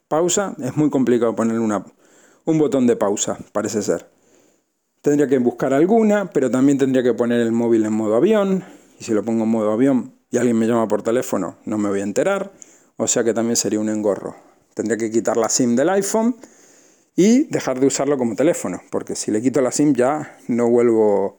Pausa, 0.07 0.55
es 0.59 0.77
muy 0.77 0.89
complicado 0.89 1.35
ponerle 1.35 1.59
una, 1.59 1.83
un 2.45 2.59
botón 2.59 2.85
de 2.85 2.95
pausa, 2.95 3.37
parece 3.51 3.81
ser. 3.81 4.14
Tendría 5.05 5.27
que 5.27 5.37
buscar 5.37 5.71
alguna, 5.71 6.31
pero 6.31 6.49
también 6.49 6.79
tendría 6.79 7.03
que 7.03 7.13
poner 7.13 7.39
el 7.39 7.51
móvil 7.51 7.85
en 7.85 7.93
modo 7.93 8.15
avión. 8.15 8.63
Y 8.99 9.03
si 9.03 9.13
lo 9.13 9.23
pongo 9.23 9.43
en 9.43 9.49
modo 9.51 9.71
avión 9.71 10.15
y 10.31 10.37
alguien 10.37 10.57
me 10.57 10.65
llama 10.65 10.87
por 10.87 11.03
teléfono, 11.03 11.57
no 11.65 11.77
me 11.77 11.89
voy 11.89 11.99
a 11.99 12.03
enterar. 12.03 12.51
O 12.97 13.05
sea 13.05 13.23
que 13.23 13.31
también 13.31 13.55
sería 13.55 13.79
un 13.79 13.89
engorro. 13.89 14.35
Tendría 14.73 14.97
que 14.97 15.11
quitar 15.11 15.37
la 15.37 15.47
SIM 15.47 15.75
del 15.75 15.89
iPhone 15.89 16.35
y 17.15 17.43
dejar 17.51 17.79
de 17.79 17.85
usarlo 17.85 18.17
como 18.17 18.35
teléfono, 18.35 18.81
porque 18.89 19.15
si 19.15 19.29
le 19.29 19.43
quito 19.43 19.61
la 19.61 19.71
SIM 19.71 19.93
ya 19.93 20.39
no 20.47 20.71
vuelvo, 20.71 21.37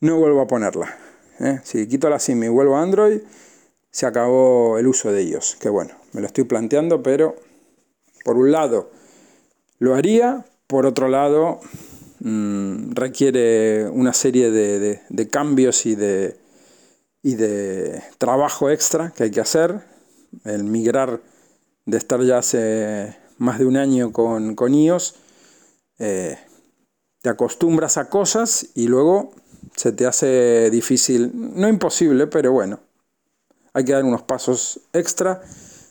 no 0.00 0.18
vuelvo 0.18 0.40
a 0.40 0.48
ponerla. 0.48 0.92
¿eh? 1.38 1.60
Si 1.62 1.86
quito 1.86 2.10
la 2.10 2.18
SIM 2.18 2.42
y 2.42 2.48
vuelvo 2.48 2.78
a 2.78 2.82
Android, 2.82 3.20
se 3.92 4.06
acabó 4.06 4.76
el 4.76 4.88
uso 4.88 5.12
de 5.12 5.20
ellos. 5.20 5.56
Que 5.60 5.68
bueno, 5.68 5.94
me 6.14 6.20
lo 6.20 6.26
estoy 6.26 6.42
planteando, 6.42 7.00
pero 7.00 7.36
por 8.24 8.36
un 8.36 8.50
lado 8.50 8.90
lo 9.78 9.94
haría, 9.94 10.46
por 10.66 10.84
otro 10.84 11.06
lado 11.06 11.60
Mm, 12.20 12.92
requiere 12.92 13.88
una 13.88 14.12
serie 14.12 14.50
de, 14.50 15.28
cambios 15.30 15.86
y 15.86 15.94
de, 15.94 16.36
y 17.22 17.34
de 17.36 18.02
trabajo 18.18 18.70
extra 18.70 19.12
que 19.16 19.24
hay 19.24 19.30
que 19.30 19.40
hacer. 19.40 19.80
El 20.44 20.64
migrar 20.64 21.20
de 21.86 21.96
estar 21.96 22.20
ya 22.22 22.38
hace 22.38 23.16
más 23.38 23.58
de 23.58 23.66
un 23.66 23.76
año 23.76 24.12
con, 24.12 24.54
con 24.54 24.74
iOS, 24.74 25.14
eh, 25.98 26.36
te 27.22 27.30
acostumbras 27.30 27.96
a 27.96 28.08
cosas 28.08 28.68
y 28.74 28.88
luego 28.88 29.32
se 29.76 29.92
te 29.92 30.06
hace 30.06 30.70
difícil, 30.70 31.30
no 31.34 31.68
imposible, 31.68 32.26
pero 32.26 32.52
bueno, 32.52 32.80
hay 33.72 33.84
que 33.84 33.92
dar 33.92 34.04
unos 34.04 34.22
pasos 34.22 34.80
extra. 34.92 35.40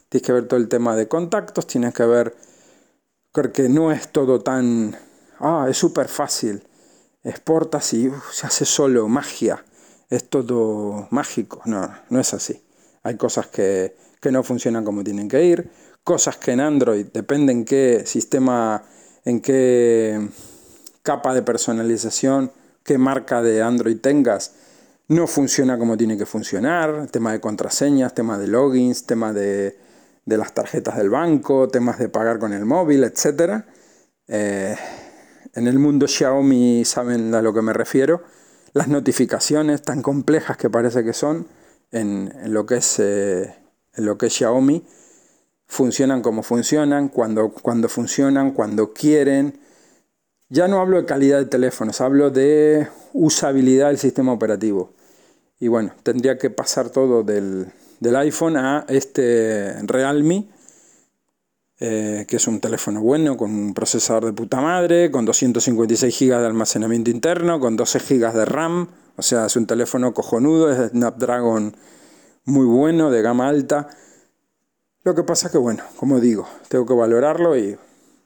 Tienes 0.09 0.25
que 0.25 0.33
ver 0.33 0.47
todo 0.47 0.59
el 0.59 0.67
tema 0.67 0.95
de 0.95 1.07
contactos, 1.07 1.67
tienes 1.67 1.93
que 1.93 2.03
ver, 2.03 2.35
creo 3.31 3.51
que 3.51 3.69
no 3.69 3.91
es 3.91 4.09
todo 4.11 4.41
tan 4.41 4.95
ah, 5.39 5.67
es 5.69 5.77
súper 5.77 6.07
fácil, 6.07 6.63
exportas 7.23 7.93
y 7.93 8.11
se 8.31 8.47
hace 8.47 8.65
solo, 8.65 9.07
magia, 9.07 9.63
es 10.09 10.29
todo 10.29 11.07
mágico. 11.11 11.61
No, 11.65 11.91
no 12.09 12.19
es 12.19 12.33
así. 12.33 12.63
Hay 13.03 13.17
cosas 13.17 13.47
que, 13.47 13.95
que 14.21 14.31
no 14.31 14.43
funcionan 14.43 14.83
como 14.83 15.03
tienen 15.03 15.27
que 15.27 15.43
ir, 15.43 15.69
cosas 16.03 16.37
que 16.37 16.51
en 16.51 16.61
Android, 16.61 17.07
depende 17.13 17.51
en 17.51 17.65
qué 17.65 18.03
sistema, 18.05 18.83
en 19.25 19.41
qué 19.41 20.29
capa 21.03 21.33
de 21.33 21.41
personalización, 21.41 22.51
qué 22.83 22.97
marca 22.97 23.41
de 23.41 23.61
Android 23.61 23.97
tengas, 23.99 24.53
no 25.09 25.27
funciona 25.27 25.77
como 25.77 25.95
tiene 25.95 26.17
que 26.17 26.25
funcionar, 26.25 27.07
tema 27.07 27.31
de 27.31 27.39
contraseñas, 27.39 28.13
tema 28.13 28.37
de 28.37 28.47
logins, 28.47 29.05
tema 29.05 29.31
de, 29.31 29.77
de 30.25 30.37
las 30.37 30.53
tarjetas 30.53 30.97
del 30.97 31.09
banco, 31.09 31.69
temas 31.69 31.97
de 31.97 32.09
pagar 32.09 32.39
con 32.39 32.51
el 32.51 32.65
móvil, 32.65 33.05
etc. 33.05 33.63
Eh, 34.27 34.75
en 35.53 35.67
el 35.67 35.79
mundo 35.79 36.07
Xiaomi 36.07 36.85
saben 36.85 37.33
a 37.33 37.41
lo 37.41 37.53
que 37.53 37.61
me 37.61 37.73
refiero. 37.73 38.23
Las 38.73 38.87
notificaciones 38.87 39.81
tan 39.81 40.01
complejas 40.01 40.57
que 40.57 40.69
parece 40.69 41.03
que 41.03 41.13
son 41.13 41.47
en, 41.91 42.31
lo, 42.45 42.65
que 42.65 42.75
es, 42.75 42.99
eh, 42.99 43.55
en 43.95 44.05
lo 44.05 44.17
que 44.17 44.29
Xiaomi 44.29 44.83
funcionan 45.65 46.21
como 46.21 46.43
funcionan, 46.43 47.09
cuando, 47.09 47.49
cuando 47.49 47.89
funcionan, 47.89 48.51
cuando 48.51 48.93
quieren. 48.93 49.59
Ya 50.49 50.67
no 50.67 50.79
hablo 50.79 50.97
de 50.97 51.05
calidad 51.05 51.39
de 51.39 51.45
teléfonos, 51.45 51.99
hablo 51.99 52.29
de 52.29 52.87
usabilidad 53.13 53.87
del 53.87 53.97
sistema 53.97 54.31
operativo. 54.31 54.93
Y 55.59 55.67
bueno, 55.67 55.91
tendría 56.03 56.37
que 56.37 56.49
pasar 56.49 56.89
todo 56.89 57.23
del, 57.23 57.67
del 57.99 58.15
iPhone 58.15 58.57
a 58.57 58.85
este 58.87 59.73
Realme 59.83 60.47
eh, 61.79 62.25
que 62.27 62.37
es 62.37 62.47
un 62.47 62.59
teléfono 62.59 63.01
bueno, 63.01 63.37
con 63.37 63.51
un 63.51 63.73
procesador 63.73 64.25
de 64.25 64.33
puta 64.33 64.61
madre, 64.61 65.11
con 65.11 65.25
256 65.25 66.19
GB 66.19 66.39
de 66.39 66.45
almacenamiento 66.45 67.11
interno, 67.11 67.59
con 67.59 67.75
12 67.75 67.99
GB 67.99 68.33
de 68.33 68.45
RAM, 68.45 68.87
o 69.15 69.21
sea, 69.21 69.45
es 69.45 69.55
un 69.55 69.67
teléfono 69.67 70.13
cojonudo, 70.13 70.71
es 70.71 70.77
de 70.79 70.89
Snapdragon 70.89 71.75
muy 72.45 72.65
bueno, 72.65 73.11
de 73.11 73.21
gama 73.21 73.47
alta. 73.47 73.89
Lo 75.03 75.13
que 75.13 75.23
pasa 75.23 75.51
que, 75.51 75.57
bueno, 75.57 75.83
como 75.97 76.19
digo, 76.19 76.47
tengo 76.67 76.85
que 76.85 76.93
valorarlo 76.93 77.55
y 77.57 77.77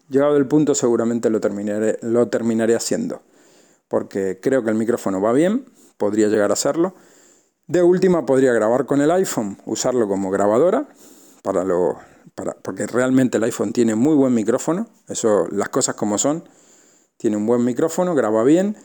llegado 0.09 0.37
el 0.37 0.47
punto 0.47 0.73
seguramente 0.73 1.29
lo 1.29 1.39
terminaré, 1.41 1.97
lo 2.01 2.27
terminaré 2.27 2.75
haciendo, 2.75 3.21
porque 3.87 4.39
creo 4.41 4.63
que 4.63 4.69
el 4.69 4.75
micrófono 4.75 5.19
va 5.21 5.33
bien, 5.33 5.65
podría 5.97 6.27
llegar 6.27 6.51
a 6.51 6.55
serlo. 6.55 6.93
De 7.67 7.83
última 7.83 8.25
podría 8.25 8.53
grabar 8.53 8.85
con 8.85 9.01
el 9.01 9.11
iPhone, 9.11 9.57
usarlo 9.65 10.07
como 10.07 10.31
grabadora 10.31 10.87
para 11.41 11.63
porque 12.61 12.87
realmente 12.87 13.37
el 13.37 13.43
iPhone 13.43 13.73
tiene 13.73 13.95
muy 13.95 14.15
buen 14.15 14.33
micrófono, 14.33 14.87
eso 15.07 15.47
las 15.51 15.69
cosas 15.69 15.95
como 15.95 16.17
son, 16.17 16.43
tiene 17.17 17.37
un 17.37 17.45
buen 17.45 17.63
micrófono, 17.63 18.15
graba 18.15 18.43
bien, 18.43 18.75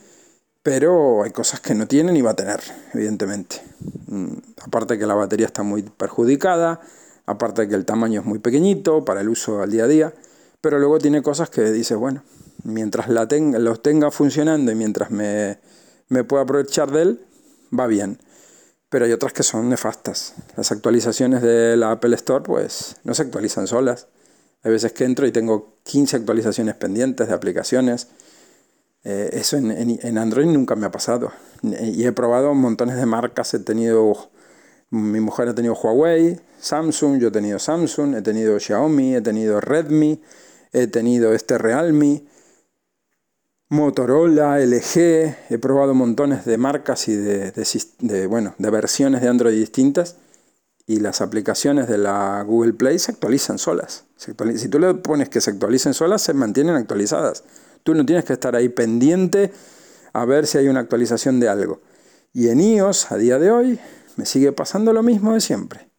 pero 0.63 1.23
hay 1.23 1.31
cosas 1.31 1.59
que 1.59 1.73
no 1.73 1.87
tiene 1.87 2.11
ni 2.11 2.21
va 2.21 2.31
a 2.31 2.35
tener, 2.35 2.59
evidentemente. 2.93 3.61
Mm, 4.07 4.33
aparte 4.65 4.97
que 4.97 5.05
la 5.05 5.13
batería 5.13 5.45
está 5.45 5.63
muy 5.63 5.83
perjudicada, 5.83 6.81
aparte 7.25 7.67
que 7.67 7.75
el 7.75 7.85
tamaño 7.85 8.21
es 8.21 8.25
muy 8.25 8.39
pequeñito 8.39 9.05
para 9.05 9.21
el 9.21 9.29
uso 9.29 9.61
al 9.61 9.71
día 9.71 9.85
a 9.85 9.87
día, 9.87 10.13
pero 10.61 10.79
luego 10.79 10.99
tiene 10.99 11.21
cosas 11.21 11.49
que 11.49 11.71
dice, 11.71 11.95
bueno, 11.95 12.23
mientras 12.63 13.09
la 13.09 13.27
tenga, 13.27 13.59
los 13.59 13.81
tenga 13.81 14.11
funcionando 14.11 14.71
y 14.71 14.75
mientras 14.75 15.11
me, 15.11 15.59
me 16.09 16.23
pueda 16.23 16.43
aprovechar 16.43 16.91
de 16.91 17.01
él, 17.01 17.25
va 17.77 17.87
bien. 17.87 18.19
Pero 18.89 19.05
hay 19.05 19.11
otras 19.11 19.33
que 19.33 19.43
son 19.43 19.69
nefastas. 19.69 20.33
Las 20.55 20.71
actualizaciones 20.71 21.41
de 21.41 21.75
la 21.75 21.91
Apple 21.91 22.15
Store, 22.15 22.43
pues, 22.43 22.95
no 23.03 23.13
se 23.13 23.23
actualizan 23.23 23.67
solas. 23.67 24.07
Hay 24.63 24.71
veces 24.71 24.93
que 24.93 25.03
entro 25.03 25.27
y 25.27 25.31
tengo 25.31 25.77
15 25.83 26.17
actualizaciones 26.17 26.75
pendientes 26.75 27.27
de 27.27 27.33
aplicaciones 27.33 28.07
eh, 29.09 29.29
eso 29.39 29.55
en, 29.55 30.17
Android 30.17 30.47
nunca 30.47 30.75
me 30.75 30.85
ha 30.85 30.91
pasado. 30.91 31.31
Y 31.63 32.05
he 32.05 32.11
probado 32.11 32.53
montones 32.53 32.97
de 32.97 33.05
marcas. 33.05 33.53
He 33.53 33.59
tenido, 33.59 34.29
mi 34.89 35.21
mujer 35.21 35.47
ha 35.47 35.55
tenido 35.55 35.75
Huawei, 35.75 36.37
Samsung, 36.59 37.17
yo 37.17 37.29
he 37.29 37.31
tenido 37.31 37.57
Samsung, 37.57 38.15
he 38.15 38.21
tenido 38.21 38.59
Xiaomi, 38.59 39.15
he 39.15 39.21
tenido 39.21 39.61
Redmi, 39.61 40.21
he 40.73 40.87
tenido 40.87 41.33
este 41.33 41.57
Realme, 41.57 42.25
Motorola, 43.69 44.59
LG. 44.59 45.35
He 45.49 45.57
probado 45.59 45.93
montones 45.93 46.45
de 46.45 46.57
marcas 46.57 47.07
y 47.09 47.15
de, 47.15 48.27
bueno, 48.27 48.55
de 48.57 48.69
versiones 48.69 49.21
de 49.21 49.27
Android 49.27 49.57
distintas. 49.57 50.15
Y 50.85 51.01
las 51.01 51.19
aplicaciones 51.19 51.89
de 51.89 51.97
la 51.97 52.41
Google 52.43 52.73
Play 52.73 52.97
se 52.97 53.11
actualizan 53.11 53.57
solas. 53.57 54.05
si 54.15 54.69
tú 54.69 54.79
le 54.79 54.93
pones 54.93 55.27
que 55.27 55.41
se 55.41 55.51
actualicen 55.51 55.93
solas, 55.93 56.21
se 56.21 56.33
mantienen 56.33 56.75
actualizadas. 56.75 57.43
Tú 57.83 57.93
no 57.93 58.05
tienes 58.05 58.23
que 58.23 58.33
estar 58.33 58.55
ahí 58.55 58.69
pendiente 58.69 59.51
a 60.13 60.23
ver 60.23 60.47
si 60.47 60.57
hay 60.57 60.69
una 60.69 60.79
actualización 60.79 61.41
de 61.41 61.49
algo. 61.49 61.81
Y 62.31 62.47
en 62.47 62.61
iOS, 62.61 63.11
a 63.11 63.17
día 63.17 63.37
de 63.37 63.51
hoy, 63.51 63.79
me 64.15 64.25
sigue 64.25 64.53
pasando 64.53 64.93
lo 64.93 65.03
mismo 65.03 65.33
de 65.33 65.41
siempre. 65.41 65.89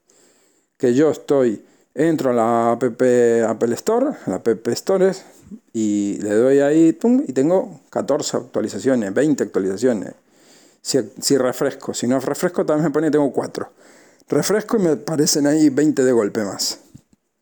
Que 0.78 0.95
yo 0.95 1.11
estoy, 1.11 1.65
entro 1.95 2.31
a 2.31 2.35
la 2.35 2.73
app 2.73 2.82
Apple 2.82 3.74
Store, 3.74 4.16
a 4.24 4.31
la 4.31 4.36
App 4.36 4.69
Stores, 4.69 5.24
y 5.73 6.19
le 6.20 6.35
doy 6.35 6.61
ahí, 6.61 6.99
y 7.27 7.33
tengo 7.33 7.81
14 7.91 8.37
actualizaciones, 8.37 9.12
20 9.15 9.45
actualizaciones. 9.45 10.15
Si, 10.83 10.99
si, 11.20 11.37
refresco, 11.37 11.95
si 11.95 12.07
no 12.07 12.20
refresco, 12.20 12.65
también 12.65 12.87
me 12.87 12.91
pone 12.91 13.11
tengo 13.11 13.33
4. 13.33 13.70
Refresco 14.29 14.77
y 14.77 14.81
me 14.81 14.91
aparecen 14.91 15.47
ahí 15.47 15.69
20 15.70 16.05
de 16.05 16.12
golpe 16.12 16.45
más. 16.45 16.81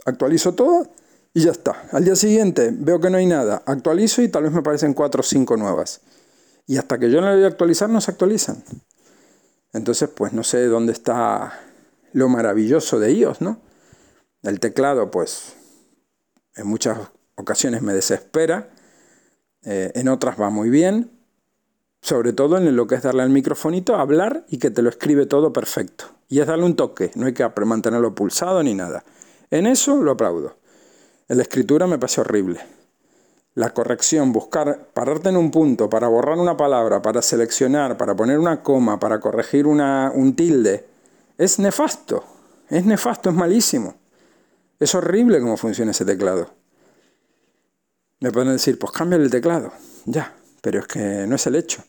Actualizo 0.04 0.54
todo 0.54 0.88
y 1.34 1.42
ya 1.42 1.50
está. 1.50 1.88
Al 1.92 2.04
día 2.04 2.16
siguiente 2.16 2.70
veo 2.72 3.00
que 3.00 3.10
no 3.10 3.18
hay 3.18 3.26
nada, 3.26 3.62
actualizo 3.66 4.22
y 4.22 4.28
tal 4.28 4.44
vez 4.44 4.52
me 4.52 4.60
aparecen 4.60 4.94
cuatro 4.94 5.20
o 5.20 5.24
cinco 5.24 5.56
nuevas. 5.56 6.00
Y 6.66 6.78
hasta 6.78 6.98
que 6.98 7.10
yo 7.10 7.20
no 7.20 7.28
le 7.28 7.36
voy 7.36 7.44
a 7.44 7.48
actualizar, 7.48 7.88
no 7.88 8.00
se 8.00 8.10
actualizan. 8.10 8.62
Entonces, 9.72 10.08
pues 10.08 10.32
no 10.32 10.42
sé 10.42 10.64
dónde 10.66 10.92
está 10.92 11.60
lo 12.12 12.28
maravilloso 12.28 12.98
de 12.98 13.12
iOS, 13.12 13.40
¿no? 13.42 13.60
El 14.42 14.60
teclado, 14.60 15.10
pues, 15.10 15.52
en 16.54 16.66
muchas 16.66 16.98
ocasiones 17.36 17.82
me 17.82 17.94
desespera, 17.94 18.68
eh, 19.64 19.92
en 19.94 20.08
otras 20.08 20.40
va 20.40 20.50
muy 20.50 20.70
bien, 20.70 21.10
sobre 22.00 22.32
todo 22.32 22.58
en 22.58 22.76
lo 22.76 22.86
que 22.86 22.96
es 22.96 23.02
darle 23.02 23.22
al 23.22 23.30
microfonito, 23.30 23.96
hablar 23.96 24.44
y 24.48 24.58
que 24.58 24.70
te 24.70 24.82
lo 24.82 24.88
escribe 24.88 25.26
todo 25.26 25.52
perfecto. 25.52 26.06
Y 26.28 26.40
es 26.40 26.46
darle 26.46 26.64
un 26.64 26.76
toque, 26.76 27.10
no 27.14 27.26
hay 27.26 27.34
que 27.34 27.48
mantenerlo 27.64 28.14
pulsado 28.14 28.62
ni 28.62 28.74
nada. 28.74 29.04
En 29.50 29.66
eso 29.66 30.02
lo 30.02 30.12
aplaudo. 30.12 30.56
En 31.28 31.38
la 31.38 31.42
escritura 31.42 31.86
me 31.86 31.98
parece 31.98 32.20
horrible. 32.20 32.60
La 33.54 33.70
corrección, 33.70 34.32
buscar, 34.32 34.88
pararte 34.92 35.30
en 35.30 35.36
un 35.36 35.50
punto 35.50 35.88
para 35.88 36.08
borrar 36.08 36.38
una 36.38 36.56
palabra, 36.56 37.00
para 37.00 37.22
seleccionar, 37.22 37.96
para 37.96 38.14
poner 38.14 38.38
una 38.38 38.62
coma, 38.62 39.00
para 39.00 39.18
corregir 39.18 39.66
una, 39.66 40.12
un 40.14 40.36
tilde, 40.36 40.86
es 41.38 41.58
nefasto. 41.58 42.24
Es 42.68 42.84
nefasto, 42.84 43.30
es 43.30 43.36
malísimo. 43.36 43.94
Es 44.78 44.94
horrible 44.94 45.40
cómo 45.40 45.56
funciona 45.56 45.92
ese 45.92 46.04
teclado. 46.04 46.50
Me 48.20 48.32
pueden 48.32 48.52
decir, 48.52 48.78
pues 48.78 48.92
cambia 48.92 49.16
el 49.16 49.30
teclado. 49.30 49.72
Ya, 50.06 50.34
pero 50.62 50.80
es 50.80 50.86
que 50.86 51.26
no 51.26 51.36
es 51.36 51.46
el 51.46 51.56
hecho. 51.56 51.82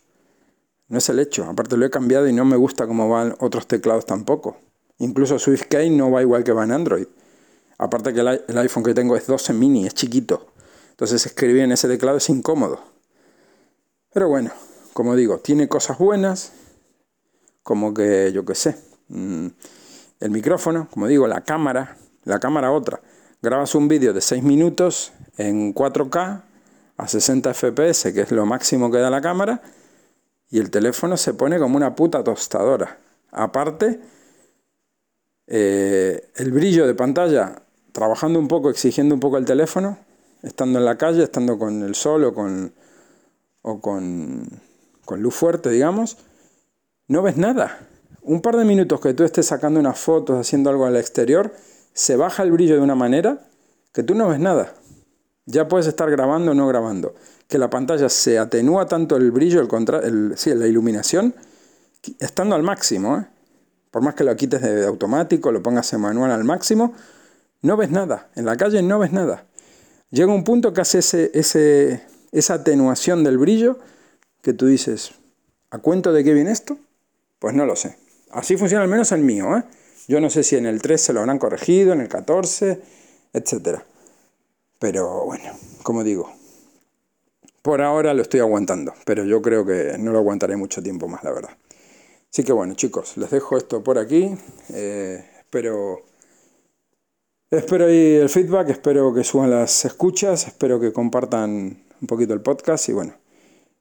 No 0.88 0.98
es 0.98 1.08
el 1.08 1.18
hecho. 1.18 1.44
Aparte 1.44 1.76
lo 1.76 1.86
he 1.86 1.90
cambiado 1.90 2.28
y 2.28 2.32
no 2.32 2.44
me 2.44 2.56
gusta 2.56 2.86
cómo 2.86 3.08
van 3.08 3.34
otros 3.40 3.66
teclados 3.66 4.06
tampoco. 4.06 4.56
Incluso 4.98 5.38
SwiftKey 5.38 5.90
no 5.90 6.10
va 6.10 6.22
igual 6.22 6.44
que 6.44 6.52
va 6.52 6.64
en 6.64 6.72
Android. 6.72 7.06
Aparte 7.78 8.12
que 8.12 8.20
el, 8.20 8.58
iPhone 8.58 8.82
que 8.82 8.92
tengo 8.92 9.16
es 9.16 9.26
12 9.26 9.52
mini, 9.52 9.86
es 9.86 9.94
chiquito. 9.94 10.48
Entonces 10.90 11.24
escribir 11.24 11.62
en 11.62 11.72
ese 11.72 11.88
teclado 11.88 12.18
es 12.18 12.28
incómodo. 12.28 12.80
Pero 14.12 14.28
bueno, 14.28 14.50
como 14.92 15.14
digo, 15.14 15.38
tiene 15.38 15.68
cosas 15.68 15.98
buenas, 15.98 16.52
como 17.62 17.94
que 17.94 18.32
yo 18.32 18.44
qué 18.44 18.56
sé, 18.56 18.76
mm, 19.08 19.46
el 20.20 20.30
micrófono, 20.30 20.88
como 20.90 21.06
digo, 21.06 21.28
la 21.28 21.42
cámara, 21.42 21.96
la 22.24 22.40
cámara 22.40 22.72
otra. 22.72 23.00
Grabas 23.40 23.76
un 23.76 23.86
vídeo 23.86 24.12
de 24.12 24.20
6 24.20 24.42
minutos 24.42 25.12
en 25.38 25.74
4K 25.74 26.42
a 26.98 27.08
60 27.08 27.54
FPS, 27.54 28.12
que 28.12 28.22
es 28.22 28.32
lo 28.32 28.44
máximo 28.44 28.90
que 28.90 28.98
da 28.98 29.08
la 29.08 29.22
cámara, 29.22 29.62
y 30.50 30.58
el 30.58 30.70
teléfono 30.70 31.16
se 31.16 31.32
pone 31.32 31.58
como 31.58 31.76
una 31.76 31.94
puta 31.94 32.22
tostadora. 32.24 32.98
Aparte, 33.30 34.00
eh, 35.46 36.30
el 36.36 36.52
brillo 36.52 36.86
de 36.86 36.94
pantalla 36.94 37.62
trabajando 37.92 38.38
un 38.38 38.48
poco, 38.48 38.68
exigiendo 38.68 39.14
un 39.14 39.20
poco 39.20 39.38
el 39.38 39.44
teléfono, 39.44 39.98
estando 40.42 40.78
en 40.78 40.84
la 40.84 40.98
calle, 40.98 41.22
estando 41.22 41.58
con 41.58 41.82
el 41.82 41.94
sol 41.94 42.24
o 42.24 42.34
con, 42.34 42.72
o 43.62 43.80
con, 43.80 44.48
con 45.04 45.22
luz 45.22 45.34
fuerte, 45.34 45.70
digamos, 45.70 46.18
no 47.06 47.22
ves 47.22 47.36
nada. 47.36 47.78
Un 48.22 48.42
par 48.42 48.56
de 48.56 48.64
minutos 48.64 49.00
que 49.00 49.14
tú 49.14 49.24
estés 49.24 49.46
sacando 49.46 49.80
unas 49.80 49.98
fotos, 49.98 50.38
haciendo 50.38 50.70
algo 50.70 50.84
al 50.84 50.96
exterior, 50.96 51.54
se 51.92 52.16
baja 52.16 52.42
el 52.42 52.52
brillo 52.52 52.74
de 52.74 52.82
una 52.82 52.94
manera 52.94 53.46
que 53.92 54.02
tú 54.02 54.14
no 54.14 54.28
ves 54.28 54.40
nada. 54.40 54.74
Ya 55.50 55.66
puedes 55.66 55.86
estar 55.86 56.10
grabando 56.10 56.52
o 56.52 56.54
no 56.54 56.68
grabando. 56.68 57.14
Que 57.48 57.56
la 57.56 57.70
pantalla 57.70 58.10
se 58.10 58.38
atenúa 58.38 58.86
tanto 58.86 59.16
el 59.16 59.30
brillo, 59.30 59.66
el, 60.02 60.34
sí, 60.36 60.54
la 60.54 60.66
iluminación, 60.66 61.34
estando 62.18 62.54
al 62.54 62.62
máximo. 62.62 63.16
¿eh? 63.16 63.26
Por 63.90 64.02
más 64.02 64.14
que 64.14 64.24
lo 64.24 64.36
quites 64.36 64.60
de 64.60 64.84
automático, 64.84 65.50
lo 65.50 65.62
pongas 65.62 65.90
en 65.94 66.02
manual 66.02 66.32
al 66.32 66.44
máximo, 66.44 66.92
no 67.62 67.78
ves 67.78 67.90
nada, 67.90 68.28
en 68.36 68.44
la 68.44 68.58
calle 68.58 68.82
no 68.82 68.98
ves 68.98 69.12
nada. 69.12 69.46
Llega 70.10 70.34
un 70.34 70.44
punto 70.44 70.74
que 70.74 70.82
hace 70.82 70.98
ese, 71.32 72.02
esa 72.30 72.54
atenuación 72.54 73.24
del 73.24 73.38
brillo 73.38 73.78
que 74.42 74.52
tú 74.52 74.66
dices, 74.66 75.12
¿a 75.70 75.78
cuento 75.78 76.12
de 76.12 76.24
qué 76.24 76.34
viene 76.34 76.50
esto? 76.50 76.76
Pues 77.38 77.54
no 77.54 77.64
lo 77.64 77.74
sé. 77.74 77.96
Así 78.32 78.58
funciona 78.58 78.84
al 78.84 78.90
menos 78.90 79.12
el 79.12 79.22
mío. 79.22 79.56
¿eh? 79.56 79.64
Yo 80.08 80.20
no 80.20 80.28
sé 80.28 80.42
si 80.42 80.56
en 80.56 80.66
el 80.66 80.82
3 80.82 81.00
se 81.00 81.12
lo 81.14 81.20
habrán 81.20 81.38
corregido, 81.38 81.94
en 81.94 82.02
el 82.02 82.08
14, 82.08 82.82
etc. 83.32 83.80
Pero 84.78 85.24
bueno, 85.24 85.52
como 85.82 86.04
digo, 86.04 86.32
por 87.62 87.82
ahora 87.82 88.14
lo 88.14 88.22
estoy 88.22 88.40
aguantando, 88.40 88.94
pero 89.04 89.24
yo 89.24 89.42
creo 89.42 89.64
que 89.66 89.96
no 89.98 90.12
lo 90.12 90.18
aguantaré 90.18 90.56
mucho 90.56 90.82
tiempo 90.82 91.08
más, 91.08 91.24
la 91.24 91.32
verdad. 91.32 91.56
Así 92.30 92.44
que 92.44 92.52
bueno, 92.52 92.74
chicos, 92.74 93.16
les 93.16 93.30
dejo 93.30 93.56
esto 93.56 93.82
por 93.82 93.98
aquí. 93.98 94.36
Eh, 94.70 95.24
espero 95.38 96.02
Espero 97.50 97.86
ahí 97.86 98.16
el 98.16 98.28
feedback, 98.28 98.68
espero 98.68 99.14
que 99.14 99.24
suban 99.24 99.48
las 99.48 99.86
escuchas, 99.86 100.46
espero 100.46 100.78
que 100.78 100.92
compartan 100.92 101.82
un 101.98 102.06
poquito 102.06 102.34
el 102.34 102.42
podcast 102.42 102.90
y 102.90 102.92
bueno, 102.92 103.14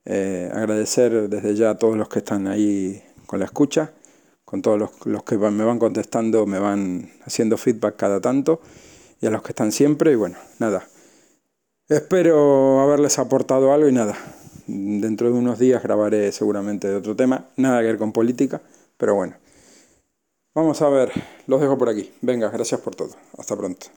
eh, 0.06 0.49
agradecer 0.53 1.28
desde 1.28 1.53
ya 1.53 1.72
a 1.72 1.78
todos 1.78 1.98
los 1.98 2.07
que 2.07 2.19
están 2.19 2.48
ahí 2.48 3.03
con 3.26 3.40
la 3.40 3.45
escucha, 3.45 3.91
con 4.45 4.61
todos 4.61 4.80
los, 5.03 5.24
que 5.24 5.38
me 5.38 5.65
van 5.65 5.80
contestando, 5.80 6.45
me 6.45 6.60
van 6.60 7.11
haciendo 7.26 7.57
feedback 7.57 7.98
cada 7.98 8.22
tanto 8.22 8.61
y 9.22 9.27
a 9.27 9.30
los 9.30 9.41
que 9.41 9.52
están 9.52 9.72
siempre 9.72 10.11
y 10.11 10.15
bueno, 10.15 10.38
nada. 10.60 10.88
Espero 11.88 12.81
haberles 12.81 13.18
aportado 13.19 13.72
algo 13.72 13.88
y 13.88 13.94
nada. 13.94 14.15
Dentro 14.68 15.31
de 15.31 15.34
unos 15.38 15.60
días 15.60 15.81
grabaré 15.81 16.31
seguramente 16.31 16.88
de 16.88 16.95
otro 16.95 17.15
tema, 17.15 17.45
nada 17.56 17.80
que 17.80 17.88
ver 17.88 17.98
con 17.98 18.11
política, 18.11 18.61
pero 18.98 19.15
bueno. 19.15 19.35
Vamos 20.53 20.81
a 20.81 20.89
ver, 20.89 21.11
los 21.45 21.61
dejo 21.61 21.77
por 21.77 21.89
aquí. 21.89 22.11
Venga, 22.22 22.49
gracias 22.49 22.81
por 22.81 22.95
todo. 22.95 23.15
Hasta 23.38 23.56
pronto. 23.56 23.88